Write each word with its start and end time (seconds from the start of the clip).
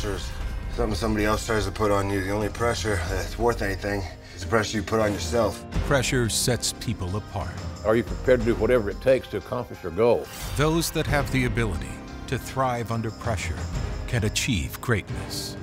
pressure. 0.00 0.08
Pressure 0.08 0.14
is 0.14 0.76
something 0.76 0.94
somebody 0.94 1.24
else 1.24 1.46
tries 1.46 1.66
to 1.66 1.72
put 1.72 1.90
on 1.90 2.10
you. 2.10 2.22
The 2.22 2.30
only 2.30 2.48
pressure 2.48 3.00
that's 3.10 3.38
worth 3.38 3.62
anything 3.62 4.02
is 4.34 4.42
the 4.42 4.48
pressure 4.48 4.76
you 4.76 4.82
put 4.82 5.00
on 5.00 5.12
yourself. 5.12 5.64
Pressure 5.86 6.28
sets 6.28 6.72
people 6.74 7.16
apart. 7.16 7.50
Are 7.84 7.96
you 7.96 8.04
prepared 8.04 8.40
to 8.40 8.46
do 8.46 8.54
whatever 8.54 8.90
it 8.90 9.00
takes 9.00 9.28
to 9.28 9.38
accomplish 9.38 9.82
your 9.82 9.92
goal? 9.92 10.26
Those 10.56 10.90
that 10.92 11.06
have 11.06 11.30
the 11.32 11.46
ability 11.46 11.90
to 12.28 12.38
thrive 12.38 12.92
under 12.92 13.10
pressure 13.10 13.58
can 14.06 14.24
achieve 14.24 14.80
greatness. 14.80 15.56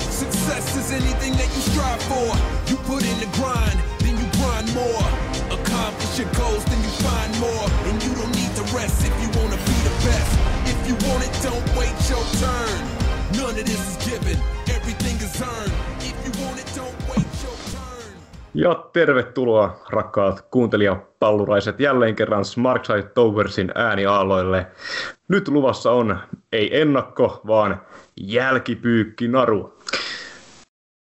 Success 0.00 0.76
is 0.76 0.92
anything 0.92 1.32
that 1.32 1.48
you 1.54 1.62
strive 1.72 2.02
for. 2.02 2.28
You 2.70 2.76
put 2.84 3.02
in 3.04 3.18
the 3.20 3.30
grind, 3.38 3.80
then 4.00 4.18
you 4.18 4.28
grind 4.36 4.68
more. 4.74 5.06
Accomplish 5.58 6.18
your 6.18 6.30
goals, 6.34 6.64
then 6.66 6.82
you 6.82 6.92
find 7.00 7.40
more. 7.40 7.66
And 7.88 8.02
you 8.02 8.14
don't 8.14 8.34
need 8.36 8.54
to 8.56 8.62
rest 8.74 9.00
if 9.00 9.14
you 9.22 9.28
wanna 9.40 9.56
be 9.56 9.76
the 9.80 9.94
best. 10.04 10.38
If 10.66 10.88
you 10.88 10.94
want 11.08 11.24
it, 11.24 11.32
don't 11.42 11.64
wait 11.76 11.94
your 12.08 12.24
turn. 12.38 13.03
Ja 18.54 18.84
tervetuloa 18.92 19.80
rakkaat 19.90 20.46
kuuntelijapalluraiset 20.50 21.80
jälleen 21.80 22.16
kerran 22.16 22.44
Smartside 22.44 23.02
Towersin 23.02 23.72
ääniaaloille. 23.74 24.66
Nyt 25.28 25.48
luvassa 25.48 25.90
on 25.90 26.18
ei 26.52 26.80
ennakko, 26.80 27.40
vaan 27.46 27.80
jälkipyykki 28.20 29.28
naru. 29.28 29.78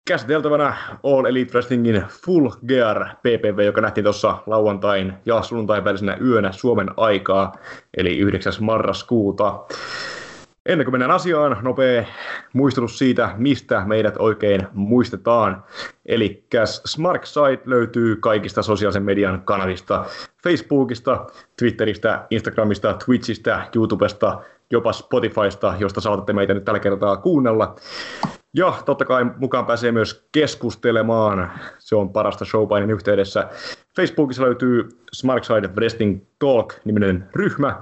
Käsiteltävänä 0.07 0.73
All 1.03 1.25
Elite 1.25 1.51
Wrestlingin 1.51 2.03
Full 2.25 2.49
Gear 2.67 3.05
PPV, 3.05 3.59
joka 3.65 3.81
nähtiin 3.81 4.03
tuossa 4.03 4.37
lauantain 4.45 5.13
ja 5.25 5.41
sunnuntain 5.41 5.83
välisenä 5.83 6.17
yönä 6.21 6.51
Suomen 6.51 6.89
aikaa, 6.97 7.55
eli 7.97 8.17
9. 8.17 8.53
marraskuuta. 8.61 9.59
Ennen 10.65 10.85
kuin 10.85 10.93
mennään 10.93 11.11
asiaan, 11.11 11.57
nopea 11.61 12.05
muistutus 12.53 12.97
siitä, 12.97 13.33
mistä 13.37 13.83
meidät 13.85 14.15
oikein 14.19 14.67
muistetaan. 14.73 15.63
Eli 16.05 16.43
Smart 16.85 17.25
Site 17.25 17.61
löytyy 17.65 18.15
kaikista 18.15 18.63
sosiaalisen 18.63 19.03
median 19.03 19.41
kanavista, 19.41 20.05
Facebookista, 20.43 21.25
Twitteristä, 21.57 22.27
Instagramista, 22.29 22.93
Twitchistä, 23.05 23.67
YouTubesta, 23.75 24.41
jopa 24.71 24.93
Spotifysta, 24.93 25.73
josta 25.79 26.01
saatatte 26.01 26.33
meitä 26.33 26.53
nyt 26.53 26.65
tällä 26.65 26.79
kertaa 26.79 27.17
kuunnella. 27.17 27.75
Ja 28.53 28.73
totta 28.85 29.05
kai 29.05 29.25
mukaan 29.37 29.65
pääsee 29.65 29.91
myös 29.91 30.27
keskustelemaan. 30.31 31.51
Se 31.79 31.95
on 31.95 32.09
parasta 32.09 32.45
showpainin 32.45 32.91
yhteydessä. 32.91 33.49
Facebookissa 33.95 34.43
löytyy 34.43 34.89
Smartside 35.13 35.67
Wrestling 35.67 36.21
Talk-niminen 36.39 37.29
ryhmä. 37.35 37.81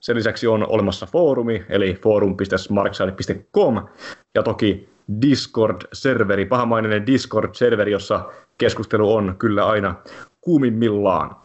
Sen 0.00 0.16
lisäksi 0.16 0.46
on 0.46 0.66
olemassa 0.68 1.06
foorumi, 1.06 1.64
eli 1.68 1.98
forum.smartside.com. 2.02 3.86
Ja 4.34 4.42
toki 4.42 4.88
Discord-serveri, 5.22 6.46
pahamainen 6.46 7.06
Discord-serveri, 7.06 7.92
jossa 7.92 8.32
keskustelu 8.58 9.14
on 9.14 9.34
kyllä 9.38 9.66
aina 9.66 9.94
kuumimmillaan. 10.40 11.36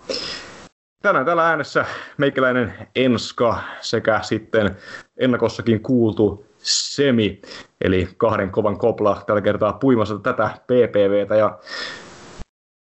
Tänään 1.01 1.25
täällä 1.25 1.47
äänessä 1.47 1.85
meikäläinen 2.17 2.73
Enska 2.95 3.59
sekä 3.81 4.19
sitten 4.23 4.75
ennakossakin 5.17 5.81
kuultu 5.81 6.45
Semi, 6.57 7.41
eli 7.81 8.09
kahden 8.17 8.49
kovan 8.49 8.77
kopla 8.77 9.23
tällä 9.25 9.41
kertaa 9.41 9.73
puimassa 9.73 10.17
tätä 10.17 10.49
PPVtä. 10.63 11.35
Ja 11.35 11.59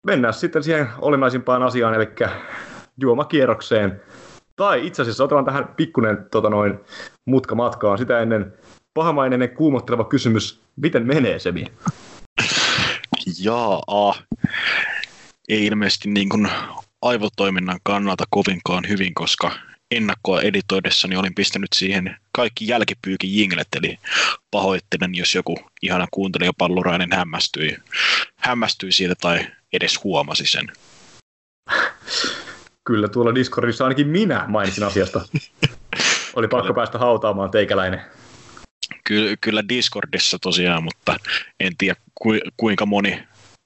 mennään 0.03 0.33
sitten 0.33 0.63
siihen 0.63 0.87
olennaisimpaan 1.01 1.63
asiaan, 1.63 1.93
eli 1.93 2.07
juomakierrokseen. 3.01 4.01
Tai 4.55 4.87
itse 4.87 5.01
asiassa 5.01 5.23
otetaan 5.23 5.45
tähän 5.45 5.67
pikkunen 5.67 6.25
tota 6.31 6.49
noin, 6.49 6.79
mutka 7.25 7.55
matkaan. 7.55 7.97
Sitä 7.97 8.19
ennen 8.19 8.53
pahamainen 8.93 9.49
kuumotteleva 9.49 10.03
kysymys, 10.03 10.61
miten 10.75 11.07
menee 11.07 11.39
Semi? 11.39 11.65
Jaa, 13.39 14.13
ei 15.49 15.65
ilmeisesti 15.65 16.09
niin 16.09 16.29
kuin 16.29 16.49
aivotoiminnan 17.01 17.79
kannalta 17.83 18.23
kovinkaan 18.29 18.83
hyvin, 18.89 19.13
koska 19.13 19.51
ennakkoa 19.91 20.41
editoidessani 20.41 21.15
olin 21.15 21.35
pistänyt 21.35 21.69
siihen 21.75 22.17
kaikki 22.31 22.67
jälkipyykin 22.67 23.37
jinglet, 23.37 23.67
eli 23.75 23.97
pahoittelen, 24.51 25.15
jos 25.15 25.35
joku 25.35 25.57
ihana 25.81 26.07
kuuntelijapallurainen 26.11 27.11
hämmästyi, 27.13 27.77
hämmästyi 28.35 28.91
siitä 28.91 29.15
tai 29.21 29.47
edes 29.73 30.03
huomasi 30.03 30.45
sen. 30.45 30.71
Kyllä 32.87 33.07
tuolla 33.07 33.35
Discordissa 33.35 33.83
ainakin 33.83 34.07
minä 34.07 34.45
mainitsin 34.47 34.83
asiasta. 34.83 35.21
Oli 36.35 36.47
pakko 36.47 36.73
päästä 36.73 36.97
hautaamaan 36.97 37.51
teikäläinen. 37.51 38.01
Ky- 39.03 39.37
kyllä 39.41 39.63
Discordissa 39.69 40.37
tosiaan, 40.41 40.83
mutta 40.83 41.17
en 41.59 41.77
tiedä 41.77 41.95
ku- 42.15 42.51
kuinka 42.57 42.85
moni 42.85 43.23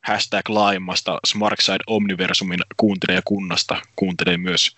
hashtag 0.07 0.50
laajemmasta 0.50 1.19
Smartside 1.28 1.84
Omniversumin 1.88 2.59
kuuntelijakunnasta 2.78 3.81
kuuntelee 3.95 4.38
myös, 4.38 4.75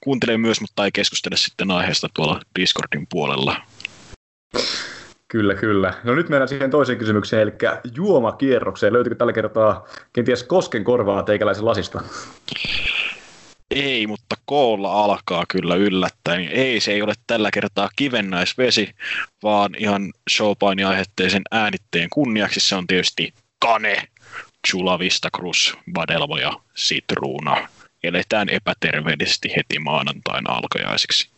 kuuntelee 0.00 0.38
myös, 0.38 0.60
mutta 0.60 0.84
ei 0.84 0.92
keskustele 0.92 1.36
sitten 1.36 1.70
aiheesta 1.70 2.08
tuolla 2.14 2.40
Discordin 2.60 3.06
puolella. 3.10 3.56
Kyllä, 5.32 5.54
kyllä. 5.54 5.94
No 6.04 6.14
nyt 6.14 6.28
mennään 6.28 6.48
siihen 6.48 6.70
toiseen 6.70 6.98
kysymykseen, 6.98 7.42
eli 7.42 7.52
juomakierrokseen. 7.94 8.92
Löytyykö 8.92 9.16
tällä 9.16 9.32
kertaa 9.32 9.86
kenties 10.12 10.42
kosken 10.42 10.84
korvaa 10.84 11.22
teikäläisen 11.22 11.64
lasista? 11.64 12.00
Ei, 13.70 14.06
mutta 14.06 14.36
koolla 14.44 15.04
alkaa 15.04 15.44
kyllä 15.48 15.74
yllättäen. 15.74 16.48
Ei, 16.48 16.80
se 16.80 16.92
ei 16.92 17.02
ole 17.02 17.14
tällä 17.26 17.50
kertaa 17.50 17.88
kivennäisvesi, 17.96 18.90
vaan 19.42 19.74
ihan 19.78 20.12
showpaini-aiheitteisen 20.30 21.42
äänitteen 21.50 22.08
kunniaksi 22.12 22.60
se 22.60 22.74
on 22.74 22.86
tietysti 22.86 23.34
kane. 23.58 24.08
Chula 24.68 24.98
Vista 24.98 25.28
Cruz, 25.36 25.72
Vadelvo 25.94 26.36
ja 26.36 26.52
Sitruuna. 26.74 27.68
Eletään 28.02 28.48
epäterveellisesti 28.48 29.52
heti 29.56 29.78
maanantain 29.78 30.50
alkajaisiksi. 30.50 31.31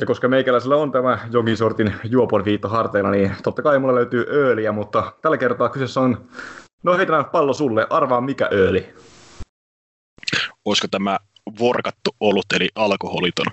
Ja 0.00 0.06
koska 0.06 0.28
meikäläisellä 0.28 0.76
on 0.76 0.92
tämä 0.92 1.28
jokin 1.30 1.56
sortin 1.56 1.94
juopon 2.04 2.44
viitto 2.44 2.68
harteilla, 2.68 3.10
niin 3.10 3.36
totta 3.42 3.62
kai 3.62 3.78
mulla 3.78 3.94
löytyy 3.94 4.26
ööliä, 4.28 4.72
mutta 4.72 5.12
tällä 5.22 5.36
kertaa 5.36 5.68
kyseessä 5.68 6.00
on, 6.00 6.28
no 6.82 6.96
heitän 6.96 7.24
pallo 7.24 7.52
sulle, 7.52 7.86
arvaa 7.90 8.20
mikä 8.20 8.48
ööli. 8.52 8.94
Olisiko 10.64 10.88
tämä 10.90 11.18
vorkattu 11.58 12.10
olut, 12.20 12.46
eli 12.54 12.68
alkoholiton? 12.74 13.46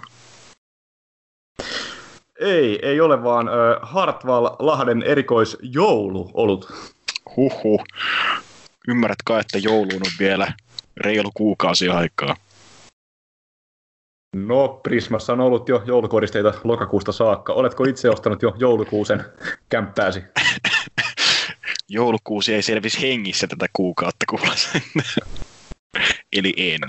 Ei, 2.39 2.79
ei 2.87 3.01
ole 3.01 3.23
vaan 3.23 3.49
Hartwall 3.81 4.49
Lahden 4.59 5.03
erikoisjouluolut. 5.03 6.71
Huhhuh. 7.37 7.83
Ymmärrätkö, 8.87 9.39
että 9.39 9.57
jouluun 9.57 10.01
on 10.05 10.11
vielä 10.19 10.53
reilu 10.97 11.31
kuukausi 11.33 11.89
aikaa? 11.89 12.35
No, 14.33 14.79
Prismassa 14.83 15.33
on 15.33 15.39
ollut 15.39 15.69
jo 15.69 15.83
joulukoristeita 15.85 16.53
lokakuusta 16.63 17.11
saakka. 17.11 17.53
Oletko 17.53 17.83
itse 17.83 18.09
ostanut 18.09 18.41
jo 18.41 18.55
joulukuusen 18.57 19.25
kämppääsi? 19.69 20.23
Joulukuusi 21.89 22.53
ei 22.53 22.61
selvisi 22.61 23.01
hengissä 23.01 23.47
tätä 23.47 23.65
kuukautta 23.73 24.25
kuulla 24.29 24.53
Eli 26.33 26.53
en. 26.57 26.81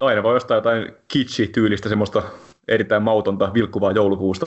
Aina 0.00 0.22
voi 0.22 0.36
ostaa 0.36 0.56
jotain 0.56 0.92
kitsch-tyylistä, 1.08 1.88
semmoista 1.88 2.22
erittäin 2.68 3.02
mautonta, 3.02 3.54
vilkkuvaa 3.54 3.92
joulukuusta. 3.92 4.46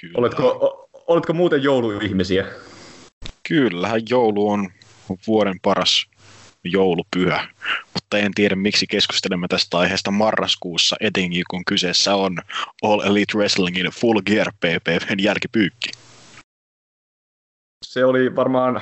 Kyllä. 0.00 0.14
Oletko, 0.14 0.88
oletko 1.06 1.32
muuten 1.32 1.62
jouluihmisiä? 1.62 2.46
Kyllähän 3.48 4.00
joulu 4.10 4.50
on 4.50 4.70
vuoden 5.26 5.60
paras 5.62 6.06
joulupyhä, 6.64 7.48
mutta 7.94 8.18
en 8.18 8.34
tiedä 8.34 8.56
miksi 8.56 8.86
keskustelemme 8.86 9.48
tästä 9.48 9.78
aiheesta 9.78 10.10
marraskuussa, 10.10 10.96
etenkin 11.00 11.44
kun 11.50 11.64
kyseessä 11.64 12.14
on 12.14 12.38
All 12.82 13.00
Elite 13.00 13.38
Wrestlingin 13.38 13.86
Full 13.86 14.20
Gear 14.26 14.52
PPVn 14.60 15.22
jälkipyykki. 15.22 15.90
Se 17.84 18.04
oli 18.04 18.36
varmaan 18.36 18.80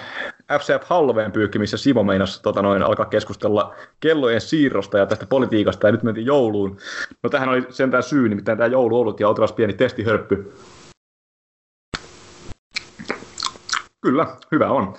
FCF 0.59 0.89
Halloween 0.89 1.33
pyykki, 1.33 1.59
missä 1.59 1.77
Simo 1.77 2.03
meinasi 2.03 2.43
tota 2.43 2.63
noin, 2.63 2.83
alkaa 2.83 3.07
keskustella 3.07 3.75
kellojen 4.01 4.41
siirrosta 4.41 4.99
ja 4.99 5.07
tästä 5.07 5.27
politiikasta, 5.27 5.89
ja 5.89 5.93
nyt 5.93 6.03
mentiin 6.03 6.27
jouluun. 6.27 6.79
No 7.23 7.31
tähän 7.31 7.49
oli 7.49 7.67
sentään 7.71 8.03
syy, 8.03 8.29
nimittäin 8.29 8.59
tämä 8.59 8.69
joulu 8.69 9.01
ollut, 9.01 9.21
ja 9.21 9.29
otetaan 9.29 9.55
pieni 9.57 9.73
testihörppy. 9.73 10.53
Kyllä, 14.01 14.37
hyvä 14.53 14.71
on. 14.71 14.95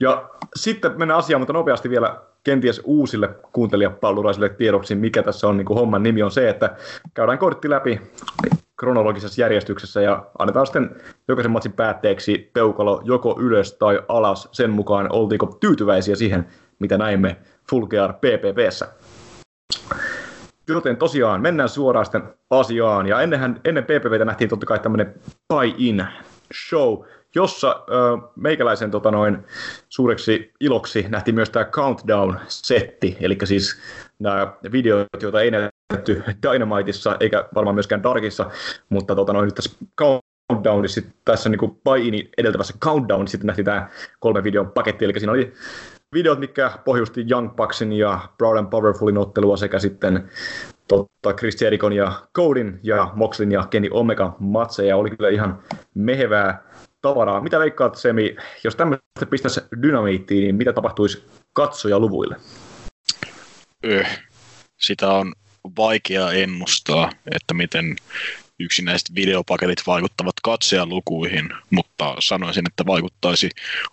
Ja 0.00 0.30
sitten 0.56 0.98
mennään 0.98 1.18
asiaan, 1.18 1.40
mutta 1.40 1.52
nopeasti 1.52 1.90
vielä 1.90 2.20
kenties 2.44 2.80
uusille 2.84 3.28
kuuntelijapalluraisille 3.52 4.48
tiedoksi, 4.48 4.94
mikä 4.94 5.22
tässä 5.22 5.48
on 5.48 5.56
niin 5.56 5.66
kuin 5.66 5.78
homman 5.78 6.02
nimi, 6.02 6.22
on 6.22 6.30
se, 6.30 6.48
että 6.48 6.76
käydään 7.14 7.38
kortti 7.38 7.70
läpi 7.70 8.00
kronologisessa 8.76 9.40
järjestyksessä 9.40 10.00
ja 10.00 10.26
annetaan 10.38 10.66
sitten 10.66 10.96
jokaisen 11.28 11.50
matsin 11.50 11.72
päätteeksi 11.72 12.50
peukalo 12.52 13.02
joko 13.04 13.36
ylös 13.40 13.72
tai 13.72 14.02
alas 14.08 14.48
sen 14.52 14.70
mukaan, 14.70 15.12
oltiinko 15.12 15.46
tyytyväisiä 15.60 16.16
siihen, 16.16 16.46
mitä 16.78 16.98
näimme 16.98 17.36
Fulgear 17.70 18.12
PPVssä. 18.12 18.88
Joten 20.68 20.96
tosiaan 20.96 21.40
mennään 21.40 21.68
suoraan 21.68 22.06
sitten 22.06 22.22
asiaan. 22.50 23.06
Ja 23.06 23.20
ennenhän, 23.20 23.60
ennen 23.64 23.84
PPVtä 23.84 24.24
nähtiin 24.24 24.50
totta 24.50 24.66
kai 24.66 24.78
tämmöinen 24.78 25.14
buy-in 25.48 26.06
show, 26.68 26.98
jossa 27.34 27.84
ö, 27.88 27.92
meikäläisen 28.36 28.90
tota 28.90 29.10
noin, 29.10 29.38
suureksi 29.88 30.52
iloksi 30.60 31.06
nähtiin 31.08 31.34
myös 31.34 31.50
tämä 31.50 31.64
countdown-setti, 31.64 33.16
eli 33.20 33.38
siis 33.44 33.80
nämä 34.18 34.52
videot, 34.72 35.06
joita 35.22 35.40
ei 35.40 35.50
näytetty 35.50 36.22
Dynamiteissa 36.42 37.16
eikä 37.20 37.48
varmaan 37.54 37.76
myöskään 37.76 38.02
Darkissa, 38.02 38.50
mutta 38.88 39.14
tota 39.14 39.32
noin, 39.32 39.44
nyt 39.44 39.54
tässä 39.54 39.76
countdownissa, 39.98 41.00
tässä 41.24 41.48
niin 41.48 41.58
kuin 41.58 41.80
buy 41.84 42.30
edeltävässä 42.38 42.74
countdownissa 42.84 43.32
sitten 43.32 43.46
nähtiin 43.46 43.64
tämä 43.64 43.88
kolme 44.20 44.44
videon 44.44 44.70
paketti, 44.70 45.04
eli 45.04 45.12
siinä 45.18 45.32
oli 45.32 45.52
videot, 46.14 46.38
mikä 46.38 46.72
pohjusti 46.84 47.26
Young 47.30 47.56
Bucksin 47.56 47.92
ja 47.92 48.20
Proud 48.38 48.56
and 48.56 48.70
Powerfulin 48.70 49.18
ottelua 49.18 49.56
sekä 49.56 49.78
sitten 49.78 50.30
totta, 50.88 51.32
Chris 51.32 51.62
Jerichon 51.62 51.92
ja 51.92 52.12
Codin 52.36 52.80
ja 52.82 53.10
Moxlin 53.14 53.52
ja 53.52 53.66
Kenny 53.70 53.88
Omega 53.92 54.36
matseja. 54.38 54.96
Oli 54.96 55.10
kyllä 55.10 55.30
ihan 55.30 55.58
mehevää 55.94 56.69
tavaraa. 57.02 57.40
Mitä 57.40 57.58
veikkaat 57.58 57.96
Semi, 57.96 58.36
jos 58.64 58.76
tämmöistä 58.76 59.26
pistäisi 59.30 59.60
dynamiittiin, 59.82 60.40
niin 60.40 60.54
mitä 60.54 60.72
tapahtuisi 60.72 61.24
katsojaluvuille? 61.52 62.36
Öh. 63.86 64.20
Sitä 64.78 65.12
on 65.12 65.32
vaikea 65.76 66.32
ennustaa, 66.32 67.10
että 67.34 67.54
miten 67.54 67.96
yksinäiset 68.60 69.14
videopaketit 69.14 69.86
vaikuttavat 69.86 70.34
katsojalukuihin, 70.42 71.48
mutta 71.70 72.16
sanoisin, 72.18 72.64
että 72.68 72.86
vaikuttaisi 72.86 73.50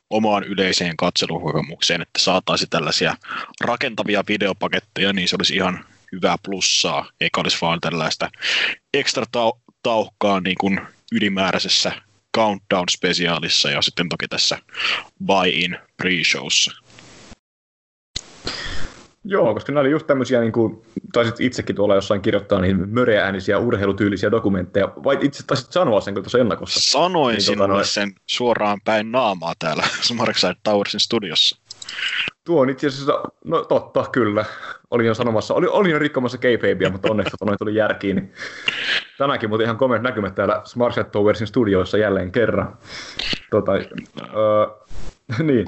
omaan 0.09 0.43
yleiseen 0.43 0.97
katselukokemukseen, 0.97 2.01
että 2.01 2.19
saataisiin 2.19 2.69
tällaisia 2.69 3.15
rakentavia 3.61 4.23
videopaketteja, 4.27 5.13
niin 5.13 5.27
se 5.27 5.35
olisi 5.39 5.55
ihan 5.55 5.85
hyvää 6.11 6.35
plussaa, 6.43 7.09
eikä 7.21 7.41
olisi 7.41 7.57
vaan 7.61 7.81
tällaista 7.81 8.29
ekstra 8.93 9.23
tau- 9.37 9.59
tauhkaa 9.83 10.39
niin 10.39 10.57
kuin 10.59 10.81
ylimääräisessä 11.11 11.91
countdown-spesiaalissa 12.37 13.69
ja 13.71 13.81
sitten 13.81 14.09
toki 14.09 14.27
tässä 14.27 14.57
buy-in 15.25 15.77
pre-showssa. 16.03 16.87
Joo, 19.29 19.53
koska 19.53 19.71
nämä 19.71 19.81
oli 19.81 19.91
just 19.91 20.07
tämmöisiä, 20.07 20.41
niin 20.41 20.51
kuin, 20.51 20.81
taisit 21.13 21.39
itsekin 21.39 21.75
tuolla 21.75 21.95
jossain 21.95 22.21
kirjoittaa 22.21 22.61
niin 22.61 22.89
möreäänisiä 22.89 23.57
urheilutyylisiä 23.59 24.31
dokumentteja, 24.31 24.87
vai 25.03 25.17
itse 25.21 25.43
taisit 25.47 25.71
sanoa 25.71 26.01
sen 26.01 26.13
tuossa 26.13 26.39
ennakossa? 26.39 26.79
Sanoin 26.91 27.33
niin, 27.33 27.41
sinulle 27.41 27.73
tota, 27.73 27.83
sen 27.83 28.13
suoraan 28.25 28.81
päin 28.85 29.11
naamaa 29.11 29.53
täällä 29.59 29.83
Smarkside 30.07 30.55
Towersin 30.63 30.99
studiossa. 30.99 31.57
Tuo 32.47 32.61
on 32.61 32.69
itse 32.69 32.87
asiassa, 32.87 33.23
no 33.45 33.61
totta, 33.61 34.05
kyllä. 34.11 34.45
Olin 34.91 35.05
jo 35.05 35.13
sanomassa, 35.13 35.53
oli, 35.53 35.67
olin 35.67 35.91
jo 35.91 35.99
rikkomassa 35.99 36.37
k 36.37 36.43
mutta 36.91 37.11
onneksi 37.11 37.31
tota 37.31 37.45
noin 37.45 37.57
tuli 37.57 37.75
järkiin. 37.75 38.15
Niin 38.15 38.33
tänäänkin 39.17 39.49
mutta 39.49 39.63
ihan 39.63 39.77
komeat 39.77 40.01
näkymät 40.01 40.35
täällä 40.35 40.61
Smarkside 40.63 41.03
Towersin 41.03 41.47
studioissa 41.47 41.97
jälleen 41.97 42.31
kerran. 42.31 42.77
Tota, 43.51 43.71
öö, 43.71 44.67
niin 45.43 45.67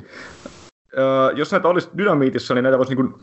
jos 1.36 1.52
näitä 1.52 1.68
olisi 1.68 1.90
dynamiitissa, 1.98 2.54
niin 2.54 2.64
näitä 2.64 2.78
voisi 2.78 2.96
niin 2.96 3.14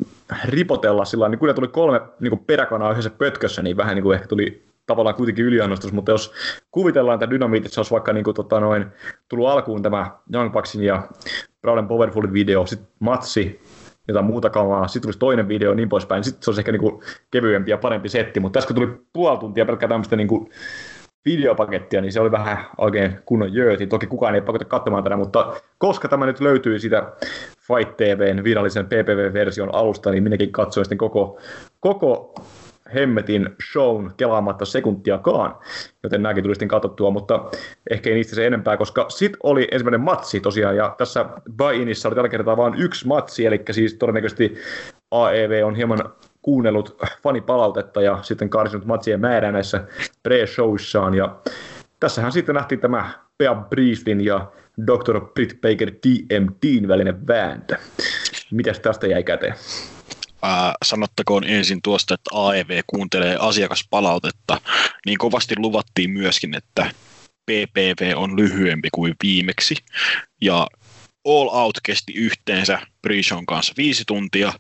ripotella 0.45 1.05
sillä 1.05 1.29
niin 1.29 1.39
kun 1.39 1.55
tuli 1.55 1.69
kolme 1.69 2.01
niin 2.21 2.39
peräkanaa 2.39 2.91
yhdessä 2.93 3.11
pötkössä, 3.11 3.63
niin 3.63 3.77
vähän 3.77 3.95
niin 3.95 4.03
kuin 4.03 4.15
ehkä 4.15 4.29
tuli 4.29 4.67
tavallaan 4.87 5.17
kuitenkin 5.17 5.45
yliannostus, 5.45 5.93
mutta 5.93 6.13
jos 6.13 6.33
kuvitellaan, 6.71 7.15
että 7.15 7.31
dynamiitissa 7.31 7.81
olisi 7.81 7.91
vaikka 7.91 8.13
niin 8.13 8.25
kuin, 8.25 8.35
tota, 8.35 8.61
noin, 8.61 8.87
tullut 9.29 9.49
alkuun 9.49 9.83
tämä 9.83 10.11
Young 10.35 10.53
Bucksin 10.53 10.83
ja 10.83 11.09
Proud 11.61 11.87
Powerfulin 11.87 12.33
video, 12.33 12.67
sitten 12.67 12.89
matsi, 12.99 13.61
jotain 14.09 14.25
muuta 14.25 14.51
kamaa, 14.51 14.89
sitten 14.89 15.03
tulisi 15.03 15.19
toinen 15.19 15.49
video 15.49 15.71
ja 15.71 15.77
niin 15.77 15.89
poispäin, 15.89 16.25
sitten 16.25 16.43
se 16.43 16.51
olisi 16.51 16.61
ehkä 16.61 16.73
niin 16.73 16.81
kuin, 16.81 17.03
kevyempi 17.31 17.71
ja 17.71 17.79
parempi 17.79 18.09
setti, 18.09 18.41
mutta 18.41 18.57
tässä 18.57 18.67
kun 18.67 18.77
tuli 18.77 19.01
puoli 19.13 19.39
tuntia 19.39 19.67
pelkkää 19.67 19.89
tämmöistä 19.89 20.17
niin 20.17 20.29
kuin, 20.29 20.51
videopakettia, 21.27 22.01
niin 22.01 22.13
se 22.13 22.21
oli 22.21 22.31
vähän 22.31 22.59
oikein 22.79 23.19
kunnon 23.25 23.55
jööti. 23.55 23.87
Toki 23.87 24.07
kukaan 24.07 24.35
ei 24.35 24.41
pakota 24.41 24.65
katsomaan 24.65 25.05
tätä, 25.05 25.17
mutta 25.17 25.61
koska 25.79 26.09
tämä 26.09 26.27
nyt 26.27 26.41
löytyy 26.41 26.79
sitä 26.79 27.13
Fight 27.59 27.97
TVn 27.97 28.45
virallisen 28.45 28.87
PPV-version 28.87 29.75
alusta, 29.75 30.11
niin 30.11 30.23
minäkin 30.23 30.53
katsoin 30.53 30.85
sitten 30.85 30.99
koko, 30.99 31.41
koko 31.81 32.35
hemmetin 32.95 33.49
shown 33.73 34.11
kelaamatta 34.17 34.65
sekuntiakaan, 34.65 35.57
joten 36.03 36.23
nämäkin 36.23 36.43
tuli 36.43 36.55
sitten 36.55 36.69
katsottua, 36.69 37.11
mutta 37.11 37.51
ehkä 37.91 38.11
ei 38.11 38.15
niistä 38.17 38.35
se 38.35 38.47
enempää, 38.47 38.77
koska 38.77 39.07
sit 39.09 39.33
oli 39.43 39.69
ensimmäinen 39.73 40.01
matsi 40.01 40.41
tosiaan, 40.41 40.77
ja 40.77 40.95
tässä 40.99 41.25
buy-inissa 41.57 42.09
oli 42.09 42.15
tällä 42.15 42.29
kertaa 42.29 42.57
vain 42.57 42.75
yksi 42.75 43.07
matsi, 43.07 43.47
eli 43.47 43.63
siis 43.71 43.95
todennäköisesti 43.95 44.55
AEV 45.11 45.63
on 45.65 45.75
hieman 45.75 46.13
kuunnellut 46.43 46.99
fanipalautetta 47.23 48.03
ja 48.03 48.19
sitten 48.23 48.51
karsinut 48.51 48.87
matsien 48.87 49.21
määrää 49.21 49.53
näissä 49.53 49.85
pre-showissaan. 50.29 51.15
Ja 51.15 51.37
tässähän 52.01 52.33
sitten 52.33 52.55
nähtiin 52.55 52.81
tämä 52.81 53.11
Bea 53.39 53.55
Brieflin 53.55 54.25
ja 54.25 54.53
Dr. 54.87 55.21
Britt 55.35 55.61
Baker 55.61 55.91
DMDn 55.91 56.89
välinen 56.89 57.27
vääntö. 57.27 57.77
Mitäs 58.53 58.81
tästä 58.81 59.07
jäi 59.07 59.23
käteen? 59.23 59.55
Ää, 60.43 60.75
sanottakoon 60.85 61.45
ensin 61.45 61.83
tuosta, 61.83 62.15
että 62.15 62.31
AEV 62.33 62.81
kuuntelee 62.87 63.37
asiakaspalautetta. 63.41 64.61
Niin 65.07 65.19
kovasti 65.19 65.55
luvattiin 65.59 66.11
myöskin, 66.11 66.55
että 66.55 66.91
PPV 67.47 68.13
on 68.17 68.37
lyhyempi 68.37 68.89
kuin 68.93 69.15
viimeksi. 69.23 69.77
Ja 70.41 70.67
All 71.27 71.49
Out 71.49 71.79
kesti 71.83 72.13
yhteensä 72.13 72.79
pre 73.03 73.17
kanssa 73.47 73.75
viisi 73.77 74.05
tuntia, 74.07 74.53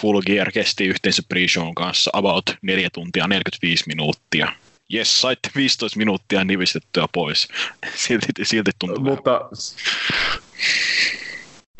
Full 0.00 0.22
Gear 0.26 0.52
kesti 0.52 0.84
yhteensä 0.84 1.22
pre 1.28 1.40
kanssa 1.76 2.10
about 2.14 2.44
4 2.62 2.88
tuntia 2.92 3.28
45 3.28 3.84
minuuttia. 3.86 4.52
Jes, 4.88 5.20
saitte 5.20 5.50
15 5.56 5.98
minuuttia 5.98 6.44
nivistettyä 6.44 7.06
pois. 7.12 7.48
Silti, 7.94 8.26
silti 8.42 8.70
tuntuu 8.78 9.04
Mutta, 9.04 9.40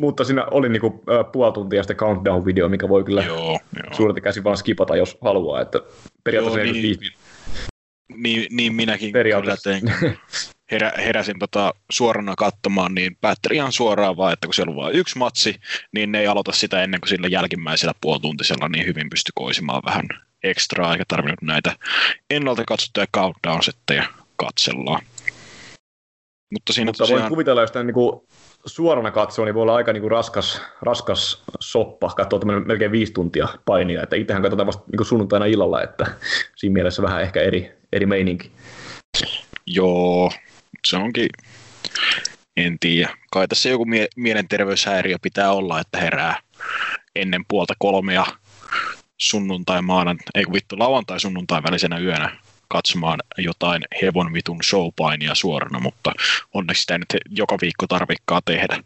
mutta 0.01 0.23
siinä 0.23 0.45
oli 0.51 0.69
niinku 0.69 1.03
puoli 1.31 1.53
tuntia 1.53 1.83
sitten 1.83 1.97
countdown-video, 1.97 2.69
mikä 2.69 2.89
voi 2.89 3.03
kyllä 3.03 3.23
joo, 3.23 3.59
joo. 3.83 3.93
suurelta 3.93 4.21
käsi 4.21 4.43
vaan 4.43 4.57
skipata, 4.57 4.95
jos 4.95 5.17
haluaa. 5.21 5.61
Että 5.61 5.79
periaatteessa 6.23 6.59
joo, 6.59 6.73
niin, 6.73 6.99
niin, 8.15 8.47
niin, 8.51 8.73
minäkin 8.75 9.11
kyllä 9.11 9.57
tein. 9.63 9.81
herä, 10.71 10.91
heräsin 10.97 11.39
tota 11.39 11.73
suorana 11.91 12.35
katsomaan, 12.37 12.95
niin 12.95 13.17
päätteli 13.21 13.55
ihan 13.55 13.71
suoraan 13.71 14.17
vaan, 14.17 14.33
että 14.33 14.47
kun 14.47 14.53
siellä 14.53 14.71
on 14.71 14.75
vain 14.75 14.95
yksi 14.95 15.17
matsi, 15.17 15.55
niin 15.93 16.11
ne 16.11 16.19
ei 16.19 16.27
aloita 16.27 16.51
sitä 16.51 16.83
ennen 16.83 17.01
kuin 17.01 17.09
sillä 17.09 17.27
jälkimmäisellä 17.27 17.93
puolituntisella 18.01 18.69
niin 18.69 18.85
hyvin 18.85 19.09
pysty 19.09 19.31
koisimaan 19.35 19.81
vähän 19.85 20.05
ekstraa, 20.43 20.91
eikä 20.91 21.03
tarvinnut 21.07 21.41
näitä 21.41 21.75
ennalta 22.29 22.63
katsottuja 22.65 23.05
countdown-setteja 23.17 24.03
katsellaan. 24.35 25.01
Mutta, 26.51 26.73
siinä 26.73 26.89
Mutta 26.89 26.97
tosiaan... 26.97 27.21
voin 27.21 27.29
kuvitella, 27.29 27.61
jos 27.61 27.71
tämän 27.71 27.87
niin 27.87 27.93
kuin 27.93 28.21
suorana 28.65 29.11
katsoo, 29.11 29.45
niin 29.45 29.55
voi 29.55 29.61
olla 29.61 29.75
aika 29.75 29.93
niin 29.93 30.01
kuin 30.01 30.11
raskas, 30.11 30.61
raskas 30.81 31.43
soppa 31.59 32.09
katsoa 32.09 32.39
tämmöinen 32.39 32.67
melkein 32.67 32.91
viisi 32.91 33.13
tuntia 33.13 33.47
painia. 33.65 34.03
Että 34.03 34.15
itsehän 34.15 34.41
katsotaan 34.41 34.67
vasta 34.67 34.83
niin 34.87 34.97
kuin 34.97 35.07
sunnuntaina 35.07 35.45
illalla, 35.45 35.83
että 35.83 36.05
siinä 36.55 36.73
mielessä 36.73 37.01
vähän 37.01 37.21
ehkä 37.21 37.41
eri, 37.41 37.71
eri 37.93 38.05
meininki. 38.05 38.51
Joo, 39.67 40.31
se 40.87 40.97
onkin, 40.97 41.29
en 42.57 42.79
tiedä. 42.79 43.09
Kai 43.31 43.47
tässä 43.47 43.69
joku 43.69 43.85
mie- 43.85 44.07
mielenterveyshäiriö 44.15 45.17
pitää 45.21 45.51
olla, 45.51 45.79
että 45.79 45.97
herää 45.97 46.39
ennen 47.15 47.45
puolta 47.47 47.73
kolmea 47.79 48.25
sunnuntai 49.17 49.81
maanan, 49.81 50.17
ei 50.35 50.43
kun 50.43 50.53
vittu 50.53 50.79
lauantai 50.79 51.19
sunnuntai 51.19 51.63
välisenä 51.63 51.99
yönä 51.99 52.37
katsomaan 52.71 53.19
jotain 53.37 53.81
hevon 54.01 54.33
vitun 54.33 54.63
showpainia 54.63 55.35
suorana, 55.35 55.79
mutta 55.79 56.11
onneksi 56.53 56.81
sitä 56.81 56.93
ei 56.93 56.99
nyt 56.99 57.21
joka 57.29 57.57
viikko 57.61 57.87
tarvikkaa 57.87 58.41
tehdä. 58.45 58.83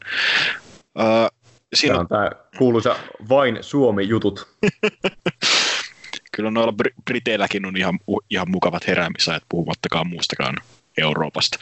Öö, 0.99 1.27
siinä... 1.73 1.93
Tämä 1.93 1.99
on 1.99 2.07
tämä 2.07 2.31
kuuluisa 2.57 2.95
vain 3.29 3.57
Suomi-jutut. 3.61 4.47
Kyllä 6.35 6.51
noilla 6.51 6.73
Briteilläkin 7.05 7.65
on 7.65 7.77
ihan, 7.77 7.99
ihan 8.29 8.51
mukavat 8.51 8.87
heräämisajat, 8.87 9.43
puhumattakaan 9.49 10.07
muustakaan 10.07 10.55
Euroopasta. 10.97 11.57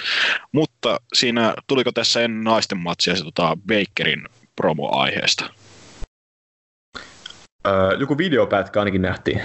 Mutta 0.52 1.00
siinä, 1.14 1.54
tuliko 1.68 1.92
tässä 1.92 2.22
ennen 2.22 2.44
naisten 2.44 2.78
matsia 2.78 3.16
se 3.16 3.24
tota 3.24 3.58
Bakerin 3.68 4.28
promo-aiheesta? 4.56 5.50
Öö, 7.68 7.98
joku 8.00 8.18
videopätkä 8.18 8.80
ainakin 8.80 9.02
nähtiin. 9.02 9.42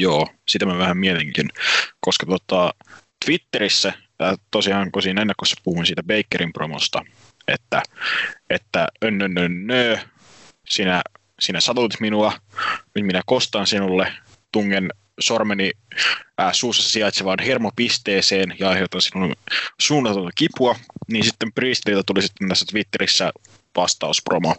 Joo, 0.00 0.28
sitä 0.48 0.66
mä 0.66 0.78
vähän 0.78 0.96
mietinkin, 0.96 1.48
koska 2.00 2.26
tota, 2.26 2.74
Twitterissä, 3.24 3.92
tosiaan 4.50 4.92
kun 4.92 5.02
siinä 5.02 5.20
ennakossa 5.20 5.60
puhuin 5.64 5.86
siitä 5.86 6.02
Bakerin 6.02 6.52
promosta, 6.52 7.04
että, 7.48 7.82
että 8.50 8.88
önnönnönnö, 9.04 9.98
sinä, 10.68 11.02
sinä 11.40 11.60
satutit 11.60 12.00
minua, 12.00 12.32
nyt 12.94 13.06
minä 13.06 13.22
kostan 13.26 13.66
sinulle, 13.66 14.12
tungen 14.52 14.90
sormeni 15.20 15.70
ää, 16.38 16.52
suussa 16.52 16.90
sijaitsevaan 16.90 17.38
hermopisteeseen 17.46 18.54
ja 18.58 18.68
aiheutan 18.68 19.02
sinun 19.02 19.36
suunnatonta 19.80 20.30
kipua, 20.34 20.76
niin 21.08 21.24
sitten 21.24 21.52
Priestliltä 21.52 22.02
tuli 22.06 22.22
sitten 22.22 22.48
tässä 22.48 22.66
Twitterissä 22.70 23.32
vastauspromo, 23.76 24.56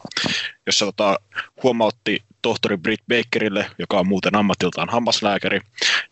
jossa 0.66 0.86
tota, 0.86 1.20
huomautti 1.64 2.24
tohtori 2.42 2.78
Britt 2.78 3.04
Bakerille, 3.08 3.72
joka 3.80 4.00
on 4.00 4.08
muuten 4.08 4.36
ammatiltaan 4.36 4.90
hammaslääkäri, 4.90 5.62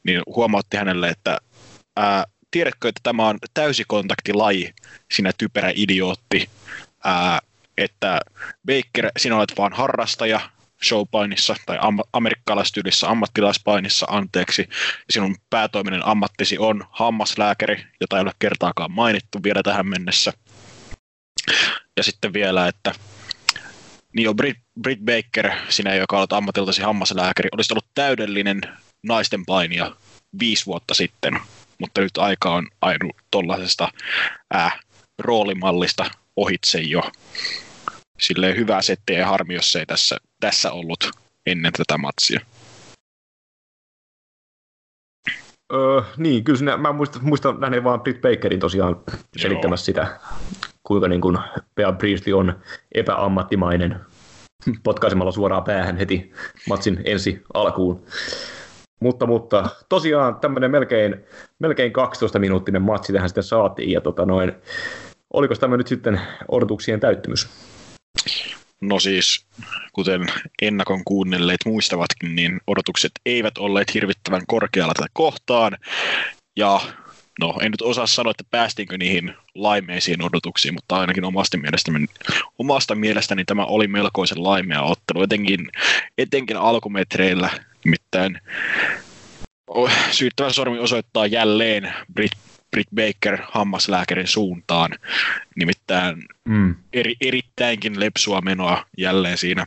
niin 0.04 0.22
huomautti 0.26 0.78
hänelle, 0.78 1.10
että 1.10 1.38
ää, 1.98 2.24
tiedätkö, 2.52 2.90
että 2.90 3.00
tämä 3.04 3.28
on 3.28 3.38
täysikontaktilaji, 3.54 4.74
sinä 5.12 5.32
typerä 5.38 5.72
idiootti, 5.76 6.50
ää, 7.04 7.40
että 7.78 8.20
Baker, 8.66 9.12
sinä 9.18 9.36
olet 9.36 9.58
vain 9.58 9.74
harrastaja, 9.74 10.40
showpainissa 10.84 11.56
tai 11.66 11.78
am- 11.82 12.00
amerikkalaistyylisissä 12.14 13.10
ammattilaispainissa, 13.10 14.06
anteeksi, 14.10 14.70
sinun 15.10 15.36
päätoiminen 15.50 16.06
ammattisi 16.06 16.58
on 16.58 16.86
hammaslääkäri, 16.92 17.86
jota 18.02 18.18
ei 18.18 18.22
ole 18.22 18.32
kertaakaan 18.40 18.92
mainittu 18.92 19.44
vielä 19.44 19.64
tähän 19.64 19.88
mennessä. 19.88 20.34
Ja 21.98 22.04
sitten 22.04 22.34
vielä, 22.34 22.68
että 22.68 22.94
niin 24.20 24.26
jo 24.26 24.34
Brit, 24.34 24.58
Brit 24.82 25.00
Baker, 25.00 25.52
sinä 25.70 25.96
joka 25.96 26.20
olet 26.20 26.34
ammatiltasi 26.34 26.82
hammaslääkäri, 26.82 27.50
olisi 27.52 27.74
ollut 27.74 27.86
täydellinen 27.96 28.62
naisten 29.04 29.46
painija 29.46 29.96
viisi 30.40 30.66
vuotta 30.66 30.94
sitten, 30.94 31.40
mutta 31.78 32.02
nyt 32.02 32.18
aika 32.18 32.54
on 32.54 32.68
ainu 32.82 33.12
tuollaisesta 33.32 33.90
äh, 34.56 34.80
roolimallista 35.20 36.06
ohitse 36.36 36.82
jo. 36.82 37.02
Silleen 38.20 38.56
hyvä 38.56 38.82
setti 38.82 39.14
ja 39.14 39.28
harmi, 39.28 39.54
jos 39.54 39.76
ei 39.76 39.86
tässä, 39.86 40.18
tässä 40.40 40.72
ollut 40.72 41.12
ennen 41.46 41.74
tätä 41.74 41.98
matsia. 41.98 42.40
Öö, 45.74 46.02
niin, 46.18 46.44
kyllä 46.44 46.60
sinä, 46.60 46.78
mä 46.78 46.92
muistan, 46.92 47.26
muistan 47.26 47.60
nähneeni 47.60 47.84
vaan 47.84 48.02
Britt 48.02 48.22
Bakerin 48.22 48.60
tosiaan 48.60 48.96
selittämässä 49.38 49.86
sitä, 49.86 50.20
kuinka 50.84 51.08
niin 51.08 51.22
kuin 51.22 51.38
Bea 51.76 51.92
Priestley 51.92 52.34
on 52.34 52.60
epäammattimainen 52.96 54.00
potkaisemalla 54.84 55.32
suoraan 55.32 55.64
päähän 55.64 55.98
heti 55.98 56.32
matsin 56.68 57.02
ensi 57.06 57.42
alkuun. 57.54 58.04
Mutta, 59.00 59.26
mutta 59.26 59.70
tosiaan 59.90 60.36
tämmöinen 60.36 60.72
melkein, 60.72 61.16
melkein 61.60 61.94
12 61.94 62.40
minuuttinen 62.40 62.82
matsi 62.82 63.14
tähän 63.14 63.30
sitten 63.30 63.44
saatiin 63.44 63.92
ja 63.92 64.02
tota 64.02 64.26
noin, 64.26 64.52
oliko 65.34 65.56
tämä 65.56 65.78
nyt 65.78 65.88
sitten 65.88 66.22
odotuksien 66.48 67.00
täyttymys? 67.00 67.50
No 68.82 69.00
siis, 69.00 69.46
kuten 69.94 70.26
ennakon 70.62 71.04
kuunnelleet 71.06 71.60
muistavatkin, 71.66 72.36
niin 72.36 72.62
odotukset 72.68 73.12
eivät 73.26 73.58
olleet 73.58 73.94
hirvittävän 73.94 74.42
korkealla 74.48 74.94
tätä 74.94 75.08
kohtaan. 75.14 75.78
Ja 76.56 76.82
no, 77.40 77.56
en 77.62 77.72
nyt 77.72 77.82
osaa 77.82 78.08
sanoa, 78.08 78.32
että 78.32 78.44
päästiinkö 78.52 78.98
niihin 78.98 79.34
laimeisiin 79.56 80.24
odotuksiin, 80.24 80.74
mutta 80.74 81.00
ainakin 81.00 81.26
omasta 81.26 81.58
mielestäni, 81.58 82.06
omasta 82.60 82.96
mielestäni 82.96 83.46
tämä 83.46 83.66
oli 83.66 83.88
melkoisen 83.88 84.44
laimea 84.44 84.82
ottelu, 84.82 85.24
etenkin, 85.24 85.70
etenkin 86.18 86.58
alkumetreillä. 86.58 87.50
Nimittäin 87.86 88.42
syyttävä 90.12 90.52
sormi 90.52 90.80
osoittaa 90.80 91.26
jälleen 91.26 91.94
Brit 92.14 92.32
Britt 92.72 92.90
Baker 92.96 93.38
hammaslääkärin 93.52 94.28
suuntaan. 94.28 94.92
Nimittäin 95.56 96.24
mm. 96.46 96.76
eri, 96.94 97.16
erittäinkin 97.22 98.00
lepsua 98.00 98.42
menoa 98.42 98.86
jälleen 98.98 99.38
siinä 99.38 99.66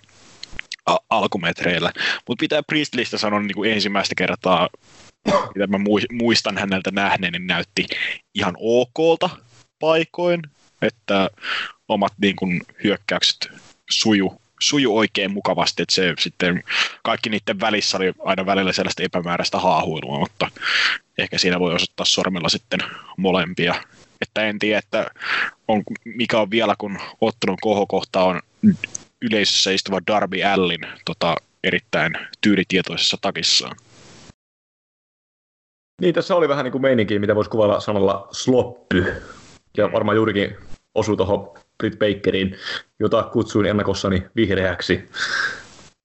alkumetreillä. 1.10 1.92
Mutta 2.28 2.40
pitää 2.40 2.62
Priestleystä 2.62 3.18
sanoa 3.18 3.40
niin 3.40 3.54
kuin 3.54 3.72
ensimmäistä 3.72 4.14
kertaa, 4.14 4.68
mitä 5.26 5.66
mä 5.66 5.78
muistan 6.12 6.58
häneltä 6.58 6.90
nähneen, 6.90 7.32
niin 7.32 7.46
näytti 7.46 7.86
ihan 8.34 8.54
okolta 8.58 9.30
paikoin, 9.78 10.42
että 10.82 11.30
omat 11.88 12.12
niin 12.20 12.36
kuin, 12.36 12.60
hyökkäykset 12.84 13.50
suju 13.90 14.42
suju 14.62 14.96
oikein 14.96 15.32
mukavasti, 15.32 15.82
että 15.82 15.94
se 15.94 16.14
sitten 16.18 16.62
kaikki 17.02 17.30
niiden 17.30 17.60
välissä 17.60 17.96
oli 17.96 18.12
aina 18.24 18.46
välillä 18.46 18.72
sellaista 18.72 19.02
epämääräistä 19.02 19.58
haahuilua, 19.58 20.18
mutta 20.18 20.50
ehkä 21.18 21.38
siinä 21.38 21.60
voi 21.60 21.74
osoittaa 21.74 22.06
sormella 22.06 22.48
sitten 22.48 22.80
molempia. 23.16 23.74
Että 24.20 24.46
en 24.46 24.58
tiedä, 24.58 24.78
että 24.78 25.10
on, 25.68 25.82
mikä 26.04 26.38
on 26.38 26.50
vielä, 26.50 26.74
kun 26.78 26.98
ottelun 27.20 27.58
kohokohta 27.60 28.24
on 28.24 28.40
yleisössä 29.22 29.70
istuva 29.70 30.00
Darby 30.06 30.42
Allin 30.42 30.86
tota, 31.04 31.36
erittäin 31.64 32.12
tyylitietoisessa 32.40 33.18
takissaan. 33.20 33.76
Niin, 36.02 36.14
tässä 36.14 36.36
oli 36.36 36.48
vähän 36.48 36.64
niin 36.64 36.72
kuin 36.72 36.82
meininki, 36.82 37.18
mitä 37.18 37.34
voisi 37.34 37.50
kuvailla 37.50 37.80
sanalla 37.80 38.28
sloppy. 38.30 39.04
Ja 39.76 39.92
varmaan 39.92 40.16
juurikin 40.16 40.56
osui 40.94 41.16
tuohon 41.16 41.54
Britt 41.78 41.98
Bakeriin, 41.98 42.56
jota 43.00 43.22
kutsuin 43.22 43.66
ennakossani 43.66 44.22
vihreäksi, 44.36 45.08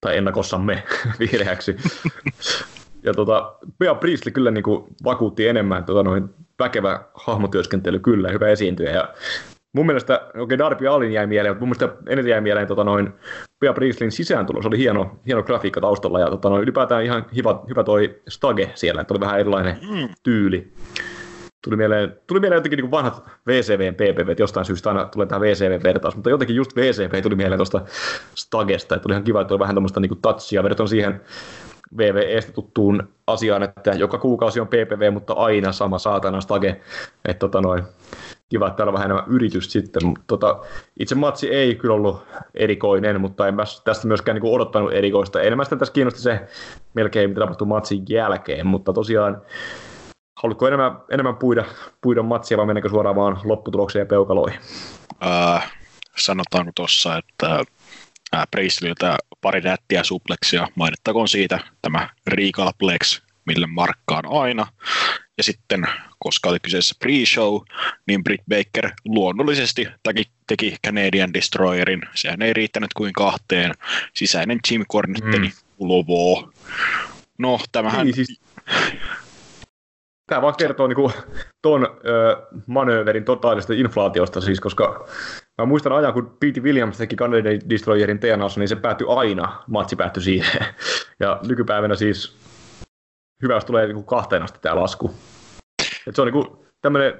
tai 0.00 0.16
ennakossamme 0.16 0.82
vihreäksi. 1.20 1.76
ja 3.06 3.14
tota, 3.14 3.54
Bea 3.78 3.94
Priestley 3.94 4.32
kyllä 4.32 4.50
niin 4.50 4.64
kuin 4.64 4.84
vakuutti 5.04 5.48
enemmän 5.48 5.84
tota, 5.84 6.02
noin 6.02 6.28
väkevä 6.58 7.00
hahmotyöskentely 7.14 7.98
kyllä, 7.98 8.28
hyvä 8.28 8.48
esiintyjä. 8.48 8.90
Ja 8.90 9.14
mun 9.72 9.86
mielestä, 9.86 10.20
okei 10.28 10.42
okay, 10.42 10.58
Darby 10.58 10.86
Allin 10.86 11.12
jäi 11.12 11.26
mieleen, 11.26 11.54
mutta 11.54 11.66
mun 11.66 11.76
mielestä 11.78 12.12
eniten 12.12 12.30
jäi 12.30 12.40
mieleen 12.40 12.66
tota, 12.66 12.84
noin 12.84 13.12
Bea 13.60 13.72
Priestleyn 13.72 14.12
sisääntulo, 14.12 14.62
se 14.62 14.68
oli 14.68 14.78
hieno, 14.78 15.18
hieno 15.26 15.42
grafiikka 15.42 15.80
taustalla 15.80 16.20
ja 16.20 16.30
tota, 16.30 16.48
noin, 16.48 16.62
ylipäätään 16.62 17.04
ihan 17.04 17.26
hyvä, 17.36 17.60
hyvä 17.68 17.84
toi 17.84 18.20
Stage 18.28 18.70
siellä, 18.74 19.00
että 19.00 19.14
oli 19.14 19.20
vähän 19.20 19.40
erilainen 19.40 19.78
mm. 19.90 20.08
tyyli. 20.22 20.72
Tuli 21.64 21.76
mieleen, 21.76 22.16
tuli 22.26 22.40
mieleen 22.40 22.56
jotenkin 22.56 22.76
niin 22.76 22.90
vanhat 22.90 23.22
VCVn 23.46 23.94
PPV, 23.94 24.34
jostain 24.38 24.66
syystä 24.66 24.90
aina 24.90 25.04
tulee 25.04 25.26
tämä 25.26 25.40
VCV-vertaus, 25.40 26.16
mutta 26.16 26.30
jotenkin 26.30 26.56
just 26.56 26.76
VCV 26.76 27.22
tuli 27.22 27.34
mieleen 27.34 27.58
tuosta 27.58 27.82
Stagesta, 28.34 28.94
että 28.94 29.02
tuli 29.02 29.12
ihan 29.12 29.24
kiva, 29.24 29.40
että 29.40 29.54
oli 29.54 29.58
vähän 29.58 29.76
tämmöistä 29.76 30.00
niin 30.00 30.22
touchia 30.22 30.62
verrattuna 30.62 30.86
siihen 30.86 31.20
VVEstä 31.96 32.52
tuttuun 32.52 33.08
asiaan, 33.26 33.62
että 33.62 33.90
joka 33.90 34.18
kuukausi 34.18 34.60
on 34.60 34.68
PPV, 34.68 35.12
mutta 35.12 35.32
aina 35.32 35.72
sama 35.72 35.98
saatana 35.98 36.40
Stage, 36.40 36.80
että 37.24 37.38
tota 37.38 37.60
noin, 37.60 37.82
kiva, 38.48 38.66
että 38.66 38.76
täällä 38.76 38.90
on 38.90 38.94
vähän 38.94 39.10
enemmän 39.10 39.34
yritystä 39.34 39.72
sitten. 39.72 40.06
Mutta 40.06 40.24
tota, 40.26 40.60
itse 41.00 41.14
matsi 41.14 41.48
ei 41.48 41.74
kyllä 41.74 41.94
ollut 41.94 42.26
erikoinen, 42.54 43.20
mutta 43.20 43.48
en 43.48 43.54
mä 43.54 43.62
tästä 43.84 44.06
myöskään 44.06 44.34
niin 44.40 44.54
odottanut 44.54 44.92
erikoista. 44.92 45.42
Enemmän 45.42 45.66
sitä 45.66 45.76
tässä 45.76 45.94
kiinnosti 45.94 46.20
se 46.20 46.48
melkein, 46.94 47.30
mitä 47.30 47.40
tapahtui 47.40 47.66
matsin 47.66 48.04
jälkeen, 48.08 48.66
mutta 48.66 48.92
tosiaan 48.92 49.42
haluatko 50.42 50.66
enemmän, 50.66 50.96
enemmän 51.10 51.36
puida, 51.36 51.64
puida 52.00 52.22
matsia 52.22 52.58
vai 52.58 52.66
mennäänkö 52.66 52.88
suoraan 52.88 53.16
vaan 53.16 53.40
lopputulokseen 53.44 54.00
ja 54.00 54.06
peukaloihin? 54.06 54.60
Äh, 55.26 55.72
sanotaanko 56.16 56.72
tuossa, 56.74 57.16
että 57.16 57.64
äh, 58.34 58.46
Priestliltä 58.50 59.16
pari 59.40 59.60
nättiä 59.60 60.02
supleksia, 60.02 60.68
mainittakoon 60.74 61.28
siitä 61.28 61.58
tämä 61.82 62.08
Regal 62.26 62.72
Plex, 62.78 63.22
mille 63.44 63.66
markkaan 63.66 64.24
aina. 64.28 64.66
Ja 65.38 65.44
sitten, 65.44 65.86
koska 66.18 66.48
oli 66.48 66.58
kyseessä 66.60 66.94
pre-show, 67.04 67.64
niin 68.06 68.24
Britt 68.24 68.44
Baker 68.48 68.90
luonnollisesti 69.04 69.88
teki, 70.02 70.24
teki 70.46 70.76
Canadian 70.86 71.34
Destroyerin. 71.34 72.02
Sehän 72.14 72.42
ei 72.42 72.52
riittänyt 72.52 72.90
kuin 72.96 73.12
kahteen. 73.12 73.74
Sisäinen 74.14 74.58
Jim 74.70 74.84
Cornetteni 74.92 75.48
mm. 75.48 75.52
Lovo. 75.78 76.50
No, 77.38 77.60
tämähän... 77.72 78.06
Niin, 78.06 78.14
siis 78.14 78.40
Tämä 80.28 80.42
vaan 80.42 80.54
kertoo 80.58 80.86
niin 80.86 81.12
tuon 81.62 81.88
manööverin 82.66 83.24
totaalisesta 83.24 83.72
inflaatiosta 83.72 84.40
siis, 84.40 84.60
koska 84.60 85.08
mä 85.58 85.66
muistan 85.66 85.92
ajan, 85.92 86.12
kun 86.12 86.36
Pete 86.40 86.60
Williams 86.60 86.98
teki 86.98 87.16
Canadian 87.16 87.60
Destroyerin 87.70 88.18
TNAssa, 88.18 88.60
niin 88.60 88.68
se 88.68 88.76
päättyi 88.76 89.06
aina, 89.10 89.62
matsi 89.66 89.96
päättyi 89.96 90.22
siihen. 90.22 90.60
Ja 91.20 91.40
nykypäivänä 91.48 91.94
siis 91.94 92.36
hyvä, 93.42 93.54
jos 93.54 93.64
tulee 93.64 93.86
niin 93.86 94.04
kahteen 94.04 94.42
asti 94.42 94.58
tämä 94.62 94.80
lasku. 94.80 95.14
Et 96.06 96.14
se 96.14 96.22
on 96.22 96.32
niin 96.32 96.66
tämmöinen 96.82 97.12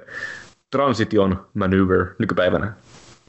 transition 0.71 1.49
maneuver 1.53 2.05
nykypäivänä. 2.19 2.73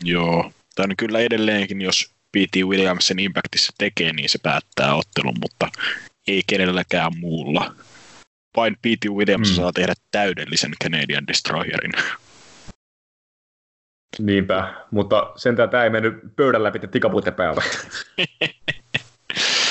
Joo, 0.05 0.53
tämä 0.75 0.85
on 0.91 0.97
kyllä 0.97 1.19
edelleenkin, 1.19 1.81
jos 1.81 2.15
Pete 2.33 2.65
Williams 2.65 3.07
sen 3.07 3.19
Impactissa 3.19 3.73
tekee, 3.79 4.13
niin 4.13 4.29
se 4.29 4.39
päättää 4.43 4.95
ottelun, 4.95 5.37
mutta 5.41 5.69
ei 6.29 6.43
kenelläkään 6.47 7.13
muulla 7.19 7.75
vain 8.57 8.77
Pete 8.83 9.09
Williams 9.09 9.51
mm. 9.51 9.55
saa 9.55 9.73
tehdä 9.73 9.95
täydellisen 10.11 10.73
Canadian 10.85 11.27
Destroyerin. 11.27 11.93
Niinpä, 14.19 14.75
mutta 14.91 15.33
sentään 15.37 15.71
tämä 15.71 15.85
ei 15.85 15.91
mennyt 15.91 16.37
pöydän 16.37 16.63
läpi 16.63 16.79
tikapuitten 16.79 17.35
päältä. 17.35 17.63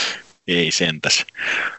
ei 0.58 0.72
sentäs. 0.72 1.26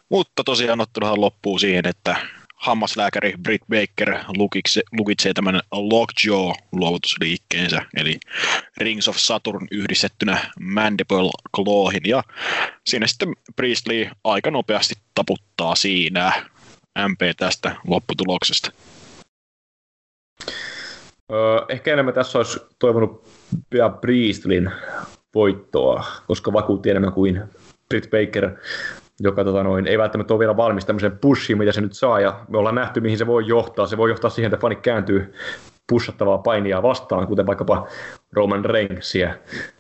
Mutta 0.09 0.45
tosiaan 0.45 0.81
otteluhan 0.81 1.21
loppuu 1.21 1.59
siihen, 1.59 1.87
että 1.87 2.17
hammaslääkäri 2.57 3.35
Britt 3.43 3.65
Baker 3.69 4.19
lukitsee, 4.37 4.83
lukitsee 4.93 5.35
tämän 5.35 5.61
Lockjaw-luovutusliikkeensä, 5.73 7.83
eli 7.97 8.21
Rings 8.77 9.09
of 9.09 9.17
Saturn 9.17 9.67
yhdistettynä 9.71 10.50
Mandible 10.61 11.31
Clawhin, 11.57 12.03
ja 12.05 12.23
siinä 12.87 13.07
sitten 13.07 13.35
Priestley 13.57 14.09
aika 14.25 14.50
nopeasti 14.50 14.95
taputtaa 15.15 15.75
siinä. 15.75 16.33
MP 17.09 17.21
tästä 17.37 17.77
lopputuloksesta? 17.87 18.73
Ehkä 21.69 21.93
enemmän 21.93 22.15
tässä 22.15 22.39
olisi 22.39 22.61
toivonut 22.79 23.29
Bea 23.71 23.89
Priestlin 23.89 24.71
voittoa, 25.35 26.05
koska 26.27 26.53
vakuutti 26.53 26.91
enemmän 26.91 27.12
kuin 27.12 27.43
Britt 27.90 28.11
Baker, 28.11 28.50
joka 29.20 29.44
tota 29.44 29.62
noin, 29.62 29.87
ei 29.87 29.99
välttämättä 29.99 30.35
ole 30.35 30.38
vielä 30.38 30.56
valmis 30.56 30.85
tämmöiseen 30.85 31.18
pushiin, 31.18 31.59
mitä 31.59 31.73
se 31.73 31.80
nyt 31.80 31.92
saa, 31.92 32.20
ja 32.20 32.40
me 32.49 32.59
ollaan 32.59 32.75
nähty, 32.75 33.00
mihin 33.00 33.18
se 33.18 33.26
voi 33.26 33.47
johtaa. 33.47 33.87
Se 33.87 33.97
voi 33.97 34.11
johtaa 34.11 34.30
siihen, 34.30 34.52
että 34.52 34.61
fanit 34.61 34.80
kääntyy 34.80 35.32
pushattavaa 35.88 36.38
painia 36.38 36.82
vastaan, 36.82 37.26
kuten 37.26 37.47
vaikkapa 37.47 37.88
Roman 38.32 38.64
Reigsia 38.64 39.35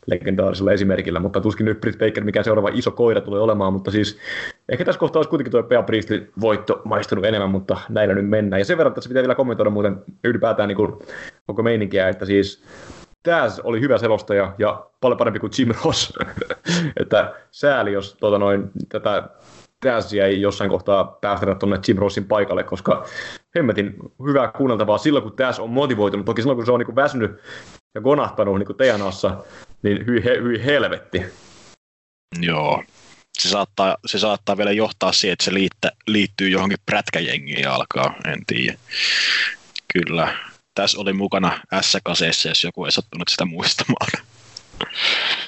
legendaarisella 0.06 0.72
esimerkillä, 0.72 1.20
mutta 1.20 1.40
tuskin 1.40 1.66
nyt 1.66 1.80
Britt 1.80 1.98
Baker 1.98 2.24
mikä 2.24 2.42
seuraava 2.42 2.70
iso 2.72 2.90
koira 2.90 3.20
tulee 3.20 3.40
olemaan, 3.40 3.72
mutta 3.72 3.90
siis 3.90 4.18
ehkä 4.68 4.84
tässä 4.84 4.98
kohtaa 4.98 5.18
olisi 5.20 5.30
kuitenkin 5.30 5.50
tuo 5.50 5.82
Priestley 5.82 6.32
voitto 6.40 6.82
maistunut 6.84 7.24
enemmän, 7.24 7.50
mutta 7.50 7.78
näillä 7.88 8.14
nyt 8.14 8.28
mennään. 8.28 8.60
Ja 8.60 8.64
sen 8.64 8.78
verran 8.78 8.94
tässä 8.94 9.08
pitää 9.08 9.22
vielä 9.22 9.34
kommentoida 9.34 9.70
muuten 9.70 9.96
ylipäätään 10.24 10.68
niin 10.68 10.76
kuin 10.76 10.92
koko 11.46 11.62
meininkiä, 11.62 12.08
että 12.08 12.26
siis 12.26 12.64
Taz 13.22 13.60
oli 13.64 13.80
hyvä 13.80 13.98
selostaja 13.98 14.54
ja 14.58 14.86
paljon 15.00 15.18
parempi 15.18 15.38
kuin 15.38 15.52
Jim 15.58 15.68
Ross. 15.84 16.12
että 17.00 17.34
sääli, 17.50 17.92
jos 17.92 18.16
tuota 18.20 18.38
noin, 18.38 18.70
tätä 18.88 19.28
Tazia 19.80 20.26
ei 20.26 20.40
jossain 20.40 20.70
kohtaa 20.70 21.04
päästä 21.04 21.54
tuonne 21.54 21.78
Jim 21.88 21.96
Rossin 21.96 22.24
paikalle, 22.24 22.64
koska 22.64 23.04
hemmetin 23.56 23.94
hyvää 24.26 24.52
kuunneltavaa 24.56 24.98
silloin, 24.98 25.22
kun 25.22 25.36
Taz 25.36 25.58
on 25.58 25.70
motivoitunut. 25.70 26.26
Toki 26.26 26.42
silloin, 26.42 26.56
kun 26.56 26.66
se 26.66 26.72
on 26.72 26.80
niin 26.80 26.96
väsynyt 26.96 27.30
ja 27.94 28.00
konahtanut 28.00 28.58
niin 28.58 28.76
TNAssa, 28.76 29.36
niin 29.82 30.06
hyi, 30.06 30.22
hyi 30.42 30.64
helvetti. 30.64 31.22
Joo. 32.40 32.82
Se 33.38 33.48
saattaa, 33.48 33.96
se 34.06 34.18
saattaa 34.18 34.56
vielä 34.56 34.72
johtaa 34.72 35.12
siihen, 35.12 35.32
että 35.32 35.44
se 35.44 35.54
liittä, 35.54 35.92
liittyy 36.06 36.48
johonkin 36.48 36.78
prätkäjengiin 36.86 37.68
alkaa, 37.68 38.14
en 38.26 38.46
tiedä. 38.46 38.78
Kyllä. 39.92 40.49
Tässä 40.74 41.00
oli 41.00 41.12
mukana 41.12 41.60
S-kaseessa, 41.80 42.48
jos 42.48 42.64
joku 42.64 42.84
ei 42.84 42.92
sattunut 42.92 43.28
sitä 43.28 43.44
muistamaan. 43.44 44.10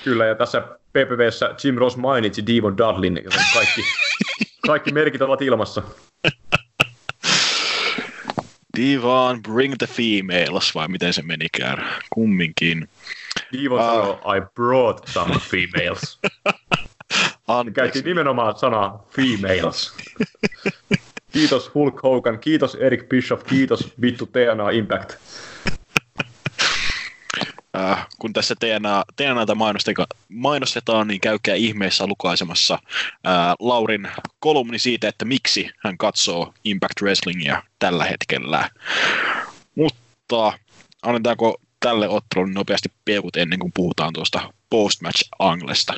Kyllä, 0.05 0.26
ja 0.26 0.35
tässä 0.35 0.61
PPVssä 0.61 1.55
Jim 1.64 1.75
Ross 1.75 1.97
mainitsi 1.97 2.47
Devon 2.47 2.79
Dudlin, 2.79 3.21
joten 3.25 3.45
kaikki, 3.55 3.83
kaikki 4.67 4.93
merkit 4.93 5.23
ovat 5.23 5.43
ilmassa. 5.43 5.83
Devon, 8.79 9.43
bring 9.43 9.75
the 9.79 9.87
females, 9.87 10.75
vai 10.75 10.88
miten 10.88 11.12
se 11.12 11.23
menikään? 11.23 11.88
Kumminkin. 12.11 12.88
Devon 13.52 13.81
uh, 13.81 13.87
sanoi, 13.87 14.38
I 14.38 14.41
brought 14.55 15.09
some 15.09 15.38
females. 15.38 16.19
Käytti 17.75 18.02
nimenomaan 18.02 18.59
sanaa 18.59 19.07
females. 19.17 19.93
kiitos 21.33 21.75
Hulk 21.75 22.03
Hogan, 22.03 22.39
kiitos 22.39 22.75
Eric 22.75 23.09
Bischoff, 23.09 23.47
kiitos 23.47 23.93
vittu 24.01 24.27
TNA 24.27 24.71
Impact 24.71 25.12
äh, 27.77 28.07
kun 28.19 28.33
tässä 28.33 28.55
TNA, 28.61 29.05
TNAta 29.17 29.57
mainostetaan, 30.29 31.09
niin 31.09 31.21
käykää 31.21 31.55
ihmeessä 31.55 32.07
lukaisemassa 32.07 32.75
äh, 32.75 33.33
Laurin 33.59 34.09
kolumni 34.41 34.79
siitä, 34.79 35.09
että 35.09 35.25
miksi 35.25 35.71
hän 35.85 35.99
katsoo 35.99 36.55
Impact 36.65 37.03
Wrestlingia 37.03 37.62
tällä 37.79 38.05
hetkellä. 38.05 38.71
Mutta 39.75 40.53
annetaanko 41.03 41.61
tälle 41.81 42.09
ottelulle 42.09 42.53
nopeasti 42.53 42.89
peukut 43.04 43.37
ennen 43.37 43.59
kuin 43.59 43.73
puhutaan 43.75 44.13
tuosta 44.13 44.52
post-match-anglesta? 44.71 45.95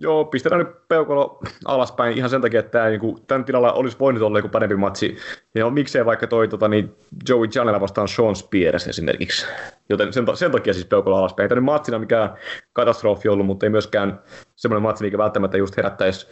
Joo, 0.00 0.24
pistetään 0.24 0.58
nyt 0.58 0.88
peukalo 0.88 1.38
alaspäin 1.64 2.18
ihan 2.18 2.30
sen 2.30 2.40
takia, 2.40 2.60
että 2.60 2.70
tämä, 2.70 2.88
niin 2.88 3.00
kuin, 3.00 3.26
tämän 3.26 3.44
tilalla 3.44 3.72
olisi 3.72 3.98
voinut 3.98 4.22
olla 4.22 4.38
joku 4.38 4.48
parempi 4.48 4.76
matsi. 4.76 5.16
Ja 5.54 5.70
miksei 5.70 6.04
vaikka 6.04 6.26
toi 6.26 6.48
tota, 6.48 6.68
niin 6.68 6.94
Joey 7.28 7.48
Janela 7.54 7.80
vastaan 7.80 8.08
Sean 8.08 8.36
Spears 8.36 8.88
esimerkiksi. 8.88 9.46
Joten 9.88 10.12
sen, 10.12 10.24
sen 10.34 10.50
takia 10.50 10.74
siis 10.74 10.86
peukalo 10.86 11.16
alaspäin. 11.16 11.48
Tämä 11.48 11.60
matsina 11.60 11.98
mikään 11.98 12.34
katastrofi 12.72 13.28
ollut, 13.28 13.46
mutta 13.46 13.66
ei 13.66 13.70
myöskään 13.70 14.20
semmoinen 14.56 14.82
matsi, 14.82 15.04
mikä 15.04 15.18
välttämättä 15.18 15.56
just 15.56 15.76
herättäisi 15.76 16.26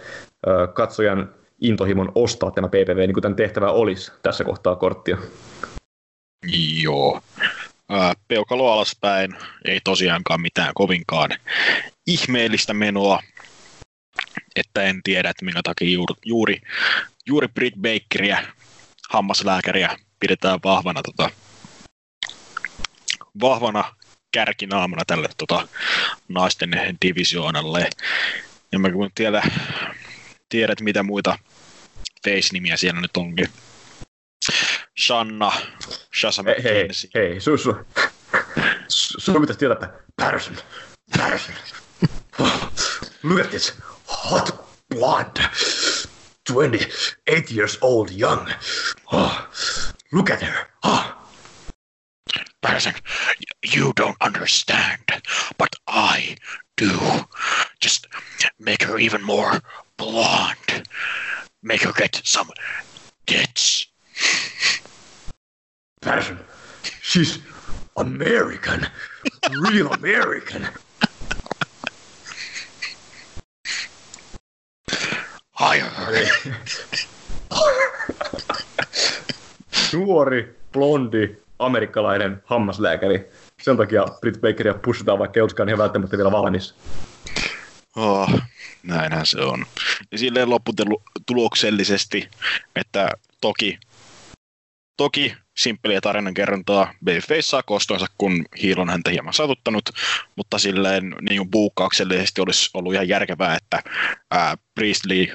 äh, 0.48 0.74
katsojan 0.74 1.34
intohimon 1.60 2.12
ostaa 2.14 2.50
tämä 2.50 2.68
PPV, 2.68 2.96
niin 2.96 3.14
kuin 3.14 3.22
tämän 3.22 3.36
tehtävä 3.36 3.70
olisi 3.70 4.12
tässä 4.22 4.44
kohtaa 4.44 4.76
korttia. 4.76 5.18
Joo. 6.82 7.20
peukalo 8.28 8.72
alaspäin, 8.72 9.36
ei 9.64 9.80
tosiaankaan 9.84 10.40
mitään 10.40 10.72
kovinkaan 10.74 11.30
ihmeellistä 12.06 12.74
menoa 12.74 13.20
että 14.56 14.82
en 14.82 15.02
tiedä, 15.02 15.30
että 15.30 15.44
minkä 15.44 15.60
takia 15.62 15.94
juuri, 15.94 16.14
juuri, 16.24 16.60
juuri 17.26 17.48
Britt 17.48 17.76
Bakeria, 17.76 18.42
hammaslääkäriä, 19.10 19.96
pidetään 20.20 20.58
vahvana, 20.64 21.02
tota, 21.02 21.30
vahvana 23.40 23.94
kärkinaamana 24.32 25.04
tälle 25.04 25.28
tota, 25.38 25.68
naisten 26.28 26.70
divisioonalle. 27.02 27.90
Ja 28.72 28.78
mä 28.78 28.90
kun 28.90 29.10
tiedä, 29.14 29.42
tiedät, 30.48 30.80
mitä 30.80 31.02
muita 31.02 31.38
face-nimiä 32.24 32.76
siellä 32.76 33.00
nyt 33.00 33.16
onkin. 33.16 33.48
Shanna, 35.00 35.52
Shasa 36.20 36.42
Hei, 36.46 36.62
hei, 36.64 36.88
hei, 37.14 37.40
sun, 37.40 37.58
sun, 37.58 37.86
sun 38.88 39.40
pitäisi 39.40 39.58
tietää, 39.58 39.74
että 39.74 39.90
Patterson, 40.16 40.56
Patterson. 41.18 41.54
Look 43.22 43.40
at 43.40 43.50
this 43.50 43.74
hot 44.12 44.66
blood. 44.88 45.40
28 46.44 47.50
years 47.50 47.78
old, 47.82 48.10
young. 48.10 48.48
Oh, 49.10 49.48
look 50.12 50.30
at 50.30 50.42
her. 50.42 50.68
Ah. 50.82 51.16
Oh. 51.16 52.42
Patterson, 52.62 52.94
you 53.64 53.92
don't 53.94 54.16
understand, 54.20 55.22
but 55.58 55.74
I 55.88 56.36
do. 56.76 56.96
Just 57.80 58.06
make 58.58 58.82
her 58.82 58.98
even 58.98 59.22
more 59.22 59.60
blonde. 59.96 60.88
Make 61.62 61.82
her 61.82 61.92
get 61.92 62.20
some 62.24 62.50
tits. 63.26 63.86
Patterson, 66.00 66.38
she's 67.00 67.38
American. 67.96 68.86
Real 69.50 69.92
American. 69.92 70.68
Nuori, 79.92 80.58
blondi, 80.72 81.36
amerikkalainen 81.58 82.42
hammaslääkäri. 82.44 83.28
Sen 83.62 83.76
takia 83.76 84.06
Britt 84.20 84.40
Bakeria 84.40 84.74
pushataan, 84.74 85.18
vaikka 85.18 85.38
ei 85.38 85.42
olisikaan 85.42 85.68
ihan 85.68 85.78
välttämättä 85.78 86.16
vielä 86.16 86.32
valmis. 86.32 86.74
Oh, 87.96 88.30
näinhän 88.82 89.26
se 89.26 89.40
on. 89.40 89.66
Ja 90.12 90.18
silleen 90.18 90.50
lopputuloksellisesti, 90.50 92.28
että 92.76 93.08
toki, 93.40 93.78
toki 94.96 95.34
simppeliä 95.56 96.00
tarinankerrontaa 96.00 96.94
Babyface 97.04 97.42
saa 97.42 97.62
kostonsa, 97.62 98.06
kun 98.18 98.44
Hiil 98.62 98.80
on 98.80 98.90
häntä 98.90 99.10
hieman 99.10 99.34
satuttanut, 99.34 99.90
mutta 100.36 100.58
silleen 100.58 101.14
niin 101.30 101.50
buukkauksellisesti 101.50 102.40
olisi 102.40 102.70
ollut 102.74 102.94
ihan 102.94 103.08
järkevää, 103.08 103.56
että 103.56 103.82
ää, 104.30 104.56
Priestley 104.74 105.26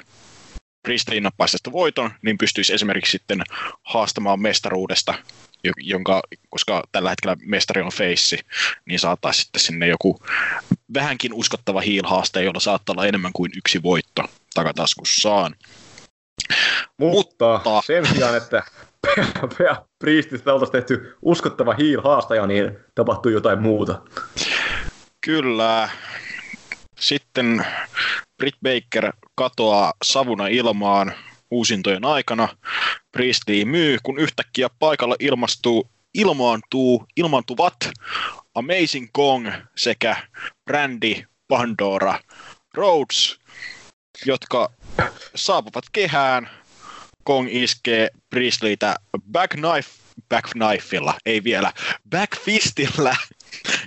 Priestley 0.88 1.20
nappaisi 1.20 1.52
tästä 1.52 1.72
voiton, 1.72 2.10
niin 2.22 2.38
pystyisi 2.38 2.74
esimerkiksi 2.74 3.12
sitten 3.12 3.42
haastamaan 3.82 4.40
mestaruudesta, 4.40 5.14
jonka, 5.76 6.22
koska 6.50 6.82
tällä 6.92 7.10
hetkellä 7.10 7.36
mestari 7.40 7.82
on 7.82 7.92
feissi, 7.92 8.38
niin 8.86 8.98
saataisiin 8.98 9.44
sitten 9.44 9.60
sinne 9.60 9.86
joku 9.86 10.20
vähänkin 10.94 11.32
uskottava 11.34 11.80
hiilhaaste, 11.80 12.42
jolla 12.42 12.60
saattaa 12.60 12.92
olla 12.92 13.06
enemmän 13.06 13.32
kuin 13.32 13.50
yksi 13.56 13.82
voitto 13.82 14.22
takataskussaan. 14.54 15.54
Mutta, 16.98 17.60
Mutta 17.64 17.82
sen 17.86 18.06
sijaan, 18.06 18.36
että 18.36 18.62
Priestistä 19.98 20.54
oltaisiin 20.54 20.72
tehty 20.72 21.16
uskottava 21.22 21.72
hiil-haastaja, 21.72 22.46
niin 22.46 22.78
tapahtui 22.94 23.32
jotain 23.32 23.62
muuta. 23.62 24.02
Kyllä. 25.20 25.88
Sitten 26.98 27.66
Britt 28.38 28.58
Baker 28.62 29.12
katoaa 29.38 29.92
savuna 30.04 30.46
ilmaan 30.46 31.14
uusintojen 31.50 32.04
aikana. 32.04 32.48
Priestley 33.12 33.64
myy, 33.64 33.98
kun 34.02 34.18
yhtäkkiä 34.18 34.68
paikalla 34.78 35.16
ilmastuu, 35.18 35.90
ilmaantuu, 36.14 37.06
ilmaantuvat 37.16 37.76
Amazing 38.54 39.08
Kong 39.12 39.48
sekä 39.76 40.16
Brandy 40.64 41.14
Pandora 41.48 42.18
Rhodes, 42.74 43.38
jotka 44.26 44.70
saapuvat 45.34 45.84
kehään. 45.92 46.50
Kong 47.24 47.48
iskee 47.50 48.08
Priestleytä 48.30 48.96
backknife, 49.32 49.90
backknifella, 50.28 51.14
ei 51.26 51.44
vielä, 51.44 51.72
backfistillä, 52.10 53.16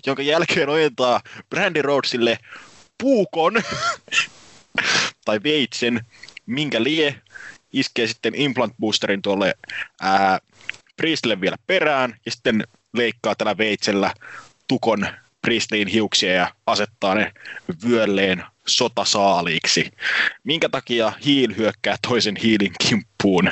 jonka 0.05 0.23
jälkeen 0.23 0.69
ojentaa 0.69 1.21
Brandy 1.49 1.81
Rhodesille 1.81 2.37
puukon 2.97 3.53
tai 5.25 5.39
veitsen, 5.43 6.05
minkä 6.45 6.83
lie, 6.83 7.21
iskee 7.73 8.07
sitten 8.07 8.35
implant 8.35 8.73
boosterin 8.79 9.21
tuolle 9.21 9.55
ää, 10.01 10.39
Priestleylle 10.97 11.41
vielä 11.41 11.57
perään 11.67 12.19
ja 12.25 12.31
sitten 12.31 12.63
leikkaa 12.93 13.35
tällä 13.35 13.57
veitsellä 13.57 14.13
tukon 14.67 15.07
Priestleyin 15.41 15.87
hiuksia 15.87 16.33
ja 16.33 16.53
asettaa 16.67 17.15
ne 17.15 17.31
vyölleen 17.87 18.43
sotasaaliiksi. 18.67 19.91
Minkä 20.43 20.69
takia 20.69 21.13
hiil 21.25 21.55
hyökkää 21.57 21.97
toisen 22.07 22.35
hiilin 22.35 22.71
kimppuun? 22.87 23.51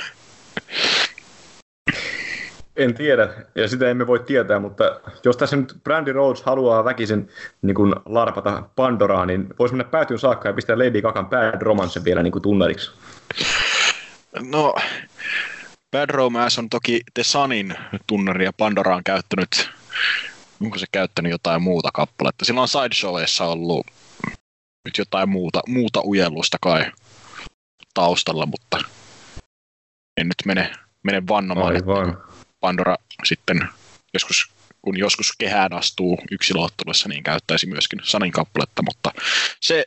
En 2.79 2.93
tiedä, 2.93 3.29
ja 3.55 3.67
sitä 3.67 3.89
emme 3.89 4.07
voi 4.07 4.19
tietää, 4.19 4.59
mutta 4.59 4.99
jos 5.23 5.37
tässä 5.37 5.55
nyt 5.55 5.75
Brandy 5.83 6.13
Rhodes 6.13 6.43
haluaa 6.43 6.85
väkisin 6.85 7.29
niin 7.61 7.75
kuin 7.75 7.95
larpata 8.05 8.63
Pandoraa, 8.75 9.25
niin 9.25 9.47
voisi 9.59 9.75
mennä 9.75 9.91
päätyyn 9.91 10.19
saakka 10.19 10.49
ja 10.49 10.53
pistää 10.53 10.77
Lady 10.77 11.01
Gagan 11.01 11.29
Bad 11.29 11.61
Romance 11.61 12.03
vielä 12.03 12.23
niin 12.23 12.31
kuin 12.31 12.41
tunneliksi. 12.41 12.91
No, 14.41 14.75
Bad 15.91 16.09
Romance 16.09 16.61
on 16.61 16.69
toki 16.69 17.01
The 17.13 17.23
Sunin 17.23 17.75
tunnari 18.07 18.45
ja 18.45 18.53
Pandora 18.53 18.95
on 18.95 19.03
käyttänyt, 19.03 19.69
onko 20.61 20.77
se 20.77 20.85
käyttänyt 20.91 21.31
jotain 21.31 21.61
muuta 21.61 21.89
kappaletta? 21.93 22.45
Sillä 22.45 22.61
on 22.61 22.67
Sideshowissa 22.67 23.45
ollut 23.45 23.87
nyt 24.85 24.97
jotain 24.97 25.29
muuta, 25.29 25.61
muuta 25.67 26.01
ujellusta 26.05 26.57
kai 26.61 26.91
taustalla, 27.93 28.45
mutta 28.45 28.77
en 30.17 30.27
nyt 30.27 30.45
mene, 30.45 30.71
mene 31.03 31.23
vannomaan, 31.29 31.75
Aivan. 31.75 32.09
että 32.09 32.28
Pandora 32.59 32.95
sitten 33.23 33.67
joskus, 34.13 34.51
kun 34.81 34.97
joskus 34.97 35.33
kehään 35.37 35.73
astuu 35.73 36.17
yksilöottelussa, 36.31 37.09
niin 37.09 37.23
käyttäisi 37.23 37.67
myöskin 37.67 37.99
Sanin 38.03 38.31
kappaletta, 38.31 38.81
mutta 38.81 39.11
se, 39.61 39.85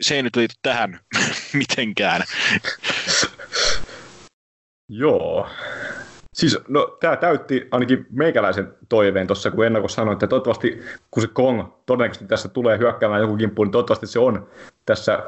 se 0.00 0.14
ei 0.14 0.22
nyt 0.22 0.36
liity 0.36 0.54
tähän 0.62 1.00
mitenkään. 1.52 2.22
Joo. 4.88 5.48
Siis, 6.34 6.58
no, 6.68 6.96
tämä 7.00 7.16
täytti 7.16 7.68
ainakin 7.70 8.06
meikäläisen 8.10 8.74
toiveen 8.88 9.26
tuossa, 9.26 9.50
kun 9.50 9.66
ennakossa 9.66 9.96
sanoin, 9.96 10.12
että 10.12 10.26
toivottavasti, 10.26 10.82
kun 11.10 11.22
se 11.22 11.28
Kong 11.32 11.62
todennäköisesti 11.86 12.26
tässä 12.26 12.48
tulee 12.48 12.78
hyökkäämään 12.78 13.20
joku 13.20 13.36
kimppuun, 13.36 13.66
niin 13.66 13.72
toivottavasti 13.72 14.06
se 14.06 14.18
on 14.18 14.48
tässä 14.86 15.22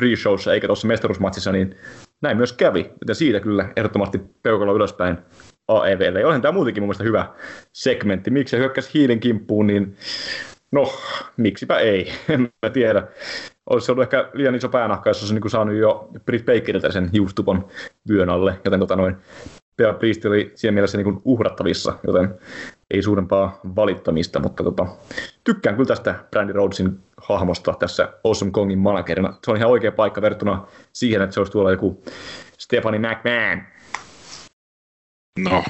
pre-showssa 0.00 0.52
eikä 0.52 0.66
tuossa 0.66 0.88
mestaruusmatsissa, 0.88 1.52
niin 1.52 1.76
näin 2.20 2.36
myös 2.36 2.52
kävi. 2.52 2.90
Joten 3.00 3.14
siitä 3.14 3.40
kyllä 3.40 3.68
ehdottomasti 3.76 4.20
peukalo 4.42 4.74
ylöspäin 4.76 5.18
AEVlle. 5.68 6.24
Onhan 6.24 6.42
tämä 6.42 6.52
muutenkin 6.52 6.82
mun 6.82 6.94
hyvä 7.02 7.26
segmentti. 7.72 8.30
Miksi 8.30 8.50
se 8.50 8.58
hyökkäsi 8.58 8.90
hiilin 8.94 9.20
kimppuun, 9.20 9.66
niin 9.66 9.96
no, 10.72 10.92
miksipä 11.36 11.78
ei, 11.78 12.12
en 12.28 12.48
mä 12.62 12.70
tiedä. 12.70 13.06
Olisi 13.70 13.92
ollut 13.92 14.02
ehkä 14.02 14.30
liian 14.32 14.54
iso 14.54 14.68
päänahka, 14.68 15.10
jos 15.10 15.22
olisi 15.22 15.34
niin 15.34 15.50
saanut 15.50 15.74
jo 15.74 16.10
Britt 16.24 16.46
Bakerilta 16.46 16.92
sen 16.92 17.10
hiustupon 17.12 17.68
vyön 18.08 18.30
alle, 18.30 18.60
joten 18.64 18.80
tota 18.80 18.96
noin, 18.96 19.16
Bea 19.78 19.92
Priest 19.92 20.24
oli 20.24 20.52
siinä 20.54 20.72
mielessä 20.72 20.98
niin 20.98 21.04
kuin 21.04 21.20
uhrattavissa, 21.24 21.98
joten 22.06 22.34
ei 22.90 23.02
suurempaa 23.02 23.60
valittamista, 23.76 24.40
mutta 24.40 24.64
tota, 24.64 24.86
tykkään 25.44 25.76
kyllä 25.76 25.88
tästä 25.88 26.14
Brandy 26.30 26.52
Rhodesin 26.52 26.98
hahmosta 27.16 27.74
tässä 27.78 28.08
Awesome 28.24 28.50
Kongin 28.50 28.78
managerina. 28.78 29.34
Se 29.44 29.50
on 29.50 29.56
ihan 29.56 29.70
oikea 29.70 29.92
paikka 29.92 30.22
verrattuna 30.22 30.66
siihen, 30.92 31.22
että 31.22 31.34
se 31.34 31.40
olisi 31.40 31.52
tuolla 31.52 31.70
joku 31.70 32.02
Stephanie 32.58 33.00
McMahon. 33.00 33.77
No, 35.42 35.64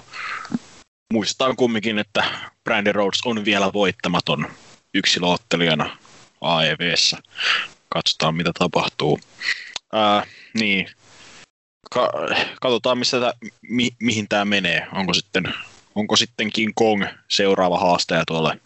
muistetaan 1.13 1.57
kumminkin, 1.57 1.99
että 1.99 2.25
Brandy 2.65 2.93
Rhodes 2.93 3.21
on 3.25 3.45
vielä 3.45 3.73
voittamaton 3.73 4.49
yksilöottelijana 4.95 5.97
AEVssä. 6.41 7.19
Katsotaan, 7.89 8.35
mitä 8.35 8.51
tapahtuu. 8.59 9.21
Ää, 9.93 10.27
niin, 10.55 10.91
Ka- 11.91 12.13
katsotaan, 12.61 12.99
missä 12.99 13.21
tää, 13.21 13.33
mi- 13.63 13.97
mihin 14.01 14.29
tämä 14.29 14.45
menee. 14.45 14.87
Onko 14.93 15.15
sitten, 15.15 15.55
onko 15.95 16.17
sitten 16.17 16.53
King 16.53 16.73
Kong 16.75 17.05
seuraava 17.29 17.79
haastaja 17.79 18.23
tuolle 18.27 18.61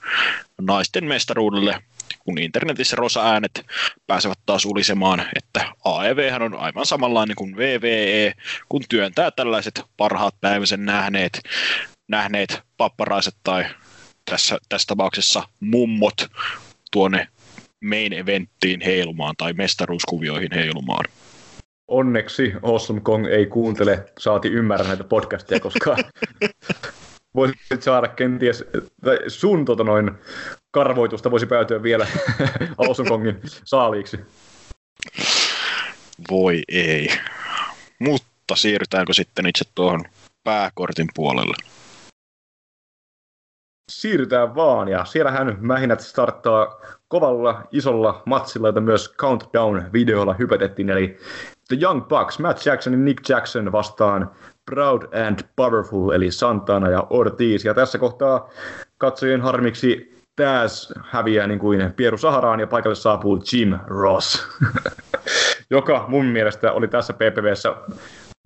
naisten 0.61 1.05
mestaruudelle, 1.05 1.83
kun 2.19 2.39
internetissä 2.39 2.97
rosa-äänet 2.97 3.67
pääsevät 4.07 4.39
taas 4.47 4.65
ulisemaan, 4.65 5.25
että 5.37 5.67
AEV 5.85 6.33
on 6.41 6.55
aivan 6.55 6.87
samanlainen 6.87 7.37
kuin 7.37 7.57
VVE, 7.57 8.35
kun 8.69 8.83
työntää 8.89 9.31
tällaiset 9.31 9.83
parhaat 9.97 10.35
päiväisen 10.41 10.85
nähneet, 10.85 11.43
nähneet 12.09 12.61
papparaiset 12.77 13.35
tai 13.43 13.65
tässä, 14.31 14.59
tässä 14.69 14.87
tapauksessa 14.87 15.43
mummot 15.61 16.31
tuonne 16.93 17.29
main 17.85 18.13
eventtiin 18.13 18.81
heilumaan 18.81 19.35
tai 19.39 19.53
mestaruuskuvioihin 19.53 20.53
heilumaan. 20.55 21.05
Onneksi 21.89 22.53
Awesome 22.63 23.01
Kong 23.01 23.27
ei 23.27 23.47
kuuntele, 23.47 24.05
saati 24.19 24.49
ymmärrä 24.49 24.87
näitä 24.87 25.05
podcasteja, 25.05 25.61
koska 25.61 25.97
voisit 27.35 27.83
saada 27.83 28.09
kenties, 28.09 28.65
tai 29.05 29.19
sun 29.29 29.65
tota 29.65 29.85
noin, 29.85 30.11
karvoitusta 30.71 31.31
voisi 31.31 31.47
päätyä 31.47 31.83
vielä 31.83 32.07
Kongin 33.09 33.41
saaliiksi. 33.65 34.21
Voi 36.31 36.63
ei. 36.69 37.09
Mutta 37.99 38.57
siirrytäänkö 38.57 39.13
sitten 39.13 39.47
itse 39.47 39.65
tuohon 39.75 40.05
pääkortin 40.45 41.09
puolelle? 41.15 41.55
Siirrytään 43.91 44.55
vaan, 44.55 44.89
ja 44.89 45.05
siellähän 45.05 45.57
mähinät 45.61 46.01
starttaa 46.01 46.81
kovalla, 47.09 47.63
isolla 47.73 48.23
matsilla, 48.27 48.69
jota 48.69 48.81
myös 48.81 49.15
Countdown-videolla 49.17 50.35
hypetettiin, 50.35 50.91
eli 50.91 51.19
The 51.69 51.77
Young 51.83 52.09
Bucks, 52.09 52.39
Matt 52.39 52.67
Jackson 52.67 52.93
ja 52.93 52.99
Nick 52.99 53.29
Jackson 53.29 53.73
vastaan 53.73 54.31
Proud 54.65 55.03
and 55.29 55.39
Powerful, 55.57 56.11
eli 56.11 56.31
Santana 56.31 56.91
ja 56.91 57.07
Ortiz. 57.11 57.65
Ja 57.65 57.75
tässä 57.75 57.99
kohtaa 57.99 58.51
katsojien 58.99 59.41
harmiksi 59.41 60.13
Taz 60.37 60.93
häviää 61.05 61.47
niin 61.47 61.59
kuin 61.59 61.93
Pieru 61.93 62.19
Saharaan 62.19 62.61
ja 62.61 62.67
paikalle 62.67 62.95
saapuu 62.95 63.43
Jim 63.53 63.79
Ross, 63.87 64.49
joka 65.71 66.05
mun 66.09 66.27
mielestä 66.27 66.73
oli 66.73 66.89
tässä 66.89 67.13
PPVssä 67.13 67.75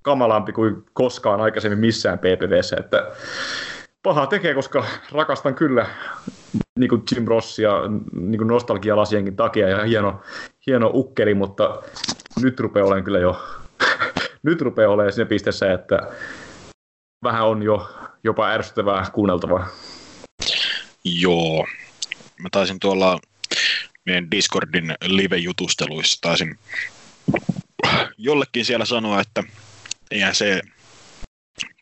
kamalampi 0.02 0.52
kuin 0.52 0.84
koskaan 0.92 1.40
aikaisemmin 1.40 1.78
missään 1.78 2.18
PPVssä, 2.18 2.76
että 2.80 3.10
paha 4.02 4.26
tekee, 4.26 4.54
koska 4.54 4.84
rakastan 5.12 5.54
kyllä 5.54 5.86
niin 6.78 6.88
kuin 6.88 7.02
Jim 7.14 7.24
Rossia 7.24 7.72
niin 8.12 8.38
kuin 8.38 8.48
nostalgialasienkin 8.48 9.36
takia 9.36 9.68
ja 9.68 9.84
hieno, 9.84 10.20
hieno 10.66 10.90
ukkeli, 10.94 11.34
mutta 11.34 11.82
nyt 12.42 12.60
rupeaa 12.60 12.86
olemaan 12.86 13.04
kyllä 13.04 13.18
jo 13.18 13.40
nyt 14.46 14.60
rupeaa 14.60 14.90
olemaan 14.90 15.12
siinä 15.12 15.28
pisteessä, 15.28 15.72
että 15.72 15.98
vähän 17.24 17.46
on 17.46 17.62
jo 17.62 17.90
jopa 18.24 18.48
ärsyttävää 18.48 19.10
kuunneltavaa. 19.12 19.68
Joo. 21.04 21.66
Mä 22.42 22.48
taisin 22.52 22.80
tuolla 22.80 23.20
meidän 24.06 24.30
Discordin 24.30 24.94
live-jutusteluissa 25.04 26.18
taisin 26.20 26.58
jollekin 28.18 28.64
siellä 28.64 28.84
sanoa, 28.84 29.20
että 29.20 29.42
eihän 30.10 30.34
se 30.34 30.60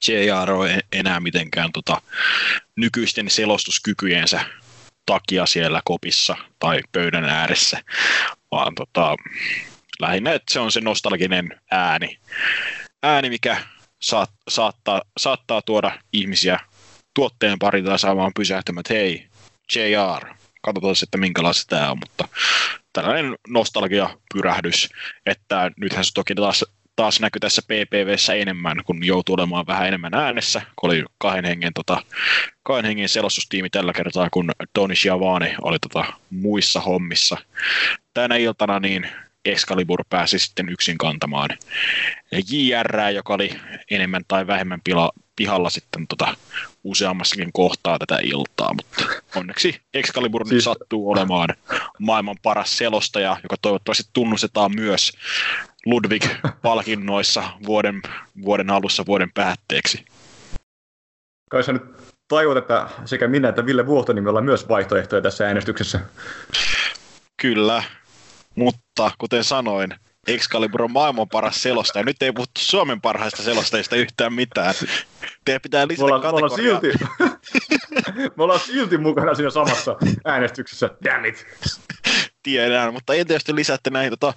JR 0.09 0.51
ole 0.51 0.81
enää 0.93 1.21
mitenkään 1.21 1.73
tota, 1.73 2.03
nykyisten 2.77 3.31
selostuskykyjensä 3.31 4.41
takia 5.07 5.47
siellä 5.47 5.81
kopissa 5.85 6.37
tai 6.59 6.81
pöydän 6.93 7.25
ääressä, 7.25 7.81
vaan 8.51 8.75
tota, 8.75 9.17
lähinnä, 10.05 10.33
että 10.33 10.53
se 10.53 10.61
on 10.61 10.73
se 10.73 10.81
nostalginen 10.81 11.61
ääni, 11.71 12.19
ääni 13.03 13.31
mikä 13.31 13.57
saat, 14.03 14.31
saattaa, 14.49 15.03
saattaa 15.19 15.63
tuoda 15.63 15.99
ihmisiä 16.13 16.61
tuotteen 17.15 17.59
pariin 17.59 17.85
tai 17.85 17.99
saamaan 17.99 18.33
pysähtymään, 18.37 18.81
että 18.81 18.95
hei, 18.95 19.27
JR, 19.77 20.35
katsotaan 20.63 20.97
sitten 20.97 21.21
minkälaista 21.21 21.77
tämä 21.77 21.91
on, 21.91 21.99
mutta 21.99 22.29
tällainen 22.93 23.37
nostalgia-pyrähdys, 23.49 24.89
että 25.27 25.71
nythän 25.77 26.05
se 26.05 26.11
toki 26.15 26.35
taas, 26.35 26.65
taas 26.97 27.21
näkyy 27.21 27.41
tässä 27.41 27.63
PPVssä 27.63 28.35
enemmän, 28.35 28.77
kun 28.85 29.07
joutuu 29.07 29.35
olemaan 29.35 29.67
vähän 29.67 29.89
enemmän 29.89 30.15
äänessä, 30.15 30.63
kun 30.77 30.91
oli 30.91 31.05
kahden 31.19 31.45
hengen, 31.45 31.73
tota, 31.75 32.03
kahden 32.63 32.85
hengen 32.85 33.09
selostustiimi 33.09 33.71
tällä 33.71 33.93
kertaa, 33.93 34.31
kun 34.31 34.51
Tony 34.73 34.97
Schiavone 34.97 35.57
oli 35.63 35.79
tota, 35.79 36.05
muissa 36.31 36.81
hommissa. 36.81 37.37
Tänä 38.15 38.37
iltana 38.37 38.81
niin 38.81 39.09
Excalibur 39.45 40.05
pääsi 40.11 40.39
sitten 40.39 40.69
yksin 40.69 40.99
kantamaan 40.99 41.51
JR, 42.51 42.99
joka 43.15 43.35
oli 43.35 43.61
enemmän 43.91 44.23
tai 44.29 44.47
vähemmän 44.47 44.81
pila, 44.85 45.11
pihalla 45.37 45.71
sitten 45.71 46.07
tota, 46.09 46.35
useammassakin 46.85 47.53
kohtaa 47.53 47.99
tätä 47.99 48.19
iltaa, 48.23 48.75
mutta 48.75 49.05
onneksi 49.37 49.81
Excalibur 49.95 50.47
siis... 50.47 50.53
nyt 50.53 50.65
sattuu 50.65 51.11
olemaan 51.11 51.49
maailman 51.99 52.37
paras 52.43 52.79
selostaja, 52.79 53.37
joka 53.43 53.57
toivottavasti 53.63 54.11
tunnustetaan 54.13 54.75
myös 54.75 55.13
Ludwig-palkinnoissa 55.87 57.45
vuoden, 57.67 58.03
vuoden 58.45 58.71
alussa 58.71 59.07
vuoden 59.07 59.31
päätteeksi. 59.35 60.05
Kai 61.51 61.65
sä 61.65 61.73
nyt 61.73 61.83
tajuat, 62.29 62.57
että 62.57 62.89
sekä 63.05 63.29
minä 63.29 63.49
että 63.49 63.67
Ville 63.67 63.87
Vuohtoni 63.87 64.29
ollaan 64.29 64.45
myös 64.45 64.69
vaihtoehtoja 64.69 65.23
tässä 65.23 65.47
äänestyksessä. 65.47 66.01
Kyllä, 67.43 67.83
mutta 68.57 69.11
kuten 69.19 69.45
sanoin, 69.45 69.95
Excalibur 70.27 70.83
on 70.83 70.93
maailman 70.93 71.29
paras 71.29 71.63
selostaja. 71.63 72.05
Nyt 72.05 72.23
ei 72.23 72.33
puhuttu 72.33 72.61
Suomen 72.61 73.01
parhaista 73.01 73.43
selostajista 73.43 73.97
yhtään 73.97 74.33
mitään. 74.33 74.75
Teidän 75.45 75.63
pitää 75.63 75.89
lisätä 75.89 76.03
me 76.03 76.15
ollaan, 76.15 76.23
kategoriaa. 76.23 76.81
Me 76.81 76.85
ollaan, 76.85 77.41
silti, 77.43 78.29
me 78.37 78.43
ollaan 78.45 78.61
silti 78.61 78.99
mukana 78.99 79.35
siinä 79.35 79.51
samassa 79.51 79.97
äänestyksessä. 80.25 80.91
Damn 81.05 81.25
it. 81.25 81.47
tiedän, 82.43 82.93
mutta 82.93 83.15
entä 83.15 83.33
jos 83.33 83.45
te 83.45 83.55
lisäätte 83.55 83.91
näihin 83.91 84.11
tota, 84.11 84.35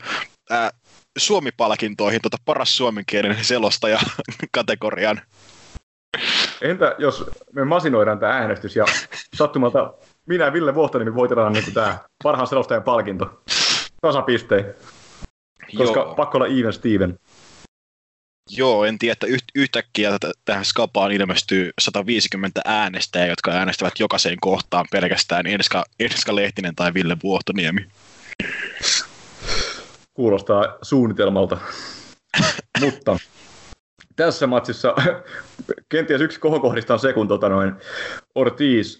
ää, 0.50 0.72
Suomi-palkintoihin 1.18 2.22
tota 2.22 2.38
paras 2.46 2.78
suomenkielinen 2.78 3.46
selostaja 3.46 4.00
kategorian? 4.56 5.22
Entä 6.62 6.96
jos 6.98 7.26
me 7.54 7.66
masinoidaan 7.66 8.20
tämä 8.20 8.34
äänestys 8.34 8.76
ja 8.76 8.86
sattumalta 9.36 9.94
minä 10.26 10.46
ja 10.46 10.54
Ville 10.54 10.76
Vuohtonimi 10.76 11.16
voitetaan 11.16 11.54
niin 11.54 11.74
tämä 11.74 11.98
parhaan 12.24 12.48
selostajan 12.48 12.84
palkinto 12.84 13.42
tasapisteen, 14.02 14.76
koska 15.78 16.00
Joo. 16.00 16.16
pakko 16.16 16.38
olla 16.38 16.48
even 16.48 16.74
Steven. 16.74 17.20
Joo, 18.50 18.86
en 18.86 19.00
tiedä, 19.00 19.14
että 19.14 19.28
yht- 19.28 19.52
yhtäkkiä 19.56 20.12
tähän 20.46 20.66
skapaan 20.66 21.12
ilmestyy 21.12 21.72
150 21.82 22.62
äänestäjää, 22.66 23.28
jotka 23.28 23.52
äänestävät 23.52 24.00
jokaiseen 24.00 24.38
kohtaan 24.42 24.86
pelkästään 24.92 25.48
Enska, 25.48 25.86
Enska 26.00 26.36
Lehtinen 26.36 26.76
tai 26.76 26.94
Ville 26.94 27.18
Vuohtoniemi. 27.24 27.88
Kuulostaa 30.14 30.78
suunnitelmalta. 30.82 31.58
Mutta 32.82 33.20
tässä 34.18 34.48
matsissa 34.48 34.96
kenties 35.90 36.22
yksi 36.22 36.40
kohokohdista 36.40 36.94
on 36.94 37.00
se, 37.00 37.14
kun 37.14 37.28
tota 37.28 37.50
noin, 37.50 37.74
Ortiz 38.36 39.00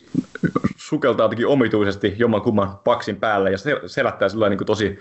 sukeltaa 0.78 1.24
jotenkin 1.24 1.48
omituisesti 1.48 2.16
jommankumman 2.18 2.78
paksin 2.78 3.16
päälle 3.16 3.52
ja 3.52 3.58
se 3.58 3.82
selättää 3.86 4.30
sillä 4.30 4.50
niin 4.50 4.58
kuin 4.58 4.66
tosi, 4.66 5.00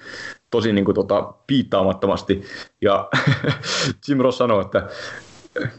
tosi 0.51 0.73
niin 0.73 0.85
kuin 0.85 0.95
tota, 0.95 1.23
piittaamattomasti. 1.47 2.43
Ja 2.81 3.09
Jim 4.09 4.19
Ross 4.19 4.39
sanoo, 4.39 4.61
että 4.61 4.89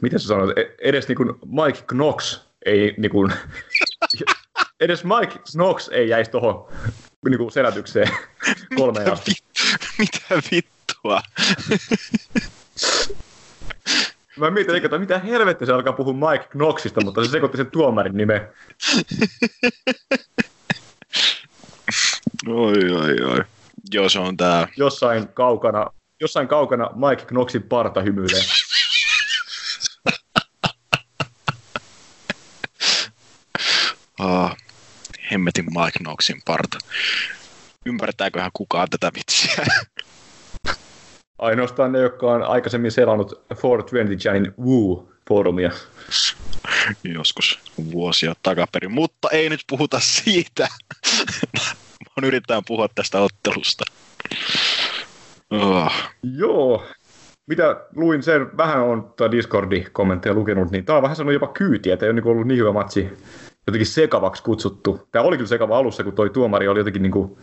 miten 0.02 0.20
se 0.20 0.28
sanoo, 0.28 0.54
E- 0.56 0.76
edes 0.82 1.08
niin 1.08 1.18
kuin 1.18 1.34
Mike 1.46 1.82
Knox 1.88 2.42
ei 2.66 2.94
niin 2.98 3.12
kuin, 3.12 3.34
edes 4.80 5.04
Mike 5.04 5.40
Knox 5.52 5.90
ei 5.92 6.10
jäisi 6.10 6.32
tuohon 6.32 6.68
niin 7.26 7.38
kuin 7.38 7.52
selätykseen 7.52 8.10
kolmeen 8.76 9.12
asti. 9.12 9.32
Mitä 9.98 10.42
vittua? 10.52 11.22
Mä 14.38 14.52
mietin, 14.52 14.86
että 14.86 14.98
mitä 14.98 15.20
helvettiä 15.20 15.66
se 15.66 15.74
alkaa 15.74 15.94
puhua 15.94 16.32
Mike 16.32 16.48
Knoxista, 16.48 17.02
mutta 17.02 17.26
se 17.26 17.32
sekoitti 17.32 17.58
sen 17.58 17.72
tuomarin 17.72 18.18
nimen. 18.18 18.48
Oi, 22.48 22.92
oi, 22.92 23.22
oi. 23.22 23.44
Joo, 23.92 24.10
se 24.10 24.20
on 24.20 24.38
tää. 24.38 24.68
Jossain 24.78 25.28
kaukana, 25.28 25.86
jossain 26.22 26.48
kaukana 26.48 26.90
Mike 26.96 27.26
Knoxin 27.26 27.64
parta 27.64 28.02
hymyilee. 28.02 28.42
Ah, 34.20 34.56
hemmetin 35.32 35.66
Mike 35.66 36.00
Knoxin 36.00 36.42
parta. 36.46 36.78
Ymmärtääköhän 37.86 38.52
kukaan 38.54 38.90
tätä 38.90 39.12
vitsiä? 39.16 39.66
Ainoastaan 41.40 41.92
ne, 41.92 42.00
jotka 42.00 42.32
on 42.32 42.44
aikaisemmin 42.44 42.92
selannut 42.92 43.32
420 43.50 44.28
Janin 44.30 44.54
Woo-foorumia. 44.62 45.72
Joskus 47.04 47.60
vuosia 47.92 48.34
takaperin, 48.44 48.92
mutta 48.92 49.30
ei 49.30 49.50
nyt 49.50 49.60
puhuta 49.70 50.00
siitä. 50.00 50.68
Vaan 52.00 52.26
yritetään 52.26 52.64
puhua 52.68 52.88
tästä 52.96 53.20
ottelusta. 53.20 53.84
Oh. 55.50 55.92
Joo. 56.38 56.86
Mitä 57.48 57.86
luin 57.96 58.24
sen, 58.24 58.58
vähän 58.58 58.84
on 58.84 59.14
Discordi-kommentteja 59.32 60.34
lukenut, 60.34 60.72
niin 60.72 60.86
tämä 60.86 60.98
on 60.98 61.04
vähän 61.04 61.16
sanonut 61.16 61.34
jopa 61.34 61.48
kyytiä, 61.48 61.94
että 61.94 62.06
ei 62.06 62.10
ole 62.10 62.22
niin 62.22 62.28
ollut 62.28 62.48
niin 62.48 62.60
hyvä 62.60 62.72
matsi 62.72 63.10
jotenkin 63.68 63.86
sekavaksi 63.86 64.44
kutsuttu. 64.44 65.08
Tämä 65.12 65.26
oli 65.26 65.38
kyllä 65.38 65.48
sekava 65.48 65.78
alussa, 65.78 66.04
kun 66.04 66.14
toi 66.14 66.30
tuomari 66.30 66.68
oli 66.68 66.80
jotenkin 66.80 67.02
niin 67.02 67.12
kuin, 67.12 67.38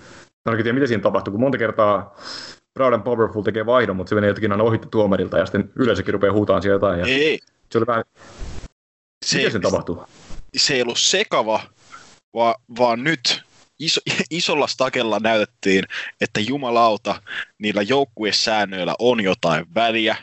mä 0.45 0.53
en 0.53 0.57
tiedä, 0.57 0.73
mitä 0.73 0.87
siinä 0.87 1.03
tapahtui, 1.03 1.31
kun 1.31 1.41
monta 1.41 1.59
kertaa 1.59 2.17
Proud 2.75 2.93
and 2.93 3.03
Powerful 3.03 3.43
tekee 3.43 3.67
vaihdon, 3.67 3.97
mutta 3.97 4.09
se 4.09 4.15
menee 4.15 4.29
jotenkin 4.29 4.53
aina 4.53 4.65
ohitte 4.65 4.89
tuomarilta 4.91 5.39
ja 5.39 5.47
sitten 5.47 5.71
yleisökin 5.77 6.15
rupeaa 6.15 6.33
huutaan 6.33 6.63
siellä 6.63 6.75
jotain. 6.75 7.01
Ja 7.01 7.07
Ei, 7.07 7.39
se 7.73 7.79
oli 7.79 7.87
vähän, 7.87 8.05
se, 9.25 9.37
miten 9.37 9.53
se 9.53 9.61
tapahtuu? 9.61 10.05
se 10.57 10.75
ei 10.75 10.83
ollut 10.83 10.99
sekava, 10.99 11.61
vaan, 12.35 12.55
vaan 12.79 13.05
nyt 13.05 13.43
iso, 13.79 14.01
isolla 14.31 14.67
stakella 14.67 15.19
näytettiin, 15.19 15.85
että 16.21 16.41
jumalauta, 16.41 17.23
niillä 17.59 17.83
joukkuesäännöillä 17.83 18.95
on 18.99 19.25
jotain 19.25 19.67
väliä, 19.75 20.17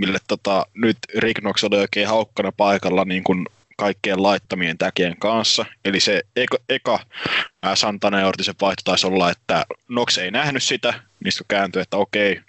mille 0.00 0.18
tota, 0.28 0.66
nyt 0.74 0.98
Rick 1.18 1.40
Knox 1.40 1.64
oli 1.64 1.76
oikein 1.76 2.08
haukkana 2.08 2.52
paikalla 2.56 3.04
niin 3.04 3.24
kuin 3.24 3.46
kaikkien 3.76 4.22
laittamien 4.22 4.78
täkien 4.78 5.16
kanssa. 5.18 5.66
Eli 5.84 6.00
se 6.00 6.22
eka, 6.36 6.58
eka 6.68 7.00
ää, 7.62 7.76
Santana 7.76 8.20
ja 8.20 8.26
Ortisen 8.26 8.54
vaihto 8.60 8.82
taisi 8.84 9.06
olla, 9.06 9.30
että 9.30 9.66
Knox 9.86 10.18
ei 10.18 10.30
nähnyt 10.30 10.62
sitä, 10.62 10.94
niistä 11.24 11.44
kääntyi, 11.48 11.82
että 11.82 11.96
okei, 11.96 12.40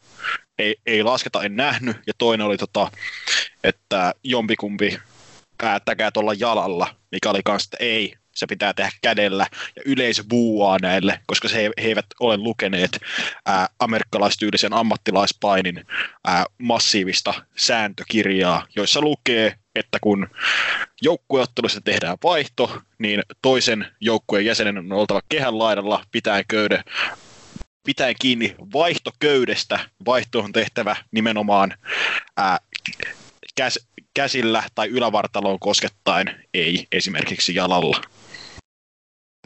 ei, 0.60 0.76
ei 0.86 1.04
lasketa, 1.04 1.44
en 1.44 1.56
nähnyt. 1.56 1.98
Ja 2.08 2.13
toinen 2.18 2.48
oli, 2.48 2.58
tota, 2.58 2.92
että 3.63 4.13
jompikumpi 4.24 5.00
päättäkää 5.58 6.12
tuolla 6.12 6.34
jalalla, 6.34 6.96
mikä 7.12 7.30
oli 7.30 7.42
kanssa, 7.44 7.68
että 7.68 7.86
ei, 7.86 8.13
se 8.36 8.48
pitää 8.48 8.74
tehdä 8.74 8.92
kädellä, 9.02 9.48
ja 9.76 9.82
yleisö 9.86 10.24
buuaa 10.30 10.78
näille, 10.82 11.20
koska 11.28 11.48
he, 11.48 11.62
he 11.82 11.88
eivät 11.88 12.06
ole 12.20 12.38
lukeneet 12.38 13.00
ää, 13.46 13.68
amerikkalaistyylisen 13.80 14.74
ammattilaispainin 14.74 15.86
ää, 16.28 16.46
massiivista 16.58 17.34
sääntökirjaa, 17.56 18.68
joissa 18.76 19.02
lukee, 19.02 19.56
että 19.78 19.98
kun 20.02 20.28
joukkueottelussa 21.02 21.82
tehdään 21.82 22.18
vaihto, 22.24 22.82
niin 23.00 23.24
toisen 23.42 23.88
joukkueen 24.02 24.46
jäsenen 24.46 24.78
on 24.78 24.92
oltava 24.92 25.22
kehän 25.30 25.60
laidalla 25.60 26.04
pitäen 26.12 26.44
köyde, 26.48 26.84
pitäen 27.86 28.16
kiinni 28.22 28.56
vaihtoköydestä. 28.74 29.80
Vaihto 30.06 30.40
on 30.40 30.52
tehtävä 30.52 30.96
nimenomaan 31.12 31.74
ää, 32.38 32.58
käs, 33.56 33.80
käsillä 34.13 34.63
tai 34.76 34.88
ylävartaloon 34.88 35.60
koskettaen, 35.60 36.46
ei 36.54 36.88
esimerkiksi 36.92 37.56
jalalla. 37.56 38.02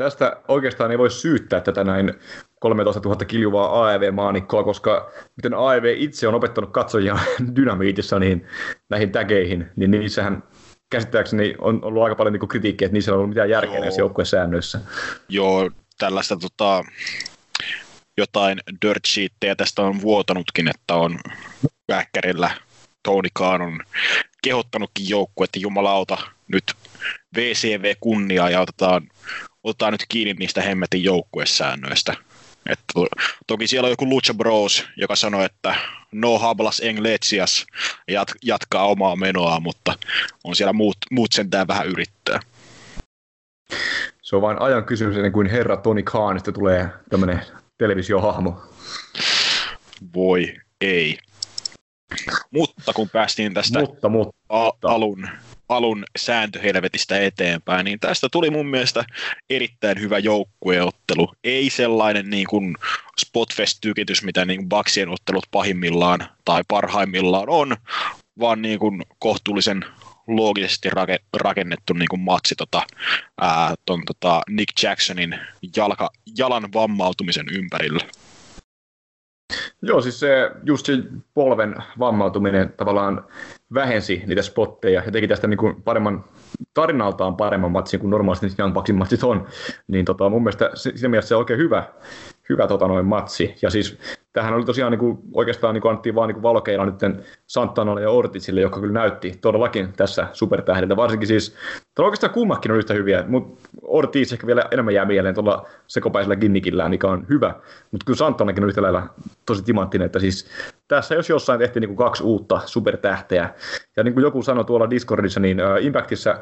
Tästä 0.04 0.38
oikeastaan 0.48 0.92
ei 0.92 0.98
voi 0.98 1.12
syyttää 1.12 1.62
tätä 1.62 1.84
näin 1.84 2.14
13 2.60 3.02
000 3.10 3.26
kiljuvaa 3.26 3.84
AEV-maanikkoa, 3.84 4.64
koska 4.64 5.12
miten 5.36 5.54
AEV 5.54 5.94
itse 5.98 6.28
on 6.28 6.36
opettanut 6.36 6.72
katsojia 6.72 7.20
dynamiitissa 7.56 8.20
niin 8.20 8.48
näihin 8.90 9.12
tägeihin, 9.12 9.70
niin 9.76 9.92
niissähän 9.92 10.44
käsittääkseni 10.90 11.56
on 11.60 11.84
ollut 11.84 12.04
aika 12.04 12.16
paljon 12.16 12.34
niin 12.34 12.48
kritiikkiä, 12.48 12.86
että 12.86 12.94
niissä 12.94 13.12
on 13.12 13.18
ollut 13.18 13.30
mitään 13.30 13.50
järkeä 13.50 13.74
Joo. 13.74 13.82
näissä 13.82 14.02
joukkuesäännöissä. 14.02 14.80
Joo, 15.30 15.72
tällaista 15.98 16.38
tota, 16.38 16.84
jotain 18.18 18.60
dirt 18.82 19.06
sheettejä 19.08 19.56
tästä 19.56 19.82
on 19.82 20.02
vuotanutkin, 20.02 20.68
että 20.68 20.96
on 20.96 21.20
väkkärillä 21.88 22.52
Tony 23.04 23.30
Khan 23.34 23.62
on 23.62 23.80
kehottanutkin 24.44 25.10
joukkue, 25.10 25.44
että 25.44 25.60
jumalauta 25.60 26.18
nyt 26.48 26.64
VCV 27.36 27.96
kunniaa 28.00 28.50
ja 28.50 28.62
otetaan, 28.62 29.08
otetaan 29.64 29.94
nyt 29.94 30.06
kiinni 30.10 30.34
niistä 30.34 30.62
hemmetin 30.62 31.04
joukkuesäännöistä. 31.04 32.14
Että 32.70 32.84
to, 32.94 33.08
toki 33.48 33.68
siellä 33.68 33.88
on 33.88 33.92
joku 33.92 34.10
Lucha 34.10 34.34
Bros, 34.34 34.86
joka 34.98 35.16
sanoi, 35.16 35.46
että 35.46 35.76
no 36.12 36.40
hablas 36.40 36.80
englesias 36.80 37.66
jat, 38.08 38.32
jatkaa 38.44 38.88
omaa 38.88 39.16
menoa, 39.16 39.60
mutta 39.60 39.94
on 40.44 40.56
siellä 40.56 40.74
muut, 40.74 40.98
muut 41.12 41.32
sentään 41.32 41.68
vähän 41.68 41.88
yrittää. 41.88 42.40
Se 44.22 44.36
on 44.36 44.42
vain 44.42 44.62
ajan 44.62 44.86
kysymys 44.86 45.16
ennen 45.16 45.32
kuin 45.32 45.50
herra 45.50 45.78
Tony 45.78 46.04
Khanista 46.04 46.52
tulee 46.52 46.90
tämmöinen 47.10 47.42
televisiohahmo. 47.78 48.62
Voi 50.16 50.54
ei. 50.82 51.18
Mutta 52.52 52.94
kun 52.94 53.10
päästiin 53.10 53.54
tästä 53.54 53.80
Mutta, 53.80 54.10
mutta, 54.10 54.38
a- 54.50 54.72
alun, 54.84 55.30
alun 55.72 56.04
sääntöhelvetistä 56.18 57.20
eteenpäin, 57.20 57.86
niin 57.86 58.00
tästä 58.00 58.28
tuli 58.32 58.50
mun 58.50 58.66
mielestä 58.66 59.06
erittäin 59.50 60.00
hyvä 60.00 60.20
joukkueottelu. 60.20 61.34
Ei 61.44 61.70
sellainen 61.70 62.30
niin 62.30 62.48
kuin 62.48 62.78
spotfest-tykitys, 63.20 64.24
mitä 64.24 64.46
niin 64.46 64.60
kuin 64.60 64.70
Bucksien 64.70 65.10
ottelut 65.10 65.46
pahimmillaan 65.52 66.28
tai 66.46 66.62
parhaimmillaan 66.68 67.50
on, 67.50 67.78
vaan 68.40 68.62
niin 68.62 68.80
kuin 68.80 69.04
kohtuullisen 69.20 69.86
loogisesti 70.28 70.90
rake- 70.90 71.26
rakennettu 71.38 71.94
niin 71.94 72.10
kuin 72.10 72.20
matsi 72.20 72.56
tota, 72.56 72.84
ää, 73.42 73.76
ton, 73.86 74.02
tota 74.06 74.42
Nick 74.50 74.84
Jacksonin 74.84 75.40
jalka, 75.76 76.10
jalan 76.38 76.74
vammautumisen 76.74 77.46
ympärillä. 77.52 78.06
Joo, 79.82 80.02
siis 80.02 80.20
se, 80.20 80.52
just 80.64 80.86
se 80.86 80.94
polven 81.34 81.76
vammautuminen 82.00 82.74
tavallaan 82.78 83.26
vähensi 83.74 84.24
niitä 84.28 84.42
spotteja 84.42 85.02
ja 85.06 85.12
teki 85.12 85.28
tästä 85.28 85.48
niin 85.48 85.58
kuin 85.58 85.84
paremman, 85.84 86.24
tarinaltaan 86.74 87.36
paremman 87.36 87.72
matsin 87.72 88.00
kuin 88.00 88.10
normaalisti 88.10 88.62
Young 88.62 88.74
Bucksin 88.74 88.96
matsit 88.96 89.24
on. 89.24 89.48
Niin 89.88 90.06
tota, 90.06 90.30
mun 90.30 90.44
mielestä 90.44 90.70
si- 90.74 90.92
siinä 90.98 91.10
mielessä 91.10 91.28
se 91.28 91.36
on 91.36 91.40
oikein 91.40 91.60
hyvä, 91.60 91.84
hyvä 92.52 92.68
tota, 92.68 92.88
noin 92.88 93.06
matsi. 93.06 93.56
Ja 93.62 93.70
siis 93.70 93.98
tähän 94.34 94.54
oli 94.54 94.66
tosiaan 94.66 94.92
niin 94.92 95.00
kuin, 95.00 95.20
oikeastaan 95.34 95.74
niin 95.74 95.82
kuin 95.82 95.90
annettiin 95.90 96.16
vaan 96.16 96.30
niin 96.30 96.44
valokeilla 96.44 96.86
nyt 96.86 96.96
Santanalle 97.48 98.02
ja 98.02 98.10
Ortizille, 98.10 98.62
joka 98.62 98.80
kyllä 98.80 98.94
näytti 98.94 99.38
todellakin 99.42 99.94
tässä 99.98 100.28
supertähdeltä. 100.34 100.96
Varsinkin 100.96 101.28
siis, 101.28 101.56
tai 101.96 102.06
oikeastaan 102.06 102.34
kummakin 102.34 102.72
on 102.72 102.78
yhtä 102.78 102.94
hyviä, 102.94 103.24
mutta 103.28 103.70
Ortiz 103.82 104.34
ehkä 104.34 104.48
vielä 104.48 104.64
enemmän 104.72 104.94
jää 104.94 105.06
mieleen 105.06 105.36
tuolla 105.36 105.66
sekopäisellä 105.88 106.36
gimmickillään, 106.36 106.92
mikä 106.92 107.08
on 107.08 107.26
hyvä. 107.30 107.56
Mutta 107.92 108.06
kyllä 108.06 108.18
Santanakin 108.18 108.64
on 108.64 108.70
yhtä 108.70 108.82
lailla 108.82 109.04
tosi 109.46 109.64
timanttinen, 109.64 110.06
että 110.06 110.20
siis 110.20 110.48
tässä 110.88 111.16
jos 111.16 111.30
jossain 111.30 111.60
tehtiin 111.60 111.82
niin 111.82 111.96
kuin 111.96 112.06
kaksi 112.06 112.24
uutta 112.24 112.62
supertähteä. 112.66 113.50
Ja 113.98 114.04
niin 114.04 114.14
kuin 114.14 114.24
joku 114.24 114.44
sanoi 114.44 114.66
tuolla 114.66 114.90
Discordissa, 114.90 115.40
niin 115.40 115.58
Impactissa 115.82 116.40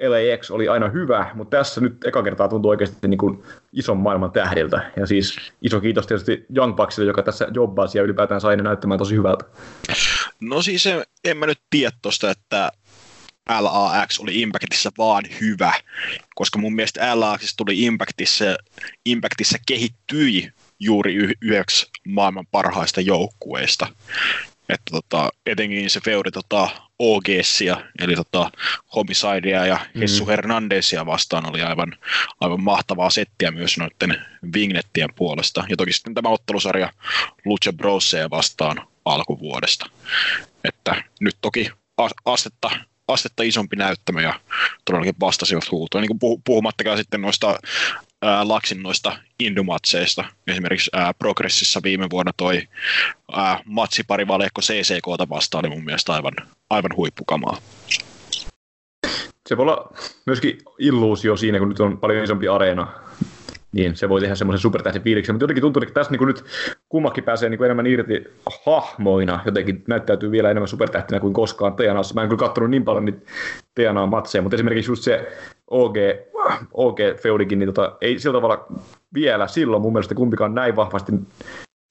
LAX 0.00 0.50
oli 0.50 0.68
aina 0.68 0.88
hyvä, 0.88 1.30
mutta 1.34 1.56
tässä 1.56 1.80
nyt 1.80 2.04
eka 2.04 2.22
kertaa 2.22 2.48
tuntuu 2.48 2.70
oikeasti 2.70 3.08
niin 3.08 3.18
kuin 3.18 3.42
ison 3.72 3.96
maailman 3.96 4.32
tähdiltä. 4.32 4.90
Ja 4.96 5.06
siis 5.06 5.36
iso 5.62 5.80
kiitos 5.80 6.06
tietysti 6.06 6.46
Young 6.56 6.76
Bucksille, 6.76 7.10
joka 7.10 7.22
tässä 7.22 7.48
jobbasi 7.54 7.98
ja 7.98 8.04
ylipäätään 8.04 8.40
sai 8.40 8.56
ne 8.56 8.62
näyttämään 8.62 8.98
tosi 8.98 9.16
hyvältä. 9.16 9.44
No 10.40 10.62
siis 10.62 10.86
en, 10.86 11.04
en 11.24 11.36
mä 11.36 11.46
nyt 11.46 11.60
tiedä 11.70 11.96
tosta, 12.02 12.30
että 12.30 12.72
LAX 13.60 14.18
oli 14.20 14.40
Impactissa 14.40 14.90
vaan 14.98 15.24
hyvä, 15.40 15.72
koska 16.34 16.58
mun 16.58 16.74
mielestä 16.74 17.20
LAX 17.20 17.54
tuli 17.56 17.82
Impactissa, 17.82 18.44
Impactissa 19.06 19.58
kehittyi 19.66 20.50
juuri 20.80 21.14
yhdeksi 21.14 21.86
maailman 22.08 22.46
parhaista 22.50 23.00
joukkueista. 23.00 23.86
Että 24.68 24.90
tota, 24.90 25.30
etenkin 25.46 25.90
se 25.90 26.00
feudi 26.00 26.30
tota, 26.30 26.68
OGSia, 26.98 27.76
eli 27.98 28.14
tota, 28.14 28.50
Homicidea 28.94 29.66
ja 29.66 29.78
mm. 29.94 30.00
Hessu 30.00 30.26
Hernandezia 30.26 31.06
vastaan 31.06 31.50
oli 31.50 31.62
aivan, 31.62 31.96
aivan 32.40 32.62
mahtavaa 32.62 33.10
settiä 33.10 33.50
myös 33.50 33.78
noiden 33.78 34.24
Vignettien 34.54 35.14
puolesta. 35.14 35.64
Ja 35.68 35.76
toki 35.76 35.92
sitten 35.92 36.14
tämä 36.14 36.28
ottelusarja 36.28 36.92
Lucha 37.44 37.72
Brosseja 37.72 38.30
vastaan 38.30 38.86
alkuvuodesta. 39.04 39.86
Että 40.64 41.04
nyt 41.20 41.36
toki 41.40 41.70
astetta 42.24 42.70
astetta 43.08 43.42
isompi 43.42 43.76
näyttämö 43.76 44.22
ja 44.22 44.40
todellakin 44.84 45.14
vastasivat 45.20 45.70
huutoon. 45.70 46.02
Niin 46.02 46.18
kuin 46.18 46.42
puhumattakaan 46.44 46.98
sitten 46.98 47.20
noista 47.20 47.58
ää, 48.22 48.48
Laksin 48.48 48.82
noista 48.82 49.18
indomatseista. 49.38 50.24
Esimerkiksi 50.46 50.90
ää, 50.92 51.14
Progressissa 51.14 51.80
viime 51.82 52.06
vuonna 52.10 52.32
toi 52.36 52.62
ää, 53.32 53.60
matsipari 53.64 54.28
valekko 54.28 54.60
CCKta 54.60 55.28
vastaan 55.28 55.66
oli 55.66 55.74
mun 55.74 55.84
mielestä 55.84 56.12
aivan, 56.12 56.32
aivan 56.70 56.96
huippukamaa. 56.96 57.56
Se 59.46 59.56
voi 59.56 59.62
olla 59.62 59.92
myöskin 60.26 60.58
illuusio 60.78 61.36
siinä, 61.36 61.58
kun 61.58 61.68
nyt 61.68 61.80
on 61.80 61.98
paljon 61.98 62.24
isompi 62.24 62.48
areena 62.48 62.92
niin 63.72 63.96
se 63.96 64.08
voi 64.08 64.20
tehdä 64.20 64.34
semmoisen 64.34 64.62
supertähden 64.62 65.02
fiiliksen. 65.02 65.34
Mutta 65.34 65.42
jotenkin 65.42 65.62
tuntuu, 65.62 65.82
että 65.82 65.94
tässä 65.94 66.12
niin 66.12 66.26
nyt 66.26 66.44
kummakin 66.88 67.24
pääsee 67.24 67.48
niin 67.48 67.64
enemmän 67.64 67.86
irti 67.86 68.24
hahmoina, 68.66 69.40
jotenkin 69.44 69.84
näyttäytyy 69.88 70.30
vielä 70.30 70.50
enemmän 70.50 70.68
supertähtinä 70.68 71.20
kuin 71.20 71.34
koskaan 71.34 71.74
TNAssa. 71.76 72.14
Mä 72.14 72.22
en 72.22 72.28
kyllä 72.28 72.40
katsonut 72.40 72.70
niin 72.70 72.84
paljon 72.84 73.04
niitä 73.04 73.20
TNA-matseja, 73.74 74.42
mutta 74.42 74.56
esimerkiksi 74.56 74.90
just 74.90 75.02
se 75.02 75.32
OG, 75.70 75.96
OG 76.74 76.98
Feudikin, 77.22 77.58
niin 77.58 77.74
tota, 77.74 77.96
ei 78.00 78.18
sillä 78.18 78.36
tavalla 78.36 78.66
vielä 79.14 79.46
silloin 79.46 79.82
mun 79.82 79.92
mielestä 79.92 80.14
kumpikaan 80.14 80.54
näin 80.54 80.76
vahvasti 80.76 81.12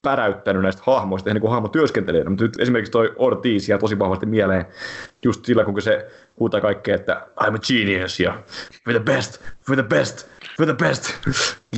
päräyttänyt 0.02 0.62
näistä 0.62 0.82
hahmoista, 0.86 1.34
niin 1.34 1.40
kuin 1.40 1.50
hahmo 1.50 1.68
työskentelee. 1.68 2.24
Mutta 2.24 2.44
nyt 2.44 2.60
esimerkiksi 2.60 2.92
toi 2.92 3.12
Ortiz 3.16 3.68
jää 3.68 3.78
tosi 3.78 3.98
vahvasti 3.98 4.26
mieleen 4.26 4.66
just 5.24 5.44
sillä, 5.44 5.64
kun 5.64 5.82
se 5.82 6.10
huutaa 6.40 6.60
kaikkea, 6.60 6.94
että 6.94 7.26
I'm 7.40 7.54
a 7.54 7.58
genius 7.68 8.20
ja 8.20 8.42
we're 8.88 8.92
the 8.92 9.00
best, 9.00 9.42
we're 9.70 9.74
the 9.74 9.82
best, 9.82 10.28
we're 10.60 10.74
the 10.74 10.86
best, 10.88 11.12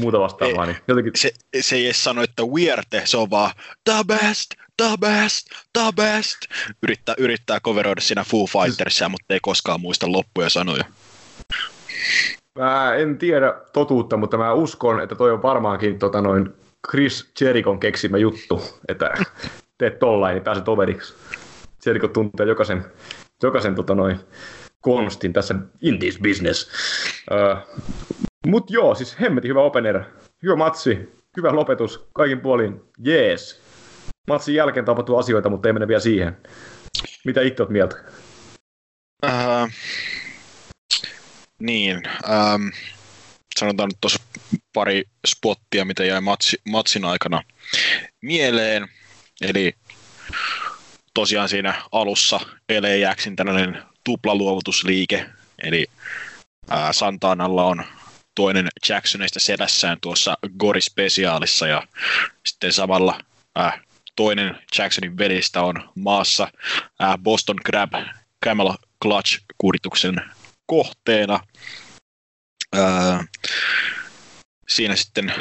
muuta 0.00 0.20
vastaavaa. 0.20 0.66
Niin 0.66 0.76
jotenkin... 0.88 1.12
se, 1.16 1.32
se 1.60 1.76
ei 1.76 1.84
edes 1.84 2.04
sano, 2.04 2.22
että 2.22 2.42
weirte, 2.42 3.02
se 3.04 3.16
on 3.16 3.30
vaan 3.30 3.50
the 3.84 4.04
best, 4.06 4.50
the 4.76 4.96
best, 5.00 5.46
the 5.72 5.92
best. 5.96 6.38
Yrittää, 6.82 7.14
yrittää 7.18 7.60
coveroida 7.60 8.00
siinä 8.00 8.24
Foo 8.24 8.46
Fightersia, 8.46 9.08
mutta 9.08 9.34
ei 9.34 9.40
koskaan 9.42 9.80
muista 9.80 10.12
loppuja 10.12 10.48
sanoja. 10.48 10.84
Mä 12.58 12.94
en 12.94 13.18
tiedä 13.18 13.54
totuutta, 13.72 14.16
mutta 14.16 14.36
mä 14.36 14.52
uskon, 14.52 15.00
että 15.00 15.14
toi 15.14 15.30
on 15.30 15.42
varmaankin 15.42 15.98
tota 15.98 16.20
noin 16.20 16.48
Chris 16.90 17.30
Jerikon 17.40 17.80
keksimä 17.80 18.18
juttu, 18.18 18.62
että 18.88 19.10
teet 19.78 19.98
tollain, 19.98 20.34
niin 20.34 20.44
pääset 20.44 20.68
overiksi. 20.68 21.14
Jericho 21.86 22.08
tuntee 22.08 22.46
jokaisen, 22.46 22.84
jokaisen 23.42 23.74
tota 23.74 23.94
noin, 23.94 24.20
konstin 24.80 25.32
tässä 25.32 25.54
in 25.80 25.98
this 25.98 26.18
business. 26.18 26.70
Uh, 27.30 27.80
Mut 28.46 28.70
joo, 28.70 28.94
siis 28.94 29.20
hemmetin 29.20 29.48
hyvä 29.48 29.62
opener. 29.62 30.04
Hyvä 30.42 30.56
matsi, 30.56 31.08
hyvä 31.36 31.54
lopetus, 31.54 32.08
kaikin 32.12 32.40
puolin, 32.40 32.80
jees. 32.98 33.62
Matsin 34.28 34.54
jälkeen 34.54 34.84
tapahtuu 34.84 35.16
asioita, 35.16 35.50
mutta 35.50 35.68
ei 35.68 35.72
mene 35.72 35.88
vielä 35.88 36.00
siihen. 36.00 36.36
Mitä 37.24 37.40
itse 37.40 37.62
oot 37.62 37.70
mieltä? 37.70 37.96
Uh, 39.26 39.70
niin, 41.58 41.96
um, 41.96 42.72
sanotaan 43.58 43.88
nyt 43.88 43.98
tuossa 44.00 44.22
pari 44.72 45.04
spottia, 45.26 45.84
mitä 45.84 46.04
jäi 46.04 46.20
matsi, 46.20 46.60
matsin 46.70 47.04
aikana 47.04 47.42
mieleen. 48.22 48.88
Eli 49.40 49.74
tosiaan 51.14 51.48
siinä 51.48 51.82
alussa 51.92 52.40
LAXin 52.80 53.36
tällainen 53.36 53.82
tuplaluovutusliike, 54.04 55.26
eli 55.62 55.86
ää, 56.70 56.92
Santanalla 56.92 57.64
on 57.64 57.84
toinen 58.34 58.68
Jacksonista 58.88 59.40
selässään 59.40 59.98
tuossa 60.00 60.36
Gori-spesiaalissa 60.58 61.66
ja 61.66 61.86
sitten 62.46 62.72
samalla 62.72 63.20
ää, 63.56 63.80
toinen 64.16 64.58
Jacksonin 64.78 65.18
velistä 65.18 65.62
on 65.62 65.90
maassa 65.94 66.48
ää, 67.00 67.18
Boston 67.18 67.56
Crab 67.66 67.92
Camel 68.44 68.72
Clutch-kurituksen 69.04 70.30
kohteena. 70.66 71.40
Ää, 72.76 73.24
siinä 74.68 74.96
sitten 74.96 75.34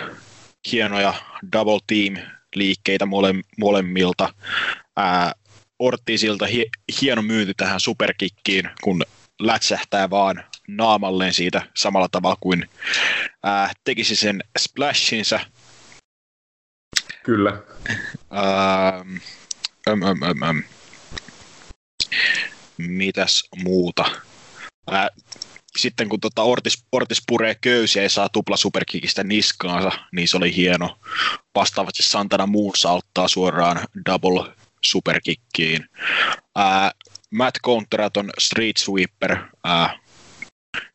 hienoja 0.71 1.13
double 1.51 1.79
team 1.87 2.27
liikkeitä 2.55 3.05
mole, 3.05 3.33
molemmilta. 3.57 4.33
Ää, 4.97 5.33
Ortisilta 5.79 6.45
hi, 6.45 6.69
hieno 7.01 7.21
myynti 7.21 7.53
tähän 7.53 7.79
superkikkiin, 7.79 8.69
kun 8.83 9.03
lätsähtää 9.41 10.09
vaan 10.09 10.43
naamalleen 10.77 11.33
siitä 11.33 11.61
samalla 11.75 12.07
tavalla 12.11 12.37
kuin 12.39 12.69
ää, 13.43 13.73
tekisi 13.83 14.15
sen 14.15 14.43
splashinsa. 14.59 15.39
Kyllä. 17.23 17.61
Ää, 18.31 19.03
äm, 19.89 20.03
äm, 20.03 20.23
äm, 20.23 20.43
äm. 20.43 20.63
Mitäs 22.77 23.43
muuta? 23.55 24.05
Ää, 24.91 25.09
sitten 25.77 26.09
kun 26.09 26.19
tota 26.19 26.41
Ortis, 26.41 26.83
Ortis 26.91 27.23
puree 27.27 27.55
köysiä 27.61 28.03
ja 28.03 28.09
saa 28.09 28.29
tupla 28.29 28.57
superkikistä 28.57 29.23
niskaansa, 29.23 29.91
niin 30.11 30.27
se 30.27 30.37
oli 30.37 30.55
hieno. 30.55 30.99
Vastaavasti 31.55 32.03
Santana 32.03 32.45
moonsauttaa 32.45 33.27
suoraan 33.27 33.79
double 34.05 34.53
superkikkiin. 34.81 35.85
Ää, 36.55 36.91
Matt 37.31 37.57
Counteraton 37.65 38.29
Street 38.39 38.77
Sweeper, 38.77 39.37
ää, 39.63 39.99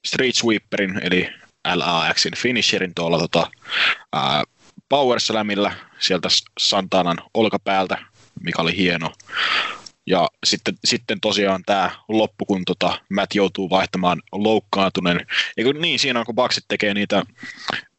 Street 0.07 0.35
Sweeperin, 0.35 1.01
eli 1.03 1.29
LAXin 1.75 2.37
finisherin 2.37 2.93
tuolla 2.95 3.19
tota, 3.19 3.51
ää, 4.13 4.45
Power 4.89 5.21
Slamilla 5.21 5.73
sieltä 5.99 6.29
Santanan 6.61 7.17
olkapäältä, 7.35 7.99
mikä 8.41 8.63
oli 8.63 8.77
hieno. 8.77 9.13
Ja 10.07 10.29
sitten, 10.47 10.75
sitten 10.85 11.21
tosiaan 11.21 11.63
tämä 11.67 11.91
loppu, 12.09 12.45
kun 12.45 12.65
tota 12.65 13.01
Matt 13.13 13.35
joutuu 13.35 13.71
vaihtamaan 13.71 14.23
loukkaantuneen. 14.33 15.27
Eikö 15.57 15.73
niin, 15.73 15.99
siinä 15.99 16.21
on 16.21 16.27
kun 16.27 16.35
Baksit 16.35 16.65
tekee 16.69 16.95
niitä 16.95 17.23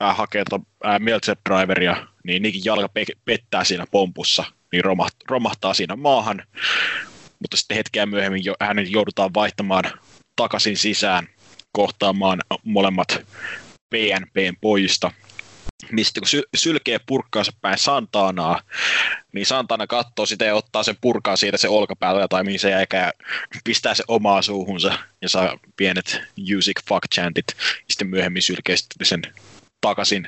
äh, 0.04 0.18
hakeita 0.18 0.60
äh, 0.86 1.00
Meltzer 1.00 1.38
Driveria, 1.50 2.08
niin 2.24 2.42
niinkin 2.42 2.62
jalka 2.66 2.90
pe- 2.90 3.06
pettää 3.26 3.64
siinä 3.64 3.86
pompussa, 3.92 4.44
niin 4.72 4.84
romahtaa, 4.84 5.26
romahtaa 5.30 5.74
siinä 5.74 5.96
maahan. 5.96 6.44
Mutta 7.40 7.58
sitten 7.58 7.78
hetkeä 7.78 8.06
myöhemmin 8.06 8.46
jo, 8.46 8.54
hänen 8.62 8.92
joudutaan 8.92 9.34
vaihtamaan 9.34 9.84
takaisin 10.36 10.78
sisään 10.78 11.28
kohtaamaan 11.76 12.42
molemmat 12.64 13.18
PNPn 13.90 14.56
niin 15.92 16.06
sitten 16.06 16.22
kun 16.22 16.28
sy- 16.28 16.50
sylkee 16.56 17.00
purkkaansa 17.06 17.52
päin 17.62 17.78
Santanaa, 17.78 18.62
niin 19.34 19.46
Santana 19.46 19.88
katsoo 19.88 20.26
sitä 20.26 20.46
ja 20.46 20.56
ottaa 20.56 20.84
sen 20.84 20.96
purkaa 21.02 21.36
siitä 21.36 21.58
se 21.58 21.70
olkapäällä 21.70 22.28
tai 22.28 22.44
mihin 22.44 22.60
se 22.60 22.70
jäikää, 22.70 23.12
pistää 23.64 23.96
se 23.96 24.04
omaa 24.08 24.42
suuhunsa 24.42 24.94
ja 25.22 25.30
saa 25.30 25.58
pienet 25.78 26.22
music 26.38 26.80
fuck 26.88 27.04
chantit. 27.16 27.46
Ja 27.58 27.64
sitten 27.88 28.08
myöhemmin 28.08 28.42
sylkee 28.42 28.78
sitten 28.78 29.08
sen 29.08 29.22
takaisin, 29.82 30.28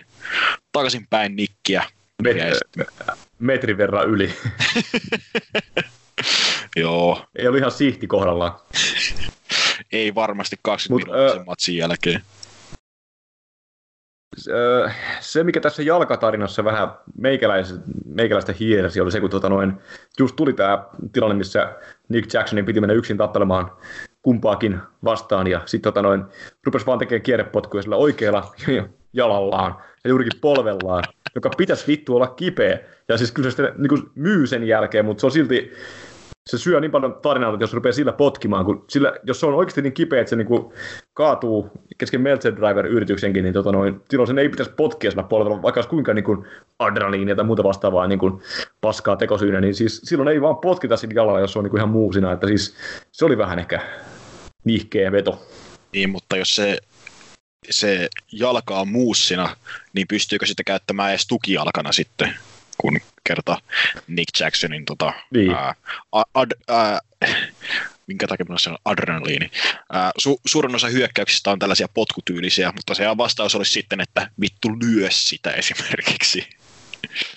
takaisin 0.71 1.07
päin 1.09 1.35
nikkiä. 1.35 1.83
Met- 2.23 2.87
metrin 3.39 3.77
verran 3.77 4.09
yli. 4.09 4.33
Joo. 6.75 7.25
Ei 7.35 7.47
ollut 7.47 7.59
ihan 7.59 7.71
sihti 7.71 8.07
kohdallaan. 8.07 8.59
Ei 9.91 10.15
varmasti 10.15 10.55
20 10.61 11.11
Mut, 11.11 11.19
minuutin 11.19 11.45
matsin 11.45 11.77
jälkeen. 11.77 12.21
se, 15.19 15.43
mikä 15.43 15.59
tässä 15.59 15.83
jalkatarinassa 15.83 16.63
vähän 16.63 16.89
meikäläistä, 18.05 18.53
hiersi, 18.59 19.01
oli 19.01 19.11
se, 19.11 19.19
kun 19.19 19.29
tota 19.29 19.49
noin, 19.49 19.73
just 20.19 20.35
tuli 20.35 20.53
tämä 20.53 20.83
tilanne, 21.13 21.35
missä 21.35 21.75
Nick 22.09 22.33
Jacksonin 22.33 22.65
piti 22.65 22.79
mennä 22.79 22.93
yksin 22.93 23.17
tappelemaan 23.17 23.71
kumpaakin 24.21 24.79
vastaan, 25.03 25.47
ja 25.47 25.61
sitten 25.65 25.93
tota 25.93 26.01
noin, 26.01 26.23
rupesi 26.65 26.85
vaan 26.85 26.99
tekemään 26.99 27.21
kierrepotkuja 27.21 27.83
sillä 27.83 27.95
oikealla 27.95 28.53
jalallaan, 29.13 29.75
ja 30.03 30.09
juurikin 30.09 30.39
polvellaan, 30.41 31.03
joka 31.35 31.49
pitäisi 31.57 31.87
vittu 31.87 32.15
olla 32.15 32.27
kipeä. 32.27 32.79
Ja 33.07 33.17
siis 33.17 33.31
kyllä 33.31 33.51
se 33.51 33.55
sitten 33.55 33.73
niin 33.77 34.11
myy 34.15 34.47
sen 34.47 34.67
jälkeen, 34.67 35.05
mutta 35.05 35.21
se 35.21 35.27
on 35.27 35.31
silti 35.31 35.73
se 36.47 36.57
syö 36.57 36.79
niin 36.79 36.91
paljon 36.91 37.19
tarinaa, 37.21 37.53
että 37.53 37.63
jos 37.63 37.73
rupeaa 37.73 37.93
sillä 37.93 38.11
potkimaan, 38.11 38.65
kun 38.65 38.85
sillä, 38.89 39.13
jos 39.23 39.39
se 39.39 39.45
on 39.45 39.53
oikeasti 39.53 39.81
niin 39.81 39.93
kipeä, 39.93 40.21
että 40.21 40.29
se 40.29 40.35
niin 40.35 40.47
kuin 40.47 40.73
kaatuu 41.13 41.71
kesken 41.97 42.21
Meltzer 42.21 42.55
Driver-yrityksenkin, 42.55 43.43
niin 43.43 43.53
tota 43.53 43.71
noin, 43.71 44.01
silloin 44.09 44.27
sen 44.27 44.39
ei 44.39 44.49
pitäisi 44.49 44.71
potkia 44.71 45.11
sillä 45.11 45.23
polvella, 45.23 45.61
vaikka 45.61 45.77
olisi 45.77 45.89
kuinka 45.89 46.13
niin 46.13 46.25
kuin 46.25 46.45
adrenaliinia 46.79 47.35
tai 47.35 47.45
muuta 47.45 47.63
vastaavaa 47.63 48.07
niin 48.07 48.19
kuin 48.19 48.41
paskaa 48.81 49.15
tekosyynä, 49.15 49.61
niin 49.61 49.75
siis 49.75 50.01
silloin 50.03 50.27
ei 50.27 50.41
vaan 50.41 50.57
potkita 50.57 50.97
sillä 50.97 51.13
jalalla, 51.15 51.39
jos 51.39 51.53
se 51.53 51.59
on 51.59 51.65
niin 51.65 51.71
kuin 51.71 51.79
ihan 51.79 51.89
muusina, 51.89 52.31
että 52.31 52.47
siis 52.47 52.75
se 53.11 53.25
oli 53.25 53.37
vähän 53.37 53.59
ehkä 53.59 53.81
nihkeä 54.63 55.11
veto. 55.11 55.47
Niin, 55.93 56.09
mutta 56.09 56.37
jos 56.37 56.55
se, 56.55 56.77
se 57.69 58.07
jalka 58.31 58.79
on 58.79 58.87
muussina, 58.87 59.49
niin 59.93 60.07
pystyykö 60.07 60.45
sitä 60.45 60.63
käyttämään 60.63 61.09
edes 61.09 61.27
tukijalkana 61.27 61.91
sitten? 61.91 62.33
kun 62.77 62.99
kerta 63.27 63.57
Nick 64.07 64.39
Jacksonin 64.39 64.85
tota, 64.85 65.13
niin. 65.33 65.51
ää, 65.51 65.73
ad, 66.33 66.51
ää, 66.67 66.99
minkä 68.07 68.27
takia 68.27 68.43
minulla 68.43 68.59
se 68.59 68.69
on 68.69 68.77
adrenaliini. 68.85 69.51
Ää, 69.91 70.11
su, 70.17 70.39
suurin 70.45 70.75
osa 70.75 70.87
hyökkäyksistä 70.87 71.51
on 71.51 71.59
tällaisia 71.59 71.87
potkutyylisiä, 71.93 72.71
mutta 72.75 72.93
se 72.93 73.03
vastaus 73.17 73.55
olisi 73.55 73.71
sitten, 73.71 74.01
että 74.01 74.29
vittu 74.41 74.69
lyö 74.69 75.07
sitä 75.11 75.51
esimerkiksi. 75.51 76.47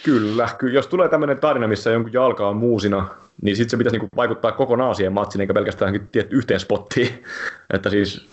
Kyllä, 0.02 0.48
kyllä. 0.58 0.74
jos 0.74 0.86
tulee 0.86 1.08
tämmöinen 1.08 1.38
tarina, 1.38 1.68
missä 1.68 1.90
jonkun 1.90 2.12
jalka 2.12 2.48
on 2.48 2.56
muusina, 2.56 3.08
niin 3.42 3.56
sitten 3.56 3.70
se 3.70 3.76
pitäisi 3.76 3.98
niinku 3.98 4.16
vaikuttaa 4.16 4.52
kokonaan 4.52 4.94
siihen 4.94 5.12
matsiin, 5.12 5.40
eikä 5.40 5.54
pelkästään 5.54 6.08
yhteen 6.30 6.60
spottiin. 6.60 7.24
että 7.74 7.90
siis 7.90 8.28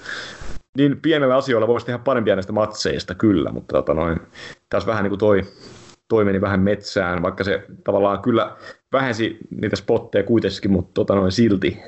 niin 0.77 1.01
pienellä 1.01 1.35
asioilla 1.35 1.67
voisi 1.67 1.85
tehdä 1.85 1.99
parempia 1.99 2.35
näistä 2.35 2.53
matseista, 2.53 3.15
kyllä, 3.15 3.51
mutta 3.51 3.73
tota 3.73 3.93
noin, 3.93 4.19
taas 4.69 4.85
vähän 4.85 5.03
niin 5.03 5.11
kuin 5.11 5.19
toi 5.19 5.43
toi 6.07 6.25
meni 6.25 6.41
vähän 6.41 6.59
metsään, 6.59 7.21
vaikka 7.21 7.43
se 7.43 7.65
tavallaan 7.83 8.21
kyllä 8.21 8.55
vähensi 8.91 9.37
niitä 9.61 9.75
spotteja 9.75 10.23
kuitenkin, 10.23 10.71
mutta 10.71 10.91
tota 10.93 11.15
noin 11.15 11.31
silti 11.31 11.79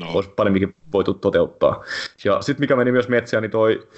no. 0.00 0.06
olisi 0.12 0.30
paremminkin 0.30 0.74
voitu 0.92 1.14
toteuttaa. 1.14 1.84
Ja 2.24 2.42
sitten 2.42 2.62
mikä 2.62 2.76
meni 2.76 2.92
myös 2.92 3.08
metsään, 3.08 3.42
niin 3.42 3.50
toi, 3.50 3.88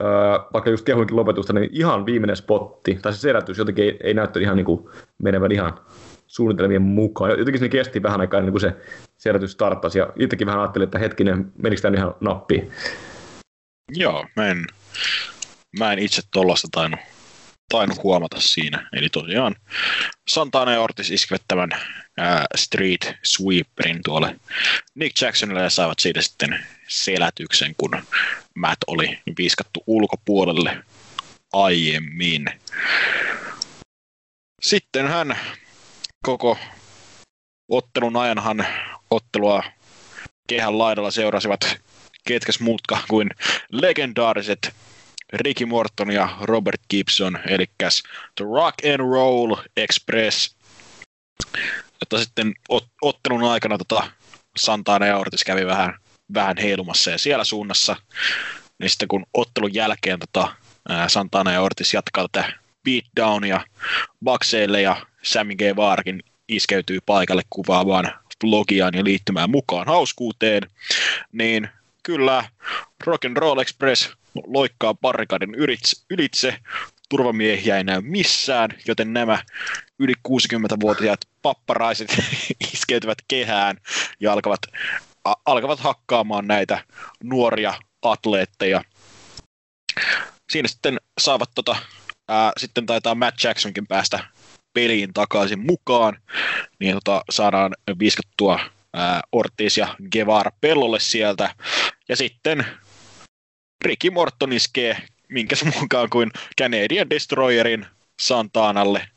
ää, 0.00 0.08
vaikka 0.52 0.70
just 0.70 0.84
kehuinkin 0.84 1.16
lopetusta, 1.16 1.52
niin 1.52 1.70
ihan 1.72 2.06
viimeinen 2.06 2.36
spotti, 2.36 2.98
tai 3.02 3.12
se 3.12 3.18
selätys 3.18 3.58
jotenkin 3.58 3.84
ei, 3.84 3.96
ei 4.02 4.14
näyttänyt 4.14 4.44
ihan 4.44 4.56
niin 4.56 4.66
kuin 4.66 4.88
menevän 5.22 5.52
ihan 5.52 5.80
suunnitelmien 6.26 6.82
mukaan. 6.82 7.30
Jotenkin 7.30 7.60
se 7.60 7.68
kesti 7.68 8.02
vähän 8.02 8.20
aikaa 8.20 8.40
niin 8.40 8.52
kuin 8.52 8.60
se 8.60 8.76
selätys 9.18 9.52
starttasi, 9.52 9.98
ja 9.98 10.12
itsekin 10.16 10.46
vähän 10.46 10.60
ajattelin, 10.60 10.84
että 10.84 10.98
hetkinen, 10.98 11.52
menikö 11.62 11.82
tämä 11.82 11.96
ihan 11.96 12.14
nappiin? 12.20 12.70
Joo, 13.92 14.26
mä 14.36 14.46
en, 14.46 14.64
mä 15.78 15.92
en 15.92 15.98
itse 15.98 16.22
tuollaista 16.30 16.68
tainnut 16.72 17.00
tainnut 17.70 18.02
huomata 18.02 18.40
siinä. 18.40 18.88
Eli 18.92 19.08
tosiaan 19.08 19.56
Santana 20.28 20.72
ja 20.72 20.80
Ortiz 20.80 21.10
iskivät 21.10 21.42
tämän 21.48 21.70
ää, 22.18 22.46
Street 22.56 23.14
Sweeperin 23.22 24.00
tuolle 24.04 24.36
Nick 24.94 25.20
Jacksonille 25.20 25.62
ja 25.62 25.70
saivat 25.70 25.98
siitä 25.98 26.22
sitten 26.22 26.66
selätyksen, 26.88 27.74
kun 27.76 28.02
Matt 28.56 28.78
oli 28.86 29.18
viiskattu 29.38 29.82
ulkopuolelle 29.86 30.84
aiemmin. 31.52 32.46
Sitten 34.62 35.08
hän 35.08 35.38
koko 36.24 36.58
ottelun 37.68 38.16
ajanhan 38.16 38.66
ottelua 39.10 39.62
kehän 40.48 40.78
laidalla 40.78 41.10
seurasivat 41.10 41.80
ketkäs 42.26 42.60
muutkaan 42.60 43.02
kuin 43.08 43.30
legendaariset 43.72 44.74
Ricky 45.32 45.66
Morton 45.66 46.10
ja 46.10 46.36
Robert 46.40 46.80
Gibson, 46.90 47.38
eli 47.46 47.66
The 48.34 48.44
Rock 48.54 48.84
and 48.84 49.00
Roll 49.00 49.56
Express. 49.76 50.56
Että 52.02 52.18
sitten 52.18 52.52
ot- 52.72 52.88
ottelun 53.02 53.42
aikana 53.42 53.78
tota 53.78 54.10
Santana 54.56 55.06
ja 55.06 55.18
Ortiz 55.18 55.44
kävi 55.44 55.66
vähän, 55.66 55.94
vähän 56.34 56.56
heilumassa 56.56 57.10
ja 57.10 57.18
siellä 57.18 57.44
suunnassa. 57.44 57.96
Niin 58.78 58.90
sitten 58.90 59.08
kun 59.08 59.26
ottelun 59.34 59.74
jälkeen 59.74 60.18
tota, 60.18 60.54
Santana 61.08 61.52
ja 61.52 61.60
Ortiz 61.60 61.94
jatkaa 61.94 62.28
tätä 62.32 62.52
beatdownia 62.84 63.60
Bakseille 64.24 64.82
ja 64.82 65.06
Sammy. 65.22 65.54
Vaarkin 65.76 66.22
iskeytyy 66.48 66.98
paikalle 67.06 67.42
kuvaamaan 67.50 68.14
vlogiaan 68.44 68.94
ja 68.94 69.04
liittymään 69.04 69.50
mukaan 69.50 69.86
hauskuuteen, 69.86 70.62
niin 71.32 71.68
kyllä 72.02 72.44
Rock 73.06 73.24
and 73.24 73.36
Roll 73.36 73.58
Express 73.58 74.10
loikkaa 74.46 74.94
barrikadin 74.94 75.54
ylitse. 76.10 76.56
Turvamiehiä 77.08 77.76
ei 77.76 77.84
näy 77.84 78.00
missään, 78.00 78.70
joten 78.86 79.12
nämä 79.12 79.42
yli 79.98 80.12
60-vuotiaat 80.28 81.20
papparaiset 81.42 82.16
iskeytyvät 82.72 83.18
kehään 83.28 83.76
ja 84.20 84.32
alkavat, 84.32 84.60
a, 85.24 85.34
alkavat 85.46 85.80
hakkaamaan 85.80 86.46
näitä 86.46 86.84
nuoria 87.22 87.74
atleetteja. 88.02 88.84
Siinä 90.52 90.68
sitten 90.68 91.00
saavat 91.20 91.50
tota, 91.54 91.76
ää, 92.28 92.52
sitten 92.56 92.86
taitaa 92.86 93.14
Matt 93.14 93.44
Jacksonkin 93.44 93.86
päästä 93.86 94.24
peliin 94.72 95.14
takaisin 95.14 95.66
mukaan, 95.66 96.18
niin 96.80 96.94
tota, 96.94 97.22
saadaan 97.30 97.74
viskattua 97.98 98.60
ää, 98.94 99.20
Ortiz 99.32 99.78
ja 99.78 99.96
Guevara 100.12 100.50
pellolle 100.60 101.00
sieltä. 101.00 101.54
Ja 102.08 102.16
sitten 102.16 102.66
Ricky 103.84 104.10
Morton 104.10 104.52
iskee 104.52 104.96
minkäs 105.28 105.64
mukaan 105.80 106.10
kuin 106.10 106.30
Canadian 106.60 107.10
Destroyerin 107.10 107.86
Santanalle 108.20 109.08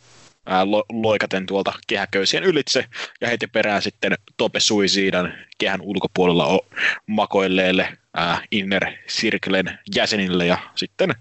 ää, 0.46 0.72
lo- 0.72 0.86
loikaten 0.92 1.46
tuolta 1.46 1.74
kehäköysien 1.88 2.44
ylitse 2.44 2.86
ja 3.22 3.28
heti 3.28 3.48
perään 3.48 3.82
sitten 3.82 4.14
Tope 4.38 4.60
Suisiidan 4.60 5.34
kehän 5.58 5.82
ulkopuolella 5.82 6.48
o- 6.48 6.68
makoilleelle 7.08 7.98
ää, 8.14 8.42
Inner 8.52 8.86
Circlen 9.08 9.80
jäsenille 9.96 10.46
ja 10.46 10.58
sitten 10.76 11.16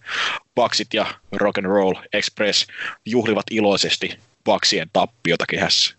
Baksit 0.55 0.95
ja 0.95 1.07
Rock 1.33 1.59
and 1.59 1.67
Roll 1.67 1.95
Express 2.13 2.67
juhlivat 3.07 3.47
iloisesti 3.51 4.19
Baksien 4.45 4.91
tappiota 4.93 5.45
kehässä. 5.49 5.95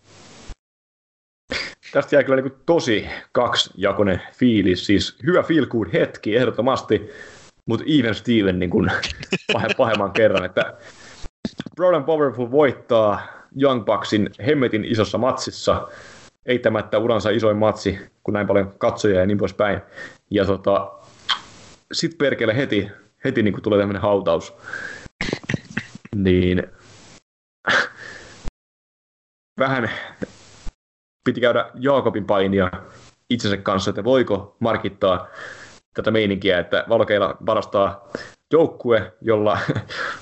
Tästä 1.94 2.16
jäi 2.16 2.24
kyllä 2.24 2.42
niin 2.42 2.52
tosi 2.66 3.06
kaksijakoinen 3.32 4.22
fiilis, 4.32 4.86
siis 4.86 5.18
hyvä 5.26 5.42
feel 5.42 5.66
good 5.66 5.88
hetki 5.92 6.36
ehdottomasti, 6.36 7.10
mutta 7.66 7.84
Even 7.98 8.14
Steven 8.14 8.58
niin 8.58 8.70
kuin 8.70 8.90
pahemman 9.76 10.12
kerran, 10.12 10.44
että 10.44 10.74
Brown 11.76 11.94
and 11.94 12.04
Powerful 12.04 12.50
voittaa 12.50 13.20
Young 13.60 13.84
Bucksin 13.84 14.30
hemmetin 14.46 14.84
isossa 14.84 15.18
matsissa, 15.18 15.88
eittämättä 16.46 16.98
uransa 16.98 17.30
isoin 17.30 17.56
matsi, 17.56 17.98
kun 18.22 18.34
näin 18.34 18.46
paljon 18.46 18.74
katsoja 18.78 19.20
ja 19.20 19.26
niin 19.26 19.38
poispäin. 19.38 19.80
Ja 20.30 20.44
tota, 20.44 20.92
sitten 21.92 22.18
perkele 22.18 22.56
heti, 22.56 22.90
heti 23.24 23.42
niin 23.42 23.54
kuin 23.54 23.62
tulee 23.62 23.78
tämmöinen 23.78 24.02
hautaus. 24.02 24.54
Niin 26.16 26.62
vähän 29.58 29.90
piti 31.24 31.40
käydä 31.40 31.70
Jaakobin 31.74 32.24
painia 32.24 32.70
itsensä 33.30 33.56
kanssa, 33.56 33.90
että 33.90 34.04
voiko 34.04 34.56
markittaa 34.60 35.28
tätä 35.94 36.10
meininkiä, 36.10 36.58
että 36.58 36.84
Valkeilla 36.88 37.36
varastaa 37.46 38.08
joukkue, 38.52 39.12
jolla 39.20 39.58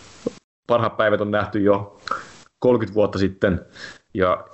parhaat 0.67 0.97
päivät 0.97 1.21
on 1.21 1.31
nähty 1.31 1.59
jo 1.59 2.01
30 2.59 2.95
vuotta 2.95 3.19
sitten, 3.19 3.67
ja 4.15 4.45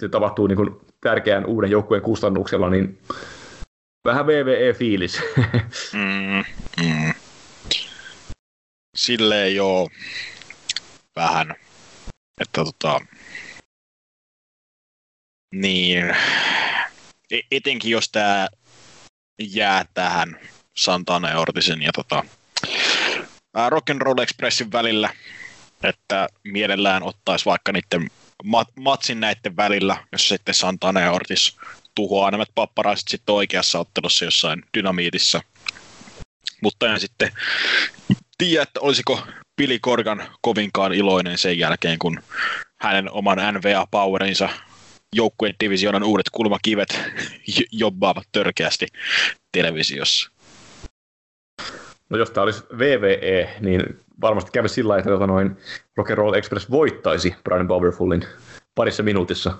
se 0.00 0.08
tapahtuu 0.08 0.46
niin 0.46 0.56
kuin 0.56 0.80
tärkeän 1.00 1.46
uuden 1.46 1.70
joukkueen 1.70 2.02
kustannuksella, 2.02 2.70
niin 2.70 2.98
vähän 4.04 4.26
VVE-fiilis. 4.26 5.22
mm, 5.92 6.44
mm. 6.84 7.14
Silleen 8.96 9.56
joo, 9.56 9.88
vähän. 11.16 11.54
Että 12.40 12.64
tota, 12.64 13.00
niin, 15.52 16.16
e- 17.30 17.40
etenkin 17.50 17.90
jos 17.90 18.08
tämä 18.08 18.48
jää 19.38 19.84
tähän 19.94 20.40
Santana 20.76 21.30
ja 21.30 21.38
Ortisen 21.38 21.82
ja 21.82 21.92
tota, 21.92 22.24
Rock 23.68 23.90
and 23.90 24.02
Roll 24.02 24.18
Expressin 24.18 24.72
välillä, 24.72 25.10
että 25.82 26.28
mielellään 26.44 27.02
ottaisi 27.02 27.44
vaikka 27.44 27.72
niiden 27.72 28.10
mat- 28.44 28.72
matsin 28.80 29.20
näiden 29.20 29.56
välillä, 29.56 29.96
jos 30.12 30.28
sitten 30.28 30.54
Santana 30.54 31.00
ja 31.00 31.12
Ortis 31.12 31.56
tuhoaa 31.94 32.30
nämä 32.30 32.44
papparaiset 32.54 33.08
sitten 33.08 33.34
oikeassa 33.34 33.78
ottelussa 33.78 34.24
jossain 34.24 34.62
dynamiitissa. 34.78 35.40
Mutta 36.62 36.92
en 36.92 37.00
sitten 37.00 37.32
tiedä, 38.38 38.62
että 38.62 38.80
olisiko 38.80 39.26
Billy 39.56 39.78
Corgan 39.78 40.28
kovinkaan 40.40 40.92
iloinen 40.92 41.38
sen 41.38 41.58
jälkeen, 41.58 41.98
kun 41.98 42.22
hänen 42.80 43.10
oman 43.10 43.38
NVA-powerinsa 43.38 44.48
joukkueen 45.12 45.54
divisioonan 45.60 46.04
uudet 46.04 46.30
kulmakivet 46.32 47.00
jobbaavat 47.72 48.24
törkeästi 48.32 48.86
televisiossa. 49.52 50.30
No 52.08 52.18
jos 52.18 52.30
tämä 52.30 52.44
olisi 52.44 52.62
VVE, 52.78 53.56
niin 53.60 54.00
varmasti 54.20 54.50
kävi 54.50 54.68
sillä 54.68 54.88
lailla, 54.88 55.00
että 55.00 55.10
tota 55.10 55.26
noin 55.26 55.56
Rock 55.96 56.10
and 56.10 56.18
Roll 56.18 56.34
Express 56.34 56.70
voittaisi 56.70 57.34
Brian 57.44 57.68
Powerfulin 57.68 58.24
parissa 58.74 59.02
minuutissa. 59.02 59.58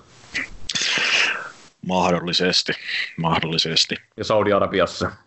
Mahdollisesti, 1.87 2.73
mahdollisesti. 3.17 3.95
Ja 4.17 4.23
Saudi-Arabiassa. 4.23 5.11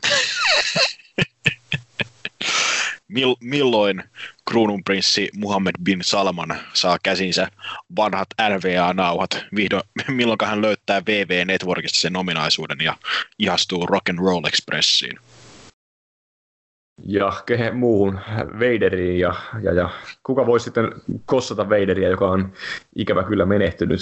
Mil, 3.08 3.36
milloin 3.40 4.02
kruununprinssi 4.50 5.28
Muhammed 5.36 5.74
bin 5.84 5.98
Salman 6.02 6.58
saa 6.72 6.98
käsinsä 7.02 7.48
vanhat 7.96 8.28
NVA-nauhat? 8.40 9.30
Vihdoin, 9.56 9.82
milloin 10.08 10.38
hän 10.44 10.62
löytää 10.62 11.02
VV 11.06 11.46
Networkista 11.46 11.98
sen 11.98 12.16
ominaisuuden 12.16 12.78
ja 12.84 12.96
ihastuu 13.38 13.86
Rock 13.86 14.08
and 14.10 14.18
Roll 14.18 14.44
Expressiin? 14.44 15.18
Ja 17.04 17.32
kehen 17.46 17.76
muuhun 17.76 18.20
Vaderiin 18.52 19.18
ja, 19.18 19.34
ja, 19.62 19.72
ja 19.72 19.90
kuka 20.22 20.46
voisi 20.46 20.64
sitten 20.64 20.92
kossata 21.24 21.68
Vaderia, 21.68 22.08
joka 22.08 22.30
on 22.30 22.52
ikävä 22.96 23.24
kyllä 23.24 23.46
menehtynyt. 23.46 24.00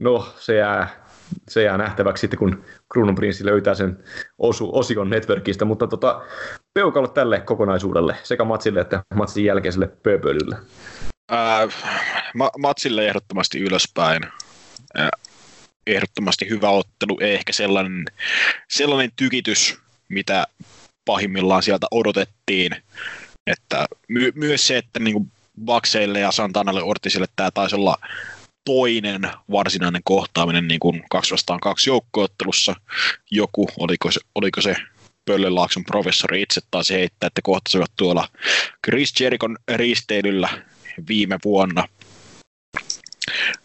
No, 0.00 0.34
se 0.38 0.54
jää 0.54 1.06
se 1.48 1.62
jää 1.62 1.78
nähtäväksi 1.78 2.20
sitten, 2.20 2.38
kun 2.38 2.64
Kruununprinssi 2.92 3.44
löytää 3.44 3.74
sen 3.74 4.04
osu, 4.38 4.78
osion 4.78 5.10
networkista, 5.10 5.64
mutta 5.64 5.86
tota, 5.86 6.22
peukalo 6.76 7.08
tälle 7.08 7.40
kokonaisuudelle, 7.40 8.16
sekä 8.22 8.44
matsille 8.44 8.80
että 8.80 9.02
matsin 9.14 9.44
jälkeiselle 9.44 9.86
pöpölylle. 9.86 10.56
Ää, 11.30 11.68
ma- 12.34 12.50
matsille 12.58 13.06
ehdottomasti 13.08 13.60
ylöspäin. 13.60 14.22
Ää, 14.94 15.10
ehdottomasti 15.86 16.48
hyvä 16.48 16.70
ottelu, 16.70 17.18
ei 17.20 17.34
ehkä 17.34 17.52
sellainen, 17.52 18.04
sellainen 18.70 19.10
tykitys, 19.16 19.78
mitä 20.08 20.46
pahimmillaan 21.04 21.62
sieltä 21.62 21.86
odotettiin. 21.90 22.76
Että 23.46 23.86
my- 24.08 24.32
myös 24.34 24.66
se, 24.66 24.78
että 24.78 24.98
niin 24.98 25.32
Bakseille 25.64 26.20
ja 26.20 26.32
Santanalle 26.32 26.82
Ortisille 26.82 27.26
tämä 27.36 27.50
taisi 27.50 27.76
olla 27.76 27.96
toinen 28.64 29.30
varsinainen 29.50 30.02
kohtaaminen 30.04 30.68
niin 30.68 30.80
kuin 30.80 31.04
kaksi 31.10 31.32
vastaan 31.32 31.60
kaksi 31.60 31.90
joukkoottelussa. 31.90 32.74
Joku, 33.30 33.68
oliko 33.78 34.10
se, 34.10 34.20
oliko 34.34 34.60
se 34.60 34.76
Pöllelaakson 35.26 35.84
professori 35.84 36.42
itse 36.42 36.60
taas 36.70 36.90
heittää, 36.90 37.26
että 37.26 37.42
kohtasivat 37.42 37.92
tuolla 37.96 38.28
Chris 38.84 39.20
Jerikon 39.20 39.56
risteilyllä 39.68 40.48
viime 41.08 41.38
vuonna. 41.44 41.88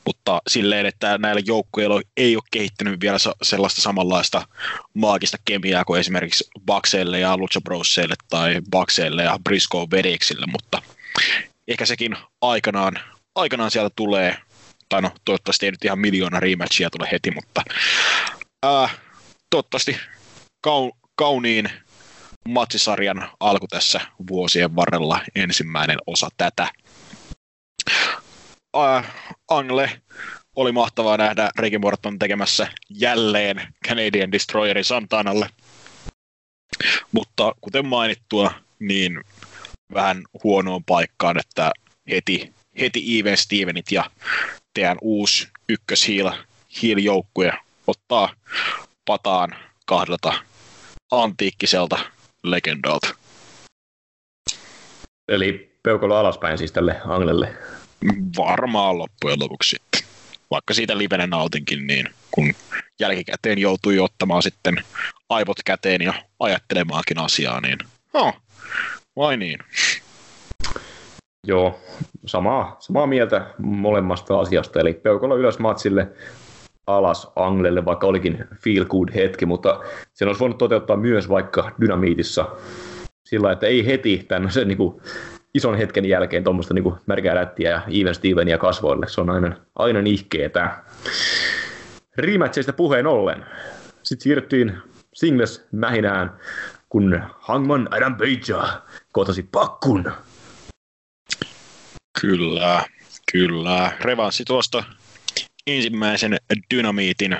Mutta 0.06 0.42
silleen, 0.48 0.86
että 0.86 1.18
näillä 1.18 1.42
joukkueilla 1.46 2.02
ei 2.18 2.36
ole 2.36 2.44
kehittynyt 2.52 3.00
vielä 3.00 3.18
sellaista 3.42 3.82
samanlaista 3.82 4.48
maagista 4.94 5.38
kemiaa 5.46 5.86
kuin 5.86 6.00
esimerkiksi 6.00 6.50
Bakseille 6.66 7.20
ja 7.20 7.38
Lucha 7.38 7.62
Brosseille 7.62 8.16
tai 8.30 8.62
Bakseille 8.72 9.24
ja 9.24 9.40
Briscoe 9.44 9.88
Vedeksille, 9.92 10.46
mutta 10.52 10.82
ehkä 11.68 11.86
sekin 11.86 12.18
aikanaan, 12.42 13.00
aikanaan 13.36 13.72
sieltä 13.72 13.90
tulee 13.96 14.38
tai 14.90 15.02
no 15.02 15.12
toivottavasti 15.26 15.66
ei 15.66 15.72
nyt 15.72 15.86
ihan 15.86 16.00
miljoona 16.00 16.40
rematchia 16.40 16.90
tule 16.90 17.08
heti, 17.12 17.32
mutta 17.32 17.64
ää, 18.64 18.90
toivottavasti 19.50 19.98
kau, 20.62 20.92
kauniin 21.22 21.70
matsisarjan 22.48 23.30
alku 23.40 23.68
tässä 23.68 24.02
vuosien 24.30 24.76
varrella 24.76 25.20
ensimmäinen 25.36 25.98
osa 26.08 26.30
tätä. 26.38 26.68
Ää, 28.74 29.04
Angle 29.48 30.02
oli 30.56 30.72
mahtavaa 30.72 31.18
nähdä 31.18 31.50
Ricky 31.58 31.78
Morton 31.78 32.20
tekemässä 32.20 32.68
jälleen 32.90 33.74
Canadian 33.88 34.32
Destroyerin 34.32 34.86
Santanalle. 34.86 35.50
Mutta 37.12 37.56
kuten 37.62 37.86
mainittua, 37.86 38.54
niin 38.80 39.22
vähän 39.94 40.24
huonoon 40.44 40.84
paikkaan, 40.84 41.40
että 41.40 41.72
heti, 42.10 42.54
heti 42.80 43.20
Even 43.20 43.38
Stevenit 43.38 43.92
ja 43.92 44.12
teidän 44.74 44.98
uusi 45.02 45.48
ykköshiil-joukkue 45.70 47.54
ottaa 47.88 48.34
pataan 49.06 49.56
kahdelta 49.86 50.51
antiikkiselta 51.12 52.00
legendalta. 52.44 53.16
Eli 55.28 55.80
peukalo 55.84 56.16
alaspäin 56.16 56.58
siis 56.58 56.72
tälle 56.72 57.02
Anglelle? 57.06 57.54
Varmaan 58.38 58.98
loppujen 58.98 59.40
lopuksi 59.40 59.70
sitten. 59.70 60.10
Vaikka 60.52 60.74
siitä 60.74 60.98
livenä 60.98 61.28
nautinkin, 61.28 61.88
niin 61.88 62.10
kun 62.32 62.54
jälkikäteen 63.00 63.58
joutui 63.58 64.00
ottamaan 64.00 64.44
sitten 64.44 64.76
aivot 65.30 65.58
käteen 65.66 66.02
ja 66.02 66.14
ajattelemaankin 66.40 67.20
asiaa, 67.20 67.62
niin 67.62 67.78
no, 68.14 68.34
vai 69.16 69.38
niin. 69.38 69.60
Joo, 71.48 71.80
samaa, 72.26 72.76
samaa 72.80 73.08
mieltä 73.08 73.54
molemmasta 73.58 74.40
asiasta, 74.40 74.80
eli 74.80 74.94
peukalo 74.94 75.38
ylös 75.38 75.60
matsille, 75.60 76.08
alas 76.88 77.32
Anglelle, 77.36 77.86
vaikka 77.86 78.08
olikin 78.08 78.46
feel 78.56 78.86
good 78.86 79.10
hetki, 79.16 79.46
mutta 79.46 79.80
sen 80.14 80.28
olisi 80.28 80.40
voinut 80.40 80.58
toteuttaa 80.58 80.98
myös 80.98 81.30
vaikka 81.30 81.72
Dynamiitissa 81.82 82.48
sillä, 83.26 83.52
että 83.52 83.68
ei 83.68 83.86
heti 83.86 84.26
tämmöisen 84.28 84.68
niin 84.68 84.78
kuin, 84.78 85.02
ison 85.54 85.78
hetken 85.78 86.06
jälkeen 86.06 86.44
tuommoista 86.44 86.74
niin 86.74 86.94
märkää 87.06 87.34
rättiä 87.34 87.70
ja 87.70 87.82
Even 88.02 88.16
Stevenia 88.16 88.58
kasvoille. 88.58 89.08
Se 89.08 89.22
on 89.22 89.30
aina, 89.30 89.56
aina 89.76 90.02
nihkeetä. 90.02 90.84
Rematcheista 92.18 92.74
puheen 92.74 93.08
ollen. 93.08 93.46
Sitten 94.04 94.24
siirryttiin 94.24 94.78
singles 95.14 95.68
mähinään, 95.72 96.40
kun 96.90 97.24
Hangman 97.40 97.88
Adam 97.92 98.16
Page 98.16 98.68
kohtasi 99.12 99.44
pakkun 99.52 100.12
Kyllä, 102.22 102.86
kyllä. 103.32 103.92
Revanssi 104.02 104.46
tuosta 104.46 104.84
ensimmäisen 105.68 106.38
dynamiitin 106.74 107.38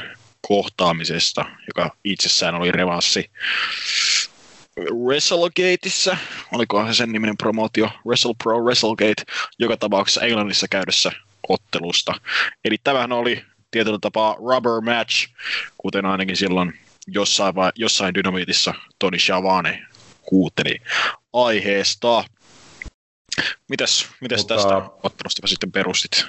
kohtaamisesta, 0.48 1.46
joka 1.68 1.96
itsessään 2.04 2.56
oli 2.56 2.72
revanssi 2.72 3.32
WrestleGateissa, 4.80 6.18
olikohan 6.54 6.94
se 6.94 6.98
sen 6.98 7.12
niminen 7.12 7.38
promootio, 7.38 7.90
Wrestle 8.06 8.34
Pro 8.44 8.60
WrestleGate, 8.60 9.24
joka 9.60 9.78
tapauksessa 9.78 10.22
Englannissa 10.22 10.68
käydessä 10.68 11.12
ottelusta. 11.50 12.14
Eli 12.66 12.78
tämähän 12.84 13.12
oli 13.12 13.44
tietyllä 13.72 13.98
tapaa 14.02 14.36
rubber 14.36 14.82
match, 14.82 15.28
kuten 15.78 16.06
ainakin 16.06 16.38
silloin 16.38 16.80
jossain, 17.08 17.56
vai, 17.56 17.72
jossain 17.76 18.14
dynamiitissa 18.14 18.74
Tony 19.00 19.20
Schiavone 19.20 19.86
huuteli 20.32 20.76
aiheesta. 21.34 22.24
Mitäs, 23.70 24.08
mitäs 24.22 24.40
Mutta... 24.40 24.56
tästä 24.56 24.76
ottelusta 25.04 25.48
sitten 25.48 25.72
perustit? 25.72 26.26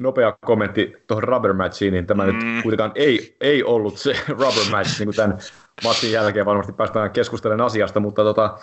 Nopea 0.00 0.36
kommentti 0.40 0.92
tuohon 1.06 1.22
rubber 1.22 1.52
matchiin, 1.52 1.92
niin 1.92 2.06
tämä 2.06 2.26
mm. 2.26 2.32
nyt 2.32 2.62
kuitenkaan 2.62 2.92
ei, 2.94 3.36
ei 3.40 3.64
ollut 3.64 3.98
se 3.98 4.12
rubber 4.28 4.64
match, 4.70 4.98
niin 4.98 5.06
kuin 5.06 5.16
tämän 5.16 5.38
matchin 5.84 6.12
jälkeen 6.12 6.46
varmasti 6.46 6.72
päästään 6.72 7.10
keskustelemaan 7.10 7.66
asiasta, 7.66 8.00
mutta 8.00 8.22
tota, 8.22 8.58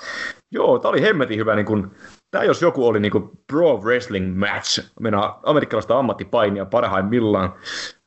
joo, 0.51 0.79
tämä 0.79 0.89
oli 0.89 1.01
hemmetin 1.01 1.39
hyvä, 1.39 1.55
niin 1.55 1.65
kuin, 1.65 1.87
tämä 2.31 2.43
jos 2.43 2.61
joku 2.61 2.87
oli 2.87 2.99
niin 2.99 3.11
kuin 3.11 3.29
pro 3.47 3.77
wrestling 3.77 4.37
match, 4.37 4.91
mennään 4.99 5.31
amerikkalaista 5.43 5.99
ammattipainia 5.99 6.65
parhaimmillaan. 6.65 7.53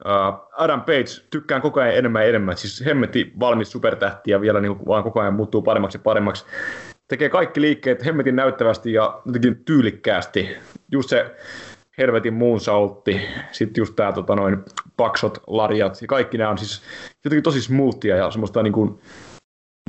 Uh, 0.05 0.49
Adam 0.57 0.81
Page, 0.81 1.27
tykkään 1.31 1.63
koko 1.63 1.81
ajan 1.81 1.97
enemmän 1.97 2.23
ja 2.23 2.29
enemmän, 2.29 2.57
siis 2.57 2.85
hemmetin 2.87 3.33
valmis 3.41 3.73
supertähti 3.73 4.31
ja 4.31 4.41
vielä 4.41 4.61
niin 4.61 4.77
kuin, 4.77 4.87
vaan 4.87 5.03
koko 5.03 5.21
ajan 5.21 5.35
muuttuu 5.35 5.63
paremmaksi 5.63 5.99
ja 5.99 6.03
paremmaksi 6.03 6.45
tekee 7.11 7.29
kaikki 7.29 7.61
liikkeet 7.61 8.05
hemmetin 8.05 8.37
näyttävästi 8.37 8.93
ja 8.93 9.21
jotenkin 9.27 9.65
tyylikkäästi. 9.65 10.57
Just 10.93 11.09
se 11.09 11.37
helvetin 12.01 12.35
moonsaultti, 12.35 13.21
sitten 13.53 13.81
just 13.81 13.97
tää 13.97 14.13
tota, 14.13 14.37
noin 14.37 14.59
paksot, 14.97 15.43
larjat. 15.47 16.03
Ja 16.03 16.07
kaikki 16.07 16.39
nämä 16.39 16.51
on 16.51 16.59
siis 16.59 16.83
jotenkin 17.25 17.43
tosi 17.43 17.63
smoothia 17.63 18.17
ja 18.17 18.31
semmoista 18.31 18.63
niin 18.63 18.73
kuin, 18.73 18.91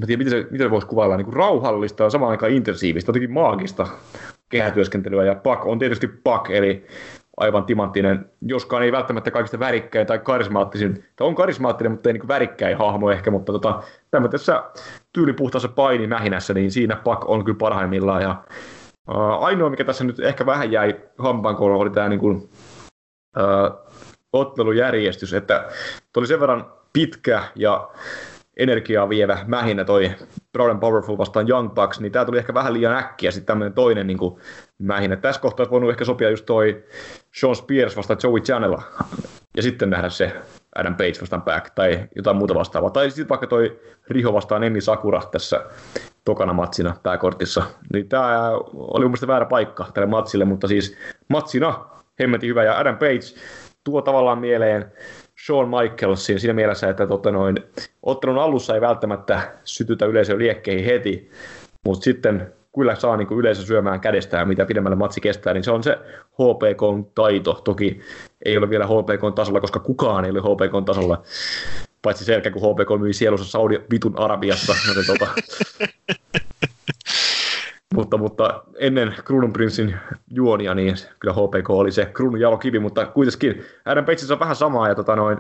mä 0.01 0.07
tiedän, 0.07 0.25
miten 0.25 0.43
se, 0.43 0.47
miten 0.51 0.67
se 0.67 0.71
voisi 0.71 0.87
kuvailla, 0.87 1.17
niin 1.17 1.25
kuin 1.25 1.35
rauhallista 1.35 2.03
ja 2.03 2.09
samaan 2.09 2.31
aikaan 2.31 2.51
intensiivistä, 2.51 3.09
jotenkin 3.09 3.31
maagista 3.31 3.87
kehätyöskentelyä. 4.49 5.25
Ja 5.25 5.35
Pak 5.35 5.65
on 5.65 5.79
tietysti 5.79 6.07
Pak, 6.07 6.49
eli 6.49 6.85
aivan 7.37 7.65
timanttinen, 7.65 8.25
joskaan 8.41 8.83
ei 8.83 8.91
välttämättä 8.91 9.31
kaikista 9.31 9.59
värikkäin 9.59 10.07
tai 10.07 10.19
karismaattisin, 10.19 11.03
tai 11.15 11.27
on 11.27 11.35
karismaattinen, 11.35 11.91
mutta 11.91 12.09
ei 12.09 12.13
niin 12.13 12.27
värikkäin 12.27 12.77
hahmo 12.77 13.11
ehkä, 13.11 13.31
mutta 13.31 13.51
tota, 13.51 13.83
tämmöisessä 14.11 14.63
tyylipuhtaassa 15.13 15.69
painimähinässä, 15.69 16.53
niin 16.53 16.71
siinä 16.71 16.95
Pak 16.95 17.29
on 17.29 17.45
kyllä 17.45 17.57
parhaimmillaan. 17.57 18.21
Ja, 18.21 18.35
ainoa, 19.39 19.69
mikä 19.69 19.83
tässä 19.83 20.03
nyt 20.03 20.19
ehkä 20.19 20.45
vähän 20.45 20.71
jäi 20.71 20.95
hampaankouluun, 21.17 21.81
oli 21.81 21.89
tämä 21.89 22.09
niin 22.09 22.19
kuin, 22.19 22.35
uh, 22.35 23.91
ottelujärjestys, 24.33 25.33
että 25.33 25.69
oli 26.17 26.27
sen 26.27 26.39
verran 26.39 26.73
pitkä 26.93 27.43
ja 27.55 27.89
energiaa 28.57 29.09
vievä 29.09 29.37
mähinä 29.47 29.85
toi 29.85 30.11
Proud 30.51 30.69
and 30.69 30.79
Powerful 30.79 31.17
vastaan 31.17 31.49
Young 31.49 31.73
Bucks, 31.73 31.99
niin 31.99 32.11
tämä 32.11 32.25
tuli 32.25 32.37
ehkä 32.37 32.53
vähän 32.53 32.73
liian 32.73 32.97
äkkiä 32.97 33.31
sitten 33.31 33.45
tämmöinen 33.45 33.73
toinen 33.73 34.07
niin 34.07 34.17
kuin 34.17 34.39
mähinä. 34.77 35.15
Tässä 35.15 35.41
kohtaa 35.41 35.63
olisi 35.63 35.71
voinut 35.71 35.89
ehkä 35.89 36.05
sopia 36.05 36.29
just 36.29 36.45
toi 36.45 36.83
Sean 37.35 37.55
Spears 37.55 37.97
vastaan 37.97 38.19
Joey 38.23 38.41
Janela 38.47 38.83
ja 39.57 39.63
sitten 39.63 39.89
nähdä 39.89 40.09
se 40.09 40.33
Adam 40.75 40.95
Page 40.95 41.21
vastaan 41.21 41.41
Back 41.41 41.69
tai 41.75 42.07
jotain 42.15 42.37
muuta 42.37 42.55
vastaavaa. 42.55 42.89
Tai 42.89 43.09
sitten 43.09 43.29
vaikka 43.29 43.47
toi 43.47 43.79
Riho 44.09 44.33
vastaan 44.33 44.63
Emi 44.63 44.81
Sakura 44.81 45.21
tässä 45.31 45.65
tokana 46.25 46.53
matsina 46.53 46.95
pääkortissa. 47.03 47.63
Niin 47.93 48.09
tämä 48.09 48.51
oli 48.73 49.07
mun 49.07 49.17
väärä 49.27 49.45
paikka 49.45 49.85
tälle 49.93 50.09
matsille, 50.09 50.45
mutta 50.45 50.67
siis 50.67 50.97
matsina 51.27 51.85
hemmetin 52.19 52.49
hyvä 52.49 52.63
ja 52.63 52.77
Adam 52.77 52.97
Page 52.97 53.39
tuo 53.83 54.01
tavallaan 54.01 54.39
mieleen 54.39 54.91
Shawn 55.45 55.69
Michaelsin 55.69 56.39
siinä 56.39 56.53
mielessä, 56.53 56.89
että 56.89 57.07
tota 57.07 57.31
noin, 57.31 57.57
ottelun 58.03 58.37
alussa 58.37 58.75
ei 58.75 58.81
välttämättä 58.81 59.41
sytytä 59.63 60.05
yleisön 60.05 60.39
liekkeihin 60.39 60.85
heti, 60.85 61.31
mutta 61.85 62.03
sitten 62.03 62.53
kyllä 62.75 62.95
saa 62.95 63.17
niin 63.17 63.27
yleisö 63.39 63.61
syömään 63.61 63.99
kädestään, 63.99 64.47
mitä 64.47 64.65
pidemmälle 64.65 64.95
matsi 64.95 65.21
kestää, 65.21 65.53
niin 65.53 65.63
se 65.63 65.71
on 65.71 65.83
se 65.83 65.97
HPK-taito. 66.33 67.53
Toki 67.53 68.01
ei 68.45 68.57
ole 68.57 68.69
vielä 68.69 68.85
HPK-tasolla, 68.85 69.61
koska 69.61 69.79
kukaan 69.79 70.25
ei 70.25 70.31
ole 70.31 70.39
HPK-tasolla, 70.39 71.23
paitsi 72.01 72.25
sen 72.25 72.33
jälkeen, 72.33 72.53
kun 72.53 72.61
HPK 72.61 73.01
myi 73.01 73.13
sielussa 73.13 73.51
Saudi 73.51 73.81
vitun 73.91 74.19
Arabiassa. 74.19 74.75
Joten 74.87 75.05
tota, 75.05 75.27
mutta, 77.95 78.17
mutta 78.17 78.63
ennen 78.77 79.15
Kruununprinssin 79.25 79.95
juonia, 80.31 80.75
niin 80.75 80.95
kyllä 81.19 81.33
HPK 81.33 81.69
oli 81.69 81.91
se 81.91 82.05
kruunun 82.05 82.39
jalokivi, 82.39 82.79
mutta 82.79 83.05
kuitenkin 83.05 83.65
Adam 83.85 84.05
Page 84.05 84.33
on 84.33 84.39
vähän 84.39 84.55
samaa, 84.55 84.87
ja 84.87 84.95
tota 84.95 85.15
noin, 85.15 85.37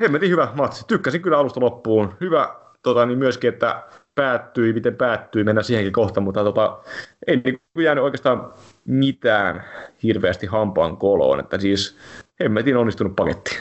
hemmetin 0.00 0.30
hyvä 0.30 0.48
matsi. 0.54 0.84
Tykkäsin 0.86 1.22
kyllä 1.22 1.38
alusta 1.38 1.60
loppuun. 1.60 2.14
Hyvä 2.20 2.56
tota, 2.82 3.06
niin 3.06 3.18
myöskin, 3.18 3.48
että 3.48 3.82
päättyi, 4.14 4.72
miten 4.72 4.96
päättyi, 4.96 5.44
mennä 5.44 5.62
siihenkin 5.62 5.92
kohta, 5.92 6.20
mutta 6.20 6.44
tota, 6.44 6.78
ei 7.26 7.36
niin 7.36 7.60
jäänyt 7.78 8.04
oikeastaan 8.04 8.52
mitään 8.84 9.64
hirveästi 10.02 10.46
hampaan 10.46 10.96
koloon, 10.96 11.40
että 11.40 11.58
siis 11.58 11.96
hemmetin 12.40 12.76
onnistunut 12.76 13.16
paketti. 13.16 13.58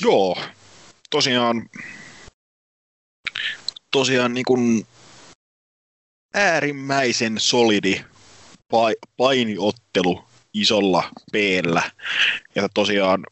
Joo, 0.00 0.38
tosiaan, 1.10 1.68
tosiaan 3.90 4.34
niin 4.34 4.44
kuin 4.44 4.86
äärimmäisen 6.34 7.40
solidi 7.40 8.04
painiottelu 9.16 10.24
isolla 10.54 11.10
p 11.32 11.34
Ja 12.54 12.68
tosiaan 12.74 13.26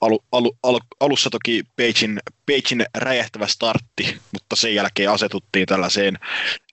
alu, 0.00 0.24
alu, 0.32 0.56
alu, 0.62 0.78
alussa 1.00 1.30
toki 1.30 1.62
Pagein, 1.76 2.20
Pagein 2.46 2.86
räjähtävä 2.94 3.46
startti, 3.46 4.20
mutta 4.32 4.56
sen 4.56 4.74
jälkeen 4.74 5.10
asetuttiin 5.10 5.66
tällaiseen 5.66 6.18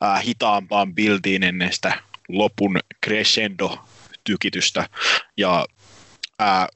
ää, 0.02 0.20
hitaampaan 0.20 0.96
bildiin 0.96 1.44
ennen 1.44 1.74
sitä 1.74 2.02
lopun 2.30 2.80
crescendo-tykitystä. 3.06 4.90
Ja 5.38 5.66
ää, 6.40 6.68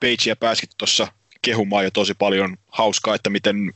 Pagea 0.00 0.36
pääsikin 0.40 0.76
tuossa 0.78 1.08
kehumaan 1.44 1.84
jo 1.84 1.90
tosi 1.90 2.14
paljon 2.14 2.56
hauskaa, 2.68 3.14
että 3.14 3.30
miten 3.30 3.72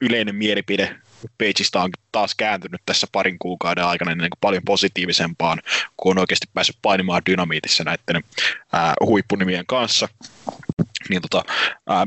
yleinen 0.00 0.34
mielipide 0.34 0.96
Pageista 1.38 1.82
on 1.82 1.90
taas 2.12 2.34
kääntynyt 2.34 2.80
tässä 2.86 3.06
parin 3.12 3.38
kuukauden 3.38 3.84
aikana 3.84 4.14
niin 4.14 4.30
paljon 4.40 4.62
positiivisempaan, 4.66 5.62
kun 5.96 6.10
on 6.10 6.18
oikeasti 6.18 6.46
päässyt 6.54 6.76
painimaan 6.82 7.22
dynamiitissa 7.26 7.84
näiden 7.84 8.24
ää, 8.72 8.94
huippunimien 9.00 9.64
kanssa. 9.66 10.08
Niin 11.08 11.22
tota, 11.22 11.44
ää, 11.86 12.06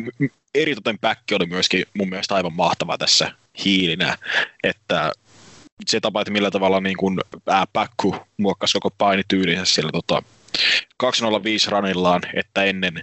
eritoten 0.55 0.99
päkki 0.99 1.35
oli 1.35 1.45
myöskin 1.45 1.85
mun 1.93 2.09
mielestä 2.09 2.35
aivan 2.35 2.53
mahtava 2.53 2.97
tässä 2.97 3.31
hiilinä, 3.65 4.17
että 4.63 5.11
se 5.87 5.99
tapa, 5.99 6.21
että 6.21 6.31
millä 6.31 6.51
tavalla 6.51 6.81
niin 6.81 6.97
kuin, 6.97 7.19
ää, 7.47 7.65
Päkku 7.73 8.15
muokkasi 8.37 8.73
koko 8.73 8.95
painityylinsä 8.97 9.65
sillä 9.65 9.91
tota, 9.91 10.23
205 10.97 11.69
ranillaan, 11.69 12.21
että 12.33 12.63
ennen 12.63 12.93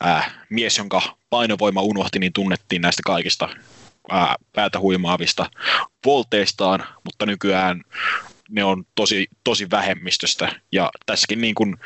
ää, 0.00 0.30
mies, 0.50 0.78
jonka 0.78 1.02
painovoima 1.30 1.82
unohti, 1.82 2.18
niin 2.18 2.32
tunnettiin 2.32 2.82
näistä 2.82 3.02
kaikista 3.06 3.48
ää, 4.10 4.36
päätä 4.52 4.80
huimaavista 4.80 5.50
volteistaan, 6.04 6.84
mutta 7.04 7.26
nykyään 7.26 7.82
ne 8.50 8.64
on 8.64 8.84
tosi, 8.94 9.26
tosi 9.44 9.70
vähemmistöstä. 9.70 10.60
Ja 10.72 10.90
tässäkin 11.06 11.40
niin 11.40 11.54
kuin 11.54 11.76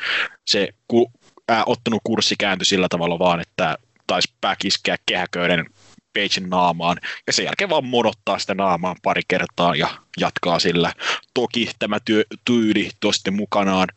se 0.45 0.69
ku, 0.87 1.11
ää, 1.49 1.63
ottanut 1.65 2.01
kurssi 2.03 2.35
kääntyi 2.39 2.65
sillä 2.65 2.87
tavalla 2.89 3.19
vaan, 3.19 3.41
että 3.41 3.77
taisi 4.07 4.33
pääkiskeä 4.41 4.95
kehäköyden 5.05 5.65
Pagein 6.13 6.49
naamaan, 6.49 6.97
ja 7.27 7.33
sen 7.33 7.45
jälkeen 7.45 7.69
vaan 7.69 7.85
monottaa 7.85 8.39
sitä 8.39 8.55
naamaan 8.55 8.95
pari 9.03 9.21
kertaa 9.27 9.75
ja 9.75 9.87
jatkaa 10.19 10.59
sillä. 10.59 10.93
Toki 11.33 11.69
tämä 11.79 11.99
työ, 12.05 12.23
tyyli 12.45 12.89
tuo 12.99 13.11
sitten 13.11 13.33
mukanaan 13.33 13.87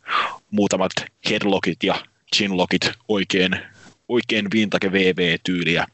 muutamat 0.51 0.91
headlockit 1.29 1.83
ja 1.83 1.95
chinlockit 2.35 2.91
oikein, 3.07 3.59
oikein 4.07 4.47
vintage 4.53 4.91
VV-tyyliä. 4.91 5.85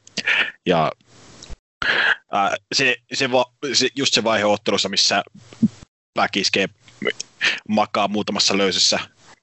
Ja 0.66 0.92
ää, 2.32 2.56
se, 2.74 2.96
se, 3.14 3.32
va, 3.32 3.46
se, 3.74 3.88
just 3.96 4.14
se 4.14 4.24
vaihe 4.24 4.46
ottelussa, 4.46 4.90
missä 4.90 5.24
väkiskee 6.16 6.68
makaa 7.70 8.08
muutamassa 8.08 8.58
löysässä 8.58 9.00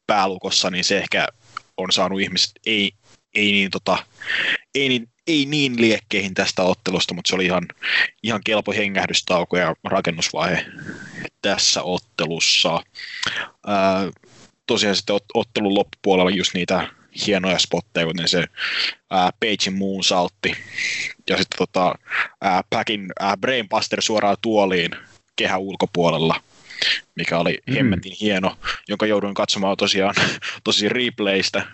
päälukossa, 0.07 0.71
niin 0.71 0.85
se 0.85 0.99
ehkä 0.99 1.29
on 1.77 1.93
saanut 1.93 2.21
ihmiset 2.21 2.51
ei, 2.67 2.93
ei, 3.35 3.53
niin, 3.53 3.71
tota, 3.71 3.99
ei, 4.75 4.89
niin, 4.89 5.09
ei 5.31 5.47
niin 5.47 5.81
liekkeihin 5.81 6.35
tästä 6.35 6.63
ottelusta, 6.63 7.15
mutta 7.15 7.29
se 7.29 7.35
oli 7.35 7.45
ihan, 7.45 7.69
ihan 8.23 8.41
kelpo 8.45 8.73
hengähdystauko 8.73 9.57
ja 9.57 9.75
rakennusvaihe 9.85 10.67
tässä 11.43 11.83
ottelussa. 11.83 12.83
Ää, 13.67 14.11
tosiaan 14.67 14.97
sitten 14.97 15.17
ottelun 15.35 15.75
loppupuolella 15.75 16.31
just 16.31 16.55
niitä 16.55 16.89
hienoja 17.27 17.59
spotteja, 17.59 18.07
kuten 18.07 18.29
se 18.29 18.45
ää, 19.11 19.31
Pagein 19.41 19.79
moonsaltti 19.79 20.57
ja 21.31 21.37
sitten 21.37 21.59
tota, 21.59 21.95
ää, 22.41 22.63
Packin 22.71 23.13
ää, 23.21 23.37
Brainbuster 23.37 24.03
suoraan 24.03 24.37
tuoliin 24.43 24.91
kehän 25.37 25.61
ulkopuolella, 25.61 26.43
mikä 27.15 27.39
oli 27.39 27.59
mm. 27.67 27.75
hemmetin 27.75 28.17
hieno, 28.21 28.57
jonka 28.89 29.07
jouduin 29.07 29.35
katsomaan 29.35 29.77
tosiaan 29.77 30.15
tosi 30.65 30.89
replaystä, 30.89 31.67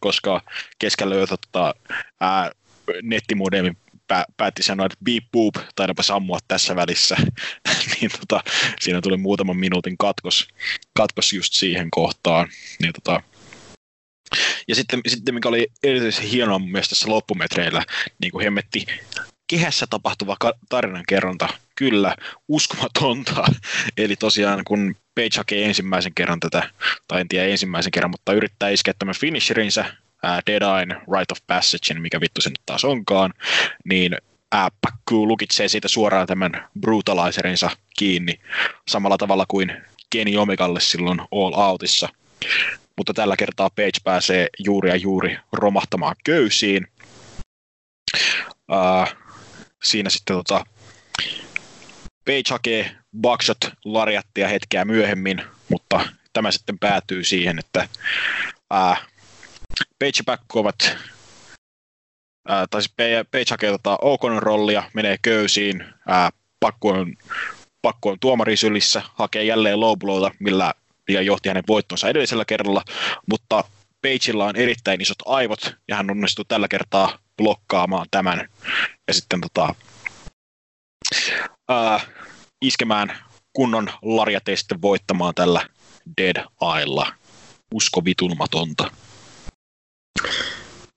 koska 0.00 0.42
keskellä 0.78 1.14
tota, 1.26 1.74
ää, 2.20 2.50
nettimodemi 3.02 3.72
päätti 4.36 4.62
sanoa, 4.62 4.86
että 4.86 4.98
beep 5.04 5.24
boop, 5.32 5.54
taidapa 5.74 6.02
sammua 6.02 6.38
tässä 6.48 6.76
välissä, 6.76 7.16
niin 8.00 8.10
tota, 8.20 8.50
siinä 8.80 9.00
tuli 9.00 9.16
muutaman 9.16 9.56
minuutin 9.56 9.98
katkos, 9.98 10.48
katkos 10.94 11.32
just 11.32 11.54
siihen 11.54 11.90
kohtaan. 11.90 12.48
Niin 12.82 12.92
tota, 12.92 13.22
ja 14.68 14.74
sitten, 14.74 15.00
sitten 15.06 15.34
mikä 15.34 15.48
oli 15.48 15.66
erityisen 15.82 16.24
hienoa 16.24 16.58
mielestä 16.58 16.94
tässä 16.94 17.10
loppumetreillä, 17.10 17.84
niin 18.20 18.32
kuin 18.32 18.44
hemmetti 18.44 18.86
kehässä 19.46 19.86
tapahtuva 19.90 20.36
tarinankerronta, 20.68 21.48
kyllä, 21.76 22.16
uskomatonta. 22.48 23.44
Eli 23.96 24.16
tosiaan 24.16 24.64
kun 24.64 24.96
Page 25.14 25.36
hakee 25.36 25.64
ensimmäisen 25.64 26.14
kerran 26.14 26.40
tätä, 26.40 26.70
tai 27.08 27.20
en 27.20 27.28
tiedä 27.28 27.46
ensimmäisen 27.46 27.90
kerran, 27.90 28.10
mutta 28.10 28.32
yrittää 28.32 28.68
iskeä 28.68 28.94
tämän 28.98 29.14
finisherinsä, 29.14 29.94
ää, 30.22 30.40
Deadine, 30.46 30.94
Right 30.94 31.30
of 31.32 31.38
Passage, 31.46 31.94
mikä 31.94 32.20
vittu 32.20 32.40
se 32.40 32.50
nyt 32.50 32.60
taas 32.66 32.84
onkaan, 32.84 33.34
niin 33.84 34.16
Pakku 34.80 35.28
lukitsee 35.28 35.68
siitä 35.68 35.88
suoraan 35.88 36.26
tämän 36.26 36.68
brutalizerinsa 36.80 37.70
kiinni, 37.98 38.40
samalla 38.88 39.18
tavalla 39.18 39.44
kuin 39.48 39.76
Kenny 40.10 40.36
Omegalle 40.36 40.80
silloin 40.80 41.20
All 41.20 41.52
Outissa 41.54 42.08
mutta 42.96 43.14
tällä 43.14 43.36
kertaa 43.36 43.70
Page 43.70 43.98
pääsee 44.04 44.48
juuri 44.58 44.90
ja 44.90 44.96
juuri 44.96 45.38
romahtamaan 45.52 46.16
köysiin. 46.24 46.86
Uh, 48.72 49.16
siinä 49.82 50.10
sitten 50.10 50.36
tota, 50.36 50.66
Page 52.24 52.50
hakee 52.50 52.96
Buckshot 53.20 53.58
lariattia 53.84 54.48
hetkeä 54.48 54.84
myöhemmin, 54.84 55.42
mutta 55.68 56.00
tämä 56.32 56.50
sitten 56.50 56.78
päätyy 56.78 57.24
siihen, 57.24 57.58
että 57.58 57.88
uh, 58.74 58.96
Page 59.98 60.12
ja 60.18 60.24
Back 60.24 60.56
ovat 60.56 60.76
uh, 62.48 62.68
tai 62.70 62.82
siis 62.82 62.94
Page 63.30 63.44
hakee 63.50 63.70
tota 63.70 63.98
Okonon 64.02 64.42
rollia, 64.42 64.82
menee 64.94 65.16
köysiin, 65.22 65.82
uh, 65.82 66.38
pakko 66.60 66.88
on, 66.88 67.16
pakko 67.82 68.10
on 68.10 68.20
tuomarisylissä, 68.20 69.02
hakee 69.14 69.44
jälleen 69.44 69.80
low 69.80 69.98
blowta, 69.98 70.30
millä 70.38 70.74
ja 71.08 71.22
johti 71.22 71.48
hänen 71.48 71.64
voittonsa 71.68 72.08
edellisellä 72.08 72.44
kerralla, 72.44 72.82
mutta 73.26 73.64
Pageilla 74.02 74.44
on 74.44 74.56
erittäin 74.56 75.00
isot 75.00 75.18
aivot, 75.26 75.74
ja 75.88 75.96
hän 75.96 76.10
onnistui 76.10 76.44
tällä 76.48 76.68
kertaa 76.68 77.18
blokkaamaan 77.36 78.06
tämän, 78.10 78.48
ja 79.08 79.14
sitten 79.14 79.40
tota, 79.40 79.74
ää, 81.68 82.00
iskemään 82.62 83.16
kunnon 83.52 83.90
larjat 84.02 84.42
sitten 84.54 84.82
voittamaan 84.82 85.34
tällä 85.34 85.66
Dead 86.20 86.44
Eyella. 86.76 87.12
Usko 87.74 88.04
vitulmatonta. 88.04 88.90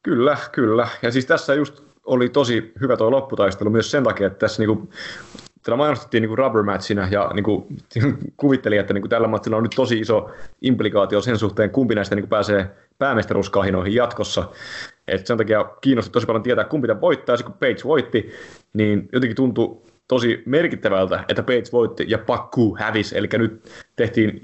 Kyllä, 0.04 0.38
kyllä. 0.52 0.88
Ja 1.02 1.12
siis 1.12 1.26
tässä 1.26 1.54
just 1.54 1.84
oli 2.06 2.30
tosi 2.30 2.72
hyvä 2.82 2.98
tuo 2.98 3.12
lopputaistelu 3.12 3.70
myös 3.70 3.92
sen 3.92 4.04
takia, 4.04 4.28
että 4.28 4.40
tässä 4.40 4.62
niinku, 4.62 4.90
tällä 5.64 5.78
mainostettiin 5.78 6.22
niinku 6.22 6.36
rubber 6.36 6.64
matchina 6.64 7.08
ja 7.12 7.32
niinku, 7.34 7.68
kuvittelin, 8.38 8.80
että 8.80 8.94
niinku 8.94 9.08
tällä 9.08 9.28
matchilla 9.28 9.58
on 9.58 9.64
nyt 9.64 9.76
tosi 9.76 10.00
iso 10.00 10.30
implikaatio 10.62 11.22
sen 11.22 11.38
suhteen, 11.38 11.70
kumpi 11.70 11.96
näistä 11.96 12.16
niinku 12.16 12.30
pääsee 12.30 12.70
päämestaruuskahinoihin 12.98 13.96
jatkossa. 13.96 14.50
Et 15.08 15.28
sen 15.28 15.38
takia 15.38 15.66
kiinnosti 15.82 16.12
tosi 16.12 16.26
paljon 16.26 16.44
tietää, 16.44 16.66
kumpi 16.66 16.88
tämän 16.88 17.02
voittaa. 17.02 17.36
Ja 17.36 17.44
kun 17.44 17.54
Page 17.54 17.84
voitti, 17.84 18.32
niin 18.74 19.10
jotenkin 19.14 19.36
tuntui 19.36 19.78
tosi 20.08 20.44
merkittävältä, 20.46 21.26
että 21.28 21.44
Page 21.44 21.72
voitti 21.72 22.06
ja 22.08 22.18
Pakku 22.18 22.78
hävisi. 22.80 23.18
Eli 23.18 23.28
nyt 23.34 23.72
tehtiin, 23.96 24.42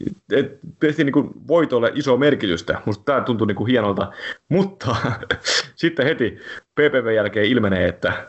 tehtiin 0.80 1.06
niin 1.06 1.48
voitolle 1.48 1.92
iso 1.96 2.18
merkitystä. 2.18 2.82
Musta 2.86 3.04
tämä 3.04 3.22
tuntui 3.22 3.48
niin 3.48 3.56
kuin 3.56 3.70
hienolta. 3.70 4.12
Mutta 4.50 4.96
sitten 5.76 6.06
heti 6.06 6.38
PPV 6.76 7.16
jälkeen 7.16 7.46
ilmenee, 7.46 7.88
että 7.88 8.28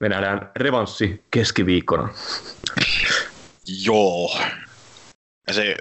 me 0.00 0.08
nähdään 0.08 0.50
revanssi 0.56 1.22
keskiviikkona. 1.30 2.08
Joo. 3.84 4.38
Ja 5.46 5.54
se, 5.54 5.76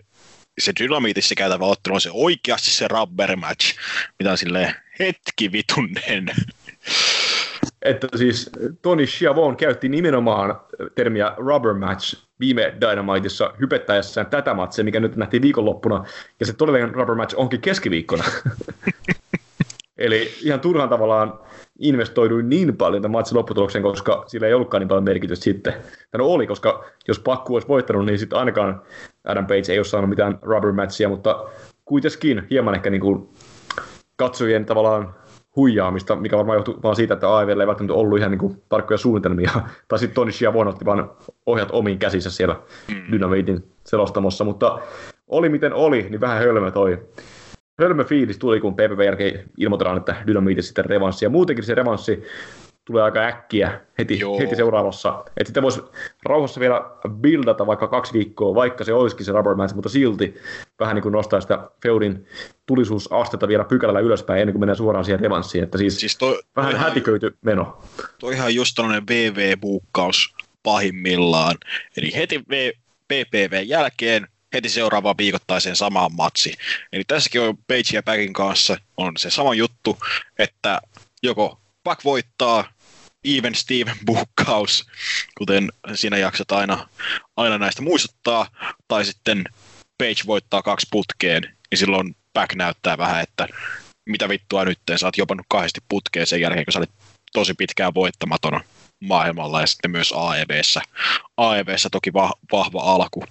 se 0.59 0.71
dynamiitissa 0.79 1.35
käytävä 1.35 1.65
ottelu 1.65 1.95
on 1.95 2.01
se 2.01 2.09
oikeasti 2.13 2.71
se 2.71 2.87
rubber 2.87 3.35
match, 3.35 3.75
mitä 4.19 4.31
on 4.31 4.37
silleen 4.37 4.75
hetki 4.99 5.51
vitunnen. 5.51 6.25
Että 7.81 8.07
siis 8.15 8.49
Tony 8.81 9.07
Schiavone 9.07 9.55
käytti 9.55 9.89
nimenomaan 9.89 10.61
termiä 10.95 11.33
rubber 11.37 11.73
match 11.73 12.25
viime 12.39 12.73
Dynamiteissa 12.81 13.53
hypettäessään 13.59 14.27
tätä 14.27 14.53
matsia, 14.53 14.83
mikä 14.83 14.99
nyt 14.99 15.15
nähtiin 15.15 15.41
viikonloppuna, 15.41 16.03
ja 16.39 16.45
se 16.45 16.53
todellinen 16.53 16.95
rubber 16.95 17.15
match 17.15 17.35
onkin 17.37 17.61
keskiviikkona. 17.61 18.23
Eli 19.97 20.31
ihan 20.41 20.59
turhaan 20.59 20.89
tavallaan 20.89 21.39
investoiduin 21.79 22.49
niin 22.49 22.77
paljon 22.77 23.01
tämän 23.01 23.11
matsin 23.11 23.37
lopputulokseen, 23.37 23.83
koska 23.83 24.23
sillä 24.27 24.47
ei 24.47 24.53
ollutkaan 24.53 24.81
niin 24.81 24.87
paljon 24.87 25.03
merkitystä 25.03 25.43
sitten. 25.43 25.73
No 26.17 26.25
oli, 26.25 26.47
koska 26.47 26.85
jos 27.07 27.19
pakku 27.19 27.53
olisi 27.53 27.67
voittanut, 27.67 28.05
niin 28.05 28.19
sitten 28.19 28.39
ainakaan 28.39 28.81
Adam 29.25 29.47
Page 29.47 29.71
ei 29.71 29.79
ole 29.79 29.85
saanut 29.85 30.09
mitään 30.09 30.39
rubber 30.41 30.71
matchia, 30.71 31.09
mutta 31.09 31.45
kuitenkin 31.85 32.47
hieman 32.49 32.75
ehkä 32.75 32.89
niin 32.89 33.01
kuin 33.01 33.29
katsojien 34.15 34.65
tavallaan 34.65 35.15
huijaamista, 35.55 36.15
mikä 36.15 36.37
varmaan 36.37 36.55
johtuu 36.55 36.79
vaan 36.83 36.95
siitä, 36.95 37.13
että 37.13 37.35
AEVllä 37.35 37.63
ei 37.63 37.67
välttämättä 37.67 37.93
ollut 37.93 38.19
ihan 38.19 38.31
niin 38.31 38.39
kuin 38.39 38.61
tarkkoja 38.69 38.97
suunnitelmia. 38.97 39.51
tai 39.87 39.99
sitten 39.99 40.15
Tony 40.15 40.31
Schiavone 40.31 40.69
otti 40.69 40.85
vaan 40.85 41.11
ohjat 41.45 41.69
omiin 41.71 41.99
käsissä 41.99 42.31
siellä 42.31 42.55
mm. 42.87 43.11
Dynamitin 43.11 43.63
selostamossa, 43.85 44.43
mutta 44.43 44.79
oli 45.27 45.49
miten 45.49 45.73
oli, 45.73 46.07
niin 46.09 46.21
vähän 46.21 46.37
hölmö 46.37 46.71
toi 46.71 46.99
hölmö 47.81 48.03
fiilis 48.03 48.37
tuli, 48.37 48.59
kun 48.59 48.73
PPV 48.73 49.05
jälkeen 49.05 49.43
ilmoitetaan, 49.57 49.97
että 49.97 50.15
Dynamitin 50.27 50.63
sitten 50.63 50.85
revanssi. 50.85 51.25
Ja 51.25 51.29
muutenkin 51.29 51.65
se 51.65 51.75
revanssi 51.75 52.23
tulee 52.91 53.03
aika 53.03 53.19
äkkiä 53.19 53.79
heti, 53.97 54.19
heti 54.39 54.55
seuraavassa. 54.55 55.23
Että 55.27 55.45
sitten 55.45 55.63
voisi 55.63 55.81
rauhassa 56.23 56.59
vielä 56.59 56.81
buildata 57.21 57.67
vaikka 57.67 57.87
kaksi 57.87 58.13
viikkoa, 58.13 58.55
vaikka 58.55 58.83
se 58.83 58.93
olisikin 58.93 59.25
se 59.25 59.31
rubber 59.31 59.55
match, 59.55 59.75
mutta 59.75 59.89
silti 59.89 60.35
vähän 60.79 60.95
niin 60.95 61.03
kuin 61.03 61.13
nostaa 61.13 61.41
sitä 61.41 61.69
Feudin 61.83 62.27
tulisuusastetta 62.65 63.47
vielä 63.47 63.63
pykälällä 63.63 63.99
ylöspäin 63.99 64.41
ennen 64.41 64.53
kuin 64.53 64.59
mennään 64.59 64.77
suoraan 64.77 65.05
siihen 65.05 65.19
revanssiin. 65.19 65.63
Että 65.63 65.77
siis, 65.77 65.99
siis 65.99 66.17
toi, 66.17 66.39
vähän 66.55 66.71
toi 66.71 66.79
hätiköity 66.79 67.27
ihan, 67.27 67.37
meno. 67.41 67.81
Toi 68.19 68.33
ihan 68.33 68.55
just 68.55 68.75
tällainen 68.75 69.07
VV-buukkaus 69.07 70.35
pahimmillaan. 70.63 71.55
Eli 71.97 72.15
heti 72.15 72.43
v, 72.49 72.71
PPV 73.07 73.63
jälkeen 73.65 74.27
heti 74.53 74.69
seuraavaan 74.69 75.17
viikoittaiseen 75.17 75.75
samaan 75.75 76.15
matsi. 76.15 76.53
Eli 76.93 77.03
tässäkin 77.07 77.41
on 77.41 77.57
Page 77.57 77.93
ja 77.93 78.03
Packin 78.03 78.33
kanssa 78.33 78.77
on 78.97 79.11
se 79.17 79.29
sama 79.29 79.53
juttu, 79.53 79.97
että 80.39 80.81
joko 81.23 81.61
Pack 81.83 82.03
voittaa, 82.05 82.63
Even 83.23 83.55
Steven 83.55 83.95
bukkaus, 84.05 84.85
kuten 85.37 85.71
siinä 85.93 86.17
jaksat 86.17 86.51
aina, 86.51 86.89
aina 87.37 87.57
näistä 87.57 87.81
muistuttaa, 87.81 88.47
tai 88.87 89.05
sitten 89.05 89.43
Page 89.97 90.21
voittaa 90.25 90.61
kaksi 90.61 90.87
putkeen, 90.91 91.41
niin 91.43 91.77
silloin 91.79 92.15
Back 92.33 92.55
näyttää 92.55 92.97
vähän, 92.97 93.23
että 93.23 93.47
mitä 94.09 94.29
vittua 94.29 94.65
nyt, 94.65 94.79
sä 94.95 95.07
oot 95.07 95.17
jopannut 95.17 95.45
kahdesti 95.49 95.79
putkeen 95.89 96.27
sen 96.27 96.41
jälkeen, 96.41 96.65
kun 96.65 96.73
sä 96.73 96.79
olit 96.79 96.91
tosi 97.33 97.53
pitkään 97.53 97.93
voittamaton 97.93 98.61
maailmalla 98.99 99.61
ja 99.61 99.67
sitten 99.67 99.91
myös 99.91 100.13
AEVssä. 100.15 100.81
AEVssä 101.37 101.89
toki 101.91 102.13
va- 102.13 102.33
vahva 102.51 102.81
alku, 102.81 103.23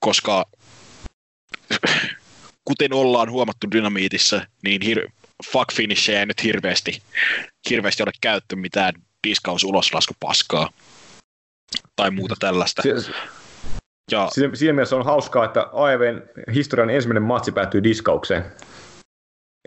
koska 0.00 0.44
kuten 2.64 2.92
ollaan 2.92 3.30
huomattu 3.30 3.70
dynamiitissa, 3.70 4.46
niin 4.64 4.82
hir- 4.82 5.12
fuck 5.46 5.72
finishejä 5.72 6.20
ei 6.20 6.26
nyt 6.26 6.44
hirveästi, 6.44 7.02
hirveästi 7.70 8.02
ole 8.02 8.12
käytetty 8.20 8.56
mitään 8.56 8.94
diskaus 9.28 9.66
paskaa 10.20 10.70
tai 11.96 12.10
muuta 12.10 12.34
tällaista. 12.38 12.82
Si- 12.82 13.12
ja... 14.10 14.28
Siinä, 14.32 14.54
siinä 14.54 14.72
mielessä 14.72 14.96
on 14.96 15.04
hauskaa, 15.04 15.44
että 15.44 15.68
AEVn 15.72 16.22
historian 16.54 16.90
ensimmäinen 16.90 17.22
matsi 17.22 17.52
päättyy 17.52 17.82
diskaukseen. 17.82 18.44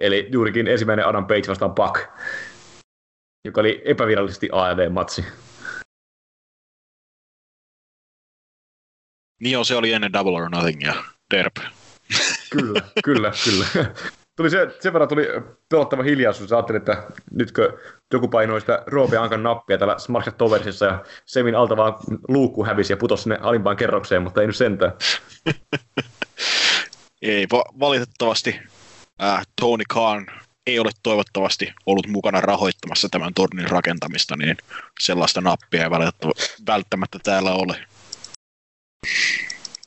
Eli 0.02 0.28
juurikin 0.32 0.68
ensimmäinen 0.68 1.08
Adam 1.08 1.28
Page 1.28 1.48
vastaan 1.48 1.76
Buck, 1.76 2.08
joka 3.46 3.62
oli 3.62 3.82
epävirallisesti 3.86 4.50
AEV-matsi. 4.52 5.26
Niin 9.42 9.58
on, 9.58 9.66
se 9.66 9.76
oli 9.76 9.94
ennen 9.94 10.14
Double 10.14 10.38
or 10.38 10.50
Nothing 10.50 10.84
ja 10.84 10.94
Derp. 11.34 11.56
Kyllä, 12.50 12.82
kyllä, 13.04 13.32
kyllä 13.44 13.66
tuli 14.42 14.50
se, 14.50 14.68
sen 14.80 14.94
verran 14.94 15.10
tuli 15.10 15.28
pelottava 15.70 16.04
hiljaisuus. 16.04 16.54
Ajattelin, 16.54 16.80
että 16.80 17.04
nytkö 17.32 17.78
joku 18.14 18.28
painoi 18.28 18.62
sitä 18.62 18.84
Roope 18.88 19.18
Ankan 19.18 19.44
nappia 19.44 19.78
täällä 19.78 20.00
Smarshat 20.00 20.38
Toversissa 20.38 20.86
ja 20.86 21.04
Semin 21.26 21.56
alta 21.56 21.78
vaan 21.78 21.94
luukku 22.28 22.66
hävisi 22.66 22.94
ja 22.94 22.98
putosi 22.98 23.24
sinne 23.24 23.38
alimpaan 23.42 23.78
kerrokseen, 23.78 24.22
mutta 24.22 24.42
ei 24.42 24.48
nyt 24.48 24.56
sentään. 24.56 24.92
ei, 27.22 27.48
va- 27.52 27.80
valitettavasti 27.80 28.60
äh, 29.24 29.42
Tony 29.62 29.84
Khan 29.89 30.28
ei 30.68 30.80
ole 30.80 30.92
toivottavasti 31.04 31.74
ollut 31.86 32.08
mukana 32.08 32.42
rahoittamassa 32.42 33.10
tämän 33.10 33.34
tornin 33.34 33.70
rakentamista, 33.70 34.38
niin 34.38 34.58
sellaista 35.00 35.42
nappia 35.42 35.84
ei 35.84 35.89
välttämättä 36.68 37.20
täällä 37.24 37.54
ole 37.54 37.78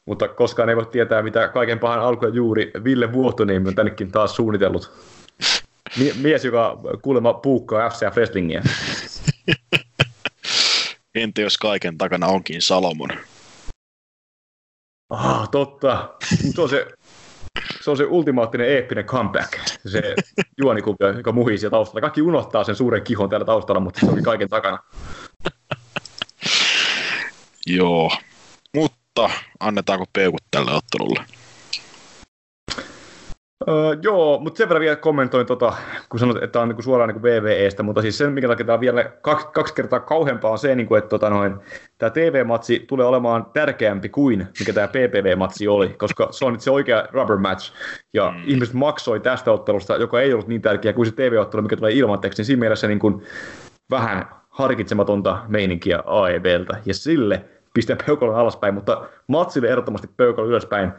mutta 0.07 0.29
koskaan 0.29 0.69
ei 0.69 0.77
voi 0.77 0.87
tietää, 0.87 1.23
mitä 1.23 1.49
kaiken 1.49 1.79
pahan 1.79 2.01
alku 2.01 2.27
juuri 2.27 2.71
Ville 2.85 3.13
Vuohtoniemi 3.13 3.69
on 3.69 3.75
tännekin 3.75 4.13
taas 4.13 4.37
suunnitellut. 4.37 4.93
Mies, 6.23 6.45
joka 6.45 6.79
kuulemma 7.03 7.35
puukkaa 7.35 7.91
FCF 7.91 8.17
Wrestlingiä. 8.17 8.63
Entä 11.15 11.41
jos 11.41 11.59
kaiken 11.59 11.99
takana 11.99 12.27
onkin 12.27 12.63
Salomon? 12.63 13.11
Ah, 15.11 15.49
totta. 15.51 16.15
Se 16.55 16.61
on 16.61 16.69
se, 16.69 16.87
se 17.81 17.91
on 17.91 17.97
se 17.97 18.05
ultimaattinen 18.05 18.69
eeppinen 18.69 19.05
comeback. 19.05 19.53
Se 19.87 20.15
juonikuvio, 20.59 21.17
joka 21.17 21.33
muhii 21.33 21.59
siellä 21.59 21.71
taustalla. 21.71 22.01
Kaikki 22.01 22.23
unohtaa 22.23 22.65
sen 22.65 22.77
suuren 22.77 23.03
kihon 23.03 23.31
täällä 23.31 23.45
taustalla, 23.45 23.81
mutta 23.81 24.01
se 24.01 24.07
onkin 24.07 24.25
kaiken 24.25 24.49
takana. 24.49 24.79
Joo. 27.67 28.11
Mutta 29.19 29.35
annetaanko 29.61 30.05
peukut 30.13 30.43
tälle 30.51 30.71
ottelulle? 30.73 31.21
Öö, 33.69 33.97
joo, 34.03 34.39
mutta 34.41 34.59
sen 34.59 34.69
verran 34.69 34.81
vielä 34.81 34.97
kommentoin, 34.97 35.47
tota, 35.47 35.73
kun 36.09 36.21
sanoit, 36.21 36.37
että 36.37 36.53
tämä 36.53 36.63
on 36.63 36.69
niinku 36.69 36.83
suoraan 36.83 37.09
niinku 37.09 37.23
VVEstä, 37.23 37.83
mutta 37.83 38.03
siis 38.03 38.19
sen, 38.19 38.33
minkä 38.33 38.49
takia 38.49 38.67
tämä 38.67 38.75
on 38.75 38.81
vielä 38.81 39.05
kaksi, 39.05 39.47
kaksi 39.47 39.75
kertaa 39.75 40.01
kauheampaa 40.01 40.51
on 40.51 40.59
se, 40.59 40.75
niinku, 40.75 40.95
että 40.95 41.09
tota, 41.09 41.31
noin, 41.31 41.57
tämä 41.99 42.11
TV-matsi 42.11 42.85
tulee 42.89 43.07
olemaan 43.07 43.47
tärkeämpi 43.53 44.09
kuin 44.09 44.47
mikä 44.61 44.73
tämä 44.73 44.89
PPV-matsi 44.89 45.69
oli, 45.69 45.89
koska 45.89 46.29
se 46.31 46.45
on 46.45 46.53
nyt 46.53 46.63
se 46.63 46.71
oikea 46.71 47.07
rubber 47.13 47.37
match, 47.37 47.73
ja 48.15 48.31
mm. 48.31 48.43
ihmiset 48.47 48.75
maksoi 48.75 49.21
tästä 49.21 49.53
ottelusta, 49.53 49.97
joka 49.97 50.21
ei 50.21 50.33
ollut 50.33 50.49
niin 50.49 50.63
tärkeä 50.63 50.93
kuin 50.93 51.07
se 51.07 51.13
TV-ottelu, 51.13 51.63
mikä 51.63 51.77
tulee 51.77 51.93
ilmatteeksi, 51.93 52.41
niin 52.41 52.47
siinä 52.47 52.61
mielessä 52.61 52.89
niin 52.89 52.99
kuin, 52.99 53.23
vähän 53.91 54.29
harkitsematonta 54.51 55.39
meininkiä 55.49 56.03
AEBltä, 56.07 56.77
ja 56.87 56.95
sille 56.95 57.45
pistää 57.75 57.97
peukalon 58.07 58.37
alaspäin, 58.37 58.75
mutta 58.75 59.09
matsille 59.27 59.69
ehdottomasti 59.69 60.09
peukalo 60.17 60.49
ylöspäin. 60.49 60.93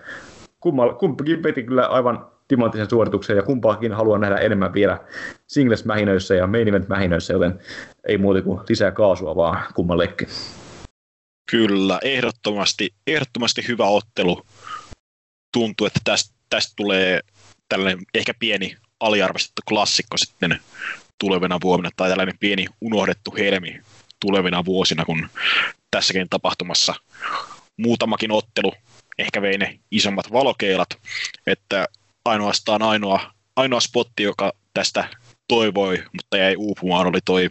kumpikin 0.99 1.41
peti 1.41 1.63
kyllä 1.63 1.87
aivan 1.87 2.27
timanttisen 2.47 2.89
suorituksen 2.89 3.35
ja 3.37 3.43
kumpaakin 3.43 3.93
haluan 3.93 4.21
nähdä 4.21 4.37
enemmän 4.37 4.73
vielä 4.73 4.99
singles-mähinöissä 5.47 6.35
ja 6.35 6.47
main 6.47 6.67
event-mähinöissä, 6.67 7.33
joten 7.33 7.59
ei 8.07 8.17
muuta 8.17 8.41
kuin 8.41 8.59
lisää 8.69 8.91
kaasua 8.91 9.35
vaan 9.35 9.63
kummallekin. 9.75 10.27
Kyllä, 11.51 11.99
ehdottomasti, 12.03 12.89
ehdottomasti 13.07 13.67
hyvä 13.67 13.85
ottelu. 13.85 14.41
Tuntuu, 15.53 15.87
että 15.87 15.99
tästä, 16.03 16.35
tästä 16.49 16.73
tulee 16.75 17.19
tällainen 17.69 17.99
ehkä 18.13 18.33
pieni 18.39 18.77
aliarvostettu 18.99 19.61
klassikko 19.69 20.17
sitten 20.17 20.59
tulevina 21.19 21.59
vuonna, 21.63 21.89
tai 21.95 22.09
tällainen 22.09 22.37
pieni 22.39 22.65
unohdettu 22.81 23.33
helmi 23.37 23.81
tulevina 24.19 24.65
vuosina, 24.65 25.05
kun 25.05 25.29
tässäkin 25.91 26.29
tapahtumassa 26.29 26.95
muutamakin 27.77 28.31
ottelu. 28.31 28.73
Ehkä 29.17 29.41
vei 29.41 29.57
ne 29.57 29.79
isommat 29.91 30.31
valokeilat, 30.31 30.89
että 31.47 31.87
ainoastaan 32.25 32.81
ainoa, 32.81 33.33
ainoa 33.55 33.79
spotti, 33.79 34.23
joka 34.23 34.53
tästä 34.73 35.09
toivoi, 35.47 36.03
mutta 36.13 36.37
jäi 36.37 36.55
uupumaan, 36.55 37.07
oli 37.07 37.19
toi 37.25 37.49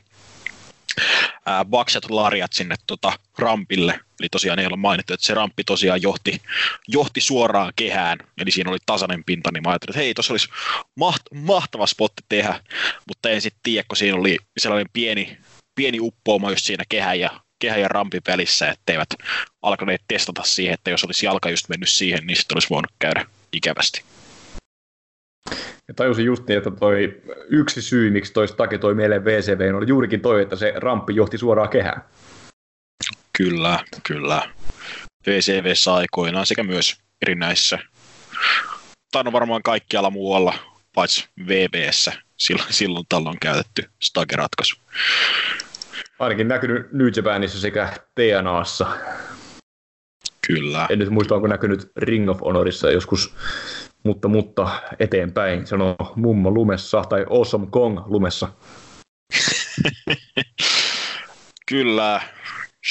Bakset 1.64 2.10
Lariat 2.10 2.52
sinne 2.52 2.74
tota, 2.86 3.12
rampille. 3.38 4.00
Eli 4.20 4.28
tosiaan 4.28 4.58
ei 4.58 4.66
ole 4.66 4.76
mainittu, 4.76 5.14
että 5.14 5.26
se 5.26 5.34
ramppi 5.34 5.64
tosiaan 5.64 6.02
johti, 6.02 6.42
johti 6.88 7.20
suoraan 7.20 7.72
kehään, 7.76 8.18
eli 8.38 8.50
siinä 8.50 8.70
oli 8.70 8.78
tasainen 8.86 9.24
pinta, 9.24 9.50
niin 9.52 9.62
mä 9.62 9.70
ajattelin, 9.70 9.90
että 9.90 10.00
hei, 10.00 10.14
tuossa 10.14 10.32
olisi 10.32 10.48
maht, 10.94 11.22
mahtava 11.34 11.86
spotti 11.86 12.22
tehdä, 12.28 12.60
mutta 13.08 13.30
en 13.30 13.40
sitten 13.40 13.60
tiedä, 13.62 13.84
kun 13.88 13.96
siinä 13.96 14.16
oli 14.18 14.38
sellainen 14.58 14.90
pieni, 14.92 15.38
pieni 15.74 15.98
uppouma 16.00 16.50
just 16.50 16.64
siinä 16.64 16.84
kehän 16.88 17.20
ja, 17.20 17.40
kehän 17.64 17.80
ja 17.80 17.88
rampin 17.88 18.22
välissä, 18.26 18.68
etteivät 18.68 19.08
alkaneet 19.62 20.02
testata 20.08 20.42
siihen, 20.44 20.74
että 20.74 20.90
jos 20.90 21.04
olisi 21.04 21.26
jalka 21.26 21.50
just 21.50 21.68
mennyt 21.68 21.88
siihen, 21.88 22.26
niin 22.26 22.36
sitten 22.36 22.56
olisi 22.56 22.70
voinut 22.70 22.92
käydä 22.98 23.26
ikävästi. 23.52 24.02
Ja 25.88 25.94
tajusin 25.96 26.24
just 26.24 26.46
niin, 26.46 26.58
että 26.58 26.70
toi 26.70 27.22
yksi 27.48 27.82
syy, 27.82 28.10
miksi 28.10 28.32
toi 28.32 28.48
Stake 28.48 28.78
toi 28.78 28.94
mieleen 28.94 29.24
VCV, 29.24 29.74
oli 29.76 29.88
juurikin 29.88 30.20
toi, 30.20 30.42
että 30.42 30.56
se 30.56 30.72
ramppi 30.76 31.16
johti 31.16 31.38
suoraan 31.38 31.68
kehään. 31.68 32.04
Kyllä, 33.38 33.84
kyllä. 34.02 34.48
VCV 35.26 35.72
aikoinaan 35.92 36.46
sekä 36.46 36.62
myös 36.62 36.96
erinäissä, 37.22 37.78
tai 39.12 39.24
no 39.24 39.32
varmaan 39.32 39.62
kaikkialla 39.62 40.10
muualla, 40.10 40.54
paitsi 40.94 41.28
VBssä 41.48 42.12
silloin, 42.36 42.72
silloin 42.72 43.06
tällöin 43.08 43.40
käytetty 43.40 43.90
Stake-ratkaisu. 44.02 44.76
Ainakin 46.18 46.48
näkynyt 46.48 46.92
New 46.92 47.08
Japanissa 47.16 47.60
sekä 47.60 47.92
TNAssa. 48.14 48.86
Kyllä. 50.46 50.86
En 50.90 50.98
nyt 50.98 51.10
muista, 51.10 51.34
onko 51.34 51.46
näkynyt 51.46 51.90
Ring 51.96 52.30
of 52.30 52.40
Honorissa 52.40 52.90
joskus 52.90 53.34
mutta, 54.04 54.28
mutta 54.28 54.82
eteenpäin. 54.98 55.66
Sano 55.66 55.96
Mummo 56.16 56.50
lumessa 56.50 57.02
tai 57.02 57.26
Awesome 57.30 57.66
Kong 57.70 58.00
lumessa. 58.06 58.48
Kyllä. 61.70 62.20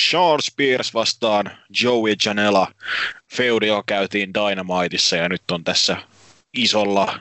Sean 0.10 0.42
Spears 0.42 0.94
vastaan 0.94 1.52
Joey 1.82 2.16
Janela. 2.26 2.68
Feudio 3.34 3.84
käytiin 3.86 4.34
Dynamiteissa 4.34 5.16
ja 5.16 5.30
nyt 5.30 5.52
on 5.52 5.64
tässä 5.64 5.98
isolla, 6.58 7.20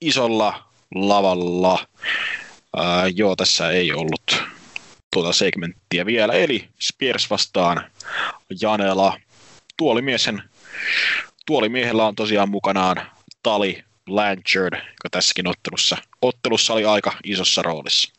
isolla 0.00 0.64
lavalla. 0.94 1.86
Ää, 2.76 3.08
joo, 3.08 3.36
tässä 3.36 3.70
ei 3.70 3.92
ollut 3.92 4.42
tuota 5.12 5.32
segmenttiä 5.32 6.06
vielä. 6.06 6.32
Eli 6.32 6.68
Spears 6.80 7.30
vastaan 7.30 7.90
Janela. 8.60 9.20
Tuolimiesen 9.76 10.42
tuolimiehellä 11.46 12.06
on 12.06 12.14
tosiaan 12.14 12.48
mukanaan 12.48 12.96
Tali 13.42 13.84
Blanchard, 14.04 14.74
joka 14.74 15.10
tässäkin 15.10 15.48
ottelussa, 15.48 15.96
ottelussa 16.22 16.72
oli 16.72 16.84
aika 16.84 17.12
isossa 17.24 17.62
roolissa. 17.62 18.12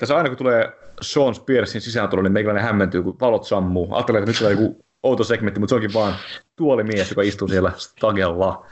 Tässä 0.00 0.16
aina 0.16 0.28
kun 0.28 0.38
tulee 0.38 0.72
Sean 1.00 1.34
Spearsin 1.34 1.80
sisääntulo, 1.80 2.22
niin 2.22 2.32
meikäläinen 2.32 2.64
hämmentyy, 2.64 3.02
kun 3.02 3.20
valot 3.20 3.46
sammuu. 3.46 3.94
Ajattelee, 3.94 4.18
että 4.18 4.30
nyt 4.30 4.38
tulee 4.38 4.52
joku 4.52 4.84
outo 5.02 5.24
segmentti, 5.24 5.60
mutta 5.60 5.70
se 5.70 5.74
onkin 5.74 5.92
vaan 5.92 6.16
tuolimies, 6.56 7.10
joka 7.10 7.22
istuu 7.22 7.48
siellä 7.48 7.72
stagella. 7.76 8.66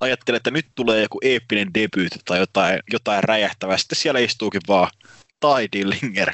Ajattelin, 0.00 0.36
että 0.36 0.50
nyt 0.50 0.66
tulee 0.74 1.02
joku 1.02 1.18
eeppinen 1.22 1.74
debyyt 1.74 2.12
tai 2.24 2.38
jotain, 2.38 2.80
jotain 2.92 3.24
räjähtävää. 3.24 3.78
Sitten 3.78 3.98
siellä 3.98 4.20
istuukin 4.20 4.60
vaan 4.68 4.90
Tai 5.42 5.68
Dillinger. 5.72 6.28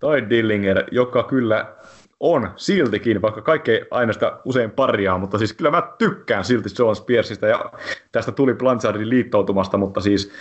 Tai 0.00 0.30
Dillinger, 0.30 0.84
joka 0.90 1.22
kyllä 1.22 1.74
on 2.20 2.50
siltikin, 2.56 3.22
vaikka 3.22 3.42
kaikki 3.42 3.70
ei 3.70 3.84
aina 3.90 4.12
sitä 4.12 4.38
usein 4.44 4.70
parjaa, 4.70 5.18
mutta 5.18 5.38
siis 5.38 5.52
kyllä 5.52 5.70
mä 5.70 5.82
tykkään 5.98 6.44
silti 6.44 6.68
John 6.78 6.96
Spearsista 6.96 7.46
ja 7.46 7.72
tästä 8.12 8.32
tuli 8.32 8.54
Blanchardin 8.54 9.08
liittoutumasta, 9.08 9.76
mutta 9.76 10.00
siis 10.00 10.32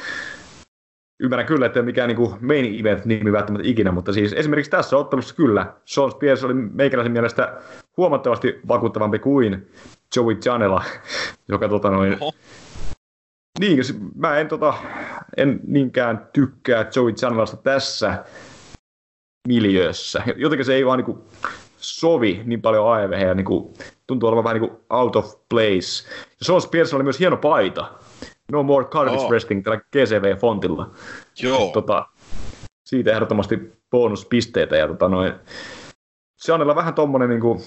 ymmärrän 1.20 1.48
kyllä, 1.48 1.66
että 1.66 1.82
mikään 1.82 2.08
niin 2.08 2.38
main 2.41 2.80
event 2.80 3.06
nimi 3.06 3.32
välttämättä 3.32 3.68
ikinä, 3.68 3.91
mutta 3.91 4.14
siis 4.14 4.34
esimerkiksi 4.34 4.72
tässä 4.72 4.98
ottelussa 4.98 5.36
kyllä 5.36 5.74
Sean 5.86 6.12
Spears 6.12 6.44
oli 6.44 6.54
meikäläisen 6.54 7.12
mielestä 7.12 7.62
huomattavasti 7.98 8.60
vakuuttavampi 8.68 9.20
kuin 9.20 9.68
Joey 10.16 10.38
Janela, 10.46 10.84
joka 11.52 11.70
tota 11.70 11.89
noin, 11.89 12.18
Oho. 12.20 12.34
Niin, 13.60 13.78
mä 14.16 14.38
en, 14.38 14.47
tota, 14.47 14.74
en 15.38 15.60
niinkään 15.68 16.30
tykkää 16.34 16.89
Joey 16.95 17.14
Janelasta 17.22 17.58
tässä 17.58 18.24
miljöössä. 19.47 20.24
Jotenkin 20.36 20.66
se 20.66 20.74
ei 20.74 20.86
vaan 20.86 20.97
niin 20.97 21.06
kuin, 21.06 21.20
sovi 21.78 22.41
niin 22.45 22.62
paljon 22.62 22.93
AEV 22.93 23.12
ja 23.12 23.34
niin 23.34 23.45
kuin, 23.45 23.74
tuntuu 24.08 24.30
olevan 24.30 24.43
vähän 24.43 24.62
niin 24.62 24.70
kuin 24.70 24.82
out 24.89 25.16
of 25.16 25.36
place. 25.49 26.10
Ja 26.39 26.45
Sean 26.45 26.62
Spears 26.62 26.93
oli 26.93 27.04
myös 27.04 27.20
hieno 27.20 27.38
paita. 27.38 27.91
No 28.51 28.64
more 28.64 28.86
Cardiff 28.86 29.24
oh. 29.24 29.30
Wrestling 29.30 29.64
tällä 29.64 29.78
GCV-fontilla. 29.78 30.95
Joo. 31.41 31.72
Tota, 31.74 32.06
siitä 32.86 33.12
ehdottomasti 33.12 33.74
bonuspisteitä. 33.91 34.76
Ja 34.76 34.88
tota 34.88 35.10
noin, 35.10 35.34
se 36.38 36.54
on 36.54 36.76
vähän 36.76 36.93
tommonen, 36.93 37.30
niin 37.30 37.41
kuin, 37.41 37.60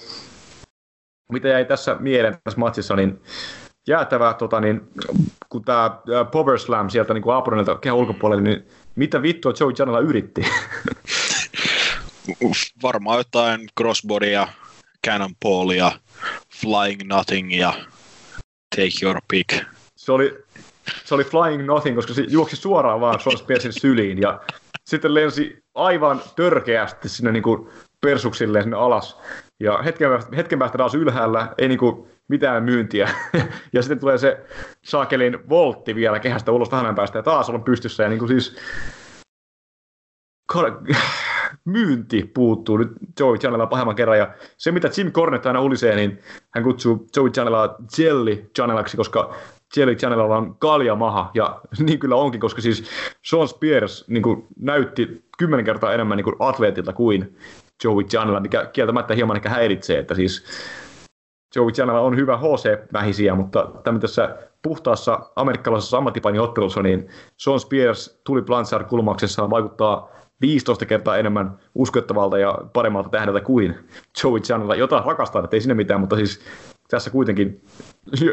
mitä 1.32 1.48
jäi 1.48 1.64
tässä 1.64 1.96
mieleen 2.00 2.38
tässä 2.44 2.60
matsissa, 2.60 2.96
niin 2.96 3.20
jäätävää, 3.88 4.34
tota, 4.34 4.60
niin, 4.60 4.80
kun 5.48 5.64
tämä 5.64 5.90
Power 6.32 6.58
Slam 6.58 6.90
sieltä 6.90 7.14
niin 7.14 7.34
apronilta 7.34 7.76
kehän 7.76 7.96
ulkopuolelle, 7.96 8.42
niin 8.42 8.66
mitä 8.96 9.22
vittua 9.22 9.52
Joe 9.60 9.72
Janela 9.78 10.00
yritti? 10.00 10.42
varmaan 12.82 13.18
jotain 13.18 13.68
crossbodia, 13.80 14.48
cannonballia, 15.06 15.92
flying 16.60 17.00
nothing 17.04 17.58
ja 17.58 17.72
take 18.76 18.92
your 19.02 19.20
pick. 19.28 19.64
Se 19.96 20.12
oli, 20.12 20.38
se 21.04 21.14
oli 21.14 21.24
flying 21.24 21.66
nothing, 21.66 21.96
koska 21.96 22.14
se 22.14 22.24
juoksi 22.28 22.56
suoraan 22.56 23.00
vaan 23.00 23.20
Sean 23.20 23.38
Spearsin 23.38 23.72
syliin 23.72 24.20
ja 24.20 24.40
sitten 24.84 25.14
lensi 25.14 25.58
aivan 25.74 26.22
törkeästi 26.36 27.08
sinne 27.08 27.32
niin 27.32 27.42
kuin 27.42 27.68
persuksilleen 28.00 28.64
sinne 28.64 28.76
alas. 28.76 29.18
Ja 29.60 29.82
hetken 29.82 30.10
hetken 30.36 30.58
päästä 30.58 30.78
taas 30.78 30.94
ylhäällä, 30.94 31.54
ei 31.58 31.68
niin 31.68 31.78
kuin 31.78 32.08
mitään 32.28 32.62
myyntiä. 32.62 33.10
ja 33.72 33.82
sitten 33.82 33.98
tulee 33.98 34.18
se 34.18 34.46
saakelin 34.84 35.48
voltti 35.48 35.94
vielä 35.94 36.20
kehästä 36.20 36.52
ulos 36.52 36.70
vähän 36.70 36.94
päästä 36.94 37.18
ja 37.18 37.22
taas 37.22 37.50
on 37.50 37.64
pystyssä. 37.64 38.02
Ja 38.02 38.08
niin 38.08 38.18
kuin 38.18 38.28
siis 38.28 38.56
myynti 41.64 42.30
puuttuu 42.34 42.76
nyt 42.76 42.92
Joey 43.20 43.38
Janelaa 43.42 43.66
pahemman 43.66 43.96
kerran. 43.96 44.18
Ja 44.18 44.34
se, 44.56 44.72
mitä 44.72 44.90
Jim 44.96 45.12
Cornette 45.12 45.48
aina 45.48 45.60
ulisee, 45.60 45.96
niin 45.96 46.18
hän 46.54 46.64
kutsuu 46.64 47.06
Joey 47.16 47.30
Janelaa 47.36 47.74
Jelly 47.98 48.50
Janelaksi, 48.58 48.96
koska 48.96 49.34
Jelly 49.76 49.96
Janelalla 50.02 50.36
on 50.36 50.56
kaljamaha. 50.58 51.30
Ja 51.34 51.60
niin 51.86 51.98
kyllä 51.98 52.16
onkin, 52.16 52.40
koska 52.40 52.60
siis 52.60 52.90
Sean 53.22 53.48
Spears 53.48 54.04
niin 54.08 54.22
kuin, 54.22 54.46
näytti 54.58 55.24
kymmenen 55.38 55.64
kertaa 55.64 55.92
enemmän 55.92 56.16
niin 56.16 56.24
kuin 56.24 56.36
atleetilta 56.38 56.92
kuin 56.92 57.36
Joey 57.84 58.06
Janela, 58.12 58.40
mikä 58.40 58.66
kieltämättä 58.66 59.14
hieman 59.14 59.36
ehkä 59.36 59.48
häiritsee. 59.48 59.98
Että 59.98 60.14
siis 60.14 60.44
Joey 61.56 61.72
Janela 61.78 62.00
on 62.00 62.16
hyvä 62.16 62.36
HC-mähisiä, 62.36 63.34
mutta 63.34 63.70
tämmöisessä 63.84 64.36
puhtaassa 64.62 65.20
amerikkalaisessa 65.36 65.98
ammattipainiottelussa, 65.98 66.82
niin 66.82 67.08
Sean 67.36 67.60
Spears 67.60 68.20
tuli 68.24 68.42
Blanchard 68.42 68.84
kulmauksessaan 68.84 69.50
vaikuttaa 69.50 70.08
15 70.40 70.86
kertaa 70.86 71.16
enemmän 71.16 71.58
uskottavalta 71.74 72.38
ja 72.38 72.58
paremmalta 72.72 73.08
tähdeltä 73.08 73.40
kuin 73.40 73.74
Joey 74.22 74.40
Janela, 74.48 74.74
jota 74.74 75.02
rakastaa, 75.06 75.44
että 75.44 75.56
ei 75.56 75.60
sinne 75.60 75.74
mitään, 75.74 76.00
mutta 76.00 76.16
siis 76.16 76.40
tässä 76.88 77.10
kuitenkin 77.10 77.60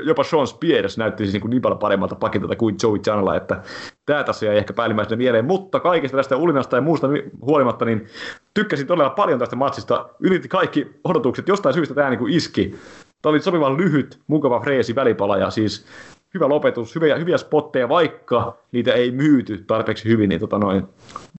jopa 0.03 0.24
Sean 0.24 0.47
Spears 0.47 0.97
näytti 0.97 1.24
siis 1.26 1.43
niin, 1.43 1.49
niin 1.49 1.61
paljon 1.61 1.80
paremmalta 1.80 2.15
pakitalta 2.15 2.55
kuin 2.55 2.76
Joey 2.84 2.99
Janela, 3.07 3.36
että 3.36 3.61
tämä 4.05 4.24
tässä 4.24 4.51
ei 4.51 4.57
ehkä 4.57 4.74
päällimmäisenä 4.74 5.17
mieleen, 5.17 5.45
mutta 5.45 5.80
kaikesta 5.80 6.17
tästä 6.17 6.38
ulinasta 6.38 6.76
ja 6.76 6.82
muusta 6.82 7.07
huolimatta, 7.41 7.86
niin 7.86 8.07
tykkäsin 8.53 8.88
todella 8.88 9.09
paljon 9.09 9.39
tästä 9.39 9.55
matsista, 9.55 10.09
ylitti 10.19 10.47
kaikki 10.47 10.88
odotukset, 11.03 11.47
jostain 11.47 11.74
syystä 11.74 11.95
tämä 11.95 12.09
niin 12.09 12.19
kuin 12.19 12.34
iski. 12.34 12.76
Tämä 13.24 13.32
oli 13.32 13.41
sopivan 13.41 13.78
lyhyt, 13.78 14.19
mukava 14.28 14.59
freesi 14.59 14.95
välipala 14.95 15.38
ja 15.38 15.49
siis 15.49 15.86
hyvä 16.34 16.49
lopetus, 16.49 16.95
hyviä, 16.95 17.15
hyviä 17.15 17.38
spotteja, 17.38 17.89
vaikka 17.89 18.57
niitä 18.71 18.93
ei 18.93 19.11
myyty 19.11 19.63
tarpeeksi 19.67 20.09
hyvin, 20.09 20.30
niin 20.30 20.39
tota 20.39 20.57
noin, 20.57 20.84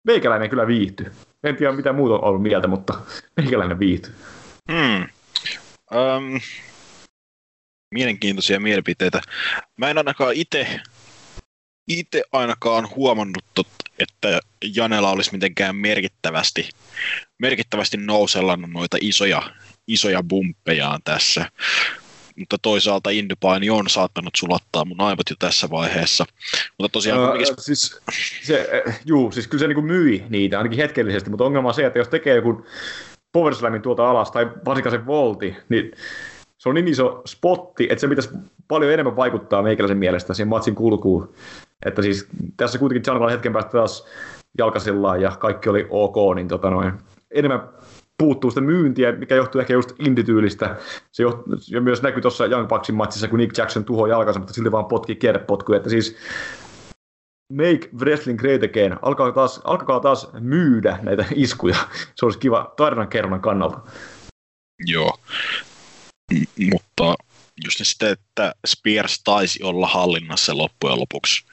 meikäläinen 0.05 0.51
kyllä 0.51 0.67
viihtyy. 0.67 1.13
En 1.43 1.57
tiedä 1.57 1.73
mitä 1.73 1.93
muuta 1.93 2.15
on 2.15 2.25
ollut 2.25 2.43
mieltä, 2.43 2.69
mutta 2.69 2.95
meikäläinen 3.37 3.79
viihtyy. 3.79 4.13
Hmm. 4.73 5.03
Um, 5.95 6.41
mielenkiintoisia 7.95 8.61
mielipiteitä. 8.61 9.21
Mä 9.77 9.91
en 9.91 9.99
ainakaan 9.99 10.35
itse 10.35 10.81
itse 11.89 12.23
ainakaan 12.33 12.89
huomannut, 12.97 13.45
että 13.99 14.41
Janela 14.77 15.11
olisi 15.11 15.33
mitenkään 15.33 15.77
merkittävästi, 15.77 16.69
merkittävästi 17.39 17.97
nousellannut 17.97 18.71
noita 18.71 18.97
isoja, 19.01 19.43
isoja 19.87 20.23
bumppejaan 20.23 21.01
tässä 21.05 21.51
mutta 22.39 22.57
toisaalta 22.63 23.11
Indypaini 23.11 23.71
on 23.71 23.89
saattanut 23.89 24.35
sulattaa 24.37 24.85
mun 24.85 25.01
aivot 25.01 25.31
jo 25.31 25.37
tässä 25.39 25.71
vaiheessa. 25.71 26.25
Mutta 26.79 26.93
tosiaan... 26.93 27.21
Uh, 27.21 27.27
kuitenkin... 27.27 27.55
siis, 27.59 28.01
se, 28.43 28.85
juu, 29.05 29.33
siis 29.33 29.47
kyllä 29.47 29.61
se 29.61 29.69
niin 29.69 29.85
myi 29.85 30.25
niitä, 30.29 30.59
ainakin 30.59 30.79
hetkellisesti, 30.79 31.31
mutta 31.31 31.45
ongelma 31.45 31.69
on 31.69 31.75
se, 31.75 31.87
että 31.87 31.99
jos 31.99 32.09
tekee 32.09 32.35
joku 32.35 32.67
Power 33.33 33.55
Slamin 33.55 33.83
tuolta 33.83 34.11
alas, 34.11 34.31
tai 34.31 34.51
varsinkaan 34.65 35.01
se 35.01 35.07
volti, 35.07 35.57
niin 35.69 35.93
se 36.59 36.69
on 36.69 36.75
niin 36.75 36.89
iso 36.89 37.23
spotti, 37.27 37.87
että 37.91 38.01
se 38.01 38.09
pitäisi 38.09 38.31
paljon 38.69 38.93
enemmän 38.93 39.17
vaikuttaa 39.17 39.63
meikäläisen 39.63 39.99
mielestä 39.99 40.35
siihen 40.35 40.49
matsin 40.49 40.75
kulkuun. 40.75 41.35
Että 41.87 42.03
siis 42.03 42.27
tässä 42.57 42.79
kuitenkin 42.79 43.13
Janella 43.13 43.31
hetken 43.31 43.53
päästä 43.53 43.71
taas 43.71 44.07
jalkasillaan 44.59 45.23
ja 45.23 45.31
kaikki 45.31 45.69
oli 45.69 45.87
ok, 45.91 46.17
niin 46.35 46.49
tota 46.49 46.71
noin, 46.71 46.93
enemmän 47.31 47.69
puuttuu 48.19 48.51
sitä 48.51 48.61
myyntiä, 48.61 49.13
mikä 49.13 49.35
johtuu 49.35 49.61
ehkä 49.61 49.73
just 49.73 49.93
indityylistä. 49.99 50.77
Se 51.13 51.23
johtuu, 51.23 51.55
ja 51.69 51.81
myös 51.81 52.03
näkyy 52.03 52.23
tuossa 52.23 52.47
Young 52.47 52.69
Bucksin 52.69 52.95
matsissa, 52.95 53.29
kun 53.29 53.39
Nick 53.39 53.59
Jackson 53.59 53.85
tuhoaa 53.85 54.09
jalkansa, 54.09 54.41
mutta 54.41 54.55
silti 54.55 54.73
vaan 54.73 54.85
potki 54.87 55.15
kierrepotkuja. 55.15 55.77
Että 55.77 55.91
siis 55.91 56.17
Make 57.53 57.89
Wrestling 57.99 58.39
Great 58.39 58.63
Again. 58.63 58.97
Alkaa 59.03 59.33
taas, 59.33 59.61
alkakaa 59.65 60.01
taas 60.01 60.29
myydä 60.41 60.99
näitä 61.03 61.25
iskuja. 61.35 61.77
Se 62.15 62.27
olisi 62.27 62.39
kiva 62.39 62.75
tarinankerronnan 62.77 63.41
kannalta. 63.41 63.81
Joo. 64.87 65.19
M- 66.33 66.71
mutta 66.73 67.15
just 67.65 67.79
sitten, 67.83 68.13
että 68.13 68.55
Spears 68.67 69.23
taisi 69.23 69.63
olla 69.63 69.87
hallinnassa 69.87 70.59
loppujen 70.59 71.01
lopuksi 71.01 71.47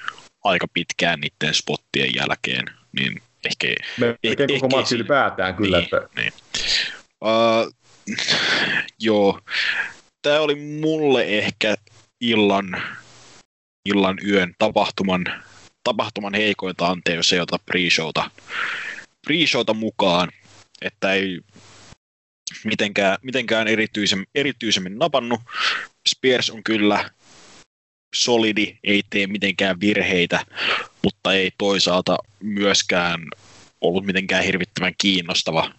aika 0.43 0.68
pitkään 0.74 1.20
niiden 1.20 1.53
spottien 1.53 2.16
jälkeen, 2.16 2.66
niin 2.91 3.22
ehkä... 3.46 3.68
Melkein 3.98 4.52
eh, 4.52 4.62
koko 4.62 4.78
matsi 4.78 4.96
ylipäätään 4.96 5.56
kyllä. 5.56 5.78
Niin, 5.78 5.84
että... 5.84 6.10
niin. 6.16 6.34
Uh, 7.22 7.74
joo. 9.00 9.39
Tämä 10.22 10.39
oli 10.39 10.56
mulle 10.56 11.24
ehkä 11.24 11.76
illan, 12.22 12.84
illan 13.86 14.18
yön 14.28 14.54
tapahtuman, 14.60 15.26
tapahtuman 15.84 16.34
heikointa 16.34 16.88
anteen, 16.88 17.16
jos 17.16 17.34
ei 17.34 17.39
ota 17.39 17.58
pre-showta, 17.72 18.30
pre-showta 19.28 19.74
mukaan, 19.74 20.32
että 20.82 21.14
ei 21.14 21.39
mitenkään, 22.64 23.18
mitenkään 23.22 23.68
erityisemmin, 23.68 24.28
erityisemmin 24.36 25.00
napannut. 25.00 25.39
Spears 26.10 26.50
on 26.50 26.64
kyllä 26.64 27.10
solidi, 28.16 28.78
ei 28.84 29.04
tee 29.10 29.28
mitenkään 29.28 29.80
virheitä, 29.80 30.46
mutta 31.04 31.34
ei 31.34 31.52
toisaalta 31.58 32.18
myöskään 32.42 33.28
ollut 33.82 34.06
mitenkään 34.06 34.44
hirvittävän 34.44 34.94
kiinnostava 34.98 35.72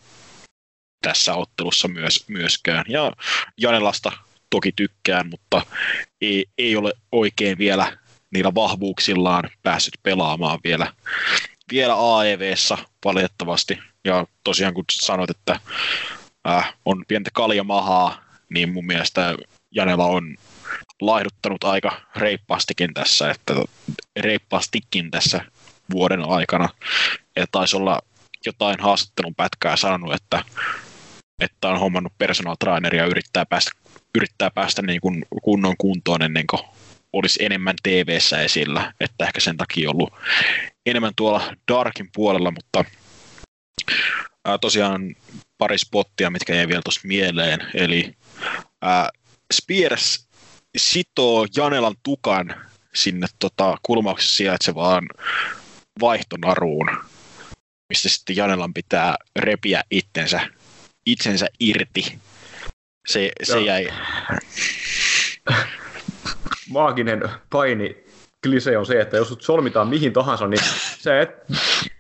tässä 1.03 1.35
ottelussa 1.35 1.89
myös, 1.89 2.25
myöskään. 2.29 2.85
Ja 2.89 3.13
Janelasta 3.57 4.13
toki 4.51 4.73
tykkään, 4.77 5.29
mutta 5.31 5.67
ei, 6.21 6.47
ei 6.59 6.77
ole 6.77 6.93
oikein 7.13 7.59
vielä 7.59 7.99
niillä 8.31 8.55
vahvuuksillaan 8.55 9.51
päässyt 9.63 9.95
pelaamaan 10.03 10.59
vielä, 10.65 10.93
vielä 11.73 12.17
AEVssä 12.17 12.79
valitettavasti. 13.05 13.79
Ja 14.05 14.27
tosiaan 14.45 14.75
kun 14.75 14.85
sanoit, 14.91 15.31
että 15.31 15.61
äh, 16.49 16.75
on 16.85 17.05
pientä 17.09 17.31
kaljamahaa, 17.33 18.25
niin 18.55 18.73
mun 18.73 18.87
mielestä 18.87 19.35
Janela 19.71 20.07
on 20.07 20.37
laihduttanut 21.01 21.65
aika 21.65 22.01
reippaastikin 22.17 22.95
tässä, 22.95 23.31
että 23.31 23.55
reippaastikin 24.21 25.11
tässä 25.11 25.45
vuoden 25.93 26.29
aikana. 26.29 26.69
Ja 27.37 27.47
taisi 27.53 27.77
olla 27.77 27.99
jotain 28.47 28.81
haastattelun 28.81 29.35
pätkää 29.35 29.77
sanonut, 29.77 30.15
että, 30.15 30.45
että 31.41 31.69
on 31.69 31.81
hommannut 31.81 32.13
personal 32.19 32.57
traineria 32.61 33.03
ja 33.03 33.09
yrittää 33.09 33.47
päästä, 33.47 33.71
yrittää 34.15 34.51
päästä 34.51 34.83
niin 34.83 35.01
kuin 35.01 35.25
kunnon 35.43 35.75
kuntoon 35.79 36.23
ennen 36.23 36.47
kuin 36.47 36.63
olisi 37.13 37.45
enemmän 37.45 37.77
tv 37.83 38.19
esillä, 38.45 38.93
että 39.01 39.25
ehkä 39.25 39.41
sen 39.41 39.57
takia 39.57 39.91
ollut 39.91 40.13
enemmän 40.87 41.13
tuolla 41.17 41.55
Darkin 41.69 42.09
puolella, 42.15 42.51
mutta 42.51 42.85
ää, 44.45 44.59
tosiaan 44.59 45.17
pari 45.59 45.79
spottia, 45.79 46.31
mitkä 46.31 46.55
jäi 46.55 46.69
vielä 46.69 46.83
tuossa 46.85 47.01
mieleen, 47.05 47.61
eli 47.75 48.15
ää, 48.83 49.09
Spears 49.53 50.29
sitoo 50.77 51.47
Janelan 51.57 51.95
tukan 52.03 52.55
sinne 52.95 53.27
tota, 53.39 53.77
kulmauksessa 53.83 54.37
sijaitsevaan 54.37 55.07
vaihtonaruun, 56.01 56.91
mistä 57.89 58.09
sitten 58.09 58.37
Janelan 58.37 58.75
pitää 58.75 59.17
repiä 59.39 59.83
itsensä, 59.91 60.41
itsensä 61.07 61.47
irti. 61.61 62.19
Se, 63.09 63.33
se 63.43 63.61
jäi... 63.61 63.89
Maaginen 66.71 67.23
paini 67.51 68.05
klise 68.43 68.79
on 68.79 68.87
se, 68.87 69.01
että 69.01 69.17
jos 69.17 69.29
sut 69.29 69.43
solmitaan 69.43 69.89
mihin 69.89 70.13
tahansa, 70.13 70.47
niin 70.47 70.65
sä 70.99 71.21
et 71.21 71.31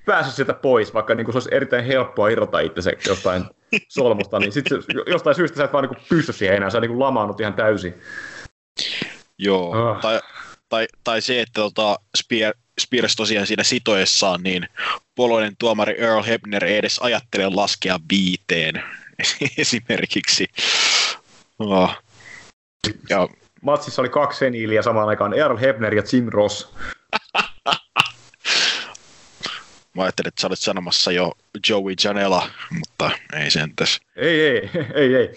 pääse 0.06 0.30
sieltä 0.30 0.54
pois, 0.54 0.94
vaikka 0.94 1.14
niin 1.14 1.26
se 1.26 1.32
olisi 1.32 1.48
erittäin 1.52 1.84
helppoa 1.84 2.28
irrota 2.28 2.60
itse 2.60 2.98
jostain 3.06 3.44
solmusta, 3.88 4.38
niin 4.38 4.52
sit 4.52 4.64
jostain 5.06 5.36
syystä 5.36 5.56
sä 5.56 5.64
et 5.64 5.72
vaan 5.72 5.84
niin 5.84 6.02
pysty 6.08 6.32
siihen 6.32 6.56
enää, 6.56 6.70
sä 6.70 6.80
niin 6.80 6.98
lamaannut 6.98 7.40
ihan 7.40 7.54
täysin. 7.54 7.94
Joo, 9.38 9.90
oh. 9.90 10.00
tai, 10.00 10.20
tai, 10.68 10.86
tai 11.04 11.22
se, 11.22 11.40
että 11.40 11.60
tota, 11.60 11.98
Spear, 12.16 12.54
Spears 12.80 13.16
tosiaan 13.16 13.46
siinä 13.46 13.64
sitoessaan, 13.64 14.42
niin 14.42 14.68
poloinen 15.14 15.56
tuomari 15.58 16.00
Earl 16.00 16.22
Hebner 16.22 16.64
ei 16.64 16.76
edes 16.76 16.98
ajattele 16.98 17.48
laskea 17.48 18.00
viiteen 18.10 18.82
esimerkiksi. 19.58 20.48
Oh. 21.58 21.96
Ja, 23.08 23.28
Matsissa 23.62 24.02
oli 24.02 24.08
kaksi 24.08 24.38
seniiliä 24.38 24.82
samaan 24.82 25.08
aikaan, 25.08 25.34
Earl 25.34 25.56
Hebner 25.56 25.94
ja 25.94 26.02
Jim 26.12 26.26
Ross. 26.28 26.74
Mä 29.94 30.02
ajattelin, 30.02 30.28
että 30.28 30.40
sä 30.40 30.46
olet 30.46 30.58
sanomassa 30.58 31.12
jo 31.12 31.32
Joey 31.68 31.94
Janela, 32.04 32.50
mutta 32.78 33.10
ei 33.40 33.50
sentäs. 33.50 34.00
Ei, 34.16 34.40
ei, 34.40 34.70
ei, 34.94 35.14
ei. 35.14 35.34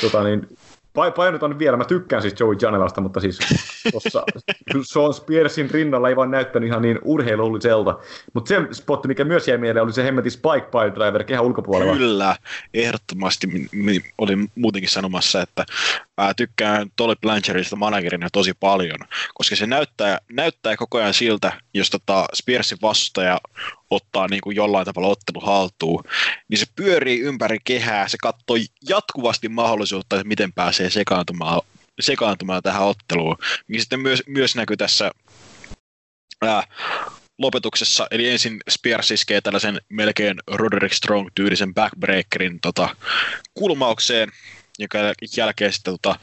Tota 0.00 0.24
niin, 0.24 0.58
painotan 0.94 1.58
vielä, 1.58 1.76
mä 1.76 1.84
tykkään 1.84 2.22
siis 2.22 2.34
Joey 2.40 2.56
Janelasta, 2.62 3.00
mutta 3.00 3.20
siis 3.20 3.38
tuossa 3.90 4.24
Sean 4.92 5.14
Spearsin 5.14 5.70
rinnalla 5.70 6.08
ei 6.08 6.16
vaan 6.16 6.30
näyttänyt 6.30 6.66
ihan 6.66 6.82
niin 6.82 6.98
urheilulliselta. 7.02 7.98
Mutta 8.32 8.48
se 8.48 8.60
spotti, 8.72 9.08
mikä 9.08 9.24
myös 9.24 9.48
jäi 9.48 9.58
mieleen, 9.58 9.84
oli 9.84 9.92
se 9.92 10.04
hemmetin 10.04 10.32
Spike 10.32 10.68
Pile 10.70 10.94
Driver 10.94 11.24
kehän 11.24 11.44
ulkopuolella. 11.44 11.96
Kyllä, 11.96 12.36
ehdottomasti 12.74 13.48
olin 14.18 14.50
muutenkin 14.54 14.90
sanomassa, 14.90 15.42
että 15.42 15.64
ää, 16.18 16.34
tykkään 16.34 16.90
Tolly 16.96 17.14
Blanchardista 17.20 17.76
managerina 17.76 18.28
tosi 18.32 18.52
paljon, 18.60 18.98
koska 19.34 19.56
se 19.56 19.66
näyttää, 19.66 20.18
näyttää 20.32 20.76
koko 20.76 20.98
ajan 20.98 21.14
siltä, 21.14 21.52
jos 21.74 21.90
tota 21.90 22.26
Spearsin 22.34 22.78
vastustaja 22.82 23.40
ottaa 23.90 24.28
niin 24.28 24.40
kuin 24.40 24.56
jollain 24.56 24.86
tavalla 24.86 25.08
ottelu 25.08 25.40
haltuun, 25.40 26.04
niin 26.48 26.58
se 26.58 26.66
pyörii 26.76 27.20
ympäri 27.20 27.58
kehää, 27.64 28.08
se 28.08 28.16
katsoo 28.22 28.56
jatkuvasti 28.88 29.48
mahdollisuutta, 29.48 30.16
että 30.16 30.28
miten 30.28 30.52
pääsee 30.52 30.83
sekaantumaan, 30.90 31.60
sekaantumaan 32.00 32.62
tähän 32.62 32.82
otteluun, 32.82 33.36
mikä 33.68 33.80
sitten 33.80 34.00
myös, 34.00 34.22
myös 34.26 34.56
näkyy 34.56 34.76
tässä 34.76 35.10
ää, 36.42 36.62
lopetuksessa, 37.38 38.06
eli 38.10 38.30
ensin 38.30 38.60
Spears 38.70 39.10
iskee 39.10 39.40
tällaisen 39.40 39.80
melkein 39.88 40.36
Roderick 40.50 40.94
Strong-tyylisen 40.94 41.74
backbreakerin 41.74 42.60
tota, 42.60 42.96
kulmaukseen, 43.54 44.28
joka 44.78 44.98
jälkeen 45.36 45.72
sitten 45.72 45.98
tota, 46.02 46.18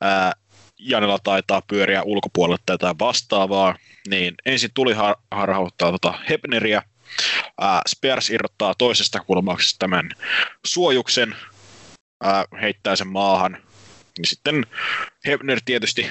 ää, 0.00 0.32
Janela 0.78 1.18
taitaa 1.18 1.62
pyöriä 1.62 2.02
ulkopuolelle 2.02 2.62
jotain 2.70 2.98
vastaavaa, 2.98 3.76
niin 4.08 4.34
ensin 4.46 4.70
tuli 4.74 4.92
har- 4.92 5.16
harhauttaa 5.30 5.90
tota 5.90 6.14
Hebneriä, 6.28 6.82
ää, 7.60 7.82
Spears 7.88 8.30
irrottaa 8.30 8.74
toisesta 8.74 9.20
kulmauksesta 9.20 9.78
tämän 9.78 10.10
suojuksen, 10.66 11.36
ää, 12.22 12.44
heittää 12.60 12.96
sen 12.96 13.08
maahan, 13.08 13.67
niin 14.18 14.28
sitten 14.28 14.66
Hebner 15.26 15.60
tietysti 15.64 16.06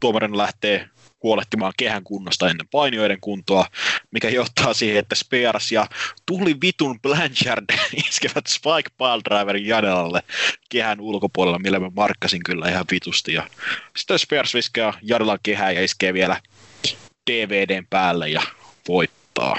tuomarin 0.00 0.38
lähtee 0.38 0.88
huolehtimaan 1.22 1.72
kehän 1.76 2.04
kunnosta 2.04 2.50
ennen 2.50 2.68
painioiden 2.68 3.20
kuntoa, 3.20 3.66
mikä 4.10 4.28
johtaa 4.28 4.74
siihen, 4.74 4.98
että 4.98 5.14
Spears 5.14 5.72
ja 5.72 5.86
tuli 6.26 6.56
vitun 6.60 7.00
Blanchard 7.00 7.64
iskevät 8.08 8.46
Spike 8.46 8.90
Piledriverin 8.98 9.66
Janelalle 9.66 10.22
kehän 10.68 11.00
ulkopuolella, 11.00 11.58
millä 11.58 11.80
mä 11.80 11.90
markkasin 11.96 12.42
kyllä 12.42 12.68
ihan 12.68 12.84
vitusti. 12.90 13.32
Ja 13.32 13.48
sitten 13.96 14.18
Spears 14.18 14.54
viskaa 14.54 14.94
Janelan 15.02 15.38
kehää 15.42 15.70
ja 15.70 15.84
iskee 15.84 16.14
vielä 16.14 16.40
DVDn 17.30 17.86
päälle 17.90 18.28
ja 18.28 18.42
voittaa. 18.88 19.56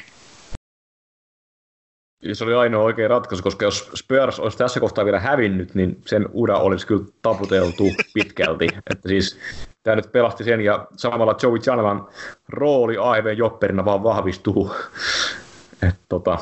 Se 2.33 2.43
oli 2.43 2.53
ainoa 2.53 2.83
oikea 2.83 3.07
ratkaisu, 3.07 3.43
koska 3.43 3.65
jos 3.65 3.91
Spurs 3.95 4.39
olisi 4.39 4.57
tässä 4.57 4.79
kohtaa 4.79 5.05
vielä 5.05 5.19
hävinnyt, 5.19 5.75
niin 5.75 6.01
sen 6.05 6.29
ura 6.33 6.57
olisi 6.57 6.87
kyllä 6.87 7.05
taputeltu 7.21 7.83
pitkälti. 8.13 8.67
Että 8.91 9.09
siis 9.09 9.39
tämä 9.83 9.95
nyt 9.95 10.11
pelasti 10.11 10.43
sen 10.43 10.61
ja 10.61 10.87
samalla 10.97 11.35
Joey 11.43 11.59
Janelan 11.65 12.07
rooli 12.49 12.95
AEV 12.99 13.37
Jopperina 13.37 13.85
vaan 13.85 14.03
vahvistuu. 14.03 14.71
Et 15.87 15.95
tota, 16.09 16.37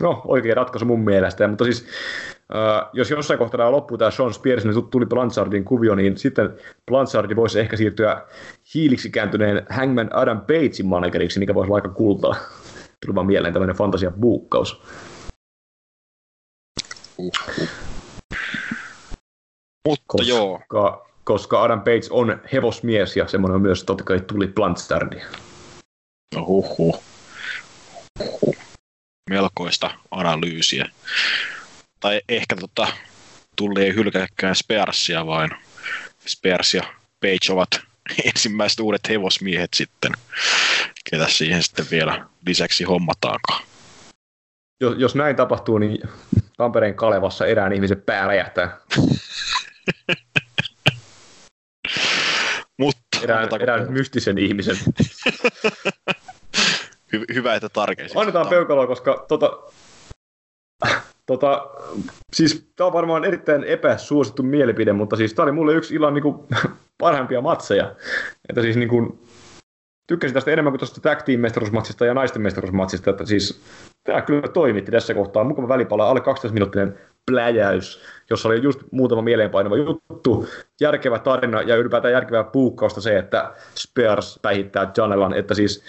no, 0.00 0.22
oikea 0.24 0.54
ratkaisu 0.54 0.84
mun 0.84 1.04
mielestä. 1.04 1.48
Mutta 1.48 1.64
siis 1.64 1.86
Uh, 2.52 2.90
jos 2.92 3.10
jossain 3.10 3.38
kohtaa 3.38 3.58
tämä 3.58 3.70
loppuu 3.70 3.98
tämä 3.98 4.10
Sean 4.10 4.34
Spears, 4.34 4.64
niin 4.64 4.88
tuli 4.90 5.06
Blanchardin 5.06 5.64
kuvio, 5.64 5.94
niin 5.94 6.18
sitten 6.18 6.50
Blanchard 6.86 7.36
voisi 7.36 7.60
ehkä 7.60 7.76
siirtyä 7.76 8.22
hiiliksi 8.74 9.10
kääntyneen 9.10 9.66
Hangman 9.70 10.10
Adam 10.12 10.40
Pagein 10.40 10.86
manageriksi, 10.86 11.38
mikä 11.38 11.54
voisi 11.54 11.68
olla 11.68 11.76
aika 11.76 11.88
kultaa. 11.88 12.36
Tuli 13.06 13.14
vaan 13.14 13.26
mieleen 13.26 13.54
tämmöinen 13.54 13.76
fantasia 13.76 14.10
buukkaus. 14.10 14.82
Uh-huh. 17.18 17.68
Mutta 19.88 20.04
koska, 20.06 20.28
joo. 20.28 20.60
Koska 21.24 21.62
Adam 21.62 21.80
Page 21.80 22.06
on 22.10 22.40
hevosmies 22.52 23.16
ja 23.16 23.28
semmoinen 23.28 23.54
on 23.54 23.62
myös 23.62 23.84
totta 23.84 24.04
kai 24.04 24.20
tuli 24.20 24.46
Blanchard. 24.46 25.20
Huhhuh. 26.36 27.02
melkoista 29.30 29.90
analyysiä. 30.10 30.88
Tai 32.00 32.20
ehkä 32.28 32.56
tota, 32.56 32.88
tulli 33.56 33.84
ei 33.84 33.94
hylkääkään 33.94 34.56
Spearsia, 34.56 35.26
vain 35.26 35.50
Spears 36.26 36.74
ja 36.74 36.82
Page 37.20 37.52
ovat 37.52 37.68
ensimmäiset 38.34 38.80
uudet 38.80 39.08
hevosmiehet 39.08 39.74
sitten, 39.74 40.12
ketä 41.10 41.26
siihen 41.28 41.62
sitten 41.62 41.86
vielä 41.90 42.26
lisäksi 42.46 42.84
hommataankaan. 42.84 43.62
Jos, 44.80 44.94
jos 44.98 45.14
näin 45.14 45.36
tapahtuu, 45.36 45.78
niin 45.78 46.08
Tampereen 46.56 46.94
Kalevassa 46.94 47.46
erään 47.46 47.72
ihmisen 47.72 48.02
pää 48.02 48.26
räjähtää. 48.26 48.78
Mutta 52.78 53.00
Erään, 53.22 53.48
erään 53.60 53.92
mystisen 53.92 54.38
ihmisen. 54.38 54.76
Hy- 57.16 57.34
hyvä, 57.34 57.54
että 57.54 57.68
tarkensit. 57.68 58.18
Annetaan 58.18 58.48
peukaloa, 58.48 58.86
koska 58.86 59.24
tota, 59.28 59.58
tota, 61.26 61.66
siis 62.32 62.70
tämä 62.76 62.86
on 62.86 62.92
varmaan 62.92 63.24
erittäin 63.24 63.64
epäsuosittu 63.64 64.42
mielipide, 64.42 64.92
mutta 64.92 65.16
siis 65.16 65.34
tämä 65.34 65.44
oli 65.44 65.52
mulle 65.52 65.74
yksi 65.74 65.94
illan 65.94 66.14
niinku, 66.14 66.46
parhaimpia 66.98 67.40
matseja. 67.40 67.94
Että 68.48 68.62
siis 68.62 68.76
niinku, 68.76 69.18
tykkäsin 70.06 70.34
tästä 70.34 70.50
enemmän 70.50 70.72
kuin 70.72 70.78
tuosta 70.78 71.00
tag 71.00 71.22
team 71.22 71.40
ja 72.06 72.14
naisten 72.14 72.42
mestaruusmatsista, 72.42 73.10
että 73.10 73.26
siis 73.26 73.60
tämä 74.04 74.22
kyllä 74.22 74.48
toimitti 74.48 74.92
tässä 74.92 75.14
kohtaa. 75.14 75.44
Mukava 75.44 75.68
välipala, 75.68 76.08
alle 76.08 76.20
12 76.20 76.54
minuuttinen 76.54 76.98
pläjäys, 77.26 78.02
jossa 78.30 78.48
oli 78.48 78.62
just 78.62 78.80
muutama 78.90 79.22
mieleenpainava 79.22 79.76
juttu, 79.76 80.46
järkevä 80.80 81.18
tarina 81.18 81.62
ja 81.62 81.76
ylipäätään 81.76 82.12
järkevää 82.12 82.44
puukkausta 82.44 83.00
se, 83.00 83.18
että 83.18 83.52
Spears 83.74 84.38
päihittää 84.42 84.92
Janelan, 84.96 85.34
että 85.34 85.54
siis 85.54 85.84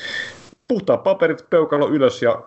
puhtaat 0.67 1.03
paperit, 1.03 1.49
peukalo 1.49 1.89
ylös 1.89 2.21
ja 2.21 2.41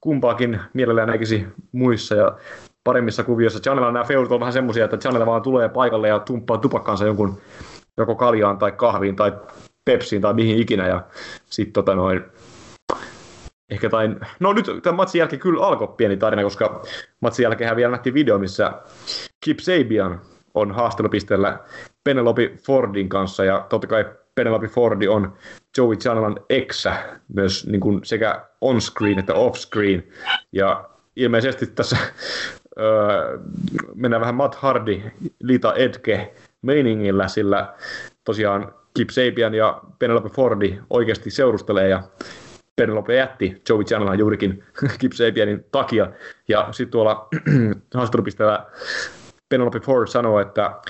kumpaakin 0.00 0.60
mielellään 0.72 1.08
näkisi 1.08 1.46
muissa 1.72 2.14
ja 2.14 2.38
paremmissa 2.84 3.24
kuvioissa. 3.24 3.60
Janella 3.70 3.92
nämä 3.92 4.04
feudut 4.04 4.32
on 4.32 4.40
vähän 4.40 4.52
semmoisia, 4.52 4.84
että 4.84 4.98
Janella 5.04 5.26
vaan 5.26 5.42
tulee 5.42 5.68
paikalle 5.68 6.08
ja 6.08 6.18
tumppaa 6.18 6.58
tupakkaansa 6.58 7.06
jonkun 7.06 7.38
joko 7.96 8.14
kaljaan 8.14 8.58
tai 8.58 8.72
kahviin 8.72 9.16
tai 9.16 9.32
pepsiin 9.84 10.22
tai 10.22 10.34
mihin 10.34 10.58
ikinä 10.58 10.88
ja 10.88 11.02
sitten 11.50 11.72
tota 11.72 11.94
noin 11.94 12.22
ehkä 13.70 13.90
tain, 13.90 14.20
no 14.40 14.52
nyt 14.52 14.66
tämän 14.82 14.96
matsin 14.96 15.18
jälkeen 15.18 15.40
kyllä 15.40 15.66
alkoi 15.66 15.94
pieni 15.96 16.16
tarina, 16.16 16.42
koska 16.42 16.82
matsin 17.20 17.42
jälkeen 17.42 17.76
vielä 17.76 17.90
nähtiin 17.90 18.14
video, 18.14 18.38
missä 18.38 18.72
Kip 19.44 19.58
Sabian 19.58 20.20
on 20.54 20.72
haastelupisteellä 20.72 21.58
Penelope 22.04 22.52
Fordin 22.66 23.08
kanssa 23.08 23.44
ja 23.44 23.66
totta 23.68 23.86
kai 23.86 24.04
Penelope 24.34 24.68
Fordi 24.68 25.08
on 25.08 25.32
Joey 25.76 25.96
Janelan 26.04 26.40
eksä 26.50 26.96
myös 27.34 27.66
niin 27.66 27.80
kuin 27.80 28.00
sekä 28.04 28.44
on-screen 28.60 29.18
että 29.18 29.34
off-screen. 29.34 30.02
Ja 30.52 30.88
ilmeisesti 31.16 31.66
tässä 31.66 31.96
öö, 32.78 33.38
mennään 33.94 34.20
vähän 34.20 34.34
Matt 34.34 34.54
Hardy, 34.54 35.02
Lita 35.40 35.74
Edke 35.74 36.34
meiningillä, 36.62 37.28
sillä 37.28 37.74
tosiaan 38.24 38.74
Kip 38.94 39.10
Sabian 39.10 39.54
ja 39.54 39.80
Penelope 39.98 40.28
Fordi 40.28 40.78
oikeasti 40.90 41.30
seurustelee 41.30 41.88
ja 41.88 42.02
Penelope 42.76 43.16
jätti 43.16 43.62
Joey 43.68 43.84
Janelan 43.90 44.18
juurikin 44.18 44.64
Kip 45.00 45.12
Sabianin 45.12 45.64
takia. 45.72 46.10
Ja 46.48 46.68
sitten 46.70 46.92
tuolla 46.92 47.28
haastattelupisteellä 47.94 48.66
Penelope 49.48 49.80
Ford 49.80 50.08
sanoo, 50.08 50.40
että 50.40 50.80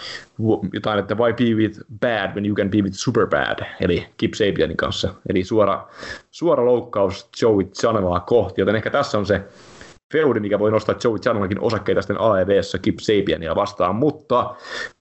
jotain, 0.73 0.99
että 0.99 1.15
why 1.15 1.33
be 1.33 1.45
with 1.45 1.81
bad 2.01 2.33
when 2.33 2.47
you 2.47 2.55
can 2.55 2.71
be 2.71 2.83
with 2.83 2.97
super 2.97 3.27
bad, 3.27 3.67
eli 3.81 4.07
Kip 4.17 4.35
Sabianin 4.35 4.77
kanssa. 4.77 5.15
Eli 5.29 5.45
suora, 5.45 5.89
suora 6.31 6.65
loukkaus 6.65 7.29
Joey 7.43 7.71
Janelaa 7.83 8.21
kohti, 8.21 8.61
joten 8.61 8.77
ehkä 8.77 8.91
tässä 8.91 9.19
on 9.19 9.27
se 9.27 9.43
feudi, 10.13 10.41
mikä 10.41 10.59
voi 10.59 10.71
nostaa 10.71 10.95
Joey 11.05 11.19
Janelakin 11.25 11.61
osakkeita 11.61 12.03
sitten 12.03 12.21
AEVssä 12.21 12.79
Kip 12.79 12.99
Sabiania 12.99 13.55
vastaan, 13.55 13.95
mutta 13.95 14.55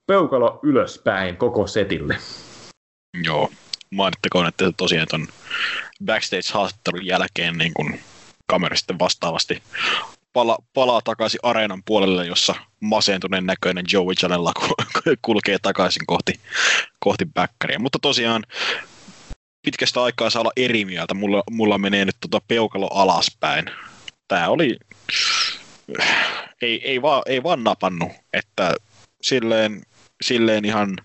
peukalo 0.07 0.59
ylöspäin 0.63 1.37
koko 1.37 1.67
setille. 1.67 2.17
Joo, 3.23 3.49
mainittakoon, 3.91 4.47
että 4.47 4.71
tosiaan 4.77 5.07
ton 5.11 5.27
backstage-haastattelun 6.05 7.05
jälkeen 7.05 7.57
niin 7.57 7.73
kun 7.73 7.93
kamera 8.47 8.75
sitten 8.75 8.99
vastaavasti 8.99 9.61
pala, 10.35 10.57
palaa 10.73 11.01
takaisin 11.01 11.39
areenan 11.43 11.83
puolelle, 11.85 12.25
jossa 12.25 12.55
masentuneen 12.79 13.45
näköinen 13.45 13.85
Joey 13.91 14.15
Janella 14.21 14.51
kulkee 15.21 15.57
takaisin 15.61 16.05
kohti, 16.05 16.33
kohti 16.99 17.25
backeria. 17.33 17.79
Mutta 17.79 17.99
tosiaan 18.01 18.43
pitkästä 19.61 20.03
aikaa 20.03 20.29
saa 20.29 20.41
olla 20.41 20.51
eri 20.57 20.85
mieltä. 20.85 21.13
Mulla, 21.13 21.43
mulla 21.51 21.77
menee 21.77 22.05
nyt 22.05 22.15
tota 22.21 22.41
peukalo 22.47 22.87
alaspäin. 22.87 23.65
Tää 24.27 24.49
oli... 24.49 24.77
Ei, 26.61 26.89
ei, 26.89 27.01
vaan, 27.01 27.21
ei 27.25 27.43
vaan 27.43 27.63
napannut, 27.63 28.11
että 28.33 28.75
silleen, 29.21 29.81
silleen 30.21 30.65
ihan, 30.65 30.97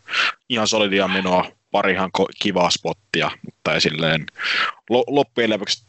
ihan 0.49 0.69
solidia 0.69 1.09
menoa 1.09 1.45
parihan 1.71 2.11
kivaa 2.43 2.71
spottia, 2.71 3.31
mutta 3.45 3.75
ei 3.75 3.81
silleen 3.81 4.27
loppujen 5.07 5.51
lopuksi, 5.51 5.85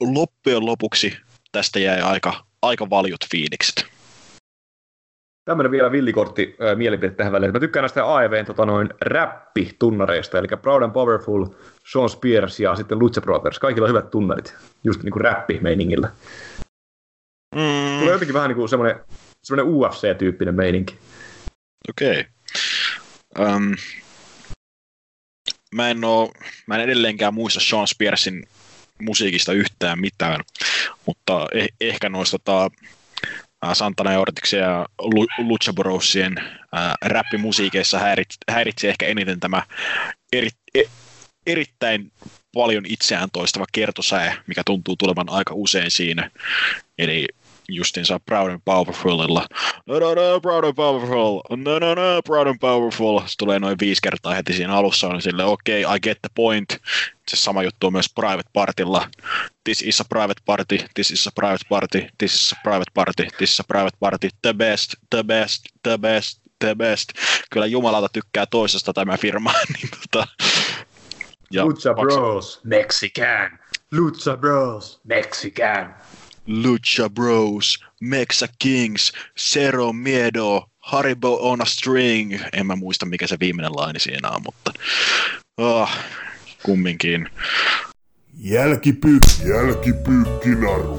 loppujen 0.00 0.66
lopuksi 0.66 1.16
tästä 1.52 1.80
jäi 1.80 2.00
aika, 2.00 2.49
aika 2.62 2.90
valjut 2.90 3.24
fiilikset. 3.30 3.86
Tämmöinen 5.44 5.70
vielä 5.70 5.92
villikortti 5.92 6.56
äh, 6.62 6.76
mielipide 6.76 7.12
tähän 7.12 7.32
väliin. 7.32 7.52
Mä 7.52 7.60
tykkään 7.60 7.82
näistä 7.82 8.14
AEVn 8.14 8.46
tota 8.46 8.66
noin, 8.66 8.88
räppitunnareista, 9.00 10.38
eli 10.38 10.48
Proud 10.62 10.82
and 10.82 10.92
Powerful, 10.92 11.46
Sean 11.92 12.08
Spears 12.08 12.60
ja 12.60 12.76
sitten 12.76 12.98
Lucha 12.98 13.20
Brothers. 13.20 13.58
Kaikilla 13.58 13.84
on 13.84 13.90
hyvät 13.90 14.10
tunnarit, 14.10 14.54
just 14.84 15.02
niin 15.02 15.12
kuin 15.12 15.20
räppimeiningillä. 15.20 16.10
Mm. 17.54 17.98
Tulee 17.98 18.12
jotenkin 18.12 18.34
vähän 18.34 18.48
niin 18.48 18.56
kuin 18.56 18.68
semmoinen, 18.68 19.00
semmoinen 19.42 19.74
UFC-tyyppinen 19.74 20.54
meininki. 20.54 20.96
Okei. 21.88 22.24
Okay. 23.36 23.54
Um, 23.56 23.76
mä 25.74 25.90
en, 25.90 26.04
oo, 26.04 26.32
mä 26.66 26.74
en 26.74 26.80
edelleenkään 26.80 27.34
muista 27.34 27.60
Sean 27.60 27.86
Spearsin 27.86 28.46
musiikista 29.00 29.52
yhtään 29.52 30.00
mitään, 30.00 30.40
mutta 31.06 31.46
eh, 31.54 31.68
ehkä 31.80 32.08
noista 32.08 32.38
tota, 32.38 32.70
Santana 33.72 34.18
Ortiksen 34.18 34.60
ja 34.60 34.86
Lucha 35.38 35.72
Brosien 35.72 36.34
ää, 36.72 36.94
räppimusiikeissa 37.04 37.98
häirit, 37.98 38.28
häiritsi 38.50 38.88
ehkä 38.88 39.06
eniten 39.06 39.40
tämä 39.40 39.62
eri, 40.32 40.48
e, 40.74 40.82
erittäin 41.46 42.12
paljon 42.54 42.86
itseään 42.86 43.28
toistava 43.32 43.64
kertosäe, 43.72 44.36
mikä 44.46 44.62
tuntuu 44.66 44.96
tulevan 44.96 45.28
aika 45.30 45.54
usein 45.54 45.90
siinä. 45.90 46.30
Eli 46.98 47.28
justinsa 47.74 48.20
Proud 48.20 48.50
and 48.50 48.60
Powerfulilla. 48.64 49.46
No, 49.86 49.98
no, 49.98 50.14
no, 50.14 50.40
Proud 50.40 50.64
and 50.64 50.74
Powerful. 50.74 51.40
No, 51.50 51.78
no, 51.78 51.94
no, 51.94 52.22
Proud 52.24 52.46
and 52.46 52.58
Powerful. 52.60 53.20
Se 53.20 53.36
tulee 53.38 53.58
noin 53.58 53.76
viisi 53.80 54.02
kertaa 54.02 54.34
heti 54.34 54.52
siinä 54.52 54.76
alussa. 54.76 55.08
On 55.08 55.22
sille, 55.22 55.44
okei, 55.44 55.84
okay, 55.84 55.96
I 55.96 56.00
get 56.00 56.18
the 56.22 56.30
point. 56.34 56.78
Se 57.28 57.36
sama 57.36 57.62
juttu 57.62 57.86
on 57.86 57.92
myös 57.92 58.12
Private 58.14 58.50
Partilla. 58.52 59.08
This 59.64 59.82
is 59.82 60.00
a 60.00 60.04
private 60.04 60.42
party, 60.44 60.78
this 60.94 61.10
is 61.10 61.26
a 61.26 61.30
private 61.34 61.64
party, 61.68 62.08
this 62.18 62.34
is 62.34 62.52
a 62.52 62.56
private 62.62 62.90
party, 62.94 63.26
this 63.38 63.52
is 63.52 63.60
a 63.60 63.64
private 63.64 63.96
party, 64.00 64.28
the 64.42 64.54
best, 64.54 64.94
the 65.10 65.24
best, 65.24 65.62
the 65.82 65.98
best, 65.98 66.40
the 66.58 66.74
best. 66.74 67.12
Kyllä 67.50 67.66
Jumalata 67.66 68.08
tykkää 68.08 68.46
toisesta 68.46 68.92
tämä 68.92 69.16
firma. 69.16 69.52
niin, 69.74 69.90
tota, 69.90 70.26
ja 71.50 71.64
Lucha 71.64 71.94
Bros, 71.94 72.60
Mexican. 72.64 73.58
Lucha 73.92 74.36
Bros, 74.36 75.00
Mexican. 75.04 75.94
Lucha 76.46 77.10
Bros, 77.10 77.84
Mexa 78.00 78.48
Kings, 78.58 79.12
Zero 79.52 79.92
Miedo, 79.92 80.66
Haribo 80.78 81.50
on 81.50 81.62
a 81.62 81.64
string. 81.64 82.40
En 82.52 82.66
mä 82.66 82.76
muista 82.76 83.06
mikä 83.06 83.26
se 83.26 83.36
viimeinen 83.40 83.76
laini 83.76 84.00
siinä 84.00 84.30
on, 84.30 84.42
mutta 84.42 84.72
oh, 85.56 85.90
kumminkin. 86.62 87.28
Jälkipyykki, 88.38 89.48
jälkipyykki 89.48 90.48
naru. 90.48 90.98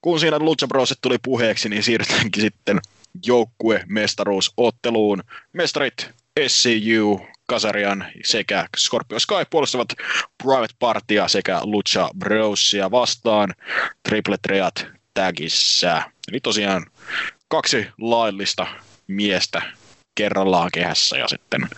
Kun 0.00 0.20
siinä 0.20 0.38
Lucha 0.38 0.66
Broset 0.66 0.98
tuli 1.00 1.16
puheeksi, 1.22 1.68
niin 1.68 1.82
siirrytäänkin 1.82 2.42
sitten 2.42 2.80
joukkue 3.26 3.84
mestaruusotteluun. 3.88 5.22
Mestarit 5.52 6.10
SCU, 6.48 7.20
Kasarian 7.48 8.04
sekä 8.24 8.66
Scorpio 8.76 9.18
Sky 9.18 9.34
puolustavat 9.50 9.88
Private 10.42 10.74
Partya 10.78 11.28
sekä 11.28 11.60
Lucha 11.62 12.10
Brosia 12.18 12.90
vastaan 12.90 13.54
Triple 14.08 14.36
Threat 14.42 14.86
tagissa. 15.14 16.02
Eli 16.28 16.40
tosiaan 16.40 16.86
kaksi 17.48 17.88
laillista 18.00 18.66
miestä 19.06 19.62
kerrallaan 20.14 20.70
kehässä 20.72 21.16
ja 21.16 21.28
sitten 21.28 21.68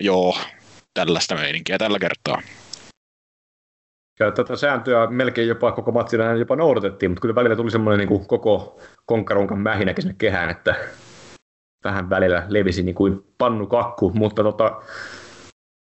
joo, 0.00 0.38
tällaista 0.94 1.34
meininkiä 1.34 1.78
tällä 1.78 1.98
kertaa. 1.98 2.42
Ja 4.20 4.30
tätä 4.30 4.56
sääntöä 4.56 5.06
melkein 5.06 5.48
jopa 5.48 5.72
koko 5.72 5.92
matsina 5.92 6.32
jopa 6.32 6.56
noudatettiin, 6.56 7.10
mutta 7.10 7.20
kyllä 7.20 7.34
välillä 7.34 7.56
tuli 7.56 7.70
semmoinen 7.70 8.08
niin 8.08 8.26
koko 8.26 8.80
konkarunkan 9.06 9.58
mähinäkin 9.58 10.02
sinne 10.02 10.14
kehään, 10.18 10.50
että 10.50 10.74
vähän 11.84 12.10
välillä 12.10 12.46
levisi 12.48 12.82
niin 12.82 12.94
kuin 12.94 13.24
pannukakku, 13.38 14.10
mutta 14.14 14.42
tota, 14.42 14.82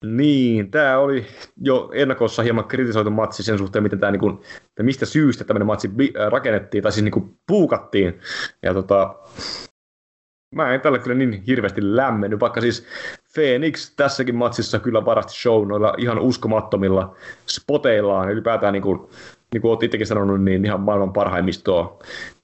Niin, 0.05 0.71
tämä 0.71 0.97
oli 0.99 1.25
jo 1.61 1.89
ennakossa 1.93 2.43
hieman 2.43 2.65
kritisoitu 2.67 3.11
matsi 3.11 3.43
sen 3.43 3.57
suhteen, 3.57 3.83
miten 3.83 3.99
tämä, 3.99 4.11
niin 4.11 4.19
kuin, 4.19 4.39
että 4.65 4.83
mistä 4.83 5.05
syystä 5.05 5.43
tämmöinen 5.43 5.67
matsi 5.67 5.91
rakennettiin, 6.29 6.83
tai 6.83 6.91
siis 6.91 7.03
niin 7.03 7.11
kuin, 7.11 7.37
puukattiin. 7.47 8.19
Ja 8.63 8.73
tota, 8.73 9.15
mä 10.55 10.73
en 10.73 10.81
tällä 10.81 10.99
kyllä 10.99 11.15
niin 11.15 11.43
hirveästi 11.47 11.95
lämmennyt, 11.95 12.39
vaikka 12.39 12.61
siis 12.61 12.87
Phoenix 13.33 13.95
tässäkin 13.95 14.35
matsissa 14.35 14.79
kyllä 14.79 15.05
varasti 15.05 15.33
show 15.33 15.67
noilla 15.67 15.93
ihan 15.97 16.19
uskomattomilla 16.19 17.15
spoteillaan, 17.47 18.31
ylipäätään 18.31 18.73
niin 18.73 18.83
kuin, 18.83 18.99
niin 19.53 19.61
kuin 19.61 19.69
olet 19.71 19.83
itsekin 19.83 20.07
sanonut, 20.07 20.43
niin 20.43 20.65
ihan 20.65 20.81
maailman 20.81 21.13
parhaimmistoa, 21.13 21.99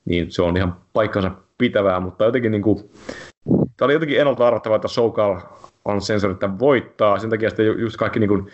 niin 0.05 0.31
se 0.31 0.41
on 0.41 0.57
ihan 0.57 0.75
paikkansa 0.93 1.31
pitävää, 1.57 1.99
mutta 1.99 2.25
jotenkin 2.25 2.51
niin 2.51 2.61
kuin, 2.61 2.89
tämä 3.77 3.85
oli 3.85 3.93
jotenkin 3.93 4.19
ennalta 4.19 4.47
arvattavaa, 4.47 4.75
että 4.75 4.87
Sokal 4.87 5.39
on 5.85 6.01
sensori, 6.01 6.33
että 6.33 6.59
voittaa, 6.59 7.19
sen 7.19 7.29
takia 7.29 7.49
sitten 7.49 7.79
just 7.79 7.97
kaikki 7.97 8.19
niin 8.19 8.27
kuin 8.29 8.51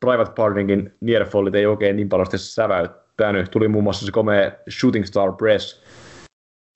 Private 0.00 0.32
Partinkin 0.36 0.94
nearfallit 1.00 1.54
ei 1.54 1.66
oikein 1.66 1.96
niin 1.96 2.08
paljon 2.08 2.26
säväyttänyt. 2.36 3.50
Tuli 3.50 3.68
muun 3.68 3.84
muassa 3.84 4.06
se 4.06 4.12
komea 4.12 4.52
Shooting 4.80 5.04
Star 5.04 5.32
Press, 5.32 5.82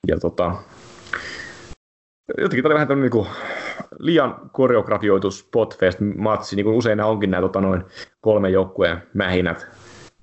ja 0.07 0.19
tota, 0.19 0.55
jotenkin 2.37 2.63
tämä 2.63 2.67
oli 2.67 2.73
vähän 2.73 2.87
tämmöinen 2.87 3.11
niin 3.11 3.23
kuin 3.23 3.27
liian 3.99 4.49
koreografioitu 4.51 5.31
spotfest-matsi, 5.31 6.55
niin 6.55 6.63
kuin 6.63 6.75
usein 6.75 6.97
nämä 6.97 7.09
onkin 7.09 7.31
nämä 7.31 7.41
tota, 7.41 7.61
noin 7.61 7.83
kolmen 8.21 8.53
joukkueen 8.53 9.03
mähinät. 9.13 9.67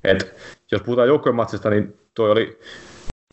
Et, 0.04 0.36
jos 0.72 0.82
puhutaan 0.82 1.08
joukkueen 1.08 1.36
matsista, 1.36 1.70
niin 1.70 1.96
toi 2.14 2.30
oli 2.30 2.58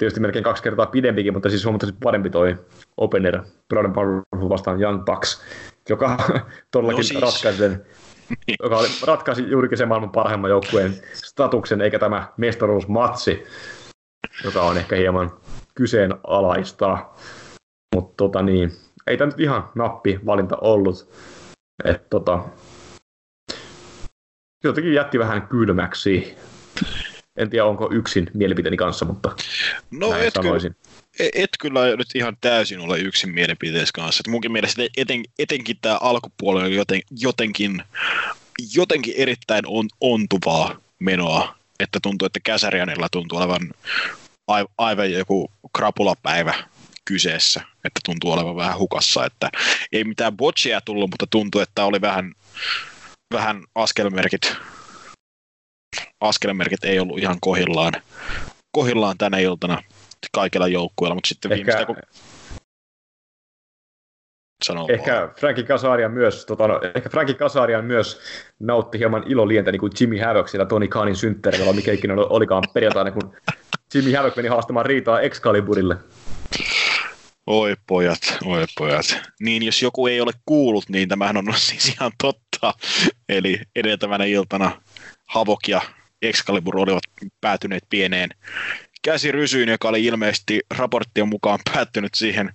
tietysti 0.02 0.20
melkein 0.20 0.44
kaksi 0.44 0.64
kertaa 0.64 0.86
pidempikin, 0.86 1.34
mutta 1.34 1.50
siis 1.50 1.66
huomattavasti 1.66 2.00
parempi 2.04 2.30
toi 2.30 2.58
opener 2.98 3.42
Brown 3.70 3.94
Powerful 3.94 4.50
vastaan 4.50 4.82
Young 4.82 5.06
Bucks, 5.06 5.42
joka 5.90 6.18
todellakin 6.72 6.98
no 6.98 7.04
siis. 7.04 7.22
ratkaisi 7.22 7.58
sen, 7.58 7.86
joka 8.64 8.78
oli, 8.78 8.88
ratkaisi 9.08 9.50
juurikin 9.50 9.78
sen 9.78 9.88
maailman 9.88 10.12
parhaimman 10.12 10.50
joukkueen 10.50 10.94
statuksen, 11.14 11.82
eikä 11.82 12.00
tämä 12.00 12.28
mestaruusmatsi, 12.38 13.44
joka 14.44 14.62
on 14.62 14.78
ehkä 14.78 14.96
hieman 14.96 15.32
kyseenalaista. 15.76 16.98
Mutta 17.96 18.14
tota 18.18 18.42
niin, 18.42 18.72
ei 19.08 19.18
tämä 19.18 19.30
nyt 19.30 19.40
ihan 19.40 19.70
nappi 19.76 20.20
valinta 20.26 20.58
ollut. 20.62 21.14
Et 21.86 22.10
tota, 22.10 22.40
jotenkin 24.64 24.94
jätti 24.94 25.20
vähän 25.20 25.48
kylmäksi. 25.48 26.38
En 27.42 27.50
tiedä, 27.50 27.66
onko 27.66 27.90
yksin 27.92 28.32
mielipiteeni 28.34 28.78
kanssa, 28.78 29.06
mutta 29.06 29.36
no, 29.92 30.10
näin 30.10 30.24
et 30.24 30.34
sanoisin. 30.34 30.76
Kyllä, 31.18 31.30
et 31.34 31.50
kyllä 31.60 31.96
nyt 31.96 32.08
ihan 32.16 32.38
täysin 32.42 32.80
ole 32.80 33.00
yksin 33.00 33.34
mielipiteessä 33.34 33.92
kanssa. 33.96 34.22
Et 34.22 34.32
munkin 34.32 34.52
mielestä 34.52 34.82
eten, 34.98 35.24
etenkin 35.40 35.78
tämä 35.82 35.98
alkupuoli 36.02 36.64
on 36.64 36.74
joten, 36.74 37.02
jotenkin, 37.20 37.84
jotenkin 38.76 39.14
erittäin 39.18 39.64
on, 39.68 39.88
ontuvaa 40.02 40.78
menoa. 41.00 41.56
Että 41.80 42.00
tuntuu, 42.02 42.26
että 42.26 42.40
Käsärianilla 42.44 43.08
tuntuu 43.12 43.38
olevan 43.38 43.72
aivan 44.78 45.12
joku 45.12 45.52
krapulapäivä 45.78 46.54
kyseessä, 47.06 47.62
että 47.84 48.00
tuntuu 48.06 48.32
olevan 48.32 48.56
vähän 48.56 48.78
hukassa, 48.78 49.26
että 49.26 49.50
ei 49.92 50.04
mitään 50.04 50.38
botchia 50.38 50.82
tullut, 50.82 51.10
mutta 51.10 51.28
tuntuu, 51.28 51.62
että 51.62 51.86
oli 51.86 52.02
vähän, 52.02 52.34
vähän 53.34 53.64
askelmerkit, 53.76 54.56
askelmerkit 56.22 56.84
ei 56.84 57.00
ollut 57.00 57.20
ihan 57.20 57.38
kohillaan, 57.42 57.94
kohillaan 58.72 59.18
tänä 59.18 59.38
iltana 59.38 59.84
kaikilla 60.32 60.68
joukkueilla, 60.68 61.16
mutta 61.16 61.28
sitten 61.28 61.52
Ehkä... 61.52 61.66
viimeistä 61.66 61.86
kun 61.86 61.96
Sano 64.66 64.86
ehkä 64.90 65.16
vaan. 65.16 65.32
Frankie 65.40 65.64
Kasarian 65.64 66.12
myös, 66.12 66.46
tota, 66.46 66.68
no, 66.68 66.82
ehkä 66.96 67.10
Frankie 67.10 67.36
Kasarian 67.36 67.86
myös 67.86 68.20
nautti 68.60 69.00
hieman 69.00 69.24
ilolientä 69.28 69.72
niin 69.72 69.80
kuin 69.80 69.92
Jimmy 70.00 70.20
Havoc 70.20 70.48
siellä 70.48 70.66
Tony 70.66 70.88
Khanin 70.88 71.16
synttärillä, 71.16 71.74
mikä 71.74 71.92
ikinä 71.92 72.14
olikaan 72.14 72.64
perjantaina, 72.74 73.12
kun 73.12 73.36
Jimmy 73.94 74.14
Havoc 74.14 74.36
meni 74.36 74.48
haastamaan 74.48 74.86
riitaa 74.86 75.22
Excaliburille. 75.22 75.98
Oi 77.48 77.76
pojat, 77.88 78.38
oi 78.46 78.66
pojat. 78.78 79.18
Niin 79.40 79.64
jos 79.64 79.82
joku 79.82 80.08
ei 80.08 80.22
ole 80.22 80.32
kuullut, 80.46 80.90
niin 80.90 81.10
tämähän 81.10 81.38
on 81.38 81.46
siis 81.56 81.90
ihan 81.90 82.12
totta. 82.22 82.74
Eli 83.30 83.60
edeltävänä 83.76 84.24
iltana 84.24 84.82
Havok 85.32 85.68
ja 85.68 85.82
Excalibur 86.22 86.80
olivat 86.80 87.04
päätyneet 87.42 87.84
pieneen 87.90 88.30
käsirysyyn, 89.02 89.70
joka 89.70 89.90
oli 89.90 90.06
ilmeisesti 90.06 90.60
raporttien 90.78 91.28
mukaan 91.28 91.60
päättynyt 91.74 92.14
siihen 92.14 92.54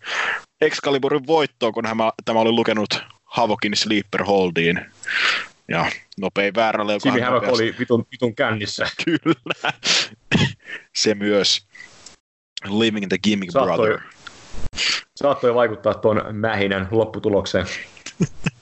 Excaliburin 0.61 1.27
voittoon, 1.27 1.73
kun 1.73 1.87
hän, 1.87 1.97
tämä 2.25 2.41
oli 2.41 2.53
lukenut 2.53 3.03
Havokin 3.25 3.77
Sleeper 3.77 4.25
Holdiin. 4.25 4.81
Ja 5.69 5.91
nopein 6.21 6.55
väärälle, 6.55 6.93
joka 6.93 7.09
Jimmy 7.09 7.21
Havok 7.21 7.49
oli 7.49 7.75
vitun, 7.79 8.07
vitun 8.13 8.35
kännissä. 8.35 8.87
Kyllä. 9.05 9.73
Se 10.97 11.15
myös. 11.15 11.67
Living 12.65 13.09
the 13.09 13.19
Gimmick 13.19 13.53
Saattoi, 13.53 13.77
Brother 13.77 14.01
saattoi 15.17 15.55
vaikuttaa 15.55 15.95
tuon 15.95 16.23
mähinän 16.33 16.89
lopputulokseen. 16.91 17.67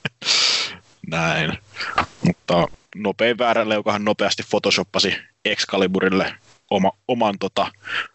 Näin. 1.09 1.59
Mutta 2.26 2.68
nopein 2.94 3.39
väärälle, 3.39 3.74
joka 3.74 3.98
nopeasti 3.98 4.43
photoshoppasi 4.51 5.16
Excaliburille 5.44 6.35
oma, 6.70 6.93
oman 7.09 7.39
tota, 7.39 7.72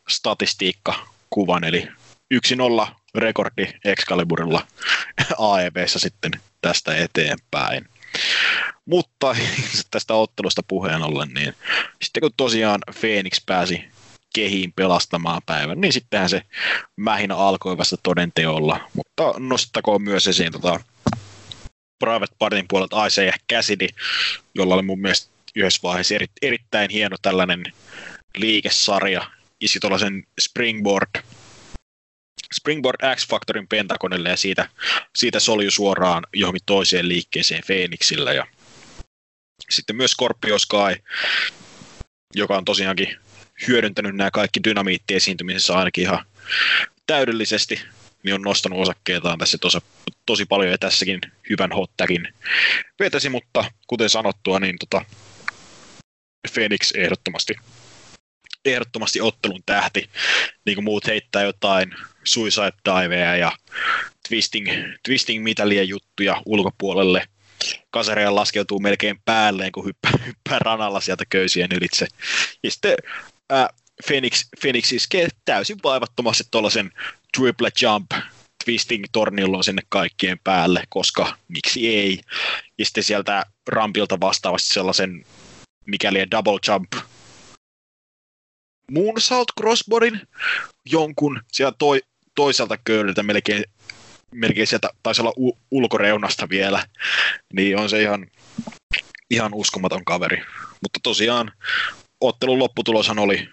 statistiikkakuvan, 0.09 1.63
eli 1.63 1.87
1-0 2.33 2.87
rekordi 3.15 3.67
Excaliburilla 3.85 4.67
AEVssä 5.37 5.99
sitten 5.99 6.31
tästä 6.61 6.95
eteenpäin. 6.95 7.85
Mutta 8.85 9.35
tästä 9.91 10.13
ottelusta 10.13 10.61
puheen 10.67 11.03
ollen, 11.03 11.29
niin 11.33 11.53
sitten 12.01 12.21
kun 12.21 12.31
tosiaan 12.37 12.79
Phoenix 12.99 13.45
pääsi 13.45 13.83
kehiin 14.35 14.73
pelastamaan 14.73 15.41
päivän, 15.45 15.81
niin 15.81 15.93
sittenhän 15.93 16.29
se 16.29 16.41
mähinä 16.95 17.35
alkoi 17.35 17.77
vasta 17.77 17.97
todenteolla. 18.03 18.79
Mutta 18.93 19.33
nostakoon 19.37 20.01
myös 20.01 20.27
esiin 20.27 20.51
tota 20.51 20.79
Private 21.99 22.35
Partin 22.39 22.65
puolelta 22.67 23.05
Isaiah 23.05 23.39
Cassidy, 23.51 23.87
jolla 24.55 24.73
oli 24.75 24.81
mun 24.81 25.01
mielestä 25.01 25.31
yhdessä 25.55 25.79
vaiheessa 25.83 26.15
eri, 26.15 26.27
erittäin 26.41 26.89
hieno 26.89 27.15
tällainen 27.21 27.63
liikesarja, 28.37 29.31
iski 29.61 29.79
tuollaisen 29.79 30.23
Springboard 30.41 31.23
Springboard 32.55 33.15
X-Factorin 33.15 33.67
Pentagonille 33.67 34.29
ja 34.29 34.37
siitä, 34.37 34.69
siitä 35.15 35.39
solju 35.39 35.71
suoraan 35.71 36.23
johonkin 36.33 36.65
toiseen 36.65 37.07
liikkeeseen 37.07 37.63
Phoenixillä 37.65 38.33
ja 38.33 38.45
sitten 39.69 39.95
myös 39.95 40.11
Scorpio 40.11 40.59
Sky, 40.59 41.03
joka 42.35 42.57
on 42.57 42.65
tosiaankin 42.65 43.17
hyödyntänyt 43.67 44.15
nämä 44.15 44.31
kaikki 44.31 44.59
dynamiittiesiintymisessä 44.63 45.77
ainakin 45.77 46.03
ihan 46.03 46.25
täydellisesti, 47.07 47.81
niin 48.23 48.35
on 48.35 48.41
nostanut 48.41 48.79
osakkeitaan 48.79 49.39
tässä 49.39 49.57
tosi, 49.57 49.77
tosi 50.25 50.45
paljon 50.45 50.71
ja 50.71 50.77
tässäkin 50.77 51.21
hyvän 51.49 51.71
hottakin 51.71 52.33
vetäsi, 52.99 53.29
mutta 53.29 53.65
kuten 53.87 54.09
sanottua, 54.09 54.59
niin 54.59 54.75
tota, 54.79 55.05
Phoenix 56.53 56.91
ehdottomasti, 56.95 57.55
ehdottomasti 58.65 59.21
ottelun 59.21 59.61
tähti, 59.65 60.09
niin 60.65 60.75
kuin 60.75 60.85
muut 60.85 61.07
heittää 61.07 61.43
jotain 61.43 61.95
suicide 62.23 62.71
diveja 62.85 63.35
ja 63.35 63.51
twisting, 64.29 64.67
twisting 65.03 65.43
mitalia 65.43 65.83
juttuja 65.83 66.41
ulkopuolelle, 66.45 67.27
Kasaria 67.89 68.35
laskeutuu 68.35 68.79
melkein 68.79 69.21
päälleen, 69.25 69.71
kun 69.71 69.85
hyppää, 69.85 70.11
hyppää 70.25 70.59
ranalla 70.59 71.01
sieltä 71.01 71.23
köysien 71.29 71.69
ylitse. 71.71 72.07
Ja 72.63 72.71
sitten 72.71 72.95
ää, 73.49 73.69
Phoenix, 74.07 74.45
Phoenix 74.61 74.91
iskee 74.91 75.27
täysin 75.45 75.77
vaivattomasti 75.83 76.43
tuollaisen 76.51 76.91
triple 77.37 77.69
jump 77.81 78.11
twisting 78.65 79.05
tornillon 79.11 79.63
sinne 79.63 79.81
kaikkien 79.89 80.39
päälle, 80.43 80.83
koska 80.89 81.37
miksi 81.47 81.87
ei. 81.87 82.19
Ja 82.77 82.85
sitten 82.85 83.03
sieltä 83.03 83.45
rampilta 83.67 84.19
vastaavasti 84.19 84.73
sellaisen 84.73 85.25
mikäli 85.85 86.31
double 86.31 86.59
jump 86.67 86.93
moonsault 88.91 89.51
crossboardin 89.59 90.21
jonkun 90.85 91.41
sieltä 91.51 91.75
toi, 91.79 92.01
toiselta 92.35 92.77
köyliltä 92.83 93.23
melkein, 93.23 93.63
melkein 94.31 94.67
sieltä 94.67 94.89
taisi 95.03 95.21
olla 95.21 95.33
u- 95.39 95.57
ulkoreunasta 95.71 96.49
vielä, 96.49 96.85
niin 97.53 97.77
on 97.77 97.89
se 97.89 98.01
ihan, 98.01 98.27
ihan 99.29 99.53
uskomaton 99.53 100.05
kaveri. 100.05 100.43
Mutta 100.81 100.99
tosiaan 101.03 101.51
ottelun 102.21 102.59
lopputuloshan 102.59 103.19
oli 103.19 103.49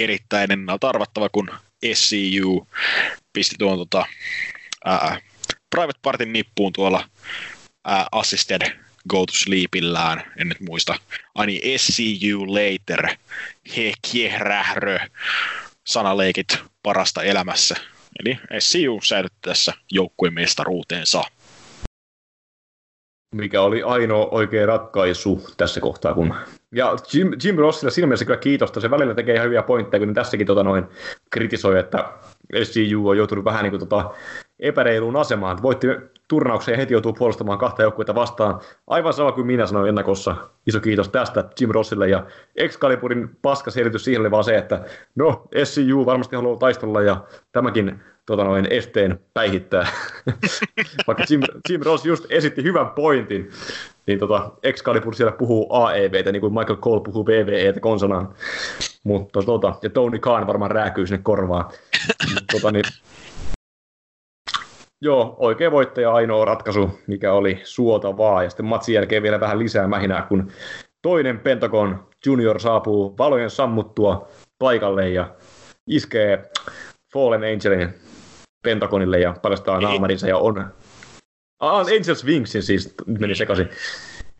erittäin 0.00 0.52
ennalta 0.52 0.88
arvattava, 0.88 1.28
kun 1.28 1.50
SCU 1.94 2.66
pisti 3.32 3.56
tuon 3.58 3.78
tota, 3.78 4.06
ää, 4.84 5.20
Private 5.70 5.98
Partin 6.02 6.32
nippuun 6.32 6.72
tuolla 6.72 7.08
ää, 7.84 8.06
Assisted 8.12 8.62
Go 9.08 9.26
to 9.26 9.32
Sleepillään, 9.32 10.32
en 10.38 10.48
nyt 10.48 10.60
muista, 10.60 10.94
ani 11.34 11.60
SCU 11.76 12.46
Later, 12.46 13.16
he 13.76 13.92
kierrährö, 14.12 14.98
sanaleikit 15.86 16.58
parasta 16.82 17.22
elämässä. 17.22 17.74
Eli 18.20 18.38
SCU 18.58 19.00
säilytti 19.02 19.38
tässä 19.42 19.72
joukkueen 19.92 20.34
mestaruuteensa. 20.34 21.24
mikä 23.34 23.62
oli 23.62 23.82
ainoa 23.82 24.26
oikea 24.26 24.66
ratkaisu 24.66 25.46
tässä 25.56 25.80
kohtaa. 25.80 26.14
Kun... 26.14 26.34
Ja 26.72 26.96
Jim, 27.12 27.32
Jim 27.44 27.56
Rossilla 27.56 27.90
siinä 27.90 28.06
mielessä 28.06 28.24
kyllä 28.24 28.38
kiitosta. 28.38 28.80
Se 28.80 28.90
välillä 28.90 29.14
tekee 29.14 29.34
ihan 29.34 29.46
hyviä 29.46 29.62
pointteja, 29.62 30.06
kun 30.06 30.14
tässäkin 30.14 30.46
tota 30.46 30.62
noin, 30.62 30.84
kritisoi, 31.30 31.78
että 31.78 32.04
SCU 32.62 33.08
on 33.08 33.16
joutunut 33.16 33.44
vähän 33.44 33.62
niin 33.62 33.70
kuin, 33.70 33.80
tota, 33.80 34.10
epäreiluun 34.58 35.16
asemaan. 35.16 35.62
Voitti 35.62 35.86
turnauksen 36.28 36.72
ja 36.72 36.76
heti 36.76 36.94
joutuu 36.94 37.12
puolustamaan 37.12 37.58
kahta 37.58 37.82
joukkuetta 37.82 38.14
vastaan. 38.14 38.60
Aivan 38.86 39.12
sama 39.12 39.32
kuin 39.32 39.46
minä 39.46 39.66
sanoin 39.66 39.88
ennakossa. 39.88 40.36
Iso 40.66 40.80
kiitos 40.80 41.08
tästä 41.08 41.44
Jim 41.60 41.70
Rossille. 41.70 42.08
Ja 42.08 42.26
Excaliburin 42.56 43.36
paska 43.42 43.70
selitys 43.70 44.04
siihen 44.04 44.20
oli 44.20 44.30
vaan 44.30 44.44
se, 44.44 44.56
että 44.56 44.84
no, 45.14 45.48
SCU 45.64 46.06
varmasti 46.06 46.36
haluaa 46.36 46.58
taistella 46.58 47.02
ja 47.02 47.24
tämäkin 47.52 48.00
tota 48.26 48.44
noin, 48.44 48.66
esteen 48.70 49.20
päihittää. 49.34 49.86
Vaikka 51.06 51.24
Jim, 51.30 51.40
Jim 51.68 51.80
Ross 51.84 52.06
just 52.06 52.24
esitti 52.30 52.62
hyvän 52.62 52.90
pointin, 52.90 53.50
niin 54.06 54.18
tota, 54.18 54.50
Excalibur 54.62 55.14
siellä 55.14 55.32
puhuu 55.32 55.66
AEVtä, 55.70 56.32
niin 56.32 56.40
kuin 56.40 56.54
Michael 56.54 56.76
Cole 56.76 57.00
puhuu 57.00 57.26
VVEtä 57.26 57.80
konsonaan. 57.80 58.34
Mutta 59.04 59.42
tota, 59.42 59.74
ja 59.82 59.90
Tony 59.90 60.18
Khan 60.18 60.46
varmaan 60.46 60.70
rääkyy 60.70 61.06
sinne 61.06 61.20
korvaan. 61.22 61.64
tota, 62.52 62.70
niin, 62.70 62.84
Joo, 65.02 65.36
oikea 65.38 65.70
voittaja 65.70 66.12
ainoa 66.12 66.44
ratkaisu, 66.44 66.98
mikä 67.06 67.32
oli 67.32 67.60
suotavaa. 67.64 68.42
Ja 68.42 68.50
sitten 68.50 68.66
matsin 68.66 68.94
jälkeen 68.94 69.22
vielä 69.22 69.40
vähän 69.40 69.58
lisää 69.58 69.88
mähinää, 69.88 70.22
kun 70.22 70.50
toinen 71.02 71.38
Pentagon 71.38 72.08
Junior 72.26 72.60
saapuu 72.60 73.18
valojen 73.18 73.50
sammuttua 73.50 74.28
paikalle 74.58 75.08
ja 75.08 75.34
iskee 75.86 76.50
Fallen 77.12 77.42
Angelin 77.52 77.94
Pentagonille 78.62 79.18
ja 79.20 79.34
paljastaa 79.42 79.80
naamarinsa 79.80 80.28
ja 80.28 80.36
on... 80.36 80.66
Ah, 81.60 81.86
Angels 81.86 82.24
Wingsin 82.24 82.62
siis, 82.62 82.94
nyt 83.06 83.20
meni 83.20 83.34
sekaisin. 83.34 83.68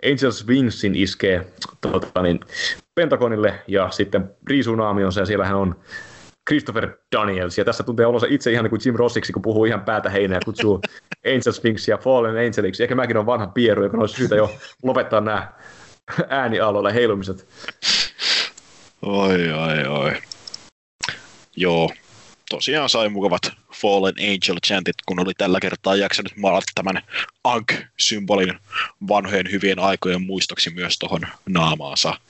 Angels 0.06 0.46
Wingsin 0.46 0.94
iskee 0.94 1.46
tota, 1.80 2.22
niin, 2.22 2.40
Pentagonille 2.94 3.62
ja 3.66 3.90
sitten 3.90 4.30
riisuu 4.46 4.74
naamionsa 4.74 5.20
ja 5.20 5.26
siellähän 5.26 5.56
on 5.56 5.76
Christopher 6.48 6.90
Daniels, 7.16 7.58
ja 7.58 7.64
tässä 7.64 7.82
tuntee 7.82 8.06
olonsa 8.06 8.26
itse 8.30 8.52
ihan 8.52 8.64
niin 8.64 8.70
kuin 8.70 8.80
Jim 8.84 8.94
Rossiksi, 8.94 9.32
kun 9.32 9.42
puhuu 9.42 9.64
ihan 9.64 9.84
päätä 9.84 10.10
heinää 10.10 10.36
ja 10.38 10.44
kutsuu 10.44 10.80
Angel 11.26 11.52
Sphinxia 11.52 11.98
Fallen 11.98 12.46
Angeliksi. 12.46 12.82
Ehkä 12.82 12.94
mäkin 12.94 13.16
on 13.16 13.26
vanha 13.26 13.46
pieru, 13.46 13.82
joka 13.82 13.96
olisi 13.96 14.14
syytä 14.14 14.36
jo 14.36 14.54
lopettaa 14.82 15.20
nämä 15.20 15.52
äänialoilla 16.28 16.90
heilumiset. 16.90 17.48
Oi, 19.02 19.52
oi, 19.52 19.86
oi. 19.86 20.12
Joo, 21.56 21.90
tosiaan 22.50 22.88
sai 22.88 23.08
mukavat 23.08 23.42
Fallen 23.82 24.14
Angel 24.18 24.58
chantit, 24.66 24.96
kun 25.06 25.20
oli 25.20 25.32
tällä 25.38 25.60
kertaa 25.60 25.96
jaksanut 25.96 26.36
maalata 26.36 26.72
tämän 26.74 27.02
Ankh-symbolin 27.44 28.58
vanhojen 29.08 29.50
hyvien 29.50 29.78
aikojen 29.78 30.22
muistoksi 30.22 30.70
myös 30.70 30.98
tuohon 30.98 31.20
naamaansa. 31.48 32.20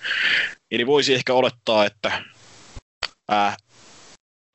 Eli 0.71 0.87
voisi 0.87 1.15
ehkä 1.15 1.35
olettaa, 1.35 1.87
että 1.87 2.25
äh, 3.33 3.57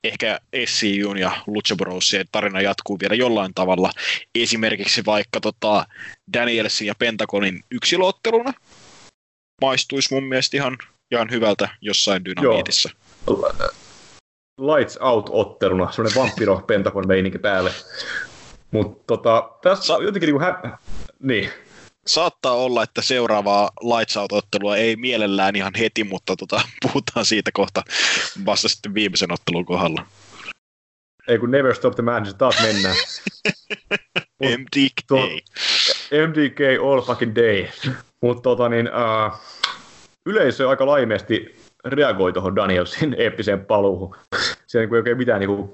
ehkä 0.03 0.39
SCUn 0.65 1.17
ja 1.17 1.31
Lucha 1.47 1.75
Brosien 1.75 2.25
tarina 2.31 2.61
jatkuu 2.61 2.99
vielä 2.99 3.15
jollain 3.15 3.53
tavalla. 3.53 3.91
Esimerkiksi 4.35 5.05
vaikka 5.05 5.41
tota 5.41 5.85
Danielsin 6.33 6.87
ja 6.87 6.95
Pentagonin 6.95 7.63
yksilöotteluna 7.71 8.53
maistuisi 9.61 10.13
mun 10.13 10.23
mielestä 10.23 10.57
ihan, 10.57 10.77
ihan 11.11 11.31
hyvältä 11.31 11.69
jossain 11.81 12.25
dynamiitissa. 12.25 12.89
Joo. 13.27 13.84
Lights 14.61 14.97
Out-otteluna, 15.01 15.91
semmoinen 15.91 16.21
vampiro 16.21 16.63
Pentagon 16.67 17.07
meininki 17.07 17.39
päälle. 17.39 17.71
Mutta 18.71 19.03
tota, 19.07 19.49
tässä 19.61 19.83
Sa- 19.83 20.03
jotenkin 20.03 20.27
niinku 20.27 20.39
hä- 20.39 20.77
niin 21.19 21.49
saattaa 22.07 22.53
olla, 22.53 22.83
että 22.83 23.01
seuraavaa 23.01 23.69
Lights 23.81 24.17
Out-ottelua 24.17 24.77
ei 24.77 24.95
mielellään 24.95 25.55
ihan 25.55 25.73
heti, 25.79 26.03
mutta 26.03 26.35
tota, 26.35 26.61
puhutaan 26.83 27.25
siitä 27.25 27.51
kohta 27.53 27.83
vasta 28.45 28.69
sitten 28.69 28.93
viimeisen 28.93 29.31
ottelun 29.31 29.65
kohdalla. 29.65 30.05
Ei 31.27 31.37
kun 31.39 31.51
Never 31.51 31.75
Stop 31.75 31.95
the 31.95 32.03
Madness, 32.03 32.35
taas 32.35 32.55
mennään. 32.61 32.95
MDK. 34.57 34.93
To, 35.07 35.15
MDK 36.27 36.59
all 36.91 37.01
fucking 37.01 37.35
day. 37.35 37.67
Mutta 38.21 38.41
tota 38.41 38.69
niin, 38.69 38.87
uh, 38.87 39.33
yleisö 40.25 40.69
aika 40.69 40.85
laimeesti 40.85 41.55
reagoi 41.85 42.33
tuohon 42.33 42.55
Danielsin 42.55 43.15
eeppiseen 43.19 43.65
paluuhun. 43.65 44.15
Se 44.67 44.79
ei 44.79 44.87
oikein 44.91 45.17
mitään 45.17 45.39
niin 45.39 45.49
kuin, 45.49 45.69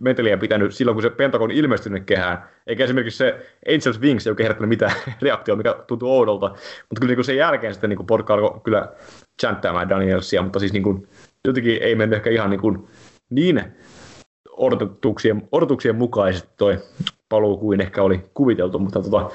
meteliä 0.00 0.36
pitänyt 0.36 0.74
silloin, 0.74 0.94
kun 0.94 1.02
se 1.02 1.10
Pentagon 1.10 1.50
ilmestynyt 1.50 2.04
kehään. 2.04 2.48
Eikä 2.66 2.84
esimerkiksi 2.84 3.18
se 3.18 3.46
Angels 3.68 4.00
Wings 4.00 4.26
ei 4.26 4.30
oikein 4.30 4.44
herättänyt 4.44 4.68
mitään 4.68 4.92
reaktio, 5.22 5.56
mikä 5.56 5.74
tuntuu 5.86 6.18
oudolta. 6.18 6.48
Mutta 6.48 7.00
kyllä 7.00 7.14
niin 7.14 7.24
sen 7.24 7.36
jälkeen 7.36 7.74
sitten 7.74 7.90
niin 7.90 8.06
porukka 8.06 8.34
alkoi 8.34 8.60
kyllä 8.64 8.92
chanttaamaan 9.40 9.88
Danielsia, 9.88 10.42
mutta 10.42 10.58
siis 10.58 10.72
niin 10.72 10.82
kuin, 10.82 11.08
jotenkin 11.46 11.82
ei 11.82 11.94
mennyt 11.94 12.16
ehkä 12.16 12.30
ihan 12.30 12.50
niin, 12.50 12.60
kuin, 12.60 12.88
niin 13.30 13.62
odotuksien, 14.50 15.48
odotuksien 15.52 15.96
mukaisesti 15.96 16.48
toi 16.56 16.78
paluu 17.28 17.56
kuin 17.56 17.80
ehkä 17.80 18.02
oli 18.02 18.20
kuviteltu, 18.34 18.78
mutta 18.78 19.02
tota, 19.02 19.30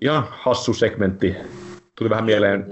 ihan 0.00 0.24
hassu 0.30 0.74
segmentti. 0.74 1.36
Tuli 1.98 2.10
vähän 2.10 2.24
mieleen 2.24 2.66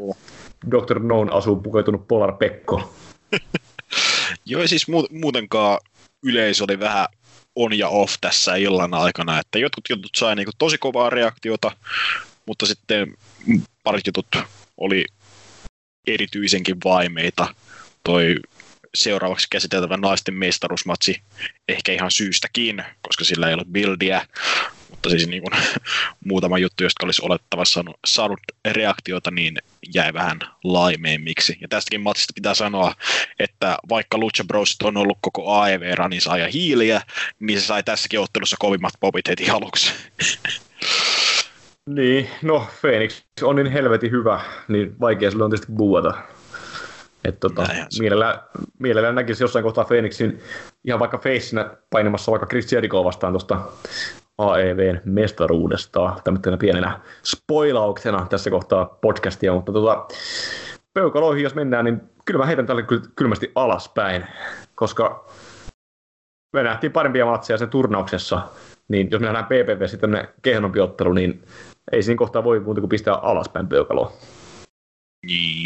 Dr. 0.70 0.98
Noon 0.98 1.32
asuun 1.32 1.62
pukeutunut 1.62 2.08
Polar 2.08 2.32
Pekko. 2.32 2.94
Joo, 4.46 4.66
siis 4.66 4.86
muutenkaan 5.10 5.78
yleisö 6.22 6.64
oli 6.64 6.80
vähän 6.80 7.06
on 7.56 7.78
ja 7.78 7.88
off 7.88 8.14
tässä 8.20 8.56
illan 8.56 8.94
aikana, 8.94 9.38
että 9.38 9.58
jotkut 9.58 9.84
jutut 9.90 10.10
sai 10.16 10.36
niin 10.36 10.48
tosi 10.58 10.78
kovaa 10.78 11.10
reaktiota, 11.10 11.72
mutta 12.46 12.66
sitten 12.66 13.14
parit 13.84 14.06
jutut 14.06 14.26
oli 14.76 15.04
erityisenkin 16.06 16.76
vaimeita. 16.84 17.54
Toi 18.04 18.36
seuraavaksi 18.94 19.46
käsiteltävä 19.50 19.96
naisten 19.96 20.34
mestaruusmatsi 20.34 21.22
ehkä 21.68 21.92
ihan 21.92 22.10
syystäkin, 22.10 22.84
koska 23.02 23.24
sillä 23.24 23.48
ei 23.48 23.54
ole 23.54 23.64
bildiä, 23.72 24.26
mutta 24.90 25.10
siis 25.10 25.28
niin 25.28 25.42
kuin, 25.42 25.62
muutama 26.24 26.58
juttu, 26.58 26.82
josta 26.82 27.06
olisi 27.06 27.22
olettavasti 27.24 27.74
saanut, 27.74 27.96
saanut 28.06 28.40
reaktiota, 28.70 29.30
niin 29.30 29.56
jäi 29.94 30.12
vähän 30.12 30.38
laimeemmiksi. 30.64 31.58
Ja 31.60 31.68
tästäkin 31.68 32.00
matsista 32.00 32.32
pitää 32.34 32.54
sanoa, 32.54 32.94
että 33.38 33.78
vaikka 33.88 34.18
Lucha 34.18 34.44
Bros 34.44 34.76
on 34.84 34.96
ollut 34.96 35.18
koko 35.20 35.52
AEV-raninsa 35.52 36.36
ja 36.36 36.48
hiiliä, 36.48 37.02
niin 37.40 37.60
se 37.60 37.66
sai 37.66 37.82
tässäkin 37.82 38.20
ottelussa 38.20 38.56
kovimmat 38.58 38.94
popit 39.00 39.28
heti 39.28 39.50
aluksi. 39.50 39.92
Niin, 41.86 42.30
no 42.42 42.66
Phoenix 42.80 43.22
on 43.42 43.56
niin 43.56 43.72
helvetin 43.72 44.10
hyvä, 44.10 44.40
niin 44.68 45.00
vaikea 45.00 45.30
sillä 45.30 45.44
on 45.44 45.50
tietysti 45.50 45.72
buuata. 45.72 46.14
Että 47.24 47.40
tota, 47.40 47.66
mielellään, 47.98 48.38
mielellään 48.78 49.14
näkisi 49.14 49.44
jossain 49.44 49.62
kohtaa 49.62 49.84
Phoenixin 49.84 50.40
ihan 50.84 51.00
vaikka 51.00 51.18
feissinä 51.18 51.70
painamassa 51.90 52.30
vaikka 52.32 52.46
Chris 52.46 52.72
Jericho 52.72 53.04
vastaan 53.04 53.32
tuosta 53.32 53.60
AEVn 54.38 55.00
mestaruudesta. 55.04 56.16
Tämmöisenä 56.24 56.56
pienenä 56.56 57.00
spoilauksena 57.24 58.26
tässä 58.30 58.50
kohtaa 58.50 58.84
podcastia, 58.84 59.54
mutta 59.54 59.72
tota, 59.72 60.06
peukaloihin 60.94 61.44
jos 61.44 61.54
mennään, 61.54 61.84
niin 61.84 62.00
kyllä 62.24 62.38
mä 62.38 62.46
heitän 62.46 62.66
tälle 62.66 62.84
kylmästi 63.16 63.52
alaspäin, 63.54 64.26
koska 64.74 65.26
me 66.52 66.62
nähtiin 66.62 66.92
parempia 66.92 67.26
matseja 67.26 67.58
sen 67.58 67.68
turnauksessa, 67.68 68.42
niin 68.88 69.08
jos 69.10 69.20
me 69.20 69.26
nähdään 69.26 69.44
PPV 69.44 69.86
sitten 69.86 70.00
tämmöinen 70.00 70.28
kehnompi 70.42 70.80
ottelu, 70.80 71.12
niin 71.12 71.42
ei 71.92 72.02
siinä 72.02 72.18
kohtaa 72.18 72.44
voi 72.44 72.60
muuta 72.60 72.80
kuin 72.80 72.88
pistää 72.88 73.14
alaspäin 73.14 73.68
peukaloa. 73.68 74.12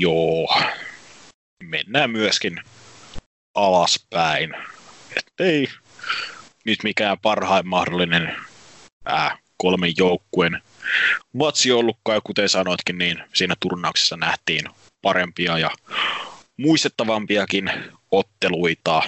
Joo, 0.00 0.46
mennään 1.62 2.10
myöskin 2.10 2.60
alaspäin, 3.54 4.54
ettei 5.16 5.68
nyt 6.64 6.78
mikään 6.82 7.18
parhain 7.22 7.68
mahdollinen 7.68 8.36
ää, 9.04 9.38
kolmen 9.56 9.92
joukkueen 9.96 10.62
matsi 11.32 11.72
ollutkaan, 11.72 12.20
kuten 12.24 12.48
sanoitkin, 12.48 12.98
niin 12.98 13.24
siinä 13.34 13.54
turnauksessa 13.60 14.16
nähtiin 14.16 14.64
parempia 15.02 15.58
ja 15.58 15.70
muistettavampiakin 16.56 17.70
otteluita. 18.10 19.02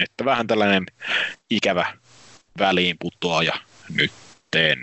Että 0.00 0.24
vähän 0.24 0.46
tällainen 0.46 0.86
ikävä 1.50 1.96
väliinputoaja 2.58 3.54
nytten. 3.88 4.78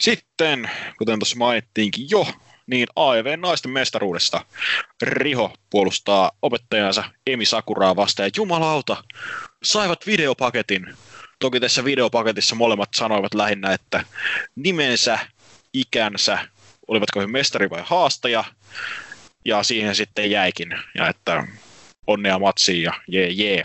Sitten, 0.00 0.70
kuten 0.98 1.18
tuossa 1.18 1.36
mainittiinkin 1.36 2.10
jo, 2.10 2.26
niin 2.70 2.86
AEV 2.96 3.38
naisten 3.38 3.70
mestaruudesta 3.70 4.44
Riho 5.02 5.52
puolustaa 5.70 6.30
opettajansa 6.42 7.04
Emi 7.26 7.44
Sakuraa 7.44 7.96
vastaan 7.96 8.26
ja 8.26 8.30
jumalauta, 8.36 9.04
saivat 9.62 10.06
videopaketin 10.06 10.86
Toki 11.40 11.60
tässä 11.60 11.84
videopaketissa 11.84 12.54
molemmat 12.54 12.88
sanoivat 12.94 13.34
lähinnä, 13.34 13.72
että 13.72 14.04
nimensä, 14.56 15.18
ikänsä, 15.72 16.38
olivatko 16.88 17.20
he 17.20 17.26
mestari 17.26 17.70
vai 17.70 17.82
haastaja, 17.84 18.44
ja 19.44 19.62
siihen 19.62 19.94
sitten 19.94 20.30
jäikin, 20.30 20.78
ja 20.94 21.08
että 21.08 21.46
onnea 22.06 22.38
matsiin 22.38 22.82
ja 22.82 22.92
jee 23.08 23.28
jee. 23.28 23.64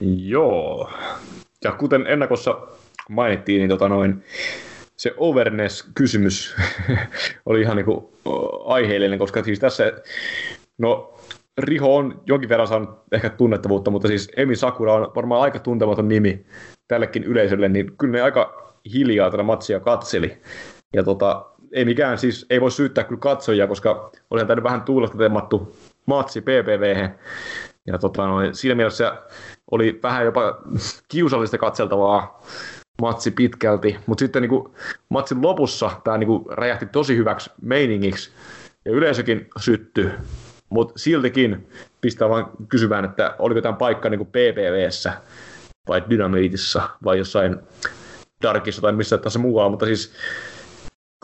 Joo. 0.00 0.92
Ja 1.64 1.72
kuten 1.72 2.06
ennakossa 2.06 2.60
mainittiin, 3.08 3.58
niin 3.58 3.68
tota 3.68 3.88
noin, 3.88 4.24
se 5.00 5.14
overness-kysymys 5.16 6.56
oli 7.46 7.60
ihan 7.60 7.76
niinku 7.76 8.12
aiheellinen, 8.64 9.18
koska 9.18 9.44
siis 9.44 9.58
tässä, 9.58 9.92
no 10.78 11.14
Riho 11.58 11.96
on 11.96 12.22
jonkin 12.26 12.48
verran 12.48 12.68
saanut 12.68 12.90
ehkä 13.12 13.30
tunnettavuutta, 13.30 13.90
mutta 13.90 14.08
siis 14.08 14.30
Emi 14.36 14.56
Sakura 14.56 14.94
on 14.94 15.12
varmaan 15.16 15.42
aika 15.42 15.58
tuntematon 15.58 16.08
nimi 16.08 16.46
tällekin 16.88 17.24
yleisölle, 17.24 17.68
niin 17.68 17.96
kyllä 17.96 18.12
ne 18.12 18.20
aika 18.20 18.72
hiljaa 18.92 19.30
tätä 19.30 19.42
matsia 19.42 19.80
katseli. 19.80 20.42
Ja 20.94 21.02
tota, 21.02 21.46
ei 21.72 21.84
mikään 21.84 22.18
siis, 22.18 22.46
ei 22.50 22.60
voi 22.60 22.70
syyttää 22.70 23.04
kyllä 23.04 23.20
katsojia, 23.20 23.66
koska 23.66 24.10
olihan 24.30 24.48
tänne 24.48 24.62
vähän 24.62 24.82
tuulesta 24.82 25.18
temmattu 25.18 25.76
matsi 26.06 26.40
PPV. 26.40 27.08
Ja 27.86 27.98
tota, 27.98 28.26
noin, 28.26 28.54
siinä 28.54 28.74
mielessä 28.74 29.16
oli 29.70 30.00
vähän 30.02 30.24
jopa 30.24 30.58
kiusallista 31.08 31.58
katseltavaa 31.58 32.42
matsi 33.00 33.30
pitkälti, 33.30 33.96
mutta 34.06 34.22
sitten 34.22 34.42
niin 34.42 34.50
kuin, 34.50 34.72
matsin 35.08 35.42
lopussa 35.42 35.90
tämä 36.04 36.18
niin 36.18 36.26
kuin, 36.26 36.44
räjähti 36.50 36.86
tosi 36.86 37.16
hyväksi 37.16 37.50
meiningiksi 37.62 38.30
ja 38.84 38.92
yleisökin 38.92 39.48
sytty, 39.60 40.10
mutta 40.70 40.92
siltikin 40.96 41.68
pistää 42.00 42.28
vaan 42.28 42.50
kysymään, 42.68 43.04
että 43.04 43.34
oliko 43.38 43.60
tämä 43.60 43.76
paikka 43.76 44.08
niin 44.08 44.26
PPVssä 44.26 45.12
vai 45.88 46.02
Dynamiitissa 46.10 46.90
vai 47.04 47.18
jossain 47.18 47.56
Darkissa 48.42 48.82
tai 48.82 48.92
missä 48.92 49.18
tässä 49.18 49.38
muualla, 49.38 49.70
mutta 49.70 49.86
siis 49.86 50.14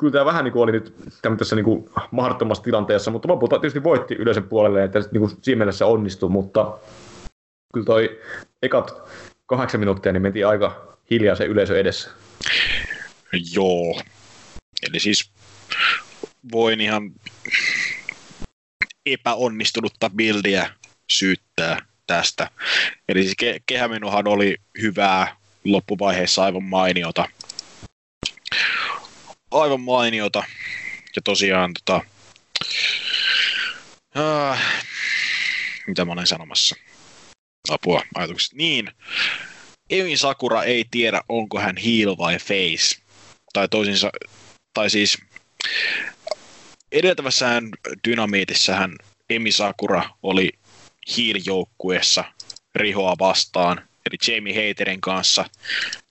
kyllä 0.01 0.13
tämä 0.13 0.25
vähän 0.25 0.45
niin 0.45 0.53
kuin 0.53 0.63
oli 0.63 0.73
nyt 0.73 0.95
tämmöisessä 1.23 1.57
niin 1.57 1.65
kuin 1.65 1.91
mahdottomassa 2.11 2.65
tilanteessa, 2.65 3.11
mutta 3.11 3.29
lopulta 3.29 3.59
tietysti 3.59 3.85
voitti 3.85 4.15
yleisen 4.15 4.49
puolelle, 4.49 4.85
että 4.85 4.99
niin 4.99 5.21
kuin 5.21 5.31
siinä 5.43 5.59
mielessä 5.59 5.87
onnistui, 5.87 6.29
mutta 6.29 6.79
kyllä 7.73 7.85
toi 7.85 8.21
ekat 8.63 9.11
kahdeksan 9.47 9.81
minuuttia 9.81 10.13
niin 10.13 10.23
mentiin 10.23 10.47
aika 10.47 10.96
hiljaa 11.11 11.37
se 11.37 11.45
yleisö 11.45 11.81
edessä. 11.81 12.11
Joo. 13.53 14.03
Eli 14.83 15.01
siis 15.01 15.31
voin 16.53 16.81
ihan 16.81 17.13
epäonnistunutta 19.07 20.11
bildiä 20.11 20.71
syyttää 21.11 21.87
tästä. 22.07 22.51
Eli 23.09 23.23
siis 23.23 23.35
ke- 23.43 23.63
kehämenuhan 23.67 24.29
oli 24.29 24.57
hyvää 24.81 25.37
loppuvaiheessa 25.65 26.45
aivan 26.45 26.65
mainiota. 26.65 27.29
Aivan 29.51 29.81
mainiota. 29.81 30.45
Ja 31.17 31.23
tosiaan 31.23 31.75
tota, 31.75 32.01
äh, 34.17 34.85
mitä 35.87 36.05
mä 36.05 36.13
olen 36.13 36.27
sanomassa? 36.27 36.77
Apua, 37.69 38.03
ajatukset. 38.15 38.53
Niin, 38.53 38.91
Emi 39.91 40.17
Sakura 40.17 40.65
ei 40.65 40.85
tiedä, 40.91 41.21
onko 41.29 41.59
hän 41.59 41.77
heel 41.77 42.19
vai 42.19 42.39
face. 42.39 43.03
Tai 43.53 43.69
toisinsa, 43.69 44.11
tai 44.75 44.91
siis 44.91 45.19
edeltävässähän 46.93 47.71
dynamiitissähän 48.09 48.97
Emi 49.31 49.53
Sakura 49.53 50.11
oli 50.23 50.53
heel-joukkueessa 51.17 52.25
Rihoa 52.75 53.17
vastaan, 53.19 53.89
eli 54.07 54.35
Jamie 54.35 54.69
Haterin 54.69 55.01
kanssa 55.01 55.45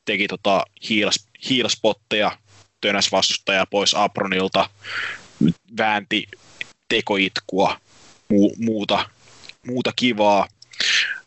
teki 0.06 0.28
tota 0.28 0.66
heel, 0.90 1.10
heel 1.50 1.70
spotteja, 1.70 2.38
tönäs 2.82 3.12
vastustaja 3.12 3.66
pois 3.66 3.94
Apronilta, 3.96 4.70
väänti 5.78 6.28
tekoitkua, 6.90 7.80
mu- 8.34 8.56
muuta, 8.58 9.10
muuta 9.68 9.92
kivaa. 9.96 10.48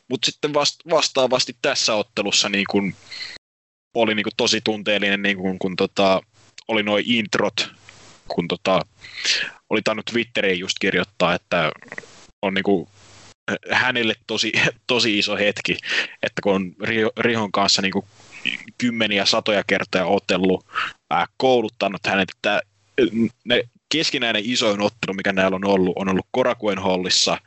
Mutta 0.08 0.26
sitten 0.26 0.54
vast- 0.54 0.90
vastaavasti 0.90 1.56
tässä 1.62 1.94
ottelussa 1.94 2.48
niin 2.48 2.64
kun 2.70 2.94
oli 3.94 4.14
niin 4.14 4.24
kun 4.24 4.32
tosi 4.36 4.60
tunteellinen, 4.64 5.22
niin 5.22 5.36
kun, 5.36 5.58
kun 5.58 5.76
tota, 5.76 6.20
oli 6.68 6.82
noin 6.82 7.04
introt, 7.06 7.70
kun 8.28 8.48
tota, 8.48 8.80
oli 9.70 9.82
tainnut 9.82 10.06
Twitteriin 10.06 10.58
just 10.58 10.76
kirjoittaa, 10.80 11.34
että 11.34 11.72
on 12.42 12.54
niin 12.54 12.62
kun, 12.62 12.88
hänelle 13.70 14.14
tosi, 14.26 14.52
tosi 14.86 15.18
iso 15.18 15.36
hetki, 15.36 15.76
että 16.22 16.42
kun 16.42 16.54
on 16.54 16.74
Rihon 17.16 17.52
kanssa 17.52 17.82
niin 17.82 17.92
kymmeniä 18.78 19.24
satoja 19.24 19.64
kertoja 19.66 20.06
otellut, 20.06 20.66
ää, 21.10 21.26
kouluttanut 21.36 22.06
hänet, 22.06 22.28
että 22.36 22.62
ne 23.44 23.64
keskinäinen 23.88 24.42
isoin 24.44 24.80
ottelu, 24.80 25.14
mikä 25.14 25.32
näillä 25.32 25.54
on 25.54 25.64
ollut, 25.64 25.92
on 25.96 26.08
ollut 26.08 26.26
Korakuen 26.30 26.78
hallissa 26.78 27.38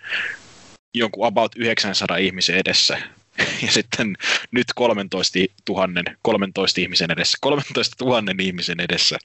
jonkun 0.94 1.28
about 1.28 1.52
900 1.56 2.18
ihmisen 2.18 2.56
edessä. 2.58 2.98
Ja 3.66 3.72
sitten 3.72 4.18
nyt 4.52 4.68
13 4.76 5.40
000, 5.70 5.88
13 6.22 6.82
ihmisen 6.82 7.12
edessä, 7.12 7.38
13 7.42 8.06
000 8.06 8.24
ihmisen 8.40 8.80
edessä, 8.80 9.18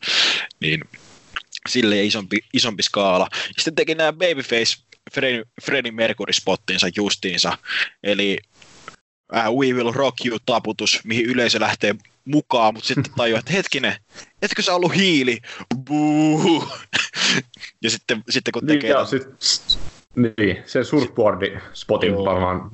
niin 0.61 0.81
sille 1.69 2.05
isompi, 2.05 2.39
isompi 2.53 2.83
skaala. 2.83 3.29
Ja 3.33 3.55
sitten 3.57 3.75
teki 3.75 3.95
nämä 3.95 4.13
Babyface 4.13 4.77
Freddie, 5.13 5.45
Freddie 5.63 5.93
Mercury-spottinsa 5.93 6.89
justiinsa, 6.97 7.59
eli 8.03 8.39
uh, 9.33 9.59
We 9.59 9.73
Will 9.73 9.93
Rock 9.93 10.27
You 10.27 10.39
taputus, 10.47 11.01
mihin 11.05 11.27
yleisö 11.27 11.61
lähtee 11.61 11.95
mukaan, 12.25 12.75
mutta 12.75 12.87
sitten 12.87 13.13
tajuaa, 13.17 13.39
että 13.39 13.53
hetkinen, 13.53 13.97
etkö 14.43 14.63
sä 14.63 14.75
ollut 14.75 14.95
hiili? 14.95 15.41
Buu! 15.87 16.69
ja 17.83 17.91
sitten, 17.91 18.25
sitten 18.31 18.53
kun 18.53 18.67
tekee... 18.67 18.91
Niin, 18.91 18.99
ja 18.99 19.07
sit, 19.07 19.23
niin 20.17 20.63
se 20.65 20.85
surfboardi-spotin 20.85 22.13
joo. 22.13 22.25
varmaan. 22.25 22.71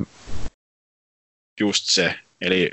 Just 1.60 1.85
se, 1.86 2.14
eli 2.40 2.70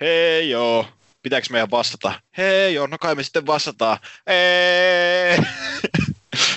hei 0.00 0.50
joo, 0.50 0.86
pitääkö 1.22 1.46
meidän 1.50 1.70
vastata? 1.70 2.12
Hei 2.36 2.74
joo, 2.74 2.86
no 2.86 2.96
kai 3.00 3.14
me 3.14 3.22
sitten 3.22 3.46
vastataan. 3.46 3.98
Eee! 4.26 5.38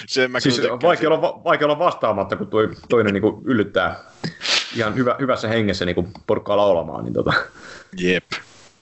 Sen 0.08 0.32
mä 0.32 0.40
siis 0.40 0.62
vaikea 0.84 1.10
olla, 1.10 1.44
vaikea 1.44 1.68
olla 1.68 1.80
vastaamatta, 1.80 2.36
kun 2.36 2.48
toi, 2.48 2.70
toinen 2.90 3.14
niin 3.14 3.22
kuin 3.22 3.42
yllyttää 3.46 4.00
ihan 4.76 4.96
hyvä, 4.96 5.16
hyvässä 5.20 5.48
hengessä 5.48 5.86
niin 5.86 5.96
kuin 5.96 6.08
porukkaa 6.28 6.58
laulamaan. 6.58 7.04
Niin 7.04 7.14
tota. 7.14 7.34
Jep, 7.98 8.32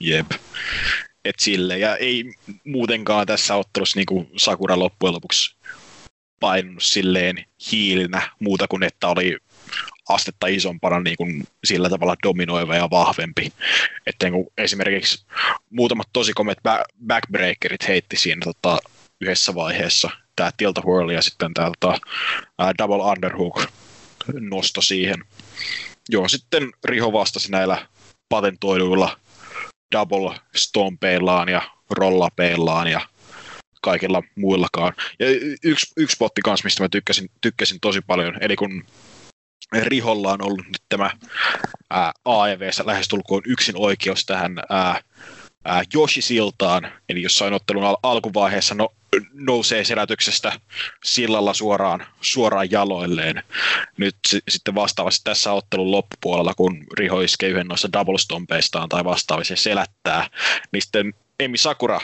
jep. 0.00 0.26
Et 1.24 1.34
sille. 1.38 1.78
Ja 1.78 1.96
ei 1.96 2.32
muutenkaan 2.64 3.26
tässä 3.26 3.54
ottelussa 3.54 3.98
niin 3.98 4.06
kuin 4.06 4.30
Sakura 4.36 4.78
loppujen 4.78 5.14
lopuksi 5.14 5.56
painunut 6.40 6.82
silleen 6.82 7.44
hiilinä 7.72 8.22
muuta 8.40 8.68
kuin 8.68 8.82
että 8.82 9.08
oli 9.08 9.36
astetta 10.08 10.46
isompana 10.46 11.00
niin 11.00 11.16
kuin 11.16 11.44
sillä 11.64 11.90
tavalla 11.90 12.16
dominoiva 12.22 12.76
ja 12.76 12.90
vahvempi. 12.90 13.52
Että 14.06 14.30
niin 14.30 14.46
esimerkiksi 14.58 15.24
muutamat 15.70 16.08
tosi 16.12 16.32
komet 16.32 16.58
backbreakerit 17.06 17.88
heitti 17.88 18.16
siinä 18.16 18.40
tota, 18.44 18.78
yhdessä 19.20 19.54
vaiheessa 19.54 20.10
tämä 20.36 20.50
Tilt 20.56 20.78
Whirl 20.84 21.10
ja 21.10 21.22
sitten 21.22 21.54
tämä 21.54 21.70
tota, 21.80 21.98
Double 22.78 23.10
Underhook 23.12 23.62
nosto 24.40 24.82
siihen. 24.82 25.24
Joo, 26.08 26.28
sitten 26.28 26.72
Riho 26.84 27.12
vastasi 27.12 27.50
näillä 27.50 27.86
patentoiduilla 28.28 29.16
double 29.94 30.40
stompeillaan 30.56 31.48
ja 31.48 31.62
rollapeillaan 31.90 32.88
ja 32.88 33.00
kaikilla 33.80 34.22
muillakaan. 34.36 34.92
Ja 35.18 35.26
yksi, 35.64 35.92
yksi 35.96 36.14
spotti 36.14 36.40
kanssa, 36.40 36.66
mistä 36.66 36.82
mä 36.82 36.88
tykkäsin, 36.88 37.30
tykkäsin 37.40 37.78
tosi 37.80 38.00
paljon, 38.00 38.36
eli 38.40 38.56
kun 38.56 38.84
Riholla 39.72 40.32
on 40.32 40.42
ollut 40.44 40.66
nyt 40.66 40.82
tämä 40.88 41.10
ää, 41.90 42.12
AEVssä 42.24 42.86
lähestulkoon 42.86 43.42
yksin 43.46 43.74
oikeus 43.78 44.26
tähän 44.26 44.58
ää, 44.68 45.00
ää, 45.64 45.82
Joshi-siltaan, 45.94 46.92
eli 47.08 47.22
jossain 47.22 47.54
ottelun 47.54 47.84
al- 47.84 47.96
alkuvaiheessa 48.02 48.74
no, 48.74 48.88
nousee 49.32 49.84
selätyksestä 49.84 50.52
sillalla 51.04 51.54
suoraan, 51.54 52.06
suoraan 52.20 52.70
jaloilleen. 52.70 53.42
Nyt 53.96 54.16
s- 54.28 54.36
sitten 54.48 54.74
vastaavasti 54.74 55.20
tässä 55.24 55.52
ottelun 55.52 55.90
loppupuolella, 55.90 56.54
kun 56.54 56.84
Riho 56.98 57.20
iskee 57.20 57.48
yhden 57.48 57.66
noissa 57.66 57.92
double 57.92 58.18
stompeistaan 58.18 58.88
tai 58.88 59.04
vastaavasti 59.04 59.56
selättää, 59.56 60.30
niin 60.72 60.82
sitten 60.82 61.14
Emi 61.40 61.58
Sakura 61.58 62.00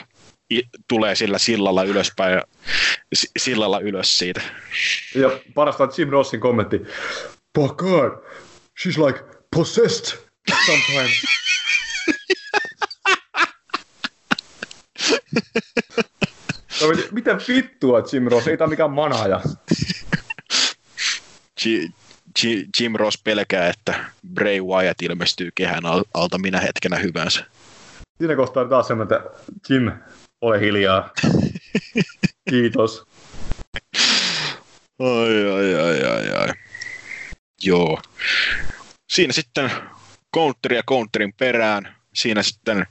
tulee 0.87 1.15
sillä 1.15 1.37
sillalla 1.37 1.83
ylöspäin 1.83 2.33
ja 2.33 2.43
sillalla 3.37 3.79
ylös 3.79 4.19
siitä. 4.19 4.41
Ja 5.15 5.39
parasta 5.53 5.83
on 5.83 5.91
Jim 5.97 6.09
Rossin 6.09 6.39
kommentti. 6.39 6.81
God, 7.77 8.11
she's 8.79 9.05
like 9.05 9.23
possessed 9.55 10.17
sometimes. 10.65 11.11
no, 16.81 16.87
mitä 17.11 17.37
vittua 17.47 18.03
Jim 18.13 18.27
Ross, 18.27 18.47
ei 18.47 18.57
tämä 18.57 18.69
mikään 18.69 18.91
manaja. 18.91 19.41
G- 21.61 21.91
G- 22.39 22.79
Jim 22.79 22.93
Ross 22.95 23.21
pelkää, 23.23 23.69
että 23.69 24.05
Bray 24.33 24.61
Wyatt 24.61 25.01
ilmestyy 25.01 25.49
kehän 25.55 25.83
alta 26.13 26.37
minä 26.37 26.59
hetkenä 26.59 26.95
hyvänsä. 26.95 27.45
Siinä 28.17 28.35
kohtaa 28.35 28.65
taas 28.65 28.87
semmoinen, 28.87 29.17
että 29.17 29.29
Jim, 29.69 29.91
ole 30.41 30.59
hiljaa. 30.59 31.09
Kiitos. 32.49 33.03
Ai, 34.99 35.51
ai, 35.55 35.75
ai, 35.75 36.03
ai, 36.03 36.29
ai. 36.29 36.53
Joo. 37.63 38.01
Siinä 39.09 39.33
sitten 39.33 39.71
counteri 40.35 40.75
ja 40.75 40.83
counterin 40.83 41.33
perään. 41.33 41.95
Siinä 42.13 42.43
sitten 42.43 42.85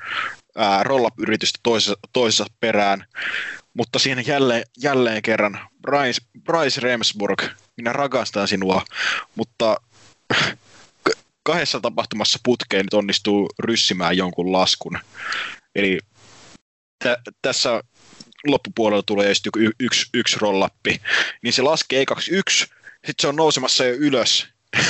ää, 0.57 0.83
roll-up-yritystä 0.83 1.59
toisessa, 1.63 1.99
toisessa 2.13 2.47
perään, 2.61 3.05
mutta 3.75 3.99
siinä 3.99 4.21
jälleen, 4.27 4.63
jälleen 4.83 5.23
kerran 5.23 5.61
Bryce, 5.83 6.21
Bryce 6.45 6.81
Remsburg, 6.81 7.43
minä 7.77 7.93
rakastan 7.93 8.49
sinua, 8.49 8.85
mutta 9.35 9.77
kahdessa 11.43 11.81
tapahtumassa 11.81 12.39
putkeen 12.45 12.85
nyt 12.85 12.95
onnistuu 12.95 13.49
ryssimään 13.59 14.17
jonkun 14.17 14.53
laskun. 14.53 14.99
Eli 15.75 15.99
tä- 16.99 17.19
tässä 17.43 17.83
loppupuolella 18.47 19.03
tulee 19.03 19.33
y- 19.57 19.71
yksi, 19.81 20.07
yksi 20.15 20.37
rollappi, 20.41 21.01
niin 21.43 21.53
se 21.53 21.63
laskee 21.63 22.01
ekaksi 22.01 22.31
yksi, 22.31 22.67
sitten 23.07 23.15
se 23.19 23.29
on 23.29 23.37
nousemassa 23.37 23.85
jo 23.85 23.95
ylös, 23.95 24.47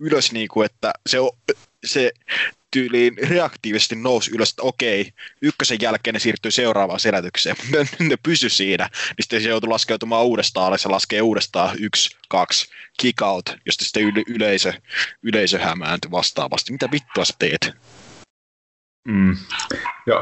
ylös 0.00 0.32
niin 0.32 0.48
kuin, 0.48 0.66
että 0.66 0.92
se, 1.06 1.18
se 1.84 2.12
tyyliin 2.70 3.16
reaktiivisesti 3.28 3.96
nousi 3.96 4.30
ylös, 4.34 4.50
että 4.50 4.62
okei, 4.62 5.12
ykkösen 5.42 5.78
jälkeen 5.82 6.14
ne 6.14 6.20
siirtyy 6.20 6.50
seuraavaan 6.50 7.00
selätykseen, 7.00 7.56
ne, 7.72 8.06
ne 8.08 8.16
pysy 8.22 8.48
siinä, 8.48 8.88
niin 8.92 9.16
sitten 9.20 9.42
se 9.42 9.48
joutuu 9.48 9.70
laskeutumaan 9.70 10.24
uudestaan 10.24 10.66
alas 10.66 10.84
ja 10.84 10.90
laskee 10.90 11.22
uudestaan 11.22 11.76
yksi, 11.80 12.16
kaksi, 12.28 12.68
kick 13.00 13.22
out, 13.22 13.56
josta 13.66 13.84
sitten 13.84 14.02
yle, 14.02 14.22
yleisö, 14.26 14.72
yleisö 15.22 15.58
hämääntyi 15.58 16.10
vastaavasti. 16.10 16.72
Mitä 16.72 16.88
vittua 16.92 17.24
sä 17.24 17.34
teet? 17.38 17.70
Mm. 19.08 19.36
Ja 20.06 20.20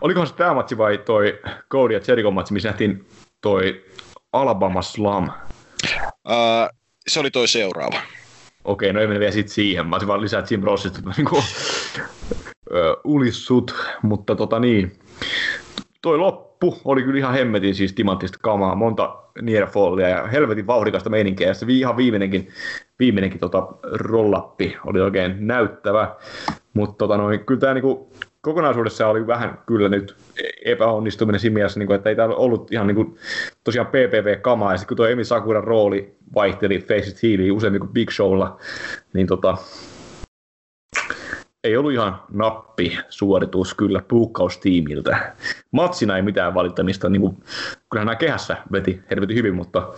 olikohan 0.00 0.26
se 0.26 0.34
tämä 0.34 0.54
matsi 0.54 0.78
vai 0.78 0.98
toi 0.98 1.38
Cody 1.70 1.94
ja 1.94 2.00
Jericho 2.08 2.30
matsi, 2.30 2.52
missä 2.52 2.68
nähtiin 2.68 3.06
toi 3.40 3.84
Alabama 4.32 4.82
Slam? 4.82 5.30
Ää, 6.28 6.70
se 7.08 7.20
oli 7.20 7.30
toi 7.30 7.48
seuraava. 7.48 8.00
Okei, 8.64 8.92
no 8.92 9.00
ei 9.00 9.06
mene 9.06 9.20
vielä 9.20 9.32
sit 9.32 9.48
siihen. 9.48 9.86
Mä 9.86 9.96
olisin 9.96 10.08
vaan 10.08 10.20
lisää 10.20 10.44
Jim 10.50 10.62
Rossista 10.62 11.00
niin 11.16 11.28
ulissut, 13.04 13.74
mutta 14.02 14.36
tota 14.36 14.58
niin. 14.58 14.98
Toi 16.02 16.18
loppu 16.18 16.78
oli 16.84 17.02
kyllä 17.02 17.18
ihan 17.18 17.34
hemmetin 17.34 17.74
siis 17.74 17.92
timanttista 17.92 18.38
kamaa, 18.42 18.74
monta 18.74 19.16
nearfallia 19.42 20.08
ja 20.08 20.26
helvetin 20.26 20.66
vauhdikasta 20.66 21.10
meininkiä. 21.10 21.48
Ja 21.48 21.54
se 21.54 21.66
ihan 21.68 21.96
viimeinenkin, 21.96 22.48
viimeinenkin 22.98 23.40
tota 23.40 23.68
rollappi 23.82 24.76
oli 24.86 25.00
oikein 25.00 25.34
näyttävä. 25.38 26.14
Mutta 26.74 26.98
tota 26.98 27.16
noin, 27.16 27.44
kyllä 27.44 27.60
tämä 27.60 27.74
niinku, 27.74 28.10
kokonaisuudessa 28.40 29.08
oli 29.08 29.26
vähän 29.26 29.58
kyllä 29.66 29.88
nyt 29.88 30.16
epäonnistuminen 30.64 31.40
siinä 31.40 31.54
mielessä, 31.54 31.78
niin 31.78 31.86
kuin, 31.86 31.94
että 31.94 32.10
ei 32.10 32.16
täällä 32.16 32.34
ollut 32.34 32.72
ihan 32.72 32.86
niin 32.86 32.94
kuin, 32.94 33.16
tosiaan 33.64 33.86
PPV-kamaa, 33.86 34.72
ja 34.72 34.76
sitten 34.76 34.88
kun 34.88 34.96
tuo 34.96 35.06
Emi 35.06 35.24
Sakuran 35.24 35.64
rooli 35.64 36.16
vaihteli 36.34 36.78
Face 36.78 37.10
It 37.10 37.22
Healiin 37.22 37.52
useammin 37.52 37.80
kuin 37.80 37.92
Big 37.92 38.10
Showlla, 38.10 38.58
niin 39.12 39.26
tota, 39.26 39.56
ei 41.64 41.76
ollut 41.76 41.92
ihan 41.92 42.22
nappi 42.32 42.98
suoritus 43.08 43.74
kyllä 43.74 44.02
puukkaustiimiltä. 44.08 45.34
Matsina 45.70 46.16
ei 46.16 46.22
mitään 46.22 46.54
valittamista, 46.54 47.08
niin 47.08 47.20
kuin, 47.20 47.44
kyllähän 47.90 48.06
nämä 48.06 48.16
kehässä 48.16 48.56
veti 48.72 49.02
helvetin 49.10 49.36
hyvin, 49.36 49.54
mutta 49.54 49.94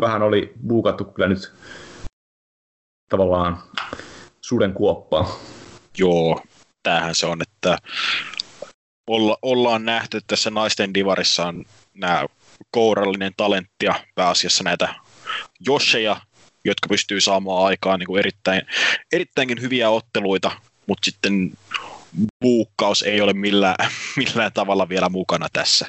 vähän 0.00 0.22
oli 0.22 0.52
buukattu 0.66 1.04
kyllä 1.04 1.28
nyt 1.28 1.52
tavallaan 3.10 3.58
suden 4.40 4.72
kuoppaa. 4.72 5.38
Joo, 5.98 6.42
tämähän 6.82 7.14
se 7.14 7.26
on, 7.26 7.42
että 7.42 7.78
olla, 9.06 9.38
ollaan 9.42 9.84
nähty 9.84 10.16
että 10.16 10.26
tässä 10.26 10.50
naisten 10.50 10.94
divarissa 10.94 11.46
on 11.46 11.64
nämä 11.94 12.26
kourallinen 12.70 13.32
talentti 13.36 13.86
ja 13.86 13.94
pääasiassa 14.14 14.64
näitä 14.64 14.94
josseja, 15.60 16.20
jotka 16.64 16.88
pystyy 16.88 17.20
saamaan 17.20 17.66
aikaan 17.66 17.98
niin 17.98 18.06
kuin 18.06 18.18
erittäin, 18.18 18.62
erittäinkin 19.12 19.60
hyviä 19.60 19.90
otteluita, 19.90 20.50
mutta 20.86 21.04
sitten 21.04 21.52
buukkaus 22.40 23.02
ei 23.02 23.20
ole 23.20 23.32
millään, 23.32 23.76
millään 24.16 24.52
tavalla 24.52 24.88
vielä 24.88 25.08
mukana 25.08 25.48
tässä. 25.52 25.88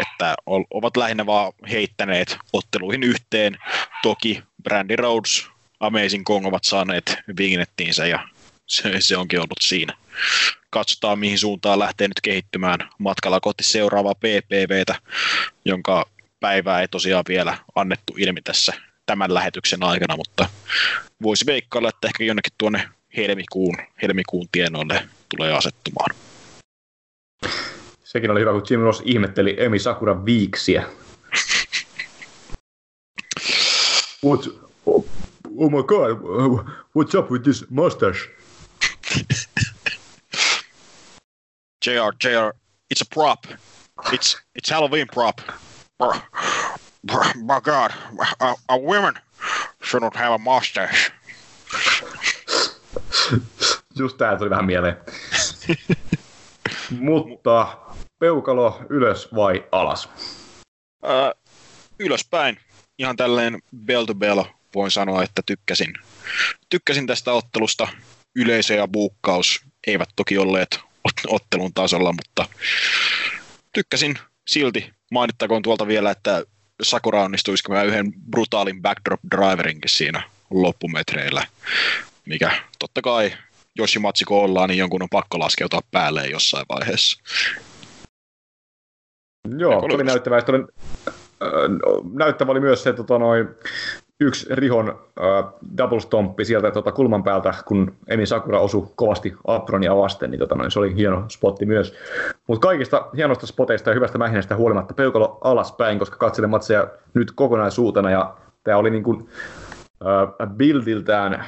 Että 0.00 0.34
ovat 0.70 0.96
lähinnä 0.96 1.26
vaan 1.26 1.52
heittäneet 1.70 2.36
otteluihin 2.52 3.02
yhteen. 3.02 3.58
Toki 4.02 4.42
Brandy 4.62 4.96
Rhodes, 4.96 5.46
Amazing 5.80 6.24
Kong 6.24 6.46
ovat 6.46 6.64
saaneet 6.64 7.16
vignettiinsä 7.38 8.06
ja 8.06 8.28
se, 8.66 9.00
se 9.00 9.16
onkin 9.16 9.38
ollut 9.38 9.58
siinä. 9.62 9.96
Katsotaan, 10.70 11.18
mihin 11.18 11.38
suuntaan 11.38 11.78
lähtee 11.78 12.08
nyt 12.08 12.20
kehittymään 12.20 12.78
matkalla 12.98 13.40
kohti 13.40 13.64
seuraavaa 13.64 14.14
PPVtä, 14.14 14.94
jonka 15.64 16.06
päivää 16.40 16.80
ei 16.80 16.88
tosiaan 16.88 17.24
vielä 17.28 17.58
annettu 17.74 18.14
ilmi 18.16 18.42
tässä 18.42 18.72
tämän 19.06 19.34
lähetyksen 19.34 19.82
aikana, 19.82 20.16
mutta 20.16 20.48
voisi 21.22 21.46
veikkailla, 21.46 21.88
että 21.88 22.06
ehkä 22.06 22.24
jonnekin 22.24 22.52
tuonne 22.58 22.88
helmikuun, 23.16 23.76
helmikuun 24.02 24.48
tienoille 24.52 25.08
tulee 25.28 25.52
asettumaan. 25.52 26.14
Sekin 28.04 28.30
oli 28.30 28.40
hyvä, 28.40 28.52
kun 28.52 28.62
Jim 28.70 28.80
Ross 28.80 29.02
ihmetteli 29.04 29.56
Emi 29.58 29.78
Sakuran 29.78 30.24
viiksiä. 30.24 30.84
What, 34.26 34.48
oh, 34.86 35.06
oh 35.56 35.70
my 35.70 35.82
god, 35.82 36.10
what's 36.96 37.18
up 37.18 37.30
with 37.30 37.44
this 37.44 37.64
mustache? 37.70 38.28
JR, 41.86 42.12
JR, 42.24 42.52
it's 42.90 43.00
a 43.02 43.06
prop. 43.14 43.44
It's 44.12 44.36
it's 44.54 44.70
Halloween 44.70 45.06
prop. 45.06 45.40
My 47.36 47.60
God, 47.60 47.92
a, 48.40 48.54
a 48.68 48.76
women 48.76 49.14
shouldn't 49.82 50.16
have 50.16 50.32
a 50.32 50.38
mustache. 50.38 51.12
Just 53.96 54.16
tää 54.16 54.36
tuli 54.36 54.50
vähän 54.50 54.64
mieleen. 54.64 54.96
Mutta 56.90 57.78
peukalo 58.18 58.80
ylös 58.90 59.28
vai 59.34 59.64
alas? 59.72 60.08
Ää, 61.02 61.32
ylöspäin. 61.98 62.58
Ihan 62.98 63.16
tälleen 63.16 63.62
bell 63.84 64.04
to 64.04 64.14
bell 64.14 64.44
voin 64.74 64.90
sanoa, 64.90 65.22
että 65.22 65.42
tykkäsin. 65.46 65.94
Tykkäsin 66.68 67.06
tästä 67.06 67.32
ottelusta. 67.32 67.88
Yleisö 68.36 68.74
ja 68.74 68.88
buukkaus 68.88 69.60
eivät 69.86 70.08
toki 70.16 70.38
olleet 70.38 70.80
ottelun 71.26 71.74
tasolla, 71.74 72.12
mutta 72.12 72.46
tykkäsin 73.72 74.18
silti. 74.46 74.90
Mainittakoon 75.10 75.62
tuolta 75.62 75.86
vielä, 75.86 76.10
että 76.10 76.44
Sakura 76.82 77.22
onnistui 77.22 77.54
iskemään 77.54 77.86
yhden 77.86 78.12
brutaalin 78.30 78.82
backdrop 78.82 79.20
driverinkin 79.36 79.90
siinä 79.90 80.22
loppumetreillä, 80.50 81.46
mikä 82.28 82.50
totta 82.78 83.02
kai, 83.02 83.32
jos 83.76 83.94
jo 83.94 84.00
matsi 84.00 84.24
ollaan, 84.30 84.68
niin 84.68 84.78
jonkun 84.78 85.02
on 85.02 85.08
pakko 85.10 85.38
laskeutua 85.38 85.80
päälle 85.90 86.26
jossain 86.26 86.66
vaiheessa. 86.68 87.22
Joo, 89.58 89.78
oli 89.78 90.04
näyttävä. 90.04 90.42
Oli, 90.48 90.64
äh, 91.42 91.48
näyttävä 92.12 92.50
oli 92.50 92.60
myös 92.60 92.82
se, 92.82 92.90
että 92.90 93.02
tota, 93.02 93.18
noin, 93.18 93.48
yksi 94.20 94.46
Rihon 94.50 94.88
äh, 94.88 95.52
double 95.78 96.00
stomppi 96.00 96.44
sieltä 96.44 96.70
tota, 96.70 96.92
kulman 96.92 97.24
päältä, 97.24 97.54
kun 97.66 97.96
Emi 98.08 98.26
Sakura 98.26 98.60
osui 98.60 98.86
kovasti 98.96 99.34
Apronia 99.46 99.96
vasten, 99.96 100.30
niin, 100.30 100.38
tota, 100.38 100.54
noin, 100.54 100.70
se 100.70 100.78
oli 100.78 100.96
hieno 100.96 101.24
spotti 101.28 101.66
myös. 101.66 101.94
Mutta 102.46 102.66
kaikista 102.66 103.08
hienoista 103.16 103.46
spoteista 103.46 103.90
ja 103.90 103.94
hyvästä 103.94 104.18
mähinestä 104.18 104.56
huolimatta 104.56 104.94
peukalo 104.94 105.38
alaspäin, 105.40 105.98
koska 105.98 106.16
katselen 106.16 106.50
matseja 106.50 106.88
nyt 107.14 107.32
kokonaisuutena 107.34 108.10
ja 108.10 108.34
tämä 108.64 108.76
oli 108.76 108.90
niin 108.90 109.04
kuin, 109.04 109.28
bildiltään 110.56 111.44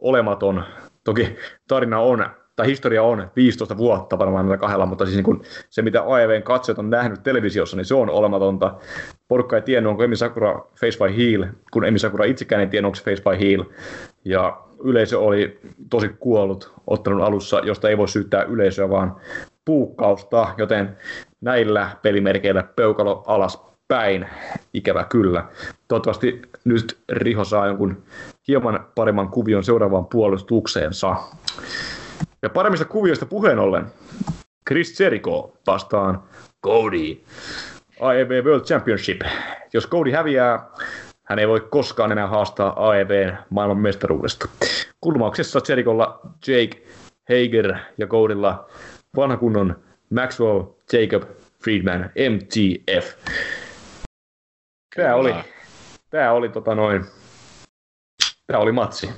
olematon. 0.00 0.64
Toki 1.04 1.36
tarina 1.68 2.00
on 2.00 2.26
tai 2.56 2.66
historia 2.66 3.02
on 3.02 3.30
15 3.36 3.76
vuotta 3.76 4.18
varmaan 4.18 4.44
näillä 4.44 4.58
kahdella, 4.58 4.86
mutta 4.86 5.04
siis 5.04 5.16
niin 5.16 5.24
kun 5.24 5.42
se, 5.70 5.82
mitä 5.82 6.02
AEVn 6.02 6.42
katsojat 6.42 6.78
on 6.78 6.90
nähnyt 6.90 7.22
televisiossa, 7.22 7.76
niin 7.76 7.84
se 7.84 7.94
on 7.94 8.10
olematonta. 8.10 8.74
Porukka 9.28 9.56
ei 9.56 9.62
tiennyt, 9.62 9.90
onko 9.90 10.04
Emi 10.04 10.16
Sakura 10.16 10.64
face 10.80 10.98
by 10.98 11.16
heel, 11.16 11.46
kun 11.72 11.84
Emi 11.84 11.98
Sakura 11.98 12.24
itsekään 12.24 12.60
ei 12.60 12.66
tiennyt, 12.66 12.86
onko 12.86 12.96
se 12.96 13.04
face 13.04 13.22
by 13.22 13.46
heel. 13.46 13.64
Ja 14.24 14.60
yleisö 14.84 15.18
oli 15.18 15.60
tosi 15.90 16.08
kuollut 16.08 16.72
ottelun 16.86 17.22
alussa, 17.22 17.58
josta 17.64 17.88
ei 17.88 17.98
voi 17.98 18.08
syyttää 18.08 18.42
yleisöä, 18.42 18.90
vaan 18.90 19.16
puukkausta, 19.64 20.54
joten 20.58 20.96
näillä 21.40 21.90
pelimerkeillä 22.02 22.62
peukalo 22.62 23.22
alas 23.26 23.71
päin, 23.92 24.26
ikävä 24.74 25.04
kyllä. 25.04 25.44
Toivottavasti 25.88 26.42
nyt 26.64 26.98
Riho 27.08 27.44
saa 27.44 27.66
jonkun 27.66 28.02
hieman 28.48 28.86
paremman 28.94 29.28
kuvion 29.28 29.64
seuraavaan 29.64 30.06
puolustukseensa. 30.06 31.16
Ja 32.42 32.50
paremmista 32.50 32.84
kuvioista 32.84 33.26
puheen 33.26 33.58
ollen, 33.58 33.86
Chris 34.68 35.00
Jericho 35.00 35.52
vastaan 35.66 36.22
Cody. 36.64 37.20
AEW 38.00 38.44
World 38.44 38.64
Championship. 38.64 39.20
Jos 39.72 39.88
Cody 39.88 40.10
häviää, 40.10 40.66
hän 41.24 41.38
ei 41.38 41.48
voi 41.48 41.60
koskaan 41.60 42.12
enää 42.12 42.26
haastaa 42.26 42.88
AEWn 42.88 43.36
maailman 43.50 43.78
mestaruudesta. 43.78 44.48
Kulmauksessa 45.00 45.60
Jericholla 45.68 46.20
Jake 46.46 46.82
Hager 47.28 47.74
ja 47.98 48.06
Codylla 48.06 48.68
vanha 49.16 49.36
kunnon 49.36 49.76
Maxwell 50.10 50.62
Jacob 50.92 51.22
Friedman 51.64 52.10
MTF. 52.30 53.14
Tämä 54.96 55.14
oli, 55.14 55.34
tämä 56.10 56.32
oli 56.32 56.48
tota 56.48 56.74
noin, 56.74 57.04
tämä 58.46 58.58
oli 58.58 58.72
matsi. 58.72 59.08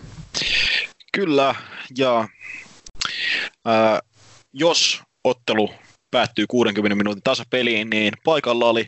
Kyllä, 1.12 1.54
ja 1.98 2.28
ää, 3.64 4.00
jos 4.52 5.02
ottelu 5.24 5.74
päättyy 6.10 6.44
60 6.48 6.96
minuutin 6.96 7.22
tasapeliin, 7.22 7.90
niin 7.90 8.12
paikalla 8.24 8.66
oli 8.66 8.86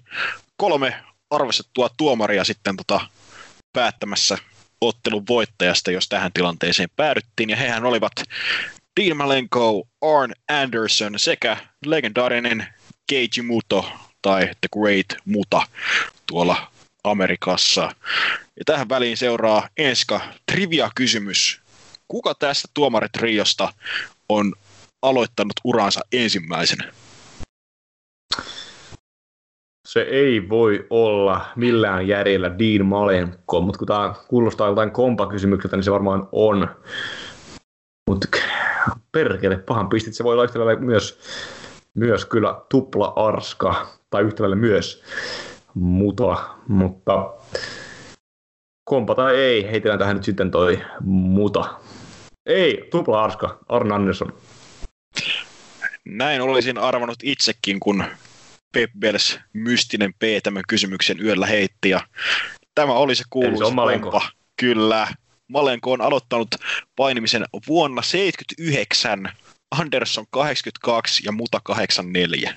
kolme 0.57 1.05
arvostettua 1.31 1.89
tuomaria 1.97 2.45
sitten 2.45 2.77
tota, 2.77 3.01
päättämässä 3.73 4.39
ottelun 4.81 5.25
voittajasta, 5.29 5.91
jos 5.91 6.09
tähän 6.09 6.33
tilanteeseen 6.35 6.89
päädyttiin. 6.97 7.51
Ja 7.51 7.57
hehän 7.57 7.85
olivat 7.85 8.13
Dean 9.01 9.17
Malenko, 9.17 9.89
Arn 10.03 10.33
Anderson 10.49 11.19
sekä 11.19 11.57
legendaarinen 11.87 12.67
Keiji 13.07 13.43
Muto 13.47 13.93
tai 14.23 14.45
The 14.45 14.69
Great 14.81 15.07
Muta 15.25 15.63
tuolla 16.27 16.76
Amerikassa. 17.11 17.83
Ja 18.59 18.65
tähän 18.67 18.89
väliin 18.89 19.17
seuraa 19.17 19.69
Enska 19.77 20.21
trivia-kysymys. 20.53 21.61
Kuka 22.09 22.35
tästä 22.35 22.69
tuomaritriosta 22.75 23.73
on 24.29 24.53
aloittanut 25.03 25.55
uransa 25.65 26.01
ensimmäisenä? 26.13 26.93
Se 29.89 30.01
ei 30.01 30.49
voi 30.49 30.87
olla 30.91 31.47
millään 31.57 32.09
järjellä 32.09 32.59
Dean 32.59 32.87
Malenko, 32.87 33.61
mutta 33.61 33.79
kun 33.79 33.89
tämä 33.89 34.15
kuulostaa 34.29 34.69
jotain 34.69 34.91
kompakysymykseltä, 34.91 35.77
niin 35.77 35.85
se 35.85 35.93
varmaan 35.93 36.29
on. 36.33 36.69
Mutta 38.11 38.29
perkele, 39.13 39.59
pahan 39.59 39.89
pistit. 39.89 40.15
Se 40.15 40.25
voi 40.25 40.33
olla 40.33 40.45
yhtä 40.45 40.59
myös, 40.81 41.19
myös 41.95 42.25
kyllä 42.25 42.61
tupla 42.69 43.13
arska, 43.17 43.87
tai 44.11 44.23
yhtä 44.23 44.55
myös 44.55 45.03
muta, 45.77 46.49
mutta 46.69 47.35
kompa 48.85 49.15
tai 49.15 49.37
ei, 49.37 49.71
heitellään 49.71 49.99
tähän 49.99 50.17
nyt 50.17 50.25
sitten 50.25 50.51
toi 50.51 50.83
muta. 51.05 51.75
Ei, 52.47 52.89
tupla 52.91 53.25
arska, 53.25 53.59
Arne 53.69 53.95
Andersson. 53.95 54.33
Näin 56.05 56.41
olisin 56.41 56.79
arvannut 56.79 57.19
itsekin, 57.23 57.81
kun 57.81 58.05
Peppels 58.73 59.39
mystinen 59.53 60.15
P 60.15 60.23
tämän 60.43 60.63
kysymyksen 60.69 61.21
yöllä 61.21 61.47
heitti. 61.47 61.91
Ja 61.91 62.01
tämä 62.75 62.93
oli 62.93 63.15
se 63.15 63.21
Eli 63.21 63.25
se 63.25 63.29
kuuluisa 63.31 63.67
on 63.67 63.75
Malenko. 63.75 64.11
kompa. 64.11 64.29
Kyllä. 64.61 65.09
Malenko 65.49 65.93
on 65.93 66.01
aloittanut 66.01 66.49
painimisen 66.97 67.45
vuonna 67.69 68.03
79, 68.03 69.33
Anderson 69.71 70.25
82 70.31 71.23
ja 71.27 71.33
Muta 71.33 71.61
84. 71.65 72.55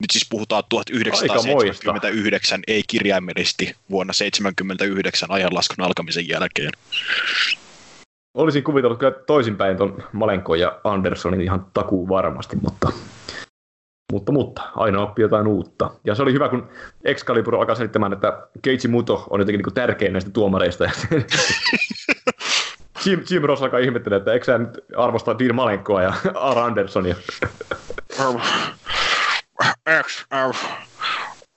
Nyt 0.00 0.10
siis 0.12 0.26
puhutaan 0.30 0.62
1979, 0.68 2.60
ei 2.66 2.82
kirjaimellisesti 2.86 3.74
vuonna 3.90 4.12
79 4.12 5.30
ajanlaskun 5.30 5.84
alkamisen 5.84 6.28
jälkeen. 6.28 6.70
Olisin 8.34 8.64
kuvitellut 8.64 8.98
kyllä 8.98 9.12
toisinpäin 9.12 9.76
ton 9.76 10.02
Malenko 10.12 10.54
ja 10.54 10.80
Anderssonin 10.84 11.40
ihan 11.40 11.66
takuu 11.74 12.08
varmasti, 12.08 12.56
mutta, 12.56 12.92
mutta, 14.12 14.32
mutta 14.32 14.62
aina 14.74 15.02
oppii 15.02 15.22
jotain 15.22 15.46
uutta. 15.46 15.90
Ja 16.04 16.14
se 16.14 16.22
oli 16.22 16.32
hyvä, 16.32 16.48
kun 16.48 16.68
Excalibur 17.04 17.56
alkaa 17.56 17.74
selittämään, 17.74 18.12
että 18.12 18.48
Keiji 18.62 18.88
Muto 18.88 19.26
on 19.30 19.40
jotenkin 19.40 19.62
niin 19.66 19.74
tärkein 19.74 20.12
näistä 20.12 20.30
tuomareista. 20.30 20.84
Jim, 23.06 23.22
Jim 23.30 23.42
Ross 23.42 23.62
alkaa 23.62 23.80
ihmettelemään, 23.80 24.20
että 24.20 24.32
eikö 24.32 24.44
sä 24.44 24.58
nyt 24.58 24.84
arvosta 24.96 25.38
Dean 25.38 25.54
Malenkoa 25.54 26.02
ja 26.02 26.14
Ar 26.34 26.58
Andersonia. 26.58 27.14
Um, 29.86 29.92
X, 29.94 30.24
uh, 30.30 30.52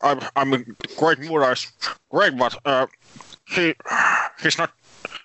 I'm, 0.02 0.20
I'm 0.36 0.78
great 0.98 1.20
Murais, 1.20 1.72
great, 2.10 2.38
but 2.38 2.58
uh, 2.66 2.88
he 3.48 3.74
he's 4.42 4.58
not 4.58 4.72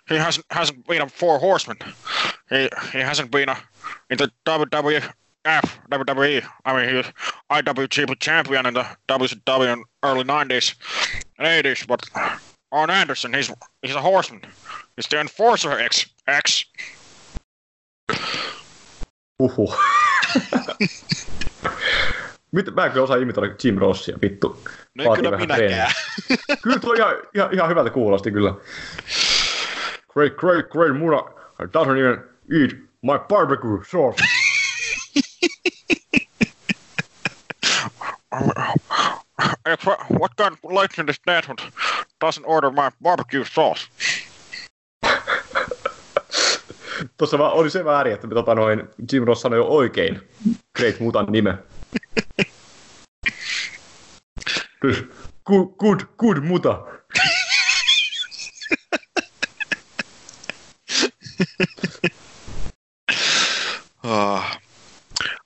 he 0.09 0.17
hasn't 0.17 0.47
hasn't 0.51 0.87
been 0.87 1.03
a 1.03 1.09
four 1.09 1.39
horseman. 1.39 1.79
He 2.49 2.69
he 2.93 2.99
hasn't 2.99 3.31
been 3.31 3.49
a, 3.49 3.57
in 4.11 4.19
the 4.19 4.31
WWF, 4.47 5.13
WWE. 5.45 6.47
I 6.65 6.77
mean, 6.77 6.89
he 6.89 6.95
was 6.97 7.07
IWGP 7.51 8.19
champion 8.21 8.67
in 8.67 8.75
the 8.75 8.87
WCW 9.09 9.73
in 9.73 9.85
early 10.03 10.25
'90s 10.25 10.75
and 11.39 11.47
'80s, 11.47 11.87
but 11.87 12.09
Arn 12.73 12.91
Anderson, 12.91 13.35
he's 13.35 13.53
he's 13.83 13.95
a 13.95 14.01
horseman. 14.01 14.43
He's 14.97 15.07
the 15.07 15.21
enforcer 15.21 15.73
X 15.73 16.07
X. 16.27 16.65
Uhu. 19.41 19.69
Mitä, 22.55 22.71
mä 22.71 22.85
en 22.85 22.93
kyllä 22.93 23.05
osaa 23.05 23.17
imitoida 23.17 23.55
Jim 23.65 23.77
Rossia, 23.79 24.19
vittu. 24.23 24.63
No 24.95 25.03
ei 25.03 25.09
Vaatii 25.09 25.25
kyllä 25.25 25.37
minäkään. 25.37 25.59
treeniä. 25.59 25.91
Kyllä 26.63 26.79
tuo 26.79 26.93
ihan, 26.95 27.15
ihan, 27.35 27.55
ihan 27.55 27.69
hyvältä 27.69 27.91
kuulosti 27.91 28.33
kyllä. 28.33 28.55
Great, 30.13 30.35
great, 30.35 30.69
great 30.69 30.99
Muna 30.99 31.17
doesn't 31.63 31.99
even 31.99 32.25
eat 32.61 32.71
my 33.03 33.19
barbecue 33.29 33.85
sauce. 33.87 34.25
Uh, 39.87 39.95
what 40.19 40.37
kind 40.37 40.53
of 40.53 40.73
legend 40.73 41.09
is 41.09 41.21
that 41.27 41.49
one 41.49 41.57
doesn't 42.25 42.45
order 42.47 42.71
my 42.71 42.91
barbecue 43.03 43.45
sauce? 43.45 43.89
Tuossa 47.17 47.39
vaan 47.39 47.53
oli 47.53 47.71
se 47.71 47.85
väärin, 47.85 48.13
että 48.15 48.29
tota 48.29 48.55
noin, 48.55 48.89
Jim 49.13 49.25
Ross 49.25 49.43
sanoi 49.43 49.59
jo 49.59 49.65
oikein 49.65 50.21
Great 50.79 51.01
Mutan 51.01 51.27
nime. 51.29 51.59
Good, 55.45 55.67
good, 55.79 56.01
good 56.19 56.41
muta. 56.41 56.85
Ah. 64.03 64.61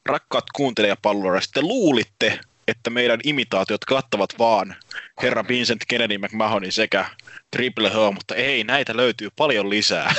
Rakkaat 0.07 0.45
kuuntelijapalloilijat, 0.57 1.49
te 1.55 1.63
luulitte, 1.63 2.41
että 2.69 2.91
meidän 2.91 3.21
imitaatiot 3.25 3.85
kattavat 3.85 4.31
vaan 4.39 4.77
herra 5.23 5.45
Vincent 5.49 5.85
Kennedy 5.89 6.19
McMahonin 6.19 6.73
sekä 6.73 7.11
Triple 7.51 7.89
H, 7.91 8.15
mutta 8.15 8.35
ei, 8.35 8.65
näitä 8.65 8.97
löytyy 8.97 9.29
paljon 9.37 9.71
lisää. 9.71 10.15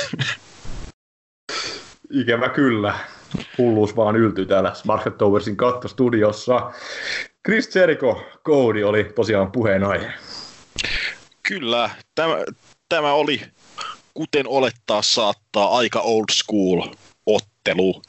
Ikävä 2.10 2.48
kyllä. 2.48 2.94
Hulluus 3.58 3.96
vaan 3.96 4.16
yltyy 4.16 4.46
täällä 4.46 4.74
Smart 4.74 5.18
Towersin 5.18 5.56
kattostudiossa. 5.56 6.72
Chris 7.46 7.74
Jericho, 7.74 8.24
Cody 8.44 8.82
oli 8.82 9.04
tosiaan 9.04 9.52
puheenaihe. 9.52 10.12
Kyllä, 11.42 11.90
tämä, 12.14 12.34
tämä 12.88 13.12
oli, 13.12 13.40
kuten 14.14 14.48
olettaa 14.48 15.02
saattaa, 15.02 15.76
aika 15.76 16.00
old 16.00 16.24
school 16.32 16.94
ottelu. 17.26 18.02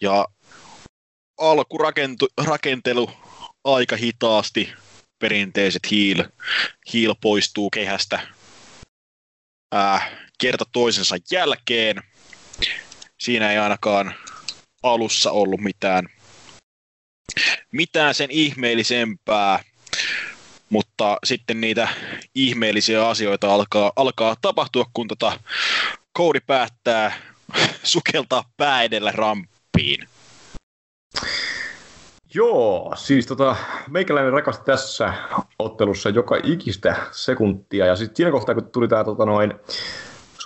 Ja 0.00 0.26
alkurakentelu 1.38 3.10
aika 3.64 3.96
hitaasti, 3.96 4.72
perinteiset 5.18 5.90
hiil, 5.90 6.24
hiil 6.92 7.14
poistuu 7.20 7.70
kehästä 7.70 8.20
ää, 9.72 10.10
kerta 10.40 10.64
toisensa 10.72 11.16
jälkeen. 11.30 11.96
Siinä 13.20 13.52
ei 13.52 13.58
ainakaan 13.58 14.14
alussa 14.82 15.30
ollut 15.30 15.60
mitään, 15.60 16.08
mitään 17.72 18.14
sen 18.14 18.30
ihmeellisempää, 18.30 19.60
mutta 20.70 21.18
sitten 21.24 21.60
niitä 21.60 21.88
ihmeellisiä 22.34 23.08
asioita 23.08 23.54
alkaa, 23.54 23.92
alkaa 23.96 24.36
tapahtua, 24.42 24.84
kun 24.92 25.08
tota 25.08 25.40
Cody 26.18 26.40
päättää 26.46 27.12
sukeltaa 27.82 28.44
pää 28.56 28.82
edellä 28.82 29.12
ramppiin. 29.12 30.08
Joo, 32.34 32.92
siis 32.96 33.26
tota, 33.26 33.56
meikäläinen 33.90 34.32
rakasti 34.32 34.64
tässä 34.64 35.14
ottelussa 35.58 36.10
joka 36.10 36.36
ikistä 36.42 36.96
sekuntia. 37.10 37.86
Ja 37.86 37.96
sitten 37.96 38.16
siinä 38.16 38.30
kohtaa, 38.30 38.54
kun 38.54 38.70
tuli 38.70 38.88
tämä 38.88 39.04
tota 39.04 39.24
noin, 39.24 39.54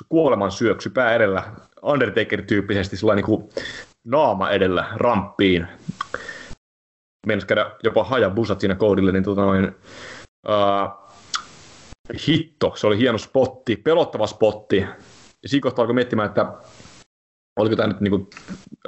kuoleman 0.09 0.52
syöksy 0.52 0.90
pää 0.90 1.14
edellä, 1.14 1.42
Undertaker-tyyppisesti 1.82 2.96
sellainen 2.96 3.24
niin 3.24 3.38
kuin 3.38 3.50
naama 4.05 4.50
edellä 4.50 4.84
ramppiin. 4.94 5.66
Meinas 7.28 7.44
käydä 7.44 7.70
jopa 7.82 8.05
hajabusat 8.05 8.60
siinä 8.60 8.74
koodille, 8.74 9.12
niin 9.12 9.24
tota 9.24 9.40
noin, 9.40 9.76
uh, 10.48 11.12
hitto, 12.28 12.72
se 12.76 12.86
oli 12.86 12.98
hieno 12.98 13.18
spotti, 13.18 13.76
pelottava 13.76 14.26
spotti. 14.26 14.76
Ja 15.42 15.48
siinä 15.48 15.62
kohtaa 15.62 15.82
alkoi 15.82 15.94
miettimään, 15.94 16.28
että 16.28 16.52
oliko 17.60 17.76
tämä 17.76 17.88
nyt 17.88 18.00
niin 18.00 18.10
kuin, 18.10 18.28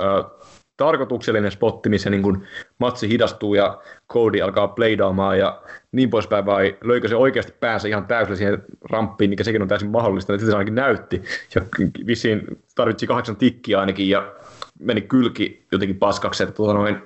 uh, 0.01 0.41
tarkoituksellinen 0.77 1.51
spotti, 1.51 1.89
missä 1.89 2.11
niin 2.11 2.23
kuin 2.23 2.47
matsi 2.79 3.09
hidastuu 3.09 3.55
ja 3.55 3.83
Cody 4.13 4.41
alkaa 4.41 4.69
playdaamaan 4.69 5.39
ja 5.39 5.63
niin 5.93 6.11
poispäin, 6.11 6.47
vai 6.47 6.79
löikö 6.85 7.09
se 7.09 7.17
oikeasti 7.17 7.53
päänsä 7.61 7.89
ihan 7.89 8.07
täysillä 8.07 8.37
siihen 8.37 8.63
ramppiin, 8.91 9.31
mikä 9.31 9.45
sekin 9.45 9.63
on 9.63 9.69
täysin 9.69 9.91
mahdollista, 9.91 10.35
että 10.35 10.47
se 10.47 10.53
ainakin 10.53 10.75
näytti. 10.75 11.23
Ja 11.55 11.63
vissiin 12.07 12.63
tarvitsi 12.75 13.07
kahdeksan 13.07 13.37
tikkiä 13.37 13.81
ainakin 13.81 14.09
ja 14.09 14.33
meni 14.79 15.01
kylki 15.01 15.67
jotenkin 15.73 15.99
paskaksi, 15.99 16.43
että 16.43 16.55
tuota 16.55 16.75
noin 16.75 17.03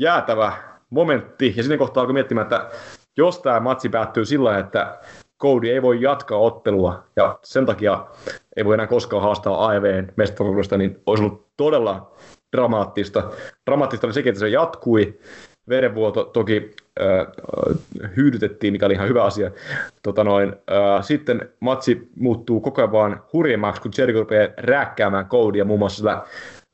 jäätävä 0.00 0.52
momentti. 0.90 1.54
Ja 1.56 1.62
sitten 1.62 1.78
kohtaa 1.78 2.00
alkoi 2.00 2.14
miettimään, 2.14 2.44
että 2.44 2.70
jos 3.16 3.38
tämä 3.38 3.60
matsi 3.60 3.88
päättyy 3.88 4.24
sillä 4.24 4.58
että 4.58 4.98
Cody 5.42 5.68
ei 5.68 5.82
voi 5.82 6.02
jatkaa 6.02 6.38
ottelua 6.38 7.04
ja 7.16 7.38
sen 7.42 7.66
takia 7.66 8.06
ei 8.56 8.64
voi 8.64 8.74
enää 8.74 8.86
koskaan 8.86 9.22
haastaa 9.22 9.66
AEVn 9.66 10.12
mestaruudesta, 10.16 10.76
niin 10.76 11.02
olisi 11.06 11.24
ollut 11.24 11.46
todella 11.56 12.12
dramaattista. 12.56 13.30
Dramaattista 13.70 14.06
oli 14.06 14.14
sekin, 14.14 14.30
että 14.30 14.40
se 14.40 14.48
jatkui. 14.48 15.18
Verenvuoto 15.68 16.24
toki 16.24 16.70
äh, 17.00 17.26
hyydytettiin, 18.16 18.72
mikä 18.72 18.86
oli 18.86 18.94
ihan 18.94 19.08
hyvä 19.08 19.24
asia. 19.24 19.50
Tota 20.02 20.24
noin, 20.24 20.48
äh, 20.48 21.04
sitten 21.04 21.48
matsi 21.60 22.08
muuttuu 22.16 22.60
koko 22.60 22.80
ajan 22.80 22.92
vaan 22.92 23.22
hurjemmaksi, 23.32 23.82
kun 23.82 23.92
Jericho 23.98 24.20
rupeaa 24.20 24.48
rääkkäämään 24.56 25.28
Codya 25.28 25.64
muun 25.64 25.78
muassa 25.78 25.96
sillä 25.96 26.22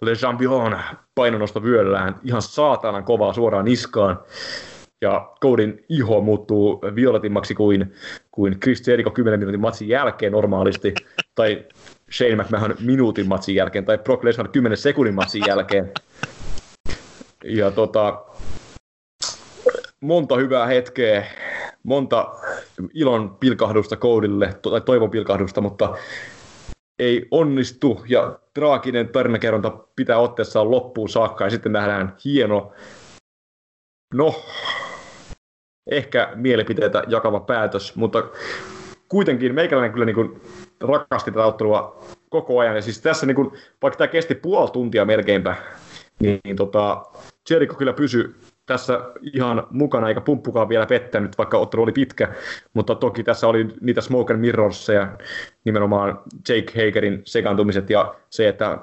Le 0.03 0.15
Champion 0.15 0.79
painonosta 1.15 1.63
vyöllään. 1.63 2.21
Ihan 2.25 2.43
saatanan 2.43 3.05
kovaa 3.05 3.33
suoraan 3.33 3.65
niskaan. 3.65 4.19
Ja 5.01 5.33
Codin 5.43 5.85
iho 5.89 6.21
muuttuu 6.21 6.81
violetimmaksi 6.95 7.55
kuin, 7.55 7.95
kuin 8.31 8.61
Chris 8.61 8.89
Jericho 8.89 9.11
10 9.11 9.41
minuutin 9.41 9.61
matsin 9.61 9.89
jälkeen 9.89 10.33
normaalisti, 10.33 10.95
tai 11.35 11.65
Shane 12.13 12.37
McMahon 12.37 12.75
minuutin 12.81 13.29
matsin 13.29 13.55
jälkeen, 13.55 13.85
tai 13.85 13.99
Brock 13.99 14.25
Lesnar 14.25 14.49
10 14.49 14.79
sekunnin 14.79 15.15
matsin 15.15 15.43
jälkeen. 15.47 15.93
Ja 17.45 17.71
tota, 17.71 18.25
monta 20.01 20.37
hyvää 20.37 20.67
hetkeä, 20.67 21.27
monta 21.83 22.35
ilon 22.95 23.37
pilkahdusta 23.41 23.97
Codille, 23.97 24.55
tai 24.63 24.81
toivon 24.81 25.11
pilkahdusta, 25.11 25.61
mutta 25.61 25.97
ei 26.99 27.29
onnistu, 27.31 28.05
ja 28.09 28.39
traaginen 28.57 29.09
tarinakerronta 29.09 29.71
pitää 29.97 30.19
otteessaan 30.19 30.71
loppuun 30.71 31.09
saakka, 31.09 31.45
ja 31.45 31.51
sitten 31.51 31.73
nähdään 31.73 32.17
hieno, 32.25 32.73
no, 34.15 34.35
ehkä 35.91 36.33
mielipiteitä 36.35 37.03
jakava 37.09 37.41
päätös, 37.41 37.97
mutta 37.97 38.25
kuitenkin 39.09 39.55
meikäläinen 39.55 39.93
kyllä 39.93 40.07
niin 40.07 40.15
kuin 40.15 40.41
rakasti 40.81 41.31
tätä 41.31 41.47
ottelua 41.47 42.05
koko 42.31 42.59
ajan. 42.59 42.77
Ja 42.77 42.83
siis 42.83 43.01
tässä, 43.01 43.27
niin 43.27 43.35
kuin, 43.35 43.51
vaikka 43.83 43.99
tämä 43.99 44.09
kesti 44.09 44.35
puoli 44.35 44.71
tuntia 44.71 45.05
melkeinpä, 45.05 45.57
niin, 46.21 46.41
niin 46.45 46.57
tota, 46.57 47.05
Jericho 47.51 47.75
kyllä 47.75 47.93
pysyi 47.93 48.35
tässä 48.67 49.01
ihan 49.33 49.67
mukana, 49.71 50.09
eikä 50.09 50.21
pumppukaan 50.21 50.69
vielä 50.69 50.87
pettänyt, 50.87 51.39
vaikka 51.39 51.59
ottelu 51.59 51.83
oli 51.83 51.93
pitkä, 51.93 52.35
mutta 52.75 52.95
toki 52.95 53.23
tässä 53.25 53.49
oli 53.49 53.69
niitä 53.81 54.01
smoke 54.01 54.33
and 54.33 54.41
mirrors 54.41 54.89
ja 54.89 55.09
nimenomaan 55.65 56.19
Jake 56.49 56.87
Hagerin 56.87 57.23
sekaantumiset 57.25 57.91
ja 57.91 58.15
se, 58.31 58.49
että 58.49 58.79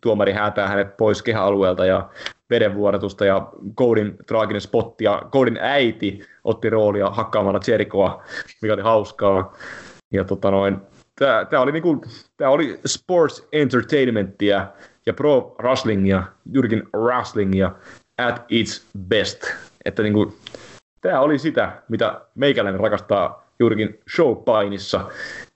tuomari 0.00 0.32
häätää 0.32 0.68
hänet 0.68 0.96
pois 0.96 1.22
kehäalueelta 1.22 1.86
ja 1.86 2.08
vedenvuodatusta 2.50 3.24
ja 3.24 3.48
Codin 3.76 4.16
traaginen 4.26 4.60
spotti 4.60 5.04
ja 5.04 5.22
Codin 5.32 5.58
äiti 5.60 6.20
otti 6.44 6.70
roolia 6.70 7.10
hakkaamalla 7.10 7.60
Jerichoa, 7.66 8.22
mikä 8.62 8.74
oli 8.74 8.82
hauskaa. 8.82 9.56
Ja 10.12 10.24
tota 10.24 10.50
noin, 10.50 10.76
tämä, 11.18 11.44
tämä 11.50 11.62
oli, 11.62 11.72
niinku, 11.72 12.02
tämä 12.36 12.50
oli 12.50 12.80
sports 12.86 13.48
entertainmentia 13.52 14.66
ja 15.06 15.14
pro 15.14 15.56
wrestlingia, 15.62 16.22
juurikin 16.52 16.82
wrestlingia 16.96 17.70
at 18.26 18.44
its 18.48 18.86
best. 19.08 19.44
Että 19.84 20.02
niinku, 20.02 20.34
tämä 21.00 21.20
oli 21.20 21.38
sitä, 21.38 21.82
mitä 21.88 22.20
meikäläinen 22.34 22.80
rakastaa 22.80 23.46
juurikin 23.60 24.00
showpainissa. 24.16 25.10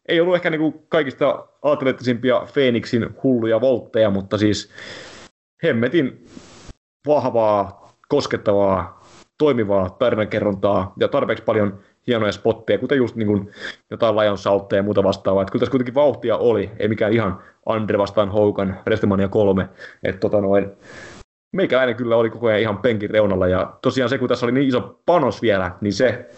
Ei 0.09 0.21
ollut 0.21 0.35
ehkä 0.35 0.51
niinku 0.51 0.85
kaikista 0.89 1.47
atleettisimpia 1.63 2.47
Phoenixin 2.53 3.15
hulluja 3.23 3.61
voltteja, 3.61 4.11
mutta 4.11 4.39
siis 4.39 4.71
hemmetin 5.63 6.27
vahvaa, 7.07 7.93
koskettavaa, 8.09 9.05
toimivaa 9.39 9.91
tarinankerrontaa 9.91 10.93
ja 11.01 11.09
tarpeeksi 11.09 11.45
paljon 11.45 11.79
hienoja 12.07 12.33
spotteja, 12.33 12.79
kuten 12.79 12.99
just 12.99 13.17
niin 13.17 13.27
kuin 13.27 13.51
jotain 13.91 14.17
Lion 14.17 14.39
Saltteja 14.39 14.79
ja 14.79 14.83
muuta 14.83 15.03
vastaavaa. 15.03 15.43
Että 15.43 15.53
kyllä 15.53 15.61
tässä 15.61 15.71
kuitenkin 15.71 15.95
vauhtia 15.95 16.37
oli, 16.37 16.71
ei 16.79 16.89
mikään 16.89 17.13
ihan 17.13 17.43
Andre 17.67 17.99
vastaan 17.99 18.29
Hogan, 18.29 18.81
WrestleMania 18.87 19.29
3. 19.29 19.69
Että 20.03 20.21
tota 20.21 20.41
noin, 20.41 20.71
meikäläinen 21.55 21.97
kyllä 21.97 22.17
oli 22.17 22.31
koko 22.31 22.47
ajan 22.47 22.61
ihan 22.61 22.79
penkin 22.79 23.11
reunalla. 23.11 23.49
Ja 23.49 23.77
tosiaan 23.83 24.11
se, 24.11 24.19
kun 24.19 24.29
tässä 24.29 24.47
oli 24.47 24.53
niin 24.53 24.69
iso 24.69 25.01
panos 25.07 25.43
vielä, 25.43 25.71
niin 25.81 25.93
se 25.93 26.31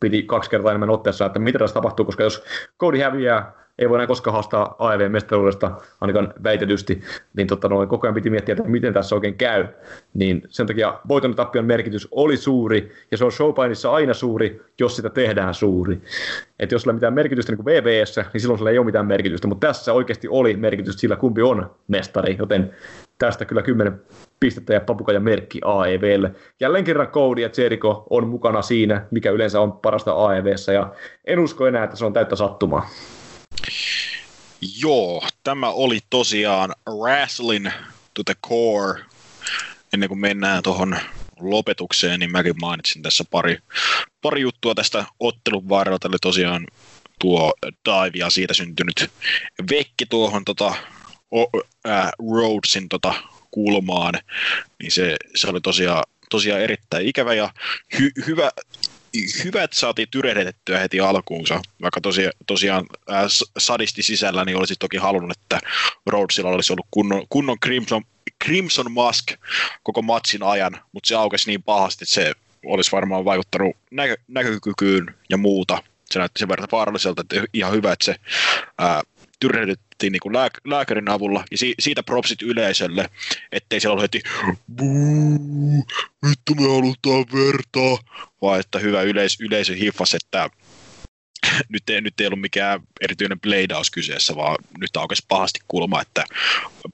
piti 0.00 0.22
kaksi 0.22 0.50
kertaa 0.50 0.72
enemmän 0.72 0.90
otteessa, 0.90 1.26
että 1.26 1.38
mitä 1.38 1.58
tässä 1.58 1.74
tapahtuu, 1.74 2.04
koska 2.04 2.22
jos 2.22 2.44
Cody 2.80 2.98
häviää, 2.98 3.52
ei 3.78 3.88
voi 3.88 3.96
enää 3.96 4.06
koskaan 4.06 4.32
haastaa 4.32 4.76
AEV-mestaruudesta, 4.78 5.70
ainakaan 6.00 6.34
väitetysti, 6.44 7.00
niin 7.36 7.46
tota 7.46 7.68
noin, 7.68 7.88
koko 7.88 8.06
ajan 8.06 8.14
piti 8.14 8.30
miettiä, 8.30 8.52
että 8.52 8.68
miten 8.68 8.92
tässä 8.92 9.14
oikein 9.14 9.34
käy. 9.34 9.66
Niin 10.14 10.42
sen 10.48 10.66
takia 10.66 11.00
voiton 11.08 11.34
tappion 11.34 11.64
merkitys 11.64 12.08
oli 12.10 12.36
suuri, 12.36 12.92
ja 13.10 13.16
se 13.16 13.24
on 13.24 13.32
showpainissa 13.32 13.92
aina 13.92 14.14
suuri, 14.14 14.62
jos 14.80 14.96
sitä 14.96 15.10
tehdään 15.10 15.54
suuri. 15.54 16.00
Että 16.58 16.74
jos 16.74 16.82
sillä 16.82 16.92
ei 16.92 16.94
mitään 16.94 17.14
merkitystä 17.14 17.52
niin 17.52 17.64
kuin 17.64 17.66
VVS, 17.66 18.16
niin 18.32 18.40
silloin 18.40 18.58
sillä 18.58 18.70
ei 18.70 18.78
ole 18.78 18.86
mitään 18.86 19.06
merkitystä, 19.06 19.48
mutta 19.48 19.66
tässä 19.66 19.92
oikeasti 19.92 20.28
oli 20.28 20.56
merkitystä 20.56 21.00
sillä, 21.00 21.16
kumpi 21.16 21.42
on 21.42 21.70
mestari, 21.88 22.36
joten 22.38 22.74
tästä 23.18 23.44
kyllä 23.44 23.62
10 23.62 24.00
pistettä 24.40 24.74
ja 24.74 24.80
papukajan 24.80 25.22
merkki 25.22 25.60
AEVlle. 25.64 26.30
Jälleen 26.60 26.84
kerran 26.84 27.08
Cody 27.08 27.42
ja 27.42 27.50
Jericho 27.56 28.06
on 28.10 28.28
mukana 28.28 28.62
siinä, 28.62 29.06
mikä 29.10 29.30
yleensä 29.30 29.60
on 29.60 29.72
parasta 29.72 30.12
AEVssä, 30.12 30.72
ja 30.72 30.92
en 31.24 31.38
usko 31.38 31.66
enää, 31.66 31.84
että 31.84 31.96
se 31.96 32.04
on 32.04 32.12
täyttä 32.12 32.36
sattumaa. 32.36 32.88
Joo, 34.82 35.22
tämä 35.44 35.70
oli 35.70 35.98
tosiaan 36.10 36.72
Wrestling 36.90 37.68
to 38.14 38.22
the 38.24 38.34
Core. 38.48 39.02
Ennen 39.92 40.08
kuin 40.08 40.20
mennään 40.20 40.62
tuohon 40.62 40.96
lopetukseen, 41.40 42.20
niin 42.20 42.32
mäkin 42.32 42.54
mainitsin 42.60 43.02
tässä 43.02 43.24
pari, 43.30 43.58
pari 44.22 44.40
juttua 44.40 44.74
tästä 44.74 45.04
ottelun 45.20 45.68
varrelta. 45.68 46.08
Eli 46.08 46.16
tosiaan 46.22 46.66
tuo 47.20 47.52
dive 47.62 48.18
ja 48.18 48.30
siitä 48.30 48.54
syntynyt 48.54 49.10
vekki 49.70 50.06
tuohon 50.06 50.44
tota, 50.44 50.74
o, 51.34 51.46
äh, 51.88 52.10
Rhodesin 52.30 52.88
tota, 52.88 53.14
kulmaan, 53.50 54.14
niin 54.82 54.90
se, 54.90 55.16
se 55.34 55.48
oli 55.48 55.60
tosiaan, 55.60 56.04
tosiaan 56.30 56.60
erittäin 56.60 57.06
ikävä 57.06 57.34
ja 57.34 57.50
hy, 57.98 58.10
hyvä, 58.26 58.50
hyvä, 59.44 59.62
että 59.62 59.76
saatiin 59.76 60.08
tyrehdetettyä 60.10 60.78
heti 60.78 61.00
alkuunsa, 61.00 61.62
vaikka 61.82 62.00
tosia, 62.00 62.30
tosiaan 62.46 62.86
ää, 63.08 63.26
sadisti 63.58 64.02
sisällä, 64.02 64.44
niin 64.44 64.56
olisi 64.56 64.74
toki 64.78 64.96
halunnut, 64.96 65.38
että 65.42 65.60
Rhodesilla 66.06 66.50
olisi 66.50 66.72
ollut 66.72 66.86
kunnon, 66.90 67.26
kunnon 67.28 67.60
Crimson, 67.60 68.02
Crimson 68.44 68.92
Mask 68.92 69.32
koko 69.82 70.02
matsin 70.02 70.42
ajan, 70.42 70.80
mutta 70.92 71.08
se 71.08 71.14
aukesi 71.14 71.50
niin 71.50 71.62
pahasti, 71.62 72.04
että 72.04 72.14
se 72.14 72.32
olisi 72.66 72.92
varmaan 72.92 73.24
vaikuttanut 73.24 73.76
näkö, 73.90 74.16
näkökykyyn 74.28 75.14
ja 75.30 75.36
muuta. 75.36 75.82
Se 76.10 76.18
näytti 76.18 76.38
sen 76.38 76.48
verran 76.48 76.68
vaaralliselta, 76.72 77.22
että 77.22 77.48
ihan 77.52 77.72
hyvä, 77.72 77.92
että 77.92 78.04
se 78.04 78.16
ää, 78.78 79.02
tyrehdyttiin 79.40 80.12
niin 80.12 80.32
lääk- 80.32 80.60
lääkärin 80.64 81.08
avulla, 81.08 81.44
ja 81.50 81.58
si- 81.58 81.74
siitä 81.78 82.02
propsit 82.02 82.42
yleisölle, 82.42 83.10
ettei 83.52 83.80
siellä 83.80 83.92
ollut 83.92 84.02
heti 84.02 84.22
Buu, 84.76 85.86
vittu 86.28 86.54
me 86.54 86.62
halutaan 86.62 87.24
vertaa, 87.32 87.98
vaan 88.42 88.60
että 88.60 88.78
hyvä 88.78 89.02
yleis- 89.02 89.40
yleisö 89.40 89.74
hiffas, 89.74 90.14
että 90.14 90.50
nyt 91.68 91.90
ei, 91.90 92.00
nyt 92.00 92.20
ei 92.20 92.26
ollut 92.26 92.40
mikään 92.40 92.80
erityinen 93.00 93.40
bladeaus 93.40 93.90
kyseessä, 93.90 94.36
vaan 94.36 94.56
nyt 94.78 94.96
aukesi 94.96 95.24
pahasti 95.28 95.60
kulma, 95.68 96.00
että 96.02 96.24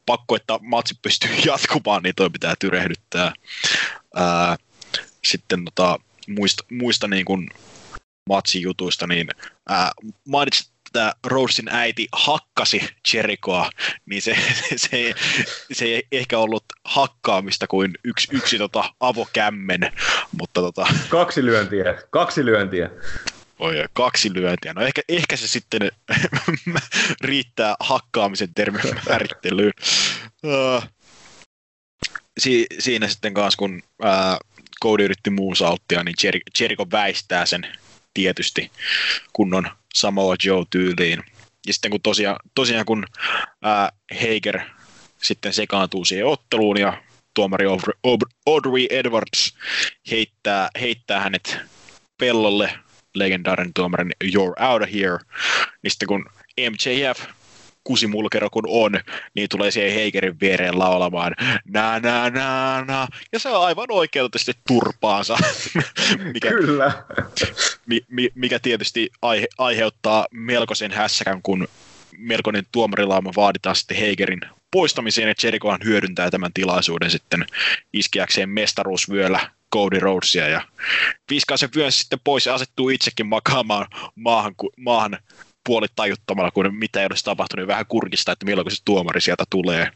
pakko, 0.07 0.37
että 0.37 0.59
matsi 0.63 0.95
pystyy 1.03 1.31
jatkumaan, 1.47 2.03
niin 2.03 2.15
toi 2.15 2.31
pitää 2.31 2.55
tyrehdyttää. 2.59 3.33
Ää, 4.15 4.57
sitten 5.25 5.65
tota, 5.65 5.99
muista, 6.29 6.65
muista 6.71 7.09
niin 7.09 7.25
kuin 7.25 7.51
matsijutuista, 8.29 9.07
niin 9.07 9.29
ää, 9.69 9.93
mainitsit 10.29 10.72
että 10.93 11.15
Rhodesin 11.27 11.69
äiti 11.69 12.09
hakkasi 12.13 12.89
Jerichoa, 13.15 13.71
niin 14.07 14.23
se, 14.23 14.37
se, 14.77 15.15
se 15.73 15.85
ei 15.85 16.07
ehkä 16.13 16.39
ollut 16.39 16.65
hakkaamista 16.85 17.67
kuin 17.67 17.93
yksi, 18.05 18.29
yksi 18.33 18.59
tota 18.59 18.95
avokämmen, 19.01 19.93
mutta 20.41 20.61
tota... 20.61 20.87
Kaksi 21.09 21.45
lyöntiä, 21.45 22.03
kaksi 22.11 22.45
lyöntiä. 22.45 22.91
Oi, 23.59 23.85
kaksi 23.93 24.35
lyöntiä. 24.35 24.73
No 24.73 24.83
ehkä, 24.83 25.03
ehkä 25.09 25.37
se 25.37 25.49
sitten 25.49 25.91
riittää 27.21 27.77
hakkaamisen 27.81 28.55
termin 28.55 28.83
määrittelyyn. 29.09 29.73
Uh, 30.45 30.85
si, 32.39 32.67
siinä 32.79 33.09
sitten 33.09 33.35
kanssa, 33.35 33.59
kun 33.59 33.83
uh, 34.03 34.63
Cody 34.83 35.05
yritti 35.05 35.31
muusauttia, 35.31 36.05
niin 36.05 36.15
Jer- 36.25 36.61
Jericho 36.61 36.87
väistää 36.93 37.47
sen 37.47 37.67
tietysti 38.15 38.71
kunnon 39.33 39.71
Samoa 39.95 40.35
Joe-tyyliin. 40.45 41.23
Ja 41.67 41.73
sitten 41.73 41.91
kun 41.91 42.03
tosiaan, 42.03 42.37
tosiaan 42.55 42.87
kun 42.87 43.07
ää, 43.63 43.93
Hager 44.15 44.61
sitten 45.23 45.53
sekaantuu 45.53 46.05
siihen 46.05 46.27
otteluun 46.27 46.81
ja 46.81 47.03
tuomari 47.35 47.67
Audrey 48.47 48.87
Edwards 48.91 49.55
heittää, 50.11 50.69
heittää 50.81 51.21
hänet 51.21 51.59
pellolle 52.19 52.79
legendaarinen 53.15 53.75
tuomarin 53.75 54.13
You're 54.25 54.65
out 54.65 54.83
of 54.83 54.93
here, 54.93 55.19
niin 55.83 55.91
sitten 55.91 56.09
kun 56.09 56.27
MJF 56.71 57.27
kusimulkero 57.85 58.51
kun 58.51 58.65
on, 58.69 59.01
niin 59.35 59.49
tulee 59.49 59.71
siihen 59.71 59.95
Heikerin 59.95 60.41
viereen 60.41 60.79
laulamaan 60.79 61.35
na 61.65 61.99
na 61.99 62.31
na 62.31 62.85
na, 62.85 63.09
ja 63.33 63.39
se 63.39 63.49
on 63.49 63.67
aivan 63.67 63.87
oikeutusti 63.91 64.53
turpaansa, 64.67 65.37
mikä, 66.33 66.49
Kyllä. 66.49 67.05
mi, 67.87 68.01
mi, 68.09 68.33
mikä 68.35 68.59
tietysti 68.59 69.11
aihe, 69.23 69.47
aiheuttaa 69.59 70.27
melkoisen 70.31 70.93
hässäkän, 70.93 71.43
kun 71.43 71.69
melkoinen 72.19 72.65
tuomarilauma 72.73 73.33
vaaditaan 73.37 73.77
sitten 73.77 73.97
Heigerin 73.97 74.41
poistamiseen, 74.71 75.29
ja 75.29 75.35
Jerichohan 75.43 75.81
hyödyntää 75.85 76.31
tämän 76.31 76.53
tilaisuuden 76.53 77.11
sitten 77.11 77.47
iskeäkseen 77.93 78.49
mestaruusvyöllä 78.49 79.51
Cody 79.75 80.01
Rhodesia 80.01 80.49
ja 80.49 80.63
viskaa 81.31 81.57
sen 81.57 81.69
vyön 81.77 81.93
sitten 81.93 82.21
pois 82.25 82.47
ja 82.47 82.55
asettuu 82.55 82.89
itsekin 82.89 83.27
makaamaan 83.27 83.87
maahan, 84.15 84.55
maahan 84.77 85.19
puolitajuttamalla, 85.67 86.51
kun 86.51 86.75
mitä 86.75 87.01
ei 87.01 87.07
olisi 87.11 87.25
tapahtunut, 87.25 87.63
niin 87.63 87.69
vähän 87.69 87.87
kurkista, 87.87 88.33
että 88.33 88.47
milloin 88.47 88.71
se 88.71 88.83
tuomari 88.85 89.21
sieltä 89.21 89.45
tulee. 89.51 89.91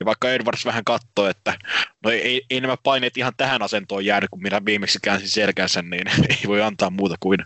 Ja 0.00 0.06
vaikka 0.06 0.30
Edwards 0.30 0.64
vähän 0.64 0.84
katsoo, 0.84 1.28
että 1.28 1.58
no 2.04 2.10
ei, 2.10 2.42
ei 2.50 2.60
nämä 2.60 2.76
paineet 2.76 3.16
ihan 3.16 3.32
tähän 3.36 3.62
asentoon 3.62 4.04
jäänyt, 4.04 4.30
kun 4.30 4.42
minä 4.42 4.64
viimeksi 4.64 4.98
käänsin 5.02 5.28
selkänsä, 5.28 5.82
niin 5.82 6.08
ei 6.30 6.42
voi 6.46 6.62
antaa 6.62 6.90
muuta 6.90 7.14
kuin 7.20 7.38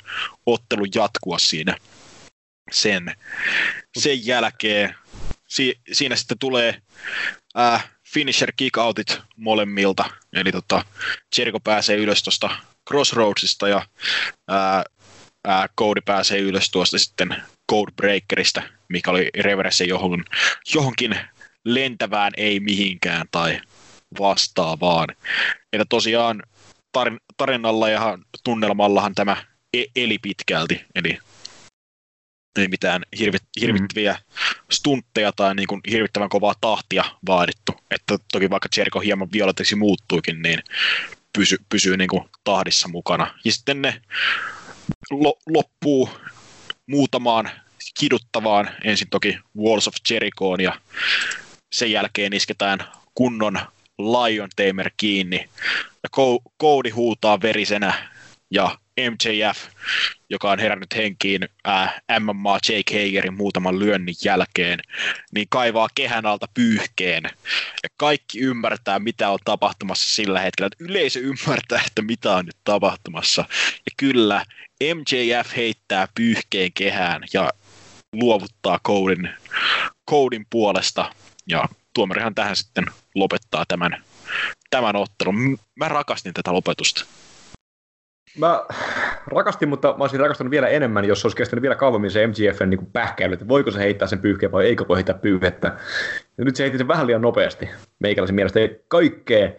ottelun 0.47 0.89
jatkua 0.95 1.39
siinä 1.39 1.77
sen. 2.73 3.15
Sen 3.99 4.27
jälkeen 4.27 4.95
si, 5.49 5.81
siinä 5.93 6.17
sitten 6.17 6.39
tulee 6.39 6.83
äh, 7.59 7.91
finisher 8.13 8.53
kickoutit 8.57 9.21
molemmilta, 9.37 10.05
eli 10.33 10.53
tota, 10.53 10.85
Jericho 11.39 11.61
pääsee 11.61 11.97
ylös 11.97 12.23
tuosta 12.23 12.51
Crossroadsista 12.89 13.69
ja 13.69 13.83
ää, 14.49 14.85
ää, 15.47 15.69
Cody 15.79 16.01
pääsee 16.01 16.39
ylös 16.39 16.71
tuosta 16.71 16.99
sitten 16.99 17.37
Code 17.71 17.93
Breakerista, 17.97 18.63
mikä 18.89 19.11
oli 19.11 19.31
reverse 19.41 19.85
johonkin, 19.85 20.25
johonkin 20.75 21.19
lentävään 21.65 22.33
ei 22.37 22.61
mihinkään 22.61 23.27
tai 23.31 23.61
vastaavaan. 24.19 25.09
Että 25.73 25.87
tosiaan 25.89 26.43
tarin, 26.93 27.21
tarinalla 27.37 27.89
ja 27.89 28.19
tunnelmallahan 28.45 29.15
tämä 29.15 29.37
e- 29.75 29.85
eli 29.97 30.19
pitkälti, 30.19 30.85
eli 30.95 31.19
ei 32.59 32.69
mitään 32.69 33.03
hirvit, 33.19 33.43
hirvittäviä 33.61 34.13
mm. 34.13 34.35
stuntteja 34.73 35.33
tai 35.33 35.55
niin 35.55 35.67
kuin 35.67 35.81
hirvittävän 35.91 36.29
kovaa 36.29 36.55
tahtia 36.61 37.05
vaadittu. 37.27 37.73
Että 37.91 38.19
toki 38.33 38.51
vaikka 38.51 38.69
Jericho 38.77 39.01
hieman 39.01 39.33
violettiksi 39.33 39.77
muuttuikin, 39.77 40.43
niin 40.43 40.63
pysy, 41.33 41.59
pysyy 41.69 41.97
niin 41.97 42.09
kuin 42.09 42.25
tahdissa 42.45 42.89
mukana. 42.89 43.35
Ja 43.45 43.53
sitten 43.53 43.83
ne 43.83 44.03
lo, 45.11 45.39
loppuu 45.47 46.09
muutamaan 46.87 47.51
kiduttavaan, 47.99 48.71
ensin 48.85 49.11
toki 49.11 49.39
Walls 49.59 49.89
of 49.89 49.95
Jerichoon 50.11 50.61
ja 50.61 50.81
sen 51.73 51.93
jälkeen 51.93 52.33
isketään 52.33 52.79
kunnon 53.15 53.59
Lion 53.99 54.49
Tamer 54.57 54.91
kiinni. 54.97 55.49
Ja 56.03 56.09
Cody 56.63 56.91
huutaa 56.91 57.43
verisenä 57.43 58.11
ja 58.51 58.79
MJF, 59.01 59.59
joka 60.31 60.51
on 60.51 60.59
herännyt 60.59 60.95
henkiin 60.97 61.49
ää, 61.65 62.01
MMA 62.21 62.59
Jake 62.69 63.05
Hagerin 63.05 63.35
muutaman 63.35 63.79
lyönnin 63.79 64.15
jälkeen, 64.25 64.81
niin 65.35 65.47
kaivaa 65.51 65.89
kehän 65.95 66.27
alta 66.27 66.47
pyyhkeen. 66.55 67.23
Ja 67.83 67.89
kaikki 67.97 68.41
ymmärtää, 68.41 68.99
mitä 68.99 69.31
on 69.31 69.39
tapahtumassa 69.45 70.15
sillä 70.15 70.41
hetkellä. 70.41 70.67
Että 70.67 70.85
yleisö 70.85 71.21
ymmärtää, 71.21 71.83
että 71.87 72.03
mitä 72.03 72.33
on 72.33 72.47
nyt 72.47 72.57
tapahtumassa. 72.65 73.45
Ja 73.61 73.93
kyllä, 73.97 74.45
MJF 74.81 75.57
heittää 75.57 76.09
pyyhkeen 76.15 76.73
kehään 76.73 77.23
ja 77.33 77.51
luovuttaa 78.13 78.81
Codin, 78.87 79.31
Codin 80.11 80.47
puolesta. 80.51 81.13
Ja 81.47 81.69
tuomarihan 81.95 82.35
tähän 82.35 82.57
sitten 82.57 82.87
lopettaa 83.15 83.65
tämän, 83.69 84.05
tämän 84.71 84.97
ottelun. 84.97 85.59
Mä 85.75 85.89
rakastin 85.89 86.35
tätä 86.35 86.53
lopetusta. 86.53 87.05
Mä 88.39 88.65
rakastin, 89.27 89.69
mutta 89.69 89.89
mä 89.89 90.05
olisin 90.05 90.21
rakastanut 90.21 90.51
vielä 90.51 90.69
enemmän, 90.69 91.05
jos 91.05 91.25
olisi 91.25 91.37
kestänyt 91.37 91.63
vielä 91.63 91.75
kauemmin 91.75 92.11
se 92.11 92.27
MGFn 92.27 92.71
niin 92.71 92.87
pähkäily, 92.87 93.33
että 93.33 93.49
voiko 93.49 93.71
se 93.71 93.79
heittää 93.79 94.09
sen 94.09 94.19
pyyhkeen 94.19 94.53
vai 94.53 94.67
eikö 94.67 94.89
voi 94.89 94.97
heittää 94.97 95.19
pyyhettä. 95.19 95.79
Ja 96.39 96.45
nyt 96.45 96.57
se 96.57 96.63
heitti 96.63 96.79
sen 96.79 96.89
vähän 96.89 97.07
liian 97.07 97.23
nopeasti. 97.23 97.69
Meikäläisen 97.99 98.35
mielestä 98.35 98.61
ei 98.61 98.81
kaikkea 98.89 99.51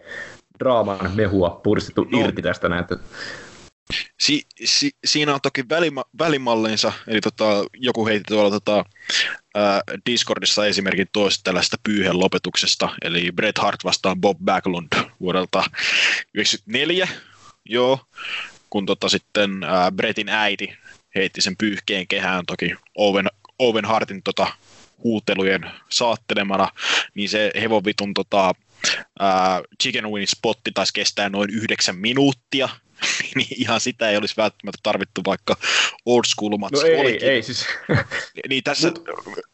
draaman 0.58 1.10
mehua 1.14 1.60
puhdistettu 1.62 2.04
no. 2.04 2.20
irti 2.20 2.42
tästä 2.42 2.68
näin. 2.68 2.84
Si, 4.20 4.42
si, 4.64 4.90
siinä 5.04 5.34
on 5.34 5.40
toki 5.40 5.64
välima, 5.68 6.04
välimallinsa, 6.18 6.92
eli 7.06 7.20
tota, 7.20 7.64
joku 7.74 8.06
heitti 8.06 8.34
tuolla 8.34 8.50
tota, 8.50 8.84
ää, 9.54 9.80
Discordissa 10.06 10.66
esimerkin 10.66 11.06
toista 11.12 11.44
tällaista 11.44 11.76
pyyhen 11.82 12.20
lopetuksesta, 12.20 12.88
eli 13.02 13.32
Bret 13.32 13.58
Hart 13.58 13.84
vastaan 13.84 14.20
Bob 14.20 14.38
Backlund 14.44 14.88
vuodelta 15.20 15.58
1994, 15.58 17.08
joo, 17.64 18.00
kun 18.70 18.86
tota 18.86 19.08
sitten 19.08 19.64
ää, 19.64 19.92
Bretin 19.92 20.28
äiti 20.28 20.76
heitti 21.14 21.40
sen 21.40 21.56
pyyhkeen 21.56 22.08
kehään 22.08 22.46
toki 22.46 22.74
Owen, 22.94 23.26
Owen 23.58 23.84
Hartin 23.84 24.22
tota, 24.22 24.46
huutelujen 25.04 25.70
saattelemana, 25.88 26.68
niin 27.14 27.28
se 27.28 27.50
hevovitun 27.60 28.14
tota, 28.14 28.54
ää, 29.20 29.62
chicken 29.82 30.10
wing 30.10 30.26
spotti 30.26 30.70
taisi 30.74 30.92
kestää 30.92 31.28
noin 31.28 31.50
yhdeksän 31.50 31.96
minuuttia, 31.96 32.68
niin 33.34 33.48
ihan 33.56 33.80
sitä 33.80 34.10
ei 34.10 34.16
olisi 34.16 34.34
välttämättä 34.36 34.78
tarvittu, 34.82 35.20
vaikka 35.26 35.56
old 36.06 36.24
school 36.26 36.50
No 36.50 36.80
ei, 36.86 37.00
olikin. 37.00 37.28
ei 37.28 37.42
siis. 37.42 37.66
niin 38.48 38.64
tässä, 38.64 38.92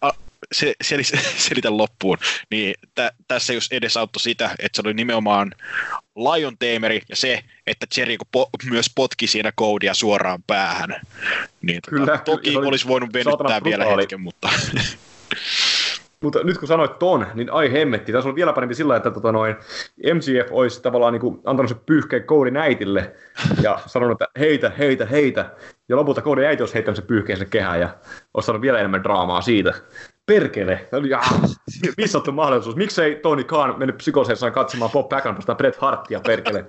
a, 0.01 0.11
se, 0.53 0.75
sel, 0.83 1.03
selitän 1.37 1.77
loppuun, 1.83 2.19
niin 2.51 2.75
tä, 2.95 3.13
tässä 3.29 3.53
jos 3.53 3.69
edesauttoi 3.71 4.21
sitä, 4.21 4.51
että 4.59 4.77
se 4.77 4.83
oli 4.85 4.95
nimenomaan 4.95 5.53
Lion 6.17 6.59
Tameri 6.59 7.01
ja 7.09 7.17
se, 7.17 7.41
että 7.67 7.87
Jericho 7.97 8.25
po, 8.33 8.49
myös 8.71 8.87
potki 8.95 9.27
siinä 9.27 9.53
koodia 9.55 9.95
suoraan 9.95 10.43
päähän. 10.47 11.01
Niin 11.63 11.81
tota, 11.83 11.97
kyllä, 11.97 12.19
toki 12.19 12.51
kyllä, 12.53 12.69
olisi 12.69 12.89
voinut 12.89 13.13
venyttää 13.13 13.65
vielä 13.65 13.85
hetken, 13.85 14.21
mutta... 14.21 14.49
Mutta 16.25 16.43
nyt 16.45 16.59
kun 16.59 16.69
sanoit 16.69 16.99
ton, 16.99 17.27
niin 17.35 17.53
ai 17.53 17.73
hemmetti. 17.73 18.13
Tässä 18.13 18.29
on 18.29 18.35
vielä 18.35 18.53
parempi 18.53 18.75
sillä, 18.75 18.97
että 18.97 19.11
tota 19.11 19.33
noin, 19.33 19.57
MGF 20.15 20.49
olisi 20.51 20.83
tavallaan 20.83 21.13
niin 21.13 21.21
kuin 21.21 21.41
antanut 21.45 21.69
se 21.69 21.77
pyyhkeen 21.87 22.25
koodin 22.25 22.57
äitille 22.57 23.13
ja 23.63 23.79
sanonut, 23.87 24.23
että 24.23 24.41
heitä, 24.41 24.73
heitä, 24.79 25.07
heitä. 25.07 25.51
Ja 25.89 25.97
lopulta 25.97 26.23
koodin 26.23 26.45
äiti 26.45 26.63
olisi 26.63 26.75
heittänyt 26.75 26.97
se 26.97 27.03
pyyhkeen 27.03 27.39
sen 27.39 27.51
kehään 27.51 27.81
ja 27.81 27.89
olisi 28.35 28.47
saanut 28.47 28.63
vielä 28.63 28.79
enemmän 28.79 29.03
draamaa 29.03 29.41
siitä. 29.41 29.75
Perkele. 30.27 30.89
Ja, 31.11 31.21
missattu 31.97 32.33
mahdollisuus. 32.33 32.77
Miksei 32.77 33.17
Tony 33.17 33.45
Khan 33.45 33.79
mennyt 33.79 33.97
psykoseessaan 33.97 34.53
katsomaan 34.53 34.91
Bob 34.91 35.09
Backlund 35.09 35.37
vastaan 35.37 35.57
Bret 35.57 35.77
Hartia, 35.77 36.21
perkele. 36.21 36.65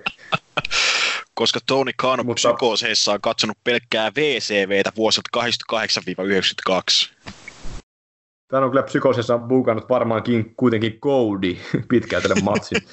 Koska 1.34 1.60
Tony 1.66 1.90
Khan 1.96 2.20
on 2.20 2.26
Mutta... 2.26 2.48
psykoseessaan 2.48 3.20
katsonut 3.20 3.58
pelkkää 3.64 4.12
VCVtä 4.16 4.92
vuosilta 4.96 5.30
88-92. 6.70 7.10
Tämä 8.48 8.64
on 8.64 8.70
kyllä 8.70 8.82
psykosessa 8.82 9.38
buukannut 9.38 9.88
varmaankin 9.88 10.54
kuitenkin 10.56 11.00
Cody 11.00 11.56
pitkään 11.88 12.22
tälle 12.22 12.42
matsin. 12.42 12.78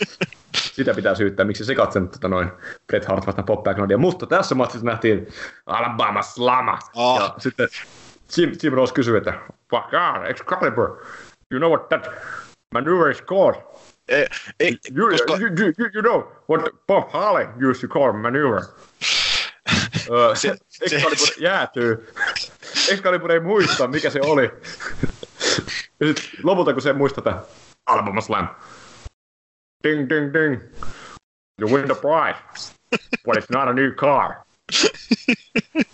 Sitä 0.75 0.93
pitää 0.93 1.15
syyttää, 1.15 1.45
miksi 1.45 1.65
se 1.65 1.75
katsonut 1.75 2.11
tota 2.11 2.27
noin 2.27 2.49
Bret 2.87 3.05
Hart 3.05 3.27
vastaan 3.27 3.45
Bob 3.45 3.63
Backlundia. 3.63 3.97
Mutta 3.97 4.25
tässä 4.25 4.55
matsissa 4.55 4.85
nähtiin 4.85 5.27
Alabama 5.65 6.21
Slama. 6.21 6.79
Oh. 6.95 7.19
Ja 7.19 7.33
sitten 7.37 7.67
Jim, 8.37 8.51
Jim 8.63 8.73
Ross 8.73 8.93
kysyy, 8.93 9.17
että 9.17 9.33
fuck 9.73 9.93
Excalibur, 10.29 11.03
you 11.49 11.59
know 11.59 11.69
what 11.69 11.89
that 11.89 12.07
maneuver 12.71 13.09
is 13.09 13.21
called? 13.21 13.55
Eh, 14.09 14.27
eh, 14.59 14.75
you, 14.91 15.09
koska... 15.09 15.39
you, 15.39 15.73
you, 15.77 15.89
you, 15.93 16.01
know 16.01 16.27
what 16.47 16.69
Bob 16.87 17.09
Harley 17.09 17.47
used 17.59 17.81
to 17.81 17.87
call 17.87 18.13
maneuver. 18.13 18.75
uh, 20.11 20.35
se, 20.35 20.57
Excalibur 20.81 21.15
se, 21.15 21.41
jäätyy. 21.41 22.07
Excalibur 22.91 23.31
ei 23.31 23.39
muista, 23.39 23.87
mikä 23.87 24.09
se 24.09 24.19
oli. 24.21 24.51
ja 25.99 26.07
sitten 26.07 26.25
lopulta, 26.43 26.73
kun 26.73 26.81
se 26.81 26.93
muistaa 26.93 27.43
Alabama 27.85 28.21
Slam. 28.21 28.47
Ding, 29.83 30.09
ding, 30.09 30.33
ding. 30.33 30.61
You 31.61 31.69
win 31.69 31.87
the 31.87 31.95
prize. 31.95 32.73
But 33.25 33.37
it's 33.37 33.49
not 33.49 33.67
a 33.67 33.73
new 33.73 33.91
car. 33.91 34.45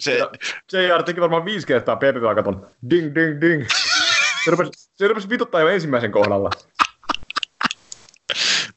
Se... 0.00 0.18
Ja 0.18 0.30
JR 0.72 1.02
teki 1.02 1.20
varmaan 1.20 1.44
viisi 1.44 1.66
kertaa 1.66 1.96
PPV-katon. 1.96 2.66
Ding, 2.90 3.14
ding, 3.14 3.40
ding. 3.40 3.66
Se 4.44 4.50
rupesi, 4.50 4.70
se 4.94 5.08
rupesi 5.08 5.28
vituttaa 5.28 5.60
jo 5.60 5.68
ensimmäisen 5.68 6.12
kohdalla. 6.12 6.50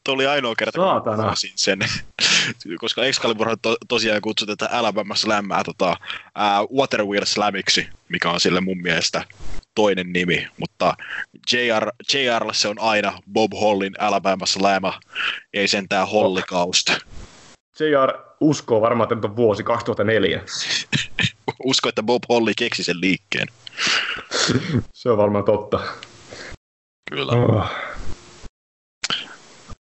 Tuo 0.04 0.14
oli 0.14 0.26
ainoa 0.26 0.54
kerta, 0.58 0.78
kun 0.78 1.16
mä 1.16 1.32
sen. 1.54 1.78
Koska 2.80 3.04
Excalibur 3.04 3.56
to, 3.62 3.76
tosiaan 3.88 4.20
kutsutetaan 4.20 4.72
Alabamassa 4.72 5.28
lämmää 5.28 5.64
tota, 5.64 5.90
uh, 5.90 6.78
Waterwheel 6.78 7.24
Slamiksi, 7.24 7.88
mikä 8.08 8.30
on 8.30 8.40
sille 8.40 8.60
mun 8.60 8.82
mielestä 8.82 9.24
toinen 9.74 10.12
nimi, 10.12 10.48
mutta 10.58 10.94
JR, 11.52 11.90
JR 12.14 12.44
se 12.52 12.68
on 12.68 12.78
aina 12.80 13.18
Bob 13.32 13.52
Hollin 13.60 13.94
Alabamassa 13.98 14.62
lämä, 14.62 14.92
ei 15.54 15.68
sentään 15.68 16.08
Hollikaust. 16.08 16.90
JR 17.80 18.12
uskoo 18.44 18.80
varmaan, 18.80 19.04
että 19.04 19.14
nyt 19.14 19.24
on 19.24 19.36
vuosi 19.36 19.62
2004. 19.62 20.42
usko, 21.64 21.88
että 21.88 22.02
Bob 22.02 22.22
Holly 22.28 22.52
keksi 22.56 22.84
sen 22.84 23.00
liikkeen. 23.00 23.48
Se 24.94 25.10
on 25.10 25.18
varmaan 25.18 25.44
totta. 25.44 25.80
Kyllä. 27.10 27.32
Oh. 27.32 27.70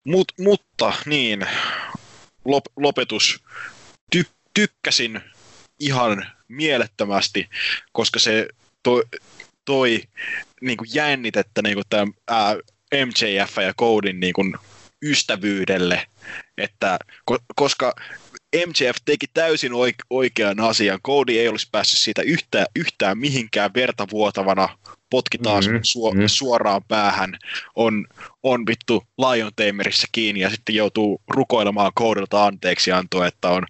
Mut, 0.07 0.31
mutta 0.39 0.93
niin, 1.05 1.47
lop, 2.45 2.63
lopetus. 2.75 3.43
Ty, 4.11 4.25
tykkäsin 4.53 5.21
ihan 5.79 6.27
mielettömästi, 6.47 7.49
koska 7.91 8.19
se 8.19 8.47
toi, 8.83 9.03
toi 9.65 10.03
niin 10.61 10.77
kuin 10.77 10.89
jännitettä 10.93 11.61
niin 11.61 11.75
kuin 11.75 11.85
tämä, 11.89 12.05
ää, 12.27 12.55
MJF 13.05 13.57
ja 13.57 13.73
Codin 13.73 14.19
niin 14.19 14.33
kuin 14.33 14.53
ystävyydelle, 15.03 16.07
että 16.57 16.99
ko, 17.25 17.37
koska 17.55 17.93
MJF 18.53 18.95
teki 19.05 19.25
täysin 19.33 19.71
oik- 19.71 20.05
oikean 20.09 20.59
asian. 20.59 20.99
Cody 21.01 21.33
ei 21.39 21.47
olisi 21.47 21.67
päässyt 21.71 21.99
siitä 21.99 22.21
yhtään, 22.21 22.65
yhtään 22.75 23.17
mihinkään 23.17 23.71
verta 23.75 24.07
vuotavana. 24.11 24.69
Potki 25.09 25.37
taas 25.37 25.67
Mhm, 25.67 25.75
su- 25.75 26.15
mhm. 26.15 26.23
suoraan 26.27 26.81
päähän. 26.87 27.37
On, 27.75 28.05
on 28.43 28.65
vittu 28.67 29.03
Lion 29.17 29.51
Tamerissä 29.55 30.07
kiinni 30.11 30.41
ja 30.41 30.49
sitten 30.49 30.75
joutuu 30.75 31.21
rukoilemaan 31.29 31.91
Codilta 31.99 32.45
anteeksi 32.45 32.91
antoa, 32.91 33.27
että 33.27 33.49
on 33.49 33.63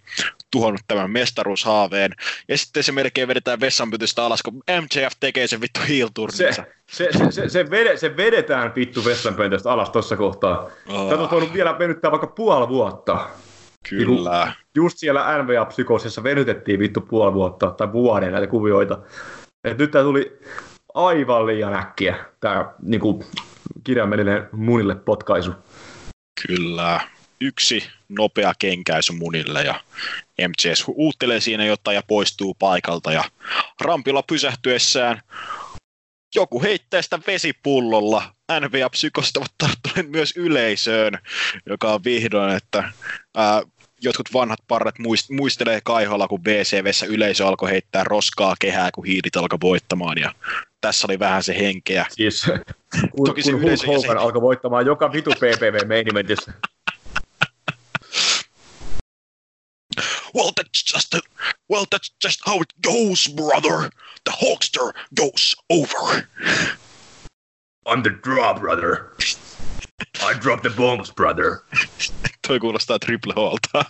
tuhonnut 0.51 0.81
tämän 0.87 1.11
mestaruushaaveen. 1.11 2.11
Ja 2.47 2.57
sitten 2.57 2.83
se 2.83 2.91
melkein 2.91 3.27
vedetään 3.27 3.59
vessanpytystä 3.59 4.25
alas, 4.25 4.43
kun 4.43 4.63
MJF 4.81 5.13
tekee 5.19 5.47
sen 5.47 5.61
vittu 5.61 5.79
heel 5.89 6.09
Se, 6.29 6.51
se, 6.51 6.65
se, 6.91 7.31
se, 7.31 7.49
se, 7.49 7.69
vede, 7.69 7.97
se 7.97 8.17
vedetään 8.17 8.75
vittu 8.75 9.05
vessanpöntöstä 9.05 9.71
alas 9.71 9.89
tuossa 9.89 10.17
kohtaa. 10.17 10.69
Oh, 10.87 11.09
Tätä 11.09 11.19
olisi 11.21 11.31
voinut 11.31 11.53
vielä 11.53 11.79
venyttää 11.79 12.11
vaikka 12.11 12.27
puoli 12.27 12.67
vuotta. 12.67 13.29
Kyllä. 13.89 14.53
Just 14.75 14.97
siellä 14.97 15.43
NVA-psykoosissa 15.43 16.23
venytettiin 16.23 16.79
vittu 16.79 17.01
puoli 17.01 17.33
vuotta 17.33 17.71
tai 17.71 17.91
vuoden 17.91 18.31
näitä 18.31 18.47
kuvioita. 18.47 18.99
Et 19.63 19.77
nyt 19.77 19.91
tämä 19.91 20.03
tuli 20.03 20.39
aivan 20.93 21.45
liian 21.45 21.73
äkkiä, 21.73 22.25
tämä 22.39 22.73
niinku, 22.81 23.25
kirjaimellinen 23.83 24.49
munille 24.51 24.95
potkaisu. 24.95 25.51
Kyllä. 26.47 26.99
Yksi 27.41 27.83
nopea 28.09 28.53
kenkäisy 28.59 29.13
munille 29.13 29.63
ja 29.63 29.75
MCS 30.47 30.85
uuttelee 30.87 31.39
siinä 31.39 31.65
jotain 31.65 31.95
ja 31.95 32.01
poistuu 32.07 32.53
paikalta 32.53 33.11
ja 33.11 33.23
rampilla 33.81 34.23
pysähtyessään 34.23 35.21
joku 36.35 36.61
heittää 36.61 37.01
sitä 37.01 37.19
vesipullolla. 37.27 38.33
NVA 38.59 38.89
psykosta 38.89 39.39
ovat 39.39 39.53
tarttuneet 39.57 40.11
myös 40.11 40.33
yleisöön, 40.37 41.19
joka 41.65 41.93
on 41.93 42.03
vihdoin, 42.03 42.55
että 42.55 42.91
ää, 43.35 43.61
jotkut 44.03 44.33
vanhat 44.33 44.59
parret 44.67 44.95
muist- 44.99 45.35
muistelee 45.35 45.79
kaiholla, 45.83 46.27
kun 46.27 46.41
BCVssä 46.43 47.05
yleisö 47.05 47.47
alkoi 47.47 47.69
heittää 47.71 48.03
roskaa 48.03 48.55
kehää, 48.59 48.91
kun 48.91 49.05
hiilit 49.05 49.35
alkoi 49.35 49.57
voittamaan 49.61 50.17
ja 50.17 50.31
tässä 50.81 51.07
oli 51.07 51.19
vähän 51.19 51.43
se 51.43 51.59
henkeä. 51.59 52.05
Siis 52.09 52.43
kun, 53.11 53.25
Toki 53.25 53.43
se 53.43 53.51
kun 53.51 53.59
Hulk 53.59 53.67
yleisö 53.67 53.87
Hogan 53.87 54.01
jäsen- 54.01 54.17
alkoi 54.17 54.41
voittamaan 54.41 54.85
joka 54.85 55.11
vitu 55.11 55.31
PPV 55.31 55.87
main 55.87 56.09
eventissä. 56.11 56.53
Well, 60.35 60.51
that's 60.59 60.81
just 60.93 61.13
a, 61.13 61.19
well, 61.69 61.85
that's 61.95 62.09
just 62.23 62.39
how 62.45 62.61
it 62.61 62.73
goes, 62.83 63.29
brother. 63.35 63.89
The 64.23 64.33
Hulkster 64.41 64.93
goes 65.15 65.55
over. 65.69 66.27
I'm 67.85 68.01
the 68.01 68.09
draw, 68.23 68.53
brother. 68.59 69.11
I 70.29 70.33
drop 70.41 70.61
the 70.61 70.69
bombs, 70.69 71.13
brother. 71.13 71.57
Toi 72.47 72.59
kuulostaa 72.59 72.99
Triple 72.99 73.33
Holta. 73.35 73.85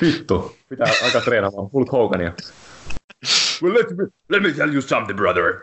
Vittu, 0.00 0.58
pitää 0.68 0.94
alkaa 1.04 1.20
treenaamaan 1.20 1.72
Hulk 1.72 1.92
Hogania. 1.92 2.32
Well, 3.62 3.74
let 3.74 3.96
me, 3.96 4.06
let 4.28 4.42
me 4.42 4.52
tell 4.52 4.72
you 4.72 4.82
something, 4.82 5.16
brother. 5.16 5.60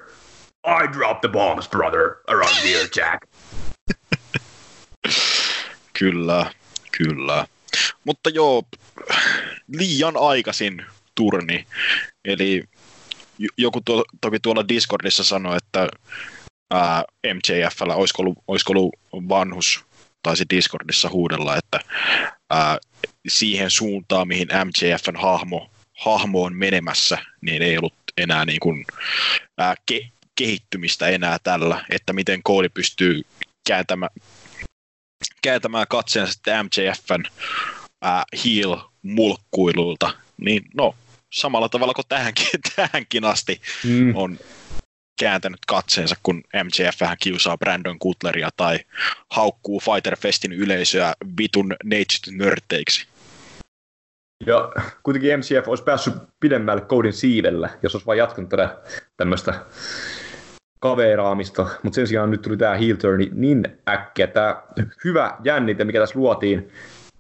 I 0.66 0.88
drop 0.88 1.22
the 1.22 1.28
bombs, 1.28 1.70
brother, 1.70 2.16
around 2.28 2.56
here, 2.64 2.88
Jack. 2.96 3.28
Kyllä, 6.00 6.52
kyllä. 6.98 7.48
Mutta 8.04 8.30
joo, 8.30 8.64
liian 9.68 10.14
aikaisin 10.18 10.86
turni. 11.16 11.68
Eli 12.26 12.64
joku 13.58 13.82
tuo, 13.86 14.06
toki 14.22 14.40
tuolla 14.40 14.68
Discordissa 14.68 15.24
sanoi, 15.24 15.58
että 15.58 15.88
ää, 16.72 17.04
MJFllä 17.34 17.96
olisiko 17.96 18.22
ollut, 18.22 18.38
olisiko 18.48 18.74
ollut 18.74 18.96
vanhus, 19.30 19.86
taisi 20.24 20.46
Discordissa 20.50 21.10
huudella, 21.10 21.58
että 21.58 21.80
ää, 22.50 22.78
siihen 23.28 23.72
suuntaan, 23.72 24.28
mihin 24.28 24.48
MJFn 24.66 25.16
hahmo, 25.16 25.70
hahmo 26.00 26.44
on 26.44 26.56
menemässä, 26.56 27.18
niin 27.42 27.62
ei 27.62 27.78
ollut 27.78 27.94
enää 28.18 28.46
niin 28.46 28.60
kuin, 28.60 28.86
ää, 29.58 29.76
ke, 29.86 30.10
kehittymistä 30.36 31.08
enää 31.08 31.38
tällä, 31.44 31.86
että 31.90 32.14
miten 32.14 32.44
Cody 32.44 32.70
pystyy 32.70 33.22
kääntämään, 33.68 34.12
kääntämään 35.42 35.88
katseensa 35.90 36.34
sitten 36.34 36.66
MJFn 36.66 37.24
ää, 38.02 38.24
heel-mulkkuilulta, 38.46 40.14
niin 40.38 40.64
no, 40.76 40.96
samalla 41.34 41.70
tavalla 41.70 41.94
kuin 41.94 42.06
tähänkin, 42.10 42.48
tähänkin 42.76 43.24
asti 43.26 43.62
Mm. 43.84 44.16
on 44.16 44.40
kääntänyt 45.20 45.60
katseensa, 45.68 46.16
kun 46.24 46.44
MJF 46.64 47.02
vähän 47.02 47.18
kiusaa 47.22 47.58
Brandon 47.58 48.00
Cutleria 48.00 48.50
tai 48.58 48.80
haukkuu 49.32 49.80
Fighter 49.80 50.16
Festin 50.16 50.54
yleisöä 50.54 51.14
vitun 51.40 51.76
neitsyt 51.84 52.36
nörteiksi. 52.36 53.08
Ja 54.46 54.72
kuitenkin 55.04 55.40
MCF 55.40 55.68
olisi 55.68 55.84
päässyt 55.84 56.14
pidemmälle 56.40 56.82
koodin 56.82 57.14
siivellä, 57.14 57.70
jos 57.84 57.96
olisi 57.96 58.06
vain 58.06 58.18
jatkanut 58.18 58.50
tätä 58.50 58.78
tämmöistä 59.18 59.54
kaveraamista, 60.80 61.68
mutta 61.84 61.96
sen 61.96 62.08
sijaan 62.08 62.32
nyt 62.32 62.42
tuli 62.42 62.58
tämä 62.58 62.76
heel 62.76 62.96
turn 62.96 63.28
niin 63.32 63.64
äkkiä, 63.90 64.28
tämä 64.28 64.64
hyvä 65.04 65.38
jännite, 65.44 65.86
mikä 65.86 66.00
tässä 66.00 66.20
luotiin, 66.20 66.72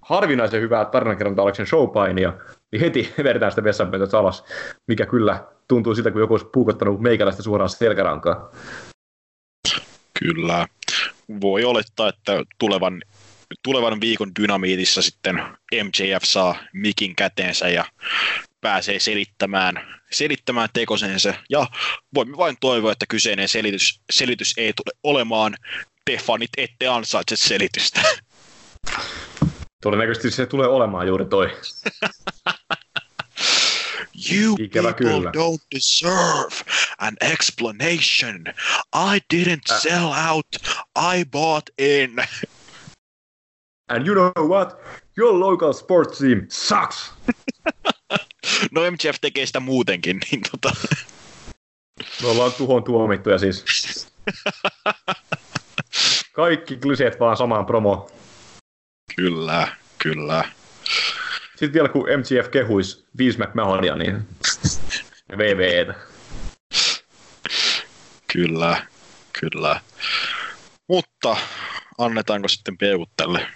harvinaisen 0.01 0.61
hyvää 0.61 0.85
tarinankerrontaa 0.85 1.43
ollakseen 1.43 1.67
showpainia, 1.67 2.33
niin 2.71 2.79
heti 2.79 3.13
vedetään 3.23 3.51
sitä 3.51 3.63
vessanpöntöstä 3.63 4.19
alas, 4.19 4.43
mikä 4.87 5.05
kyllä 5.05 5.43
tuntuu 5.67 5.95
siltä, 5.95 6.11
kun 6.11 6.21
joku 6.21 6.33
olisi 6.33 6.47
puukottanut 6.53 7.01
meikäläistä 7.01 7.43
suoraan 7.43 7.69
selkärankaan. 7.69 8.49
Kyllä. 10.19 10.67
Voi 11.41 11.63
olettaa, 11.63 12.09
että 12.09 12.43
tulevan, 12.59 13.01
tulevan 13.63 14.01
viikon 14.01 14.31
dynamiitissa 14.41 15.01
sitten 15.01 15.35
MJF 15.83 16.23
saa 16.23 16.55
mikin 16.73 17.15
käteensä 17.15 17.69
ja 17.69 17.85
pääsee 18.61 18.99
selittämään, 18.99 20.01
selittämään 20.11 20.69
tekosensa. 20.73 21.33
Ja 21.49 21.67
voimme 22.13 22.37
vain 22.37 22.57
toivoa, 22.59 22.91
että 22.91 23.05
kyseinen 23.09 23.47
selitys, 23.47 24.01
selitys 24.11 24.53
ei 24.57 24.73
tule 24.73 24.97
olemaan 25.03 25.55
te 26.05 26.17
fanit 26.17 26.49
ette 26.57 26.87
ansaitse 26.87 27.35
selitystä. 27.35 28.01
Todennäköisesti 29.83 30.31
se 30.31 30.45
tulee 30.45 30.67
olemaan 30.67 31.07
juuri 31.07 31.25
toi. 31.25 31.49
You 34.31 34.55
Ikävä 34.59 34.93
people 34.93 35.11
kyllä. 35.13 35.31
don't 35.31 35.65
deserve 35.75 36.55
an 36.97 37.17
explanation. 37.21 38.45
I 38.95 39.19
didn't 39.35 39.79
sell 39.81 40.11
out. 40.29 40.47
I 41.15 41.25
bought 41.25 41.69
in. 41.77 42.15
And 43.89 44.07
you 44.07 44.15
know 44.15 44.47
what? 44.49 44.79
Your 45.17 45.39
local 45.39 45.73
sports 45.73 46.17
team 46.17 46.41
sucks! 46.49 47.13
No 48.71 48.81
MJF 48.91 49.17
tekee 49.21 49.45
sitä 49.45 49.59
muutenkin, 49.59 50.19
niin 50.31 50.41
tota, 50.51 50.75
Me 52.21 52.27
ollaan 52.27 52.53
tuhon 52.53 52.83
tuomittuja 52.83 53.37
siis. 53.37 53.65
Kaikki 56.33 56.77
kliseet 56.77 57.19
vaan 57.19 57.37
samaan 57.37 57.65
promo. 57.65 58.09
kyllä, 59.15 59.67
kyllä. 59.97 60.49
Sitten 61.57 61.73
vielä 61.73 61.89
kun 61.89 62.07
MGF 62.17 62.51
kehuis 62.51 63.05
Vince 63.17 63.43
McMahonia, 63.43 63.95
niin 63.95 64.27
VVEtä. 65.37 65.93
Kyllä, 68.33 68.85
kyllä. 69.39 69.81
Mutta 70.87 71.37
annetaanko 71.97 72.47
sitten 72.47 72.77
peukut 72.77 73.09
tälle 73.17 73.47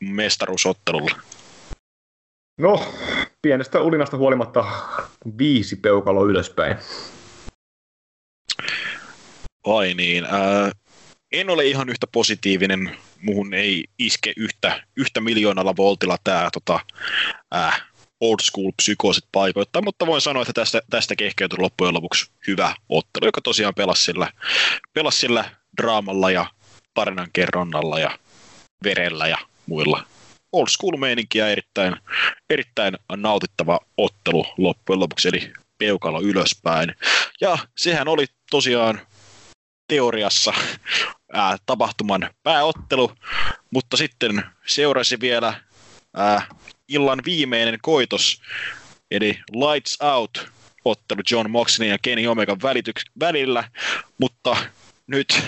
mestaruusottelulle? 0.00 1.10
No, 2.58 2.92
pienestä 3.42 3.80
ulinasta 3.80 4.16
huolimatta 4.16 4.64
viisi 5.38 5.76
peukaloa 5.76 6.24
ylöspäin. 6.24 6.76
Ai 9.66 9.94
niin, 9.94 10.24
ää, 10.24 10.72
en 11.32 11.50
ole 11.50 11.64
ihan 11.64 11.88
yhtä 11.88 12.06
positiivinen, 12.12 12.96
muhun 13.22 13.54
ei 13.54 13.84
iske 13.98 14.32
yhtä, 14.36 14.82
yhtä 14.96 15.20
miljoonalla 15.20 15.76
voltilla 15.76 16.16
tämä 16.24 16.48
tota, 16.52 16.80
ää, 17.50 17.80
old 18.20 18.38
school 18.42 18.72
psykoosit 18.76 19.24
paikoittaa, 19.32 19.82
mutta 19.82 20.06
voin 20.06 20.20
sanoa, 20.20 20.42
että 20.42 20.52
tästä, 20.52 20.82
tästä 20.90 21.16
kehkeytyi 21.16 21.58
loppujen 21.58 21.94
lopuksi 21.94 22.30
hyvä 22.46 22.74
ottelu, 22.88 23.26
joka 23.26 23.40
tosiaan 23.40 23.74
pelasi 23.74 24.04
sillä, 24.04 24.32
pelasi 24.92 25.18
sillä 25.18 25.50
draamalla 25.82 26.30
ja 26.30 26.46
tarinankerronnalla 26.94 27.98
ja 27.98 28.18
verellä 28.84 29.28
ja 29.28 29.38
muilla 29.66 30.06
old 30.52 30.68
school 30.68 30.96
meininkiä 30.96 31.48
erittäin, 31.48 31.96
erittäin 32.50 32.96
nautittava 33.16 33.80
ottelu 33.96 34.46
loppujen 34.58 35.00
lopuksi, 35.00 35.28
eli 35.28 35.52
peukalo 35.78 36.22
ylöspäin. 36.22 36.94
Ja 37.40 37.58
sehän 37.76 38.08
oli 38.08 38.26
tosiaan 38.50 39.00
teoriassa 39.88 40.52
ää, 41.32 41.56
tapahtuman 41.66 42.30
pääottelu, 42.42 43.12
mutta 43.70 43.96
sitten 43.96 44.42
seurasi 44.66 45.20
vielä 45.20 45.54
ää, 46.16 46.42
illan 46.88 47.20
viimeinen 47.24 47.78
koitos, 47.82 48.42
eli 49.10 49.38
Lights 49.52 49.98
Out 50.02 50.50
ottelu 50.84 51.20
John 51.30 51.50
Moxley 51.50 51.88
ja 51.88 51.98
Kenny 52.02 52.26
Omegan 52.26 52.58
välityks- 52.62 53.12
välillä, 53.20 53.64
mutta 54.18 54.56
nyt 55.06 55.42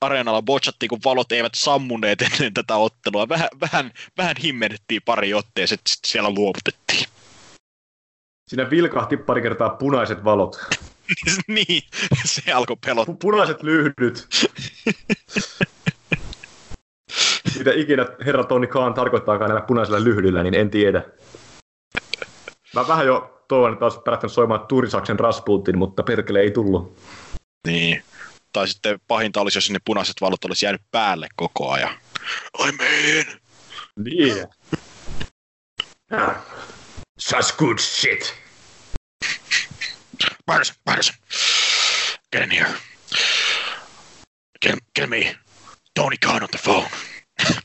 areenalla 0.00 0.42
bochattiin, 0.42 0.88
kun 0.88 1.00
valot 1.04 1.32
eivät 1.32 1.54
sammuneet 1.54 2.22
ennen 2.22 2.54
tätä 2.54 2.76
ottelua. 2.76 3.28
Vähän, 3.28 3.48
vähän, 3.60 3.92
vähän 4.18 4.36
himmennettiin 4.42 5.02
pari 5.04 5.34
otteeseen, 5.34 5.78
sitten 5.86 6.10
siellä 6.10 6.30
luovutettiin. 6.30 7.06
Siinä 8.48 8.70
vilkahti 8.70 9.16
pari 9.16 9.42
kertaa 9.42 9.70
punaiset 9.70 10.24
valot. 10.24 10.56
niin, 11.48 11.82
se 12.24 12.52
alkoi 12.52 12.76
pelottaa. 12.86 13.14
Pu- 13.14 13.18
punaiset 13.20 13.62
lyhdyt. 13.62 14.28
Mitä 17.58 17.70
ikinä 17.74 18.06
herra 18.26 18.44
Toni 18.44 18.66
Khan 18.66 18.94
tarkoittaakaan 18.94 19.48
näillä 19.48 19.66
punaisilla 19.66 20.04
lyhdyillä, 20.04 20.42
niin 20.42 20.54
en 20.54 20.70
tiedä. 20.70 21.02
Mä 22.74 22.88
vähän 22.88 23.06
jo 23.06 23.44
toivon, 23.48 23.72
että 23.72 23.84
olisi 23.84 24.00
päättänyt 24.04 24.32
soimaan 24.32 24.66
Turisaksen 24.66 25.18
Rasputin, 25.18 25.78
mutta 25.78 26.02
perkele 26.02 26.40
ei 26.40 26.50
tullut. 26.50 26.98
Niin. 27.66 28.02
Tai 28.52 28.68
sitten 28.68 29.00
pahinta 29.08 29.40
olisi, 29.40 29.56
jos 29.56 29.70
ne 29.70 29.78
punaiset 29.84 30.20
valot 30.20 30.44
olisi 30.44 30.66
jäänyt 30.66 30.82
päälle 30.90 31.28
koko 31.36 31.70
ajan. 31.70 31.94
I'm 32.58 32.82
in! 32.82 33.26
Niin. 34.04 34.46
Such 37.18 37.56
good 37.56 37.78
shit. 37.78 38.45
Patterson, 40.46 40.76
Patterson, 40.84 41.16
get 42.30 42.42
in 42.42 42.50
here. 42.50 42.74
Get, 44.60 44.74
him, 44.74 44.80
get 44.94 45.08
me 45.08 45.32
Tony 45.94 46.16
Khan 46.16 46.42
on 46.42 46.48
the 46.52 46.58
phone. 46.58 46.86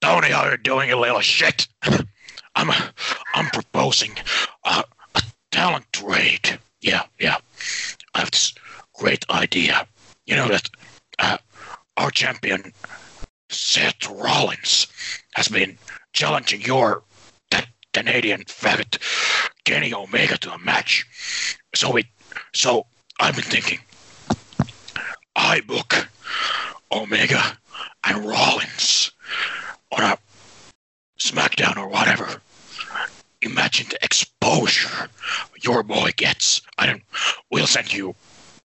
Tony, 0.00 0.30
how 0.30 0.50
you 0.50 0.56
doing, 0.56 0.88
you 0.88 0.96
little 0.98 1.20
shit? 1.20 1.68
I'm, 2.56 2.70
I'm 3.34 3.46
proposing 3.46 4.16
a, 4.64 4.84
a 5.14 5.22
talent 5.50 5.86
trade. 5.92 6.58
Yeah, 6.80 7.04
yeah. 7.18 7.36
I 8.14 8.20
have 8.20 8.30
this 8.30 8.54
great 8.94 9.24
idea. 9.30 9.86
You 10.26 10.36
know 10.36 10.48
that 10.48 10.68
uh, 11.18 11.38
our 11.96 12.10
champion 12.10 12.72
Seth 13.50 14.08
Rollins 14.08 14.86
has 15.34 15.48
been 15.48 15.78
challenging 16.12 16.62
your 16.62 17.02
that 17.50 17.66
Canadian 17.92 18.44
faggot 18.44 18.98
Kenny 19.64 19.94
Omega 19.94 20.36
to 20.38 20.52
a 20.52 20.58
match. 20.58 21.06
So 21.74 21.96
it 21.96 22.06
so 22.52 22.86
I've 23.18 23.34
been 23.34 23.44
thinking 23.44 23.80
I 25.36 25.60
book 25.60 26.08
Omega 26.92 27.58
and 28.04 28.24
Rollins 28.24 29.10
on 29.92 30.02
a 30.02 30.18
SmackDown 31.18 31.76
or 31.76 31.88
whatever. 31.88 32.40
Imagine 33.42 33.88
the 33.90 33.98
exposure 34.02 35.08
your 35.60 35.82
boy 35.82 36.12
gets. 36.16 36.60
I 36.78 36.86
don't 36.86 37.02
we'll 37.50 37.66
send 37.66 37.92
you 37.92 38.14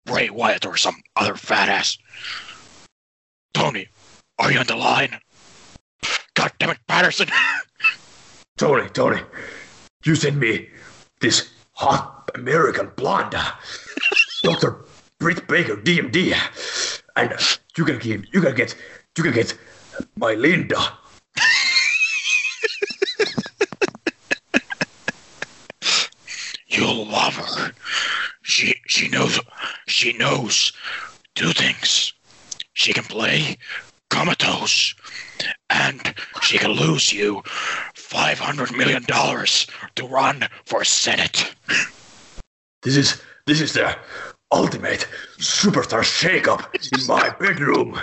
Bray 0.06 0.30
Wyatt 0.30 0.66
or 0.66 0.78
some 0.78 1.02
other 1.16 1.36
fat 1.36 1.70
ass. 1.70 1.98
Tony, 3.54 3.88
are 4.38 4.52
you 4.52 4.60
on 4.60 4.68
the 4.68 4.76
line? 4.76 5.20
God 6.34 6.52
damn 6.60 6.70
it, 6.70 6.80
Patterson! 6.88 7.28
Tony, 8.58 8.90
Tony, 8.90 9.22
you 10.04 10.16
send 10.16 10.40
me 10.40 10.70
this 11.20 11.50
hot 11.74 12.32
American 12.36 12.92
blonde, 12.96 13.36
Dr. 14.44 14.86
Britt 15.20 15.48
Baker, 15.48 15.76
DMD, 15.76 16.36
and 17.16 17.34
you 17.78 17.86
can 17.86 18.00
give, 18.00 18.26
you 18.34 18.42
can 18.42 18.56
get, 18.56 18.76
you 19.18 19.24
can 19.24 19.34
get 19.34 19.58
my 20.16 20.34
Linda. 20.34 20.78
You'll 26.68 27.08
love 27.08 27.36
her. 27.36 27.72
She 28.44 28.76
she 28.88 29.10
knows 29.10 29.40
she 29.88 30.14
knows 30.14 30.72
two 31.36 31.52
things. 31.52 32.14
She 32.74 32.94
can 32.94 33.04
play 33.04 33.58
comatose, 34.10 34.96
and 35.70 36.16
she 36.42 36.58
can 36.58 36.72
lose 36.72 37.12
you 37.12 37.44
five 38.10 38.40
hundred 38.40 38.76
million 38.76 39.04
dollars 39.04 39.68
to 39.96 40.08
run 40.08 40.48
for 40.66 40.84
Senate. 40.84 41.54
This 42.82 42.98
is, 42.98 43.22
this 43.46 43.62
is 43.62 43.74
the 43.74 43.96
ultimate 44.52 45.08
superstar 45.38 46.02
shakeup 46.02 46.74
in 46.92 47.06
my 47.06 47.30
bedroom. 47.38 48.00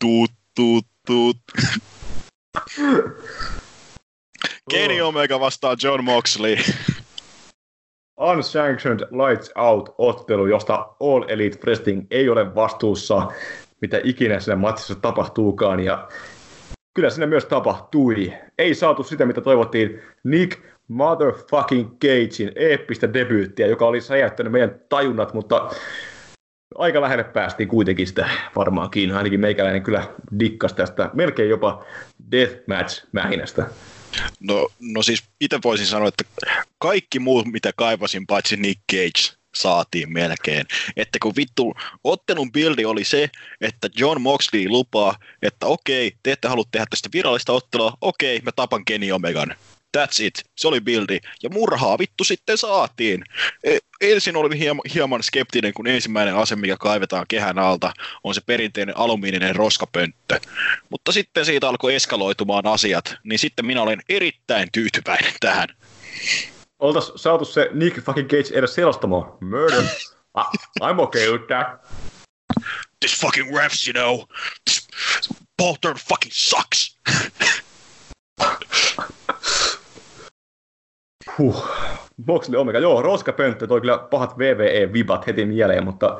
Tuut, 0.00 0.32
tuut, 0.56 0.84
tuut. 1.06 1.36
Kenny 4.68 5.00
Omega 5.00 5.38
vastaa 5.38 5.76
John 5.76 6.04
Moxley. 6.04 6.58
Unsanctioned 8.20 9.00
Lights 9.00 9.52
Out-ottelu, 9.56 10.46
josta 10.46 10.88
All 11.00 11.24
Elite 11.28 11.58
Wrestling 11.64 12.06
ei 12.10 12.28
ole 12.28 12.54
vastuussa, 12.54 13.28
mitä 13.80 14.00
ikinä 14.04 14.40
siinä 14.40 14.56
matsissa 14.56 14.94
tapahtuukaan. 14.94 15.80
Ja 15.80 16.08
kyllä 16.94 17.10
siinä 17.10 17.26
myös 17.26 17.44
tapahtui. 17.44 18.32
Ei 18.58 18.74
saatu 18.74 19.02
sitä, 19.02 19.26
mitä 19.26 19.40
toivottiin. 19.40 20.02
Nick 20.24 20.60
motherfucking 20.88 21.90
Cagein 21.90 22.52
eeppistä 22.54 23.14
debyyttiä, 23.14 23.66
joka 23.66 23.86
oli 23.86 24.00
säjäyttänyt 24.00 24.52
meidän 24.52 24.80
tajunnat, 24.88 25.34
mutta 25.34 25.70
aika 26.74 27.00
lähelle 27.00 27.24
päästiin 27.24 27.68
kuitenkin 27.68 28.06
sitä 28.06 28.28
varmaankin. 28.56 29.14
Ainakin 29.14 29.40
meikäläinen 29.40 29.82
kyllä 29.82 30.04
dikkas 30.38 30.72
tästä 30.72 31.10
melkein 31.14 31.50
jopa 31.50 31.84
deathmatch-mähinästä. 32.30 33.64
No, 34.40 34.68
no 34.80 35.02
siis 35.02 35.22
itse 35.40 35.58
voisin 35.64 35.86
sanoa, 35.86 36.08
että 36.08 36.24
kaikki 36.78 37.18
muut, 37.18 37.46
mitä 37.46 37.72
kaivasin, 37.76 38.26
paitsi 38.26 38.56
Nick 38.56 38.80
Cage, 38.92 39.36
saatiin 39.54 40.12
melkein. 40.12 40.66
Että 40.96 41.18
kun 41.22 41.36
vittu, 41.36 41.74
ottelun 42.04 42.52
bildi 42.52 42.84
oli 42.84 43.04
se, 43.04 43.30
että 43.60 43.88
John 43.96 44.20
Moxley 44.20 44.68
lupaa, 44.68 45.18
että 45.42 45.66
okei, 45.66 46.12
te 46.22 46.32
ette 46.32 46.48
halua 46.48 46.64
tehdä 46.70 46.86
tästä 46.90 47.08
virallista 47.12 47.52
ottelua, 47.52 47.92
okei, 48.00 48.40
mä 48.40 48.52
tapan 48.52 48.84
Kenny 48.84 49.12
Omegan. 49.12 49.54
That's 49.98 50.22
it. 50.24 50.44
Se 50.56 50.68
oli 50.68 50.80
bildi. 50.80 51.20
Ja 51.42 51.50
murhaa 51.50 51.98
vittu 51.98 52.24
sitten 52.24 52.58
saatiin. 52.58 53.24
E- 53.64 53.78
ensin 54.00 54.36
olin 54.36 54.52
hieman, 54.58 54.82
hieman 54.94 55.22
skeptinen, 55.22 55.74
kun 55.74 55.86
ensimmäinen 55.86 56.36
ase, 56.36 56.56
mikä 56.56 56.76
kaivetaan 56.76 57.24
kehän 57.28 57.58
alta, 57.58 57.92
on 58.24 58.34
se 58.34 58.40
perinteinen 58.46 58.96
alumiininen 58.96 59.56
roskapönttö. 59.56 60.40
Mutta 60.88 61.12
sitten 61.12 61.44
siitä 61.44 61.68
alkoi 61.68 61.94
eskaloitumaan 61.94 62.66
asiat, 62.66 63.14
niin 63.24 63.38
sitten 63.38 63.66
minä 63.66 63.82
olen 63.82 64.02
erittäin 64.08 64.68
tyytyväinen 64.72 65.32
tähän. 65.40 65.68
Oltais 66.78 67.12
saatu 67.16 67.44
se 67.44 67.68
Nick 67.72 68.04
fucking 68.04 68.28
Cage 68.28 68.58
edes 68.58 68.74
selostamaan. 68.74 69.32
Murder. 69.40 69.84
I- 70.38 70.58
I'm 70.82 71.00
okay 71.00 71.30
with 71.32 71.44
that. 71.46 71.66
This 73.00 73.20
fucking 73.20 73.56
refs, 73.56 73.88
you 73.88 73.92
know. 73.92 74.26
This 74.70 74.88
ball 75.58 75.74
turn 75.80 75.96
fucking 75.96 76.32
sucks. 76.34 76.89
Huh. 81.40 81.68
Moxley 82.26 82.60
Omega, 82.60 82.78
joo, 82.78 83.02
roskapönttö 83.02 83.66
toi 83.66 83.80
kyllä 83.80 83.98
pahat 83.98 84.38
VVE-vibat 84.38 85.26
heti 85.26 85.44
mieleen, 85.44 85.84
mutta 85.84 86.18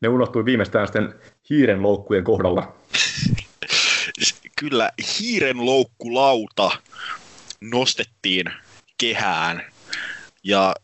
ne 0.00 0.08
unohtui 0.08 0.44
viimeistään 0.44 0.86
sitten 0.86 1.14
hiiren 1.50 1.82
loukkujen 1.82 2.24
kohdalla. 2.24 2.72
Kyllä 4.58 4.90
hiiren 5.20 5.66
loukkulauta 5.66 6.70
nostettiin 7.60 8.46
kehään 8.98 9.62
ja 10.44 10.74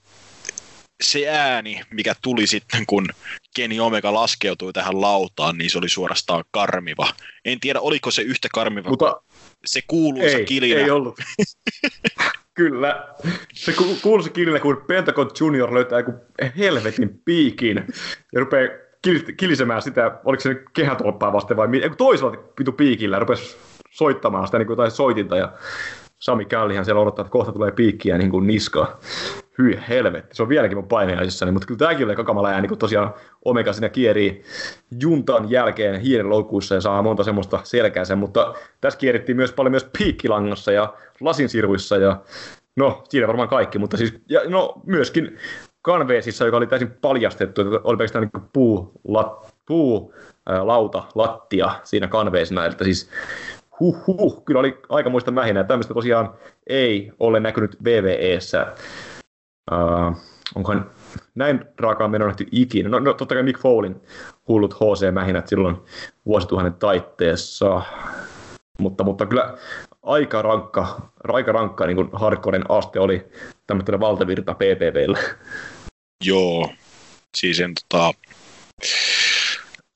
se 1.02 1.28
ääni, 1.28 1.81
mikä 1.90 2.15
tuli 2.23 2.47
sitten, 2.47 2.86
kun 2.86 3.09
Kenny 3.59 3.80
Omega 3.80 4.14
laskeutui 4.14 4.72
tähän 4.72 5.01
lautaan, 5.01 5.59
niin 5.59 5.70
se 5.70 5.78
oli 5.78 5.89
suorastaan 5.89 6.44
karmiva. 6.51 7.09
En 7.44 7.60
tiedä, 7.60 7.80
oliko 7.80 8.10
se 8.10 8.22
yhtä 8.22 8.48
karmiva 8.55 8.89
Mutta 8.90 9.12
kuin 9.12 9.22
se 9.66 9.80
kuuluisa 9.86 10.36
ei, 10.39 10.44
kilinä. 10.44 10.80
ei 10.80 10.90
ollut. 10.90 11.18
Kyllä. 12.55 13.09
Se 13.55 13.72
ku- 13.72 13.97
kuuluisa 14.02 14.30
kilinä, 14.30 14.60
kun 14.60 14.85
Pentagon 14.86 15.30
Junior 15.40 15.74
löytää 15.74 15.98
joku 15.98 16.12
helvetin 16.59 17.20
piikin 17.24 17.85
ja 18.32 18.40
rupeaa 18.40 18.68
kil- 19.09 19.32
kilisemään 19.36 19.82
sitä, 19.82 20.18
oliko 20.24 20.40
se 20.40 20.62
kehätolppaa 20.74 21.32
vasten 21.32 21.56
vai 21.56 21.68
mi- 21.68 21.78
ei, 21.78 21.89
kun 21.89 21.97
toisella 21.98 22.32
vitu 22.59 22.72
piikillä 22.72 23.18
rupesi 23.18 23.56
soittamaan 23.90 24.47
sitä 24.47 24.59
niin 24.59 24.66
kuin 24.66 24.72
jotain 24.74 24.90
soitinta 24.90 25.36
ja 25.36 25.52
Sami 26.18 26.44
Callihan 26.44 26.85
siellä 26.85 27.01
odottaa, 27.02 27.22
että 27.22 27.32
kohta 27.32 27.52
tulee 27.52 27.72
piikkiä 27.72 28.18
niin 28.18 28.30
kuin 28.30 28.47
niskaa. 28.47 29.01
Hyi 29.59 29.80
helvetti, 29.89 30.36
se 30.36 30.43
on 30.43 30.48
vieläkin 30.48 30.78
mun 30.78 30.89
painajaisissani, 30.89 31.52
mutta 31.52 31.66
kyllä 31.66 31.78
tämäkin 31.78 32.06
oli 32.06 32.16
kakamala 32.16 32.48
ääni, 32.48 32.68
kun 32.68 32.78
tosiaan 32.78 33.14
Omega 33.44 33.72
siinä 33.72 33.89
kierii 33.89 34.43
juntan 35.01 35.51
jälkeen 35.51 36.01
hiiren 36.01 36.30
loukuissa 36.30 36.74
ja 36.74 36.80
saa 36.80 37.02
monta 37.02 37.24
semmoista 37.24 37.60
selkää 37.64 38.05
sen, 38.05 38.18
mutta 38.18 38.55
tässä 38.80 38.98
kierittiin 38.98 39.36
myös 39.36 39.52
paljon 39.52 39.70
myös 39.70 39.89
piikkilangassa 39.98 40.72
ja 40.72 40.94
lasinsirvuissa 41.20 41.97
ja 41.97 42.20
no 42.76 43.05
siinä 43.09 43.26
varmaan 43.26 43.48
kaikki, 43.48 43.78
mutta 43.78 43.97
siis 43.97 44.14
ja, 44.28 44.40
no 44.48 44.82
myöskin 44.86 45.39
Canvasissa, 45.86 46.44
joka 46.44 46.56
oli 46.56 46.66
täysin 46.66 46.90
paljastettu, 47.01 47.60
että 47.60 47.80
oli 47.85 47.97
pelkästään 47.97 48.28
niin 48.35 48.44
puu, 48.52 48.93
lat, 49.05 49.55
puu 49.66 50.14
ää, 50.47 50.66
lauta, 50.66 51.02
lattia 51.14 51.70
siinä 51.85 52.09
Canvasina, 52.09 52.66
että 52.66 52.85
siis 52.85 53.10
huh, 53.80 54.06
huh, 54.06 54.44
kyllä 54.44 54.60
oli 54.60 54.78
aika 54.89 55.10
muista 55.10 55.30
mähinä. 55.30 55.64
Tämmöistä 55.64 55.94
tosiaan 55.94 56.35
ei 56.66 57.12
ole 57.20 57.40
näkynyt 57.40 57.76
VVEssä. 57.85 58.66
Uh, 59.73 60.16
onkohan 60.55 60.90
näin 61.35 61.65
raakaan 61.78 62.11
menon 62.11 62.28
nähty 62.28 62.47
ikinä? 62.53 62.89
No, 62.89 62.99
no 62.99 63.15
totta 63.15 63.35
kai 63.35 63.43
Mick 63.43 63.61
Fowlin 63.61 64.01
hullut 64.49 64.74
HC-mähinät 64.74 65.49
silloin 65.49 65.77
vuosituhannen 66.27 66.74
taitteessa. 66.74 67.82
Mutta, 68.78 69.05
mutta 69.05 69.27
kyllä 69.27 69.59
aika 70.03 70.43
rankka, 70.43 71.11
aika 71.28 71.53
rankka 71.53 71.86
niin 71.86 71.97
kuin 71.97 72.09
hardcoren 72.12 72.65
aste 72.69 73.01
oli 73.01 73.27
tämmöisellä 73.66 74.01
valtavirta 74.01 74.55
PPVllä. 74.55 75.19
Joo, 76.24 76.73
siis 77.36 77.61
en 77.61 77.73
tota... 77.74 78.12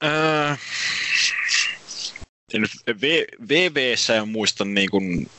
Ää, 0.02 0.56
en 2.54 2.66
v, 3.00 3.24
VVssä 3.48 4.16
en 4.16 4.28
muista 4.28 4.64
niin 4.64 4.90
kuin, 4.90 5.30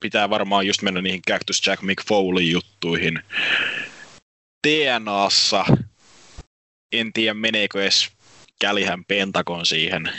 pitää 0.00 0.30
varmaan 0.30 0.66
just 0.66 0.82
mennä 0.82 1.02
niihin 1.02 1.22
Cactus 1.28 1.66
Jack 1.66 1.82
McFoley 1.82 2.44
juttuihin. 2.44 3.22
TNAssa 4.62 5.64
en 6.92 7.12
tiedä 7.12 7.34
meneekö 7.34 7.82
edes 7.82 8.10
Kälihän 8.60 9.04
Pentagon 9.04 9.66
siihen 9.66 10.12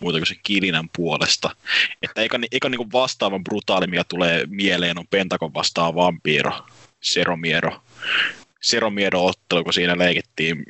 muuta 0.00 0.18
kuin 0.18 0.26
se 0.26 0.34
kilinän 0.42 0.88
puolesta. 0.96 1.56
Että 2.02 2.22
eikä, 2.22 2.38
eikä 2.52 2.68
niin 2.68 2.92
vastaavan 2.92 3.44
brutaali, 3.44 3.86
mikä 3.86 4.04
tulee 4.04 4.46
mieleen, 4.46 4.98
on 4.98 5.06
Pentagon 5.10 5.54
vastaan 5.54 5.94
vampiro, 5.94 6.52
Seromiero. 7.00 7.82
Seromiero-ottelu, 8.60 9.64
kun 9.64 9.72
siinä 9.72 9.98
leikittiin 9.98 10.64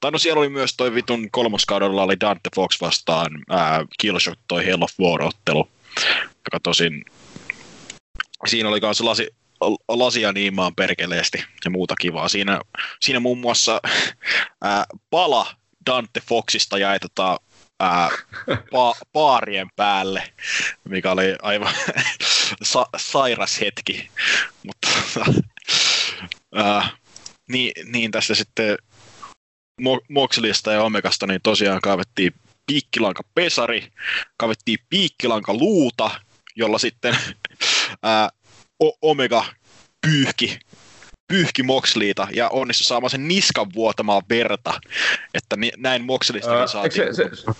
tai 0.00 0.10
no 0.10 0.18
siellä 0.18 0.38
oli 0.38 0.48
myös 0.48 0.74
toi 0.76 0.94
vitun 0.94 1.30
kolmoskaudella 1.30 2.02
oli 2.02 2.20
Dante 2.20 2.50
Fox 2.54 2.80
vastaan 2.80 3.44
ää, 3.50 3.84
Killshot 4.00 4.38
toi 4.48 4.66
Hell 4.66 4.82
of 4.82 4.92
War-ottelu, 5.00 5.68
joka 6.44 6.60
tosin 6.62 7.04
siinä 8.46 8.68
oli 8.68 8.80
myös 8.80 9.00
lasi, 9.00 9.28
lasia 9.88 10.32
niimaan 10.32 10.74
perkeleesti 10.74 11.44
ja 11.64 11.70
muuta 11.70 11.94
kivaa. 12.00 12.28
Siinä, 12.28 12.60
siinä 13.00 13.20
muun 13.20 13.38
muassa 13.38 13.80
ää, 14.62 14.84
pala 15.10 15.46
Dante 15.86 16.20
Foxista 16.20 16.76
tota, 17.00 17.40
ää, 17.80 18.08
pa, 18.70 18.94
paarien 19.12 19.68
päälle, 19.76 20.32
mikä 20.88 21.12
oli 21.12 21.36
aivan 21.42 21.74
sa, 22.62 22.86
sairas 22.96 23.60
hetki. 23.60 24.10
Mutta 24.62 24.88
ää, 26.54 26.88
niin, 27.48 27.72
niin 27.92 28.10
tässä 28.10 28.34
sitten 28.34 28.78
Moxlista 30.08 30.72
ja 30.72 30.82
Omegasta 30.82 31.26
niin 31.26 31.40
tosiaan 31.42 31.80
kaivettiin 31.80 32.34
piikkilanka 32.66 33.22
pesari, 33.34 33.88
kaivettiin 34.36 34.78
piikkilanka 34.90 35.54
luuta, 35.54 36.10
jolla 36.56 36.78
sitten 36.78 37.16
ää, 38.04 38.28
Omega 39.02 39.44
pyyhki, 40.06 40.58
pyyhki 41.28 41.62
Moxliita 41.62 42.28
ja 42.32 42.48
onnistui 42.48 42.84
saamaan 42.84 43.10
sen 43.10 43.28
niskan 43.28 43.66
vuotamaan 43.74 44.22
verta, 44.28 44.80
että 45.34 45.56
ni, 45.56 45.70
näin 45.76 46.04
Moxlistakin 46.04 46.68
saatiin. 46.68 47.14
Se, 47.14 47.30
se, 47.32 47.52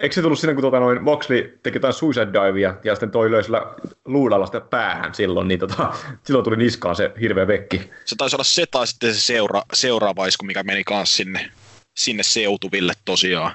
Eikö 0.00 0.14
se 0.14 0.22
tullut 0.22 0.38
siinä, 0.38 0.54
kun 0.54 0.62
tuota, 0.62 0.80
noin 0.80 1.02
Moxley 1.02 1.58
teki 1.62 1.76
jotain 1.76 1.94
suicide 1.94 2.26
divea 2.32 2.74
ja 2.84 2.94
sitten 2.94 3.10
toi 3.10 3.30
löi 3.30 3.44
sillä 3.44 3.62
luudalla 4.04 4.46
sitä 4.46 4.60
päähän 4.60 5.14
silloin, 5.14 5.48
niin 5.48 5.60
tota, 5.60 5.92
silloin 6.24 6.44
tuli 6.44 6.56
niskaan 6.56 6.96
se 6.96 7.12
hirveä 7.20 7.46
vekki. 7.46 7.90
Se 8.04 8.16
taisi 8.16 8.36
olla 8.36 8.44
se 8.44 8.66
tai 8.70 8.86
sitten 8.86 9.14
se 9.14 9.20
seura, 9.20 9.62
seuraava 9.72 10.26
isku, 10.26 10.44
mikä 10.44 10.62
meni 10.62 10.84
kanssa 10.84 11.16
sinne, 11.16 11.50
sinne 11.98 12.22
seutuville 12.22 12.92
tosiaan. 13.04 13.54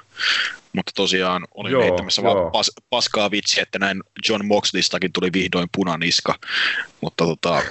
Mutta 0.76 0.92
tosiaan 0.94 1.44
oli 1.54 1.70
joo, 1.70 1.82
heittämässä 1.82 2.22
vaan 2.22 2.52
pas, 2.52 2.70
paskaa 2.90 3.30
vitsi, 3.30 3.60
että 3.60 3.78
näin 3.78 4.02
John 4.28 4.46
Moxleystakin 4.46 5.12
tuli 5.12 5.32
vihdoin 5.32 5.68
punaniska. 5.76 6.34
Mutta 7.00 7.24
tota... 7.24 7.62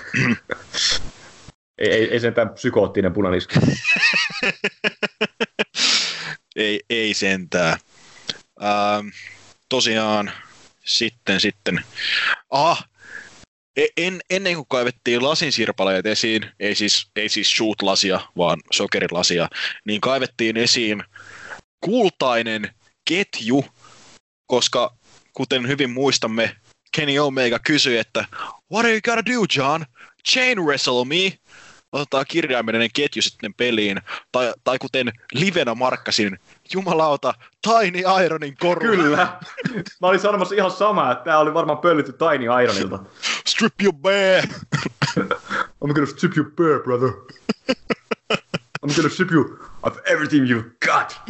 ei, 1.78 1.92
ei, 1.92 2.12
ei 2.12 2.20
sentään 2.20 2.50
psykoottinen 2.50 3.14
punaniska. 3.14 3.60
ei, 6.56 6.82
ei 6.90 7.14
sentään. 7.14 7.78
Ähm, 8.64 9.08
tosiaan 9.70 10.32
sitten, 10.86 11.40
sitten, 11.40 11.82
aha, 12.50 12.78
e, 13.78 13.86
en, 13.98 14.22
ennen 14.30 14.56
kuin 14.56 14.68
kaivettiin 14.70 15.24
lasinsirpaleet 15.24 16.06
esiin, 16.06 16.46
ei 16.60 16.76
siis, 16.76 17.08
ei 17.16 17.30
siis 17.30 17.58
shoot-lasia, 17.58 18.22
vaan 18.38 18.60
sokerilasia, 18.72 19.48
niin 19.86 20.02
kaivettiin 20.02 20.58
esiin 20.58 21.04
kultainen 21.80 22.70
ketju, 23.06 23.66
koska 24.48 24.92
kuten 25.34 25.68
hyvin 25.68 25.90
muistamme, 25.90 26.56
Kenny 26.96 27.20
Omega 27.20 27.60
kysyi, 27.60 27.98
että 27.98 28.26
What 28.74 28.86
are 28.86 28.92
you 28.92 29.02
gonna 29.02 29.26
do, 29.26 29.46
John? 29.58 29.86
Chain 30.32 30.66
wrestle 30.66 31.06
me? 31.06 31.38
otetaan 31.96 32.26
kirjaimellinen 32.28 32.90
ketju 32.94 33.22
sitten 33.22 33.54
peliin, 33.54 34.02
tai, 34.32 34.54
tai 34.64 34.80
kuten 34.80 35.12
livenä 35.34 35.76
markkasin, 35.76 36.40
jumalauta, 36.74 37.34
Tiny 37.62 38.04
Ironin 38.26 38.56
koru. 38.60 38.82
Kyllä. 38.82 39.18
Mä 40.02 40.08
olin 40.08 40.20
sanomassa 40.20 40.56
ihan 40.56 40.72
samaa, 40.72 41.12
että 41.12 41.24
tää 41.24 41.40
oli 41.40 41.54
varmaan 41.54 41.78
pöllitty 41.78 42.14
Tiny 42.14 42.64
Ironilta. 42.64 43.00
Strip 43.48 43.74
your 43.84 43.94
bear! 43.94 44.44
I'm 45.84 45.94
gonna 45.94 46.06
strip 46.06 46.38
your 46.38 46.52
bear, 46.52 46.80
brother. 46.80 47.10
I'm 48.84 48.96
gonna 48.96 49.10
strip 49.10 49.32
you 49.32 49.60
of 49.84 49.98
everything 50.06 50.50
you've 50.50 50.72
got. 50.86 51.22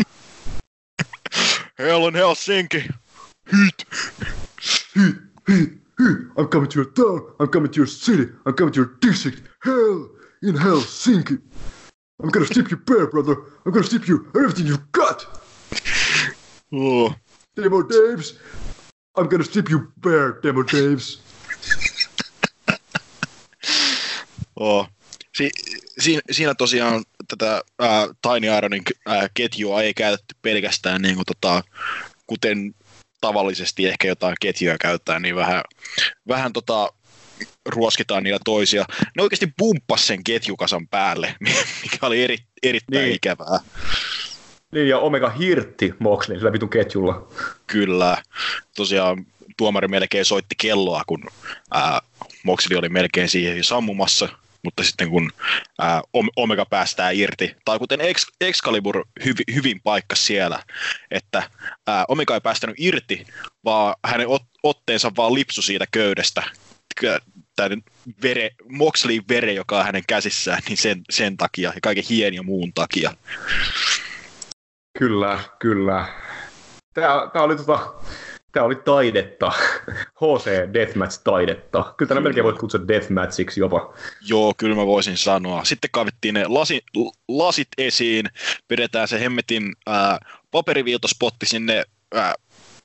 Hell 1.78 2.08
in 2.08 2.14
Helsinki. 2.14 2.82
Heat. 3.52 3.86
Heat, 4.94 5.16
heat, 5.48 5.70
heat. 5.98 6.18
I'm 6.38 6.48
coming 6.48 6.70
to 6.70 6.76
your 6.80 6.92
town. 6.92 7.34
I'm 7.40 7.48
coming 7.48 7.72
to 7.72 7.78
your 7.78 7.88
city. 7.88 8.32
I'm 8.46 8.54
coming 8.54 8.74
to 8.74 8.80
your 8.82 8.92
district. 9.02 9.42
Hell 9.64 10.10
in 10.42 10.56
Helsinki. 10.56 11.40
I'm 12.24 12.30
gonna 12.30 12.46
strip 12.46 12.72
you 12.72 12.78
bare, 12.78 13.08
brother. 13.08 13.36
I'm 13.66 13.72
gonna 13.74 13.86
strip 13.86 14.08
you 14.08 14.28
everything 14.36 14.68
you've 14.68 14.92
got. 14.92 15.26
Oh. 16.74 17.14
Demo 17.56 17.82
Daves. 17.84 18.38
I'm 19.18 19.28
gonna 19.28 19.44
strip 19.44 19.70
you 19.70 19.92
bare, 19.98 20.40
Demo 20.42 20.64
Daves. 20.64 21.18
oh. 24.58 24.88
Si- 25.36 25.52
si- 26.00 26.22
siinä 26.32 26.54
tosiaan 26.56 27.04
tätä 27.28 27.62
ää, 27.80 28.08
Tiny 28.22 28.58
Ironin 28.58 28.84
ää, 29.06 29.28
ketjua 29.34 29.82
ei 29.82 29.94
käytetty 29.94 30.36
pelkästään 30.42 31.02
niin 31.02 31.16
kuin, 31.16 31.26
tota, 31.26 31.64
kuten 32.28 32.76
tavallisesti 33.22 33.88
ehkä 33.88 34.08
jotain 34.08 34.36
ketjua 34.42 34.76
käyttää, 34.82 35.20
niin 35.20 35.36
vähän, 35.36 35.62
vähän 36.28 36.54
tota, 36.54 36.90
ruoskitaan 37.66 38.24
niillä 38.24 38.40
toisia. 38.46 38.86
Ne 39.18 39.24
oikeasti 39.24 39.54
pumppas 39.58 40.08
sen 40.08 40.24
ketjukasan 40.24 40.88
päälle, 40.88 41.36
mikä 41.84 42.08
oli 42.08 42.24
eri, 42.24 42.38
erittäin 42.64 43.04
niin. 43.04 43.16
ikävää. 43.16 43.60
Niin, 44.72 44.90
ja 44.90 45.00
Omega 45.00 45.30
hirtti 45.30 45.94
Moxlin 46.00 46.40
sillä 46.40 46.52
vitun 46.52 46.70
ketjulla. 46.70 47.28
Kyllä. 47.68 48.18
Tosiaan 48.76 49.26
tuomari 49.58 49.88
melkein 49.88 50.26
soitti 50.26 50.56
kelloa, 50.62 51.04
kun 51.08 51.24
ää, 51.72 52.02
Moxley 52.44 52.80
oli 52.80 52.90
melkein 52.90 53.30
siihen 53.30 53.64
sammumassa, 53.64 54.30
mutta 54.66 54.84
sitten 54.84 55.10
kun 55.10 55.32
ää, 55.80 56.02
Omega 56.36 56.66
päästää 56.66 57.12
irti, 57.12 57.56
tai 57.66 57.80
kuten 57.80 58.00
Excalibur 58.42 59.06
hyvi, 59.26 59.44
hyvin 59.56 59.82
paikka 59.84 60.16
siellä, 60.16 60.64
että 61.12 61.44
ää, 61.88 62.06
Omega 62.08 62.34
ei 62.34 62.42
päästänyt 62.42 62.76
irti, 62.80 63.26
vaan 63.66 63.96
hänen 64.04 64.28
ot, 64.28 64.44
otteensa 64.64 65.12
vaan 65.18 65.34
lipsu 65.34 65.62
siitä 65.62 65.86
köydestä, 65.92 66.44
tämän 67.56 67.82
vere, 68.22 68.52
Moxleyin 68.70 69.24
vere, 69.30 69.54
joka 69.54 69.80
on 69.80 69.86
hänen 69.86 70.04
käsissään, 70.08 70.62
niin 70.70 70.78
sen, 70.78 71.02
sen 71.10 71.38
takia 71.38 71.72
ja 71.76 71.82
kaiken 71.82 72.04
hien 72.10 72.34
ja 72.34 72.44
muun 72.44 72.74
takia. 72.74 73.14
Kyllä, 75.00 75.40
kyllä. 75.60 76.06
Tämä, 76.94 77.30
tämä 77.34 77.46
oli 77.46 77.56
tota, 77.56 77.94
Tämä 78.56 78.66
oli 78.66 78.76
taidetta, 78.76 79.52
HC 80.22 80.46
Deathmatch-taidetta. 80.74 81.94
Kyllä 81.98 82.10
tämä 82.10 82.22
melkein 82.22 82.44
voit 82.44 82.58
kutsua 82.58 82.88
Deathmatchiksi 82.88 83.60
jopa. 83.60 83.94
Joo, 84.28 84.54
kyllä 84.58 84.76
mä 84.76 84.86
voisin 84.86 85.18
sanoa. 85.18 85.64
Sitten 85.64 85.90
kaivettiin 85.92 86.34
ne 86.34 86.48
lasi, 86.48 86.82
lasit 87.28 87.68
esiin, 87.78 88.26
pidetään 88.68 89.08
se 89.08 89.20
hemmetin 89.20 89.74
ää, 89.88 90.18
paperiviiltospotti 90.52 91.46
sinne 91.46 91.84
ää, 92.14 92.34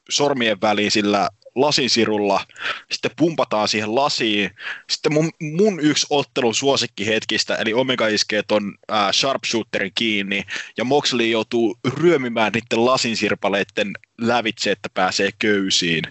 sormien 0.09 0.61
väliin 0.61 0.91
sillä 0.91 1.29
lasinsirulla, 1.55 2.45
sitten 2.93 3.11
pumpataan 3.17 3.69
siihen 3.69 3.95
lasiin. 3.95 4.51
Sitten 4.91 5.13
mun, 5.13 5.31
mun 5.41 5.81
yksi 5.81 6.07
ottelun 6.11 6.55
suosikkihetkistä, 6.55 7.57
eli 7.57 7.75
Omega 7.75 8.07
iskee 8.07 8.43
ton 8.43 8.75
ää, 8.89 9.13
sharpshooterin 9.13 9.93
kiinni, 9.95 10.45
ja 10.77 10.85
Moxley 10.85 11.27
joutuu 11.27 11.79
ryömimään 11.95 12.53
niiden 12.53 12.87
lasinsirpaleiden 12.87 13.93
lävitse, 14.21 14.71
että 14.71 14.89
pääsee 14.95 15.31
köysiin, 15.39 16.03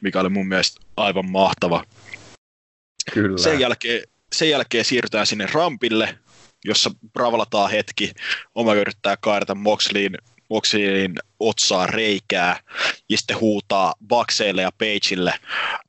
mikä 0.00 0.20
oli 0.20 0.28
mun 0.28 0.48
mielestä 0.48 0.80
aivan 0.96 1.30
mahtava. 1.30 1.84
Kyllä. 3.14 3.38
Sen 3.38 3.60
jälkeen, 3.60 4.02
sen 4.32 4.50
jälkeen 4.50 4.84
siirrytään 4.84 5.26
sinne 5.26 5.46
rampille, 5.52 6.18
jossa 6.64 6.90
bravalataan 7.12 7.70
hetki. 7.70 8.12
Omega 8.54 8.80
yrittää 8.80 9.16
kaarta 9.16 9.54
Moxleyin, 9.54 10.18
Moxleyin 10.50 11.14
otsaa 11.40 11.86
reikää 11.86 12.60
ja 13.08 13.18
sitten 13.18 13.40
huutaa 13.40 13.94
Bakseille 14.08 14.62
ja 14.62 14.72
Pageille, 14.72 15.34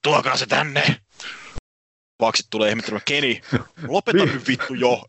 tuokaa 0.01 0.37
se 0.37 0.45
tänne! 0.45 0.95
Baksit 2.17 2.45
tulee 2.49 2.69
ihmettelemään, 2.69 3.01
Keni, 3.05 3.41
lopeta 3.87 4.25
nyt 4.25 4.47
vittu 4.47 4.73
jo. 4.73 5.05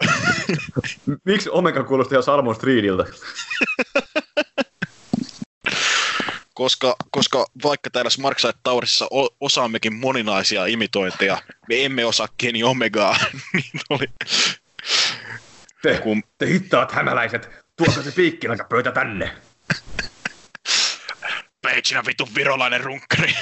Miksi 1.25 1.51
Omega 1.51 1.85
kuulosti 1.85 2.15
ihan 2.15 2.23
Salmon 2.23 2.55
Streetiltä? 2.55 3.05
koska, 6.55 6.97
koska 7.11 7.47
vaikka 7.63 7.91
täällä 7.91 8.11
Smarkside 8.11 8.53
Towersissa 8.63 9.07
o- 9.11 9.37
osaammekin 9.41 9.95
moninaisia 9.95 10.67
imitointeja, 10.67 11.43
me 11.69 11.85
emme 11.85 12.05
osaa 12.05 12.29
Kenny 12.39 12.63
Omegaa, 12.63 13.17
niin 13.55 13.81
oli 13.91 14.07
Te, 15.83 15.99
Kun- 15.99 16.23
te 16.39 16.47
hittaat 16.47 16.93
hämäläiset, 16.93 17.51
tuokaa 17.85 18.03
se 18.03 18.13
piikkilanka 18.13 18.67
tänne. 18.95 19.37
Pageina 21.63 22.07
vittu 22.07 22.29
virolainen 22.35 22.81
runkkari. 22.81 23.35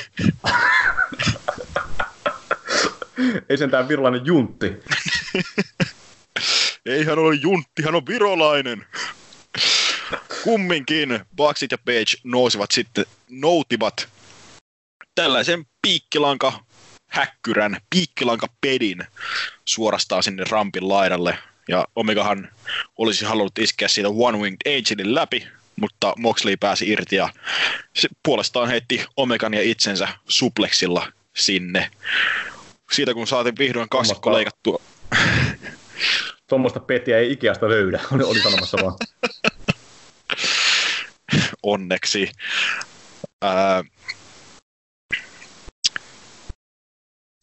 Ei 3.48 3.58
sentään 3.58 3.88
virolainen 3.88 4.26
juntti. 4.26 4.72
Ei 6.86 7.04
hän 7.04 7.18
ole 7.18 7.34
juntti, 7.34 7.82
hän 7.82 7.94
on 7.94 8.06
virolainen. 8.06 8.86
Kumminkin 10.44 11.20
Bucksit 11.36 11.70
ja 11.70 11.78
Page 11.78 12.20
nousivat 12.24 12.70
sitten, 12.70 13.04
noutivat 13.28 14.08
tällaisen 15.14 15.66
piikkilanka 15.82 16.64
häkkyrän, 17.10 17.76
piikkilanka 17.90 18.46
pedin 18.60 19.04
suorastaan 19.64 20.22
sinne 20.22 20.44
rampin 20.50 20.88
laidalle. 20.88 21.38
Ja 21.68 21.86
Omegahan 21.96 22.48
olisi 22.98 23.24
halunnut 23.24 23.58
iskeä 23.58 23.88
siitä 23.88 24.08
One 24.08 24.38
Winged 24.38 24.76
Angelin 24.76 25.14
läpi, 25.14 25.46
mutta 25.76 26.12
Moxley 26.18 26.56
pääsi 26.56 26.90
irti 26.90 27.16
ja 27.16 27.28
se 27.96 28.08
puolestaan 28.22 28.68
heitti 28.68 29.04
Omegan 29.16 29.54
ja 29.54 29.62
itsensä 29.62 30.08
suplexilla 30.28 31.12
sinne. 31.36 31.90
Siitä 32.92 33.14
kun 33.14 33.26
saatiin 33.26 33.58
vihdoin 33.58 33.88
kaksikko 33.88 34.30
Tuommoista- 34.30 34.36
leikattua, 34.36 34.80
Tuommoista 36.48 36.80
petiä 36.80 37.18
ei 37.18 37.32
Ikeasta 37.32 37.68
löydä, 37.68 38.00
oli, 38.12 38.22
oli 38.22 38.40
sanomassa 38.42 38.78
vaan. 38.82 38.94
onneksi. 41.62 42.30
Ää, 43.42 43.84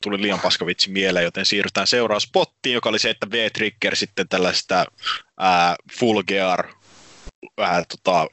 tuli 0.05 0.21
liian 0.21 0.39
paska 0.39 0.65
vitsi 0.65 0.91
mieleen, 0.91 1.23
joten 1.23 1.45
siirrytään 1.45 1.87
seuraavaan 1.87 2.21
spottiin, 2.21 2.73
joka 2.73 2.89
oli 2.89 2.99
se, 2.99 3.09
että 3.09 3.31
V-Trigger 3.31 3.95
sitten 3.95 4.27
tällaista 4.29 4.85
ää, 5.39 5.75
full 5.99 6.23
gear 6.23 6.67
ää, 7.57 7.83
tota, 7.85 8.27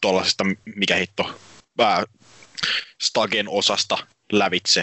tuollaisesta, 0.00 0.44
mikä 0.76 0.96
hitto, 0.96 1.40
ää, 1.80 2.04
Stagen 3.02 3.48
osasta 3.48 3.98
lävitse. 4.32 4.80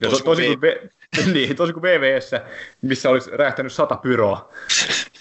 Ja 0.00 0.10
to, 0.10 0.18
tosi 0.18 0.22
kuin 0.22 0.60
v, 0.60 0.64
niin, 1.34 1.56
tosi 1.56 1.72
kuin 1.72 1.82
VVS, 1.82 2.30
missä 2.82 3.10
olisi 3.10 3.30
räjähtänyt 3.30 3.72
sata 3.72 3.96
pyroa, 3.96 4.52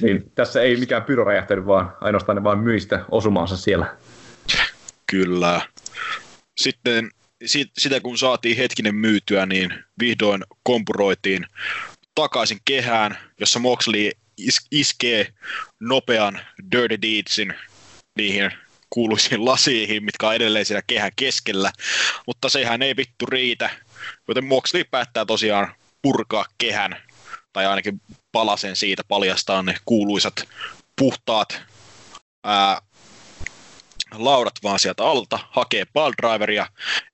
niin 0.01 0.31
tässä 0.35 0.61
ei 0.61 0.77
mikään 0.77 1.03
pyro 1.03 1.23
räjähtänyt, 1.23 1.65
vaan 1.65 1.97
ainoastaan 2.01 2.35
ne 2.35 2.43
vaan 2.43 2.59
myi 2.59 2.79
sitä 2.79 3.05
osumaansa 3.11 3.57
siellä. 3.57 3.97
Kyllä. 5.07 5.61
Sitten 6.57 7.11
sit, 7.45 7.71
sitä 7.77 7.99
kun 7.99 8.17
saatiin 8.17 8.57
hetkinen 8.57 8.95
myytyä, 8.95 9.45
niin 9.45 9.83
vihdoin 9.99 10.43
kompuroitiin 10.63 11.45
takaisin 12.15 12.59
kehään, 12.65 13.17
jossa 13.39 13.59
Moxley 13.59 14.11
is, 14.37 14.61
iskee 14.71 15.27
nopean 15.79 16.41
Dirty 16.71 17.01
Deedsin 17.01 17.53
niihin 18.15 18.51
kuuluisiin 18.89 19.45
lasiihin, 19.45 20.03
mitkä 20.03 20.27
on 20.27 20.35
edelleen 20.35 20.65
siellä 20.65 20.81
kehän 20.87 21.11
keskellä, 21.15 21.71
mutta 22.27 22.49
sehän 22.49 22.81
ei 22.81 22.95
vittu 22.95 23.25
riitä, 23.25 23.69
joten 24.27 24.45
Moxley 24.45 24.83
päättää 24.83 25.25
tosiaan 25.25 25.75
purkaa 26.01 26.45
kehän, 26.57 26.95
tai 27.53 27.65
ainakin 27.65 28.01
palasen 28.31 28.75
siitä 28.75 29.03
paljastaa 29.07 29.63
ne 29.63 29.75
kuuluisat 29.85 30.47
puhtaat 30.99 31.61
ää, 32.43 32.81
laudat 34.13 34.53
vaan 34.63 34.79
sieltä 34.79 35.03
alta, 35.03 35.39
hakee 35.51 35.85
Driveria, 36.21 36.67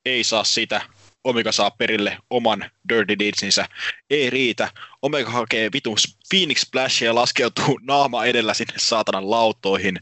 ei 0.05 0.23
saa 0.23 0.43
sitä, 0.43 0.81
Omega 1.23 1.51
saa 1.51 1.71
perille 1.71 2.17
oman 2.29 2.65
Dirty 2.89 3.19
Deedsinsä, 3.19 3.65
ei 4.09 4.29
riitä, 4.29 4.71
Omega 5.01 5.29
hakee 5.29 5.69
vitun 5.73 5.97
Phoenix 6.29 6.61
Splashia 6.61 7.05
ja 7.05 7.15
laskeutuu 7.15 7.79
naama 7.87 8.25
edellä 8.25 8.53
sinne 8.53 8.73
saatanan 8.77 9.31
lautoihin, 9.31 9.97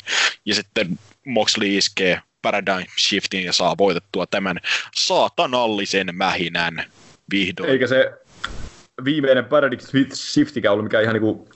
ja 0.46 0.56
sitten 0.56 1.00
Moxley 1.26 1.78
iskee 1.78 2.22
Paradigm 2.42 2.88
Shiftin 3.00 3.44
ja 3.44 3.54
saa 3.54 3.78
voitettua 3.78 4.26
tämän 4.28 4.60
saatanallisen 4.96 6.16
mähinän 6.16 6.84
vihdoin. 7.32 7.70
Eikä 7.70 7.88
se 7.88 8.12
viimeinen 9.04 9.46
Paradigm 9.46 9.82
Shiftikään 10.14 10.74
ollut 10.74 10.86
mikään 10.86 11.04
ihan 11.04 11.14
niinku 11.14 11.50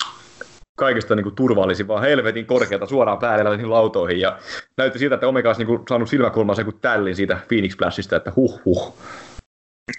kaikista 0.81 1.15
niinku 1.15 1.31
turvallisin, 1.31 1.87
vaan 1.87 2.03
helvetin 2.03 2.45
korkealta 2.45 2.85
suoraan 2.85 3.19
päälle 3.19 3.49
niihin 3.49 3.69
lautoihin. 3.69 4.19
Ja 4.19 4.39
näytti 4.77 4.99
siltä, 4.99 5.15
että 5.15 5.27
Omega 5.27 5.49
olisi 5.49 5.63
niinku 5.63 5.83
saanut 5.89 6.09
silmäkulmansa 6.09 6.63
kuin 6.63 6.79
tällin 6.79 7.15
siitä 7.15 7.39
Phoenix 7.47 7.73
Splashista, 7.73 8.15
että 8.15 8.31
huh 8.35 8.61
huh. 8.65 8.97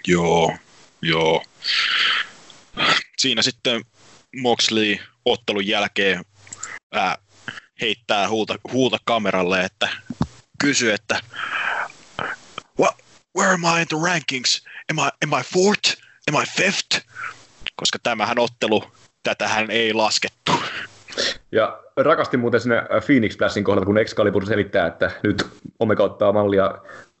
Joo, 0.07 0.53
joo. 1.01 1.43
Siinä 3.17 3.41
sitten 3.41 3.81
Moxley 4.41 4.97
ottelun 5.25 5.67
jälkeen 5.67 6.25
ää, 6.93 7.17
heittää 7.81 8.29
huuta, 8.29 8.55
huuta 8.71 8.97
kameralle, 9.05 9.63
että 9.63 9.89
kysyy, 10.61 10.93
että 10.93 11.19
What, 12.79 12.95
where 13.37 13.53
am 13.53 13.77
I 13.77 13.81
in 13.81 13.87
the 13.87 13.97
rankings? 14.11 14.61
Am 14.91 14.97
I, 14.97 15.09
am 15.23 15.39
I 15.39 15.43
fourth? 15.53 15.97
Am 16.27 16.43
I 16.43 16.45
fifth? 16.45 17.01
Koska 17.75 17.99
tämähän 18.03 18.39
ottelu, 18.39 18.83
tätähän 19.23 19.71
ei 19.71 19.93
laskettu. 19.93 20.62
Ja 21.53 21.79
rakastin 21.97 22.39
muuten 22.39 22.59
sinne 22.59 22.83
Phoenix 23.05 23.33
Splashin 23.33 23.63
kohdalla, 23.63 23.85
kun 23.85 23.97
Excalibur 23.97 24.45
selittää, 24.45 24.87
että 24.87 25.11
nyt 25.23 25.47
Omega 25.79 26.03
ottaa 26.03 26.31
mallia 26.31 26.77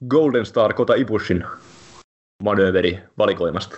Golden 0.09 0.45
Star 0.45 0.73
Kota 0.73 0.93
Ibushin 0.95 1.45
manööveri 2.43 2.99
valikoimasta. 3.17 3.77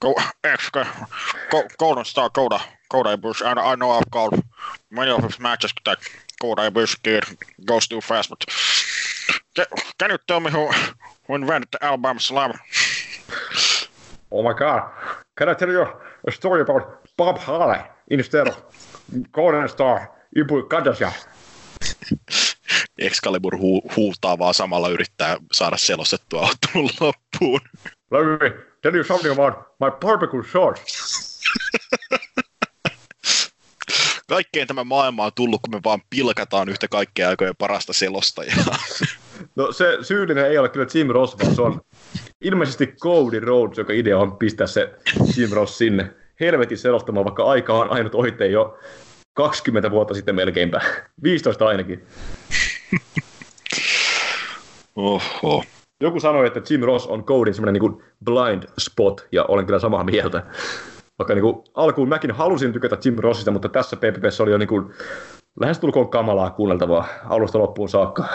Go, 0.00 0.14
X, 0.56 0.70
go, 0.70 1.64
Golden 1.78 2.04
Star, 2.04 2.30
Koda, 2.30 2.60
Koda 2.88 3.18
Bush. 3.18 3.42
I, 3.42 3.72
I 3.72 3.76
know 3.76 3.98
I've 3.98 4.10
called 4.10 4.42
many 4.90 5.10
of 5.10 5.24
his 5.24 5.40
matches 5.40 5.72
that 5.84 5.98
Koda 6.42 6.70
Bush 6.70 6.96
kid 7.02 7.22
goes 7.66 7.88
too 7.88 8.00
fast, 8.00 8.28
but 8.28 8.44
can, 9.56 9.66
can 9.98 10.10
you 10.10 10.18
tell 10.26 10.40
me 10.40 10.50
who, 10.50 10.68
who 11.26 11.34
invented 11.34 11.68
the 11.72 11.84
Alabama 11.84 12.20
Slam? 12.20 12.52
Oh 14.30 14.42
my 14.42 14.52
god, 14.52 14.82
can 15.38 15.48
I 15.48 15.54
tell 15.54 15.72
you 15.72 15.86
a 16.28 16.32
story 16.32 16.62
about 16.62 16.82
Bob 17.16 17.38
Harley 17.38 17.80
instead 18.10 18.46
of 18.46 18.56
Golden 19.32 19.68
Star 19.68 20.00
Ibu 20.36 20.62
Kadasha? 20.62 21.12
Excalibur 22.98 23.58
hu, 23.58 23.82
huutaa 23.96 24.38
vaan 24.38 24.54
samalla 24.54 24.88
yrittää 24.88 25.36
saada 25.52 25.76
selostettua 25.76 26.42
ottelun 26.50 26.90
loppuun. 27.00 27.60
Let 28.10 28.40
me 28.40 28.50
tell 28.82 28.94
you 28.94 29.04
something 29.04 29.32
about 29.32 29.54
my 29.80 29.90
barbecue 30.00 30.42
sauce. 30.52 30.82
Kaikkeen 34.28 34.66
tämä 34.66 34.84
maailma 34.84 35.24
on 35.24 35.32
tullut, 35.34 35.60
kun 35.62 35.74
me 35.74 35.80
vaan 35.84 36.00
pilkataan 36.10 36.68
yhtä 36.68 36.88
kaikkea 36.88 37.28
aikojen 37.28 37.56
parasta 37.58 37.92
selostajaa. 37.92 38.76
No 39.56 39.72
se 39.72 39.98
syyllinen 40.02 40.46
ei 40.46 40.58
ole 40.58 40.68
kyllä 40.68 40.86
Jim 40.94 41.08
Ross, 41.08 41.38
vaan 41.38 41.54
se 41.54 41.62
on 41.62 41.80
ilmeisesti 42.40 42.86
Cody 42.86 43.40
Rhodes, 43.40 43.78
joka 43.78 43.92
idea 43.92 44.18
on 44.18 44.36
pistää 44.36 44.66
se 44.66 44.94
Jim 45.36 45.50
Ross 45.50 45.78
sinne 45.78 46.14
helvetin 46.40 46.78
selostamaan, 46.78 47.24
vaikka 47.24 47.44
aika 47.44 47.74
on 47.74 47.90
ainut 47.90 48.14
ohitte 48.14 48.46
jo 48.46 48.78
20 49.34 49.90
vuotta 49.90 50.14
sitten 50.14 50.34
melkeinpä. 50.34 50.80
15 51.22 51.66
ainakin. 51.66 52.06
Oho. 54.96 55.64
Joku 56.00 56.20
sanoi, 56.20 56.46
että 56.46 56.60
Jim 56.70 56.80
Ross 56.80 57.06
on 57.06 57.24
Codin 57.24 57.54
semmoinen 57.54 57.82
niin 57.82 58.02
blind 58.24 58.62
spot, 58.78 59.26
ja 59.32 59.44
olen 59.44 59.66
kyllä 59.66 59.78
samaa 59.78 60.04
mieltä. 60.04 60.42
Vaikka 61.18 61.34
niin 61.34 61.42
kuin, 61.42 61.64
alkuun 61.74 62.08
mäkin 62.08 62.30
halusin 62.30 62.72
tykätä 62.72 62.98
Jim 63.04 63.14
Rossista, 63.18 63.50
mutta 63.50 63.68
tässä 63.68 63.96
PPPssä 63.96 64.42
oli 64.42 64.50
jo 64.50 64.58
niin 64.58 64.68
kuin, 64.68 64.94
lähestulkoon 65.60 66.10
kamalaa 66.10 66.50
kuunneltavaa 66.50 67.08
alusta 67.24 67.58
loppuun 67.58 67.88
saakka. 67.88 68.28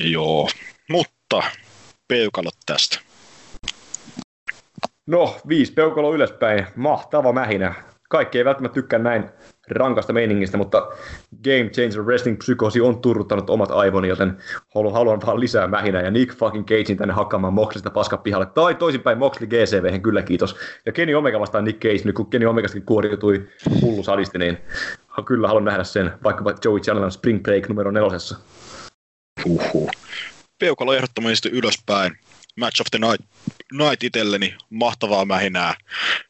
Joo, 0.00 0.48
mutta 0.90 1.42
peukalot 2.08 2.54
tästä. 2.66 2.98
No, 5.06 5.36
viisi 5.48 5.72
peukalo 5.72 6.14
ylöspäin. 6.14 6.66
Mahtava 6.76 7.32
mähinä. 7.32 7.74
Kaikki 8.10 8.38
ei 8.38 8.44
välttämättä 8.44 8.74
tykkää 8.74 8.98
näin 8.98 9.24
rankasta 9.70 10.12
meiningistä, 10.12 10.56
mutta 10.56 10.88
Game 11.44 11.70
Changer 11.70 12.02
Wrestling 12.02 12.38
Psykosi 12.38 12.80
on 12.80 13.00
turruttanut 13.00 13.50
omat 13.50 13.70
aivoni, 13.70 14.08
joten 14.08 14.36
haluan, 14.74 14.92
haluan 14.94 15.20
vaan 15.26 15.40
lisää 15.40 15.68
mähinää 15.68 16.02
ja 16.02 16.10
Nick 16.10 16.38
fucking 16.38 16.66
Cagein 16.66 16.98
tänne 16.98 17.14
hakkaamaan 17.14 17.52
Moxlista 17.52 17.90
paska 17.90 18.16
pihalle. 18.16 18.46
Tai 18.46 18.74
toisinpäin 18.74 19.18
Moxley 19.18 19.46
GCV, 19.48 20.00
kyllä 20.00 20.22
kiitos. 20.22 20.56
Ja 20.86 20.92
Kenny 20.92 21.14
Omega 21.14 21.40
vastaan 21.40 21.64
Nick 21.64 21.80
Cage, 21.80 22.04
nyt 22.04 22.14
kun 22.14 22.30
Kenny 22.30 22.46
Omegastakin 22.46 22.86
kuoriutui 22.86 23.48
hullu 23.82 24.02
sadisti, 24.02 24.38
niin 24.38 24.58
kyllä 25.24 25.48
haluan 25.48 25.64
nähdä 25.64 25.84
sen, 25.84 26.12
vaikkapa 26.24 26.54
Joey 26.64 26.80
Chandler 26.80 27.10
Spring 27.10 27.42
Break 27.42 27.68
numero 27.68 27.90
nelosessa. 27.90 28.38
Uhu. 29.46 29.90
Peukalo 30.60 30.94
ehdottomasti 30.94 31.48
ylöspäin. 31.48 32.12
Match 32.56 32.80
of 32.80 32.86
the 32.90 32.98
Night, 32.98 33.26
night 33.72 34.02
itselleni. 34.02 34.54
Mahtavaa 34.70 35.24
mähinää. 35.24 35.74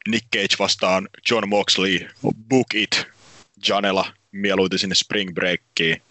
Nick 0.07 0.25
Cage 0.35 0.55
vastaan 0.59 1.09
John 1.31 1.49
Moxley. 1.49 2.07
Book 2.49 2.67
it. 2.73 3.07
Janela 3.67 4.13
mieluiten 4.31 4.79
sinne 4.79 4.95
Spring 4.95 5.33
Breakiin. 5.33 6.01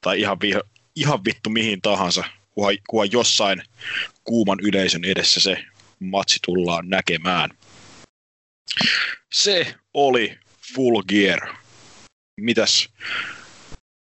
Tai 0.00 0.20
ihan, 0.20 0.40
viho, 0.40 0.62
ihan 0.96 1.24
vittu 1.24 1.50
mihin 1.50 1.82
tahansa. 1.82 2.24
Kunhan, 2.50 2.76
kunhan 2.88 3.12
jossain 3.12 3.62
kuuman 4.24 4.58
yleisön 4.62 5.04
edessä 5.04 5.40
se 5.40 5.64
matsi 6.00 6.38
tullaan 6.46 6.88
näkemään. 6.88 7.50
Se 9.32 9.74
oli 9.94 10.38
Full 10.74 11.02
Gear. 11.02 11.54
Mitäs, 12.40 12.88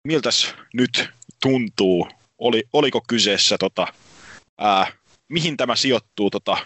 miltäs 0.05 0.55
nyt 0.75 1.09
tuntuu? 1.43 2.09
Oli, 2.39 2.65
oliko 2.73 3.05
kyseessä 3.09 3.59
tota, 3.59 3.87
ää, 4.59 4.93
mihin 5.33 5.57
tämä 5.57 5.77
sijoittuu 5.77 6.31
tota 6.31 6.57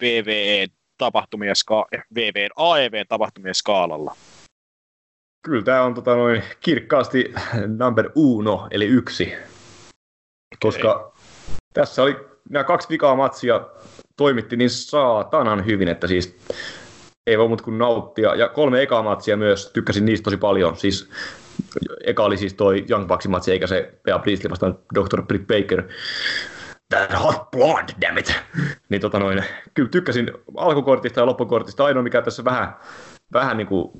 VVE 0.00 0.66
tapahtumien 0.98 1.56
ska- 1.56 1.98
VVn 2.14 2.50
AEV 2.56 3.06
tapahtumien 3.08 3.54
skaalalla? 3.54 4.16
Kyllä 5.46 5.62
tämä 5.62 5.82
on 5.82 5.94
tota, 5.94 6.16
noin, 6.16 6.42
kirkkaasti 6.60 7.34
number 7.78 8.10
uno, 8.14 8.68
eli 8.70 8.86
yksi. 8.86 9.32
Koska 10.60 11.12
tässä 11.74 12.02
oli 12.02 12.16
nämä 12.50 12.64
kaksi 12.64 12.88
vikaa 12.88 13.16
matsia 13.16 13.60
toimitti 14.16 14.56
niin 14.56 14.70
saatanan 14.70 15.66
hyvin, 15.66 15.88
että 15.88 16.06
siis 16.06 16.36
ei 17.26 17.38
voi 17.38 17.48
muuta 17.48 17.64
kuin 17.64 17.78
nauttia. 17.78 18.34
Ja 18.34 18.48
kolme 18.48 18.82
ekaa 18.82 19.02
matsia 19.02 19.36
myös, 19.36 19.70
tykkäsin 19.72 20.04
niistä 20.04 20.24
tosi 20.24 20.36
paljon. 20.36 20.76
Siis 20.76 21.10
eka 22.04 22.24
oli 22.24 22.36
siis 22.36 22.54
toi 22.54 22.84
Young 22.90 23.08
Bucksin 23.08 23.30
matsi, 23.30 23.52
eikä 23.52 23.66
se 23.66 23.94
Bea 24.02 24.18
Priestley 24.18 24.50
vastaan 24.50 24.78
Dr. 24.94 25.22
Britt 25.22 25.46
Baker. 25.46 25.82
That 26.88 27.22
hot 27.22 27.50
blonde, 27.50 27.92
damn 28.00 28.18
it. 28.18 28.40
Niin 28.88 29.00
tota 29.00 29.18
noin, 29.18 29.44
kyllä 29.74 29.88
tykkäsin 29.88 30.30
alkukortista 30.56 31.20
ja 31.20 31.26
loppukortista. 31.26 31.84
Ainoa 31.84 32.02
mikä 32.02 32.22
tässä 32.22 32.44
vähän, 32.44 32.76
vähän 33.32 33.56
niin 33.56 33.66
kuin 33.66 33.90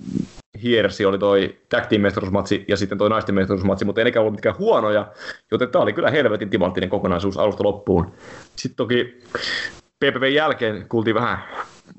hiersi 0.62 1.05
oli 1.05 1.19
toi 1.19 1.59
tag 1.69 1.86
team 1.86 2.02
mestaruusmatsi 2.02 2.65
ja 2.69 2.77
sitten 2.77 2.98
toi 2.98 3.11
naisten 3.11 3.35
mestaruusmatsi, 3.35 3.85
mutta 3.85 4.01
ei 4.01 4.05
nekään 4.05 4.20
ollut 4.20 4.32
mitkään 4.32 4.59
huonoja, 4.59 5.12
joten 5.51 5.69
tämä 5.69 5.82
oli 5.82 5.93
kyllä 5.93 6.11
helvetin 6.11 6.51
timanttinen 6.51 6.90
kokonaisuus 6.90 7.39
alusta 7.39 7.65
loppuun. 7.65 8.12
Sitten 8.56 8.77
toki 8.77 9.20
PPV 9.98 10.32
jälkeen 10.32 10.89
kuultiin 10.89 11.15
vähän 11.15 11.39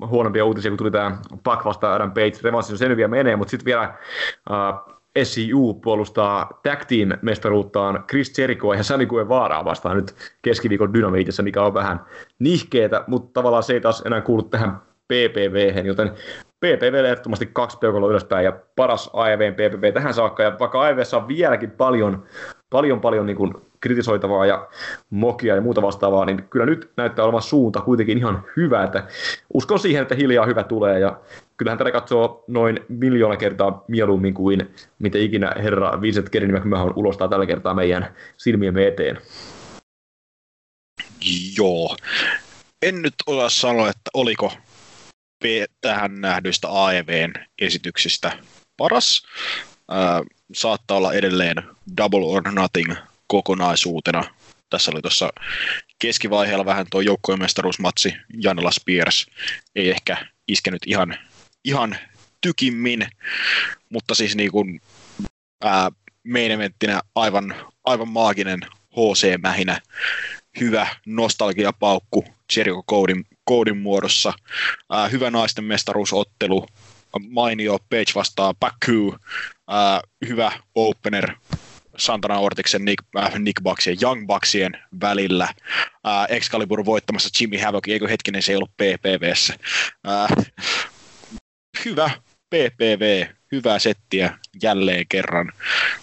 huonompia 0.06 0.44
uutisia, 0.44 0.70
kun 0.70 0.78
tuli 0.78 0.90
tämä 0.90 1.18
Pac 1.42 1.64
vastaan 1.64 1.94
Adam 1.94 2.12
Page. 2.12 2.38
Revanssi 2.42 2.78
sen 2.78 2.96
vielä 2.96 3.08
menee, 3.08 3.36
mutta 3.36 3.50
sitten 3.50 3.64
vielä 3.64 3.94
uh, 4.50 4.95
SCU 5.24 5.74
puolustaa 5.74 6.60
tag 6.62 6.84
team 6.88 7.08
mestaruuttaan 7.22 8.04
Chris 8.08 8.38
Jerichoa 8.38 8.74
ja 8.74 8.82
Sami 8.82 9.06
Guevaraa 9.06 9.64
vastaan 9.64 9.96
nyt 9.96 10.14
keskiviikon 10.42 10.94
dynamiitissa, 10.94 11.42
mikä 11.42 11.62
on 11.62 11.74
vähän 11.74 12.00
nihkeetä, 12.38 13.04
mutta 13.06 13.30
tavallaan 13.32 13.62
se 13.62 13.72
ei 13.72 13.80
taas 13.80 14.02
enää 14.06 14.20
kuulu 14.20 14.42
tähän 14.42 14.76
PPV, 15.08 15.84
joten 15.84 16.10
PPV 16.60 17.04
ehdottomasti 17.04 17.50
kaksi 17.52 17.78
peukaloa 17.78 18.10
ylöspäin 18.10 18.44
ja 18.44 18.52
paras 18.76 19.10
AEVn 19.12 19.54
PPV 19.54 19.92
tähän 19.92 20.14
saakka. 20.14 20.42
Ja 20.42 20.56
vaikka 20.60 20.80
AEVssä 20.80 21.16
on 21.16 21.28
vieläkin 21.28 21.70
paljon, 21.70 22.24
paljon, 22.70 23.00
paljon 23.00 23.26
niin 23.26 23.36
kuin 23.36 23.54
kritisoitavaa 23.86 24.46
ja 24.46 24.68
mokia 25.10 25.54
ja 25.54 25.60
muuta 25.60 25.82
vastaavaa, 25.82 26.24
niin 26.24 26.42
kyllä 26.50 26.66
nyt 26.66 26.92
näyttää 26.96 27.24
olevan 27.24 27.42
suunta 27.42 27.80
kuitenkin 27.80 28.18
ihan 28.18 28.44
hyvä. 28.56 28.84
Että 28.84 29.06
uskon 29.54 29.78
siihen, 29.78 30.02
että 30.02 30.14
hiljaa 30.14 30.46
hyvä 30.46 30.62
tulee 30.62 30.98
ja 30.98 31.20
kyllähän 31.56 31.78
tätä 31.78 31.92
katsoo 31.92 32.44
noin 32.46 32.80
miljoona 32.88 33.36
kertaa 33.36 33.84
mieluummin 33.88 34.34
kuin 34.34 34.70
mitä 34.98 35.18
ikinä 35.18 35.52
herra 35.62 36.00
Vincent 36.00 36.30
on 36.84 36.92
ulostaa 36.96 37.28
tällä 37.28 37.46
kertaa 37.46 37.74
meidän 37.74 38.14
silmiemme 38.36 38.86
eteen. 38.86 39.18
Joo. 41.58 41.96
En 42.82 43.02
nyt 43.02 43.14
osaa 43.26 43.48
sanoa, 43.48 43.88
että 43.88 44.10
oliko 44.14 44.52
tähän 45.80 46.20
nähdyistä 46.20 46.68
AEVn 46.70 47.32
esityksistä 47.58 48.32
paras. 48.76 49.22
Ää, 49.90 50.22
saattaa 50.54 50.96
olla 50.96 51.12
edelleen 51.12 51.56
Double 51.96 52.24
or 52.24 52.42
Nothing 52.52 52.92
kokonaisuutena. 53.26 54.24
Tässä 54.70 54.90
oli 54.90 55.02
tuossa 55.02 55.30
keskivaiheella 55.98 56.64
vähän 56.64 56.86
tuo 56.90 57.00
joukkojen 57.00 57.38
mestaruusmatsi. 57.38 58.14
Janela 58.42 58.70
Spears 58.70 59.26
ei 59.74 59.90
ehkä 59.90 60.26
iskenyt 60.48 60.82
ihan, 60.86 61.18
ihan 61.64 61.96
tykimmin, 62.40 63.06
mutta 63.88 64.14
siis 64.14 64.36
niin 64.36 64.50
kuin, 64.52 64.80
ää, 65.64 65.90
main 66.28 66.50
eventtinä 66.50 67.00
aivan, 67.14 67.54
aivan 67.84 68.08
maaginen 68.08 68.60
HC-mähinä, 68.90 69.80
hyvä 70.60 70.86
nostalgiapaukku 71.06 72.24
Jericho 72.56 72.82
Codin, 72.90 73.24
Codin 73.48 73.76
muodossa, 73.76 74.32
ää, 74.90 75.08
hyvä 75.08 75.30
naisten 75.30 75.64
mestaruusottelu, 75.64 76.66
mainio 77.28 77.78
Page 77.78 78.12
vastaa 78.14 78.54
Baku, 78.54 79.16
ää, 79.68 80.00
hyvä 80.28 80.52
opener 80.74 81.34
Santana 81.98 82.38
Ortiksen, 82.38 82.84
Nick, 82.84 83.04
äh, 83.18 83.38
Nick 83.38 83.62
Bucksien, 83.62 83.96
Young 84.02 84.26
Bucksien 84.26 84.72
välillä. 85.00 85.44
Äh, 85.44 86.26
Excalibur 86.28 86.84
voittamassa 86.84 87.30
Jimmy 87.40 87.58
Havoc, 87.58 87.88
eikö 87.88 88.08
hetkinen 88.08 88.42
se 88.42 88.52
ei 88.52 88.56
ollut 88.56 88.76
PPVssä. 88.76 89.54
Äh, 90.08 90.46
hyvä 91.84 92.10
PPV, 92.50 93.26
hyvää 93.52 93.78
settiä 93.78 94.38
jälleen 94.62 95.06
kerran. 95.08 95.52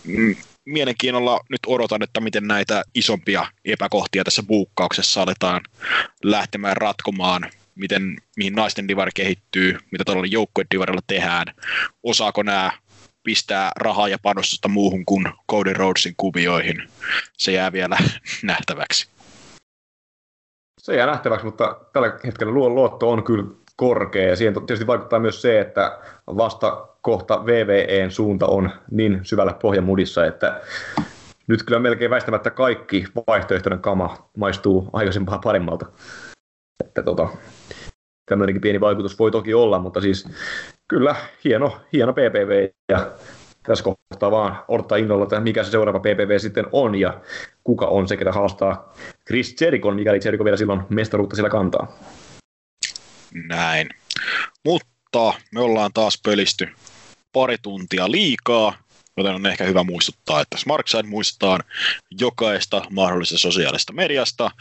Mm, 0.03 0.35
mielenkiinnolla 0.65 1.39
nyt 1.49 1.59
odotan, 1.67 2.03
että 2.03 2.21
miten 2.21 2.47
näitä 2.47 2.83
isompia 2.95 3.45
epäkohtia 3.65 4.23
tässä 4.23 4.43
buukkauksessa 4.43 5.21
aletaan 5.21 5.61
lähtemään 6.23 6.77
ratkomaan 6.77 7.49
miten, 7.75 8.17
mihin 8.37 8.53
naisten 8.53 8.87
divari 8.87 9.11
kehittyy, 9.15 9.77
mitä 9.91 10.03
tuolla 10.05 10.25
joukkueen 10.25 10.67
divarilla 10.71 11.01
tehdään, 11.07 11.45
osaako 12.03 12.43
nämä 12.43 12.71
pistää 13.23 13.71
rahaa 13.75 14.07
ja 14.07 14.17
panostusta 14.21 14.67
muuhun 14.67 15.05
kuin 15.05 15.25
Cody 15.51 15.73
Rhodesin 15.73 16.13
kuvioihin. 16.17 16.83
Se 17.37 17.51
jää 17.51 17.71
vielä 17.71 17.97
nähtäväksi. 18.43 19.07
Se 20.81 20.95
jää 20.95 21.07
nähtäväksi, 21.07 21.45
mutta 21.45 21.77
tällä 21.93 22.19
hetkellä 22.25 22.53
luotto 22.53 23.11
on 23.11 23.23
kyllä 23.23 23.45
korkea 23.75 24.27
ja 24.27 24.35
siihen 24.35 24.53
tietysti 24.53 24.87
vaikuttaa 24.87 25.19
myös 25.19 25.41
se, 25.41 25.59
että 25.59 25.99
vasta 26.27 26.87
kohta 27.01 27.45
VVEn 27.45 28.11
suunta 28.11 28.45
on 28.47 28.69
niin 28.91 29.19
syvällä 29.23 29.53
pohjamudissa, 29.53 30.25
että 30.25 30.61
nyt 31.47 31.63
kyllä 31.63 31.79
melkein 31.79 32.11
väistämättä 32.11 32.49
kaikki 32.49 33.05
vaihtoehtoinen 33.27 33.79
kama 33.79 34.29
maistuu 34.37 34.89
aikaisempaa 34.93 35.39
paremmalta. 35.43 35.85
Että 36.85 37.03
tota, 37.03 37.29
tämmöinenkin 38.25 38.61
pieni 38.61 38.79
vaikutus 38.79 39.19
voi 39.19 39.31
toki 39.31 39.53
olla, 39.53 39.79
mutta 39.79 40.01
siis 40.01 40.29
kyllä 40.87 41.15
hieno, 41.43 41.77
hieno 41.93 42.13
PPV 42.13 42.69
ja 42.89 43.11
tässä 43.63 43.83
kohtaa 43.83 44.31
vaan 44.31 44.63
odottaa 44.67 44.97
innolla, 44.97 45.23
että 45.23 45.39
mikä 45.39 45.63
se 45.63 45.71
seuraava 45.71 45.99
PPV 45.99 46.39
sitten 46.39 46.65
on 46.71 46.95
ja 46.95 47.21
kuka 47.63 47.85
on 47.85 48.07
se, 48.07 48.17
ketä 48.17 48.31
haastaa 48.31 48.93
Chris 49.27 49.61
Jerichon, 49.61 49.95
mikäli 49.95 50.19
Jericho 50.25 50.43
vielä 50.43 50.57
silloin 50.57 50.81
mestaruutta 50.89 51.35
sillä 51.35 51.49
kantaa. 51.49 51.99
Näin. 53.47 53.89
Mutta 54.65 55.33
me 55.53 55.61
ollaan 55.61 55.91
taas 55.93 56.19
pölisty 56.25 56.67
pari 57.33 57.57
tuntia 57.61 58.11
liikaa, 58.11 58.73
joten 59.17 59.35
on 59.35 59.45
ehkä 59.45 59.63
hyvä 59.63 59.83
muistuttaa, 59.83 60.41
että 60.41 60.57
Smartside 60.57 61.03
muistetaan 61.03 61.63
jokaista 62.19 62.81
mahdollisesta 62.89 63.37
sosiaalista 63.37 63.93
mediasta, 63.93 64.51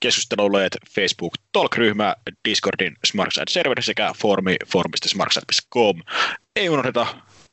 keskusteluleet, 0.00 0.76
Facebook 0.94 1.32
Talk-ryhmä, 1.52 2.14
Discordin 2.48 2.96
Smartside-serveri 3.06 3.82
sekä 3.82 4.12
formi 4.18 4.56
formista.smartside.com. 4.66 6.02
Ei 6.56 6.68
unohdeta 6.68 7.06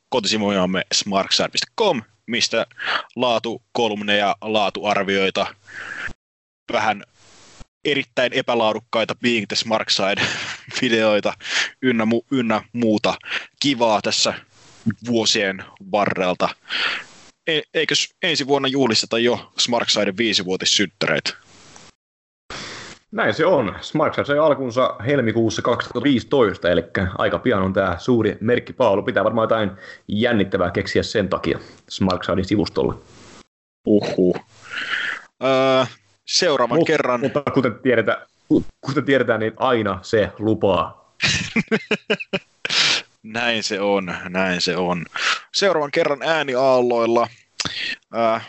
kotisivujamme 0.10 0.84
smartside.com, 0.94 2.02
mistä 2.28 2.66
laatukolumneja, 3.16 4.36
laatuarvioita, 4.42 5.56
vähän 6.72 7.04
erittäin 7.86 8.34
epälaadukkaita 8.34 9.16
Being 9.16 9.46
the 9.48 9.56
Smart 9.56 9.90
Side-videoita 9.90 11.34
ynnä, 11.82 12.04
mu- 12.04 12.26
ynnä 12.32 12.64
muuta 12.74 13.16
kivaa 13.60 14.02
tässä 14.02 14.34
vuosien 15.08 15.64
varrelta. 15.92 16.50
e- 17.48 17.62
eikös 17.74 18.10
ensi 18.24 18.48
vuonna 18.48 18.68
juhlisteta 18.68 19.20
jo 19.20 19.52
Smarksidein 19.58 20.18
viisivuotissynttäreitä? 20.18 21.34
Näin 23.12 23.34
se 23.34 23.46
on. 23.46 23.76
Smarkside 23.82 24.26
sai 24.26 24.38
alkunsa 24.40 24.96
helmikuussa 25.08 25.62
2015, 25.62 26.70
eli 26.70 26.84
aika 27.18 27.40
pian 27.40 27.64
on 27.64 27.74
tämä 27.74 27.96
suuri 27.98 28.38
merkkipaalu. 28.42 29.04
Pitää 29.04 29.24
varmaan 29.24 29.46
jotain 29.46 29.72
jännittävää 30.08 30.72
keksiä 30.72 31.04
sen 31.04 31.30
takia 31.30 31.60
Smarksidein 31.90 32.46
sivustolle. 32.46 32.94
Uhu. 33.88 34.36
Öö, 35.44 35.86
seuraavan 36.26 36.78
Mut, 36.78 36.88
kerran... 36.88 37.20
Mutta 37.20 37.44
kuten 37.54 37.80
tiedetään, 37.84 38.26
kuten 38.82 39.06
tiedetään, 39.06 39.40
niin 39.40 39.54
aina 39.58 40.00
se 40.02 40.32
lupaa. 40.40 41.16
Näin 43.34 43.64
se 43.64 43.80
on, 43.80 44.16
näin 44.30 44.62
se 44.62 44.78
on. 44.78 45.06
Seuraavan 45.54 45.91
kerran 45.91 46.24
ääniaalloilla. 46.24 47.28
Äh, 48.18 48.48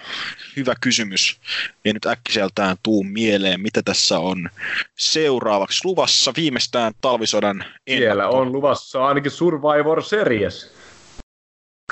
hyvä 0.57 0.75
kysymys. 0.81 1.41
Ei 1.85 1.93
nyt 1.93 2.07
äkkiseltään 2.07 2.77
tuu 2.83 3.03
mieleen, 3.05 3.61
mitä 3.61 3.83
tässä 3.83 4.19
on 4.19 4.51
seuraavaksi 4.99 5.81
luvassa. 5.85 6.33
Viimeistään 6.37 6.93
talvisodan 7.01 7.65
Siellä 7.89 8.23
ennakko. 8.23 8.39
on 8.39 8.53
luvassa 8.53 9.07
ainakin 9.07 9.31
Survivor 9.31 10.03
Series. 10.03 10.75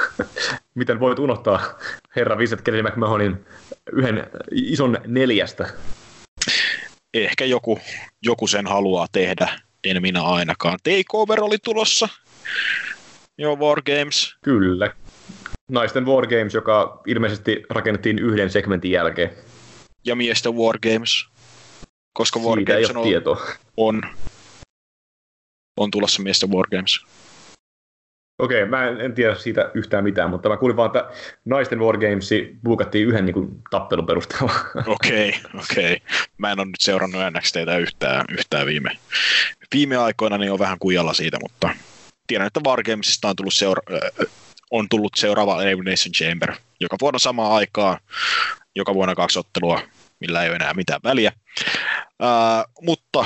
Miten 0.75 1.01
voit 1.01 1.19
unohtaa 1.19 1.79
herra 2.17 2.39
Vincent 2.39 2.63
Kennedy 2.63 2.89
McMahonin 2.89 3.47
yhden 3.93 4.27
ison 4.53 4.99
neljästä? 5.07 5.69
Ehkä 7.15 7.45
joku, 7.45 7.79
joku 8.23 8.47
sen 8.47 8.67
haluaa 8.67 9.07
tehdä, 9.13 9.61
en 9.85 10.03
minä 10.03 10.23
ainakaan. 10.23 10.79
Takeover 10.83 11.43
oli 11.43 11.57
tulossa. 11.65 12.09
Joo, 13.39 13.57
Wargames. 13.57 14.37
Kyllä. 14.43 14.95
Naisten 15.71 16.07
Wargames, 16.07 16.55
joka 16.55 17.01
ilmeisesti 17.07 17.63
rakennettiin 17.71 18.19
yhden 18.19 18.51
segmentin 18.51 18.91
jälkeen. 18.91 19.31
Ja 20.05 20.17
miesten 20.17 20.55
Wargames. 20.55 21.27
Koska 22.13 22.41
Wargames 22.41 22.91
on, 22.91 23.03
tietoa. 23.03 23.47
on, 23.77 24.03
on 25.77 25.91
tulossa 25.91 26.23
miesten 26.23 26.51
Wargames. 26.51 27.01
Okei, 28.39 28.67
mä 28.67 28.89
en, 28.89 29.01
en 29.01 29.15
tiedä 29.15 29.35
siitä 29.35 29.71
yhtään 29.75 30.05
mitään, 30.05 30.31
mutta 30.31 30.49
mä 30.49 30.57
kuulin 30.57 30.77
vaan, 30.77 30.87
että 30.87 31.11
naisten 31.45 31.79
Wargames 31.79 32.31
buukattiin 32.65 33.09
yhden 33.09 33.25
niin 33.27 33.35
kuin, 33.35 33.63
tappelun 33.71 34.07
perusteella. 34.07 34.53
Okei, 34.87 35.35
okei. 35.63 36.03
Mä 36.39 36.53
en 36.53 36.61
ole 36.61 36.67
nyt 36.67 36.81
seurannut 36.81 37.21
NXTtä 37.31 37.79
yhtään, 37.79 38.25
yhtään 38.31 38.67
viime, 38.67 38.91
viime 39.75 39.97
aikoina, 39.97 40.39
niin 40.39 40.53
on 40.53 40.59
vähän 40.59 40.79
kujalla 40.79 41.15
siitä, 41.15 41.39
mutta 41.43 41.71
tiedän, 42.27 42.47
että 42.47 42.61
Wargamesista 42.67 43.29
on 43.29 43.37
tullut, 43.37 43.55
seura- 43.55 43.83
on 44.71 44.89
tullut 44.89 45.13
seuraava 45.17 45.63
Elimination 45.63 46.13
Chamber, 46.13 46.55
joka 46.81 46.97
vuonna 47.01 47.19
samaan 47.19 47.53
aikaan, 47.53 47.99
joka 48.77 48.95
vuonna 48.95 49.15
kaksi 49.15 49.39
ottelua, 49.39 49.83
millä 50.21 50.43
ei 50.43 50.49
ole 50.49 50.57
enää 50.57 50.75
mitään 50.75 51.01
väliä. 51.05 51.33
Ää, 52.21 52.65
mutta 52.83 53.25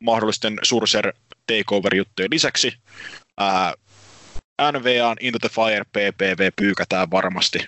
mahdollisten 0.00 0.58
Surser 0.62 1.12
takeover-juttujen 1.46 2.30
lisäksi 2.30 2.74
ää, 3.38 3.74
NVAn 4.72 5.16
Into 5.20 5.38
the 5.38 5.48
Fire 5.48 5.84
PPV 5.84 6.50
pyykätään 6.56 7.10
varmasti. 7.10 7.58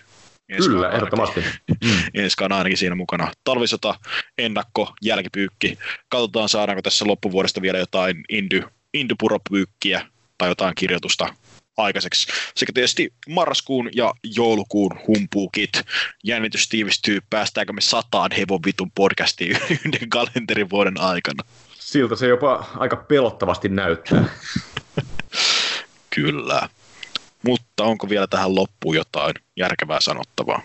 Ensi 0.49 0.69
Kyllä, 0.69 0.91
ehdottomasti. 0.91 1.41
Mm. 1.85 1.91
ensi 2.23 2.45
on 2.45 2.53
ainakin 2.53 2.79
siinä 2.79 2.95
mukana. 2.95 3.33
Talvisota, 3.45 3.95
ennakko, 4.39 4.95
jälkipyykki. 5.03 5.79
Katsotaan 6.09 6.49
saadaanko 6.49 6.83
tässä 6.83 7.07
loppuvuodesta 7.07 7.63
vielä 7.63 7.79
jotain 7.79 8.25
indy, 8.29 8.63
indypuropyykkiä 8.95 10.07
tai 10.43 10.51
jotain 10.51 10.75
kirjoitusta 10.75 11.35
aikaiseksi. 11.77 12.27
Sekä 12.55 12.73
tietysti 12.73 13.13
marraskuun 13.29 13.91
ja 13.95 14.15
joulukuun 14.37 14.99
humpuukit. 15.07 15.71
Jännitys 16.25 16.69
tiivistyy, 16.69 17.19
päästäänkö 17.31 17.73
me 17.73 17.81
sataan 17.81 18.31
hevon 18.39 18.61
vitun 18.67 18.91
podcastiin 18.91 19.51
yhden 19.71 20.11
kalenterivuoden 20.11 21.01
aikana. 21.01 21.45
Siltä 21.79 22.17
se 22.17 22.27
jopa 22.27 22.67
aika 22.77 22.97
pelottavasti 22.97 23.69
näyttää. 23.69 24.25
Kyllä. 26.15 26.69
Mutta 27.43 27.85
onko 27.85 28.09
vielä 28.09 28.27
tähän 28.27 28.55
loppuun 28.55 28.97
jotain 28.97 29.35
järkevää 29.57 30.01
sanottavaa? 30.01 30.63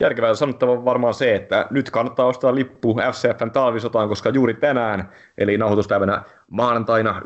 Järkevää 0.00 0.34
sanottava 0.34 0.84
varmaan 0.84 1.14
se, 1.14 1.34
että 1.34 1.66
nyt 1.70 1.90
kannattaa 1.90 2.26
ostaa 2.26 2.54
lippu 2.54 2.96
FCFn 3.12 3.50
talvisotaan, 3.50 4.08
koska 4.08 4.28
juuri 4.30 4.54
tänään, 4.54 5.12
eli 5.38 5.58
nauhoituspäivänä 5.58 6.22
maanantaina 6.50 7.20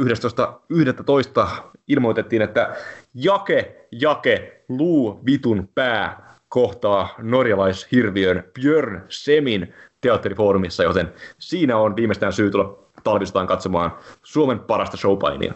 11.11. 1.44 1.48
ilmoitettiin, 1.88 2.42
että 2.42 2.76
Jake, 3.14 3.88
Jake, 3.92 4.64
Luu 4.68 5.20
Vitun 5.26 5.68
pää 5.74 6.36
kohtaa 6.48 7.14
norjalaishirviön 7.18 8.44
Björn 8.54 9.04
Semin 9.08 9.74
teatterifoorumissa, 10.00 10.82
joten 10.82 11.12
siinä 11.38 11.76
on 11.76 11.96
viimeistään 11.96 12.32
syy 12.32 12.50
tulla 12.50 12.78
talvisotaan 13.04 13.46
katsomaan 13.46 13.98
Suomen 14.22 14.58
parasta 14.58 14.96
showpainia. 14.96 15.54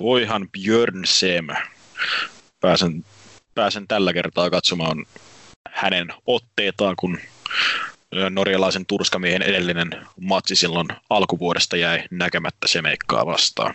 Voihan 0.00 0.48
Björn 0.52 1.02
Sem. 1.04 1.46
Pääsen, 2.60 3.04
pääsen 3.54 3.88
tällä 3.88 4.12
kertaa 4.12 4.50
katsomaan 4.50 5.04
hänen 5.70 6.08
otteitaan, 6.26 6.94
kun 6.96 7.18
norjalaisen 8.30 8.86
turskamiehen 8.86 9.42
edellinen 9.42 9.90
matsi 10.20 10.56
silloin 10.56 10.88
alkuvuodesta 11.10 11.76
jäi 11.76 12.04
näkemättä 12.10 12.66
Semeikkaa 12.66 13.26
vastaan. 13.26 13.74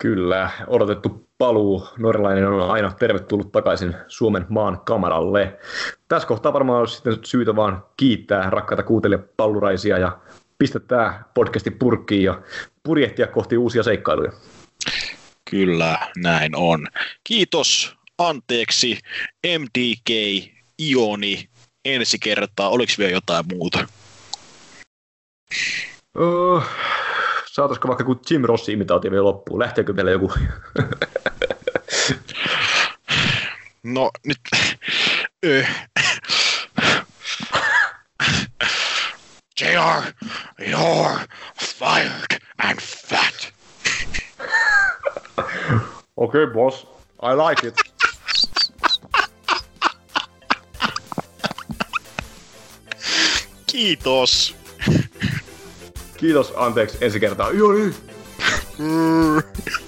Kyllä, 0.00 0.50
odotettu 0.66 1.28
paluu 1.38 1.88
norjalainen 1.98 2.48
on 2.48 2.70
aina 2.70 2.92
tervetullut 2.92 3.52
takaisin 3.52 3.94
Suomen 4.08 4.46
maan 4.48 4.80
kamaralle. 4.80 5.58
Tässä 6.08 6.28
kohtaa 6.28 6.52
varmaan 6.52 6.80
olisi 6.80 6.94
sitten 6.94 7.18
syytä 7.24 7.56
vaan 7.56 7.84
kiittää 7.96 8.50
rakkaita 8.50 8.82
kuuntelijapalluraisia 8.82 9.98
ja 9.98 10.18
pistää 10.58 10.80
tämä 10.88 11.22
podcasti 11.34 11.70
purkkiin 11.70 12.22
ja 12.22 12.42
purjehtia 12.82 13.26
kohti 13.26 13.56
uusia 13.56 13.82
seikkailuja. 13.82 14.32
Kyllä, 15.50 15.98
näin 16.16 16.56
on. 16.56 16.86
Kiitos, 17.24 17.95
anteeksi, 18.18 18.98
MDK, 19.58 20.10
Ioni, 20.78 21.48
ensi 21.84 22.18
kertaa. 22.18 22.68
Oliko 22.68 22.92
vielä 22.98 23.12
jotain 23.12 23.44
muuta? 23.52 23.86
Öö, 26.20 26.60
saataisiko 27.52 27.88
vaikka 27.88 28.04
kun 28.04 28.20
Jim 28.30 28.42
Rossi-imitaatio 28.42 29.10
vielä 29.10 29.24
loppuun? 29.24 29.58
Lähteekö 29.58 29.96
vielä 29.96 30.10
joku? 30.10 30.32
No 33.84 34.10
nyt... 34.24 34.38
JR, 39.60 40.12
you're 40.60 41.26
fired 41.58 42.40
and 42.58 42.80
fat. 42.80 43.52
okay, 46.16 46.46
boss. 46.46 46.86
I 47.22 47.34
like 47.34 47.66
it. 47.66 47.95
Kiitos. 53.76 54.56
Kiitos, 56.16 56.52
anteeksi, 56.56 56.98
ensi 57.00 57.20
kertaa. 57.20 57.50
Joo 57.50 57.72
niin. 57.72 57.94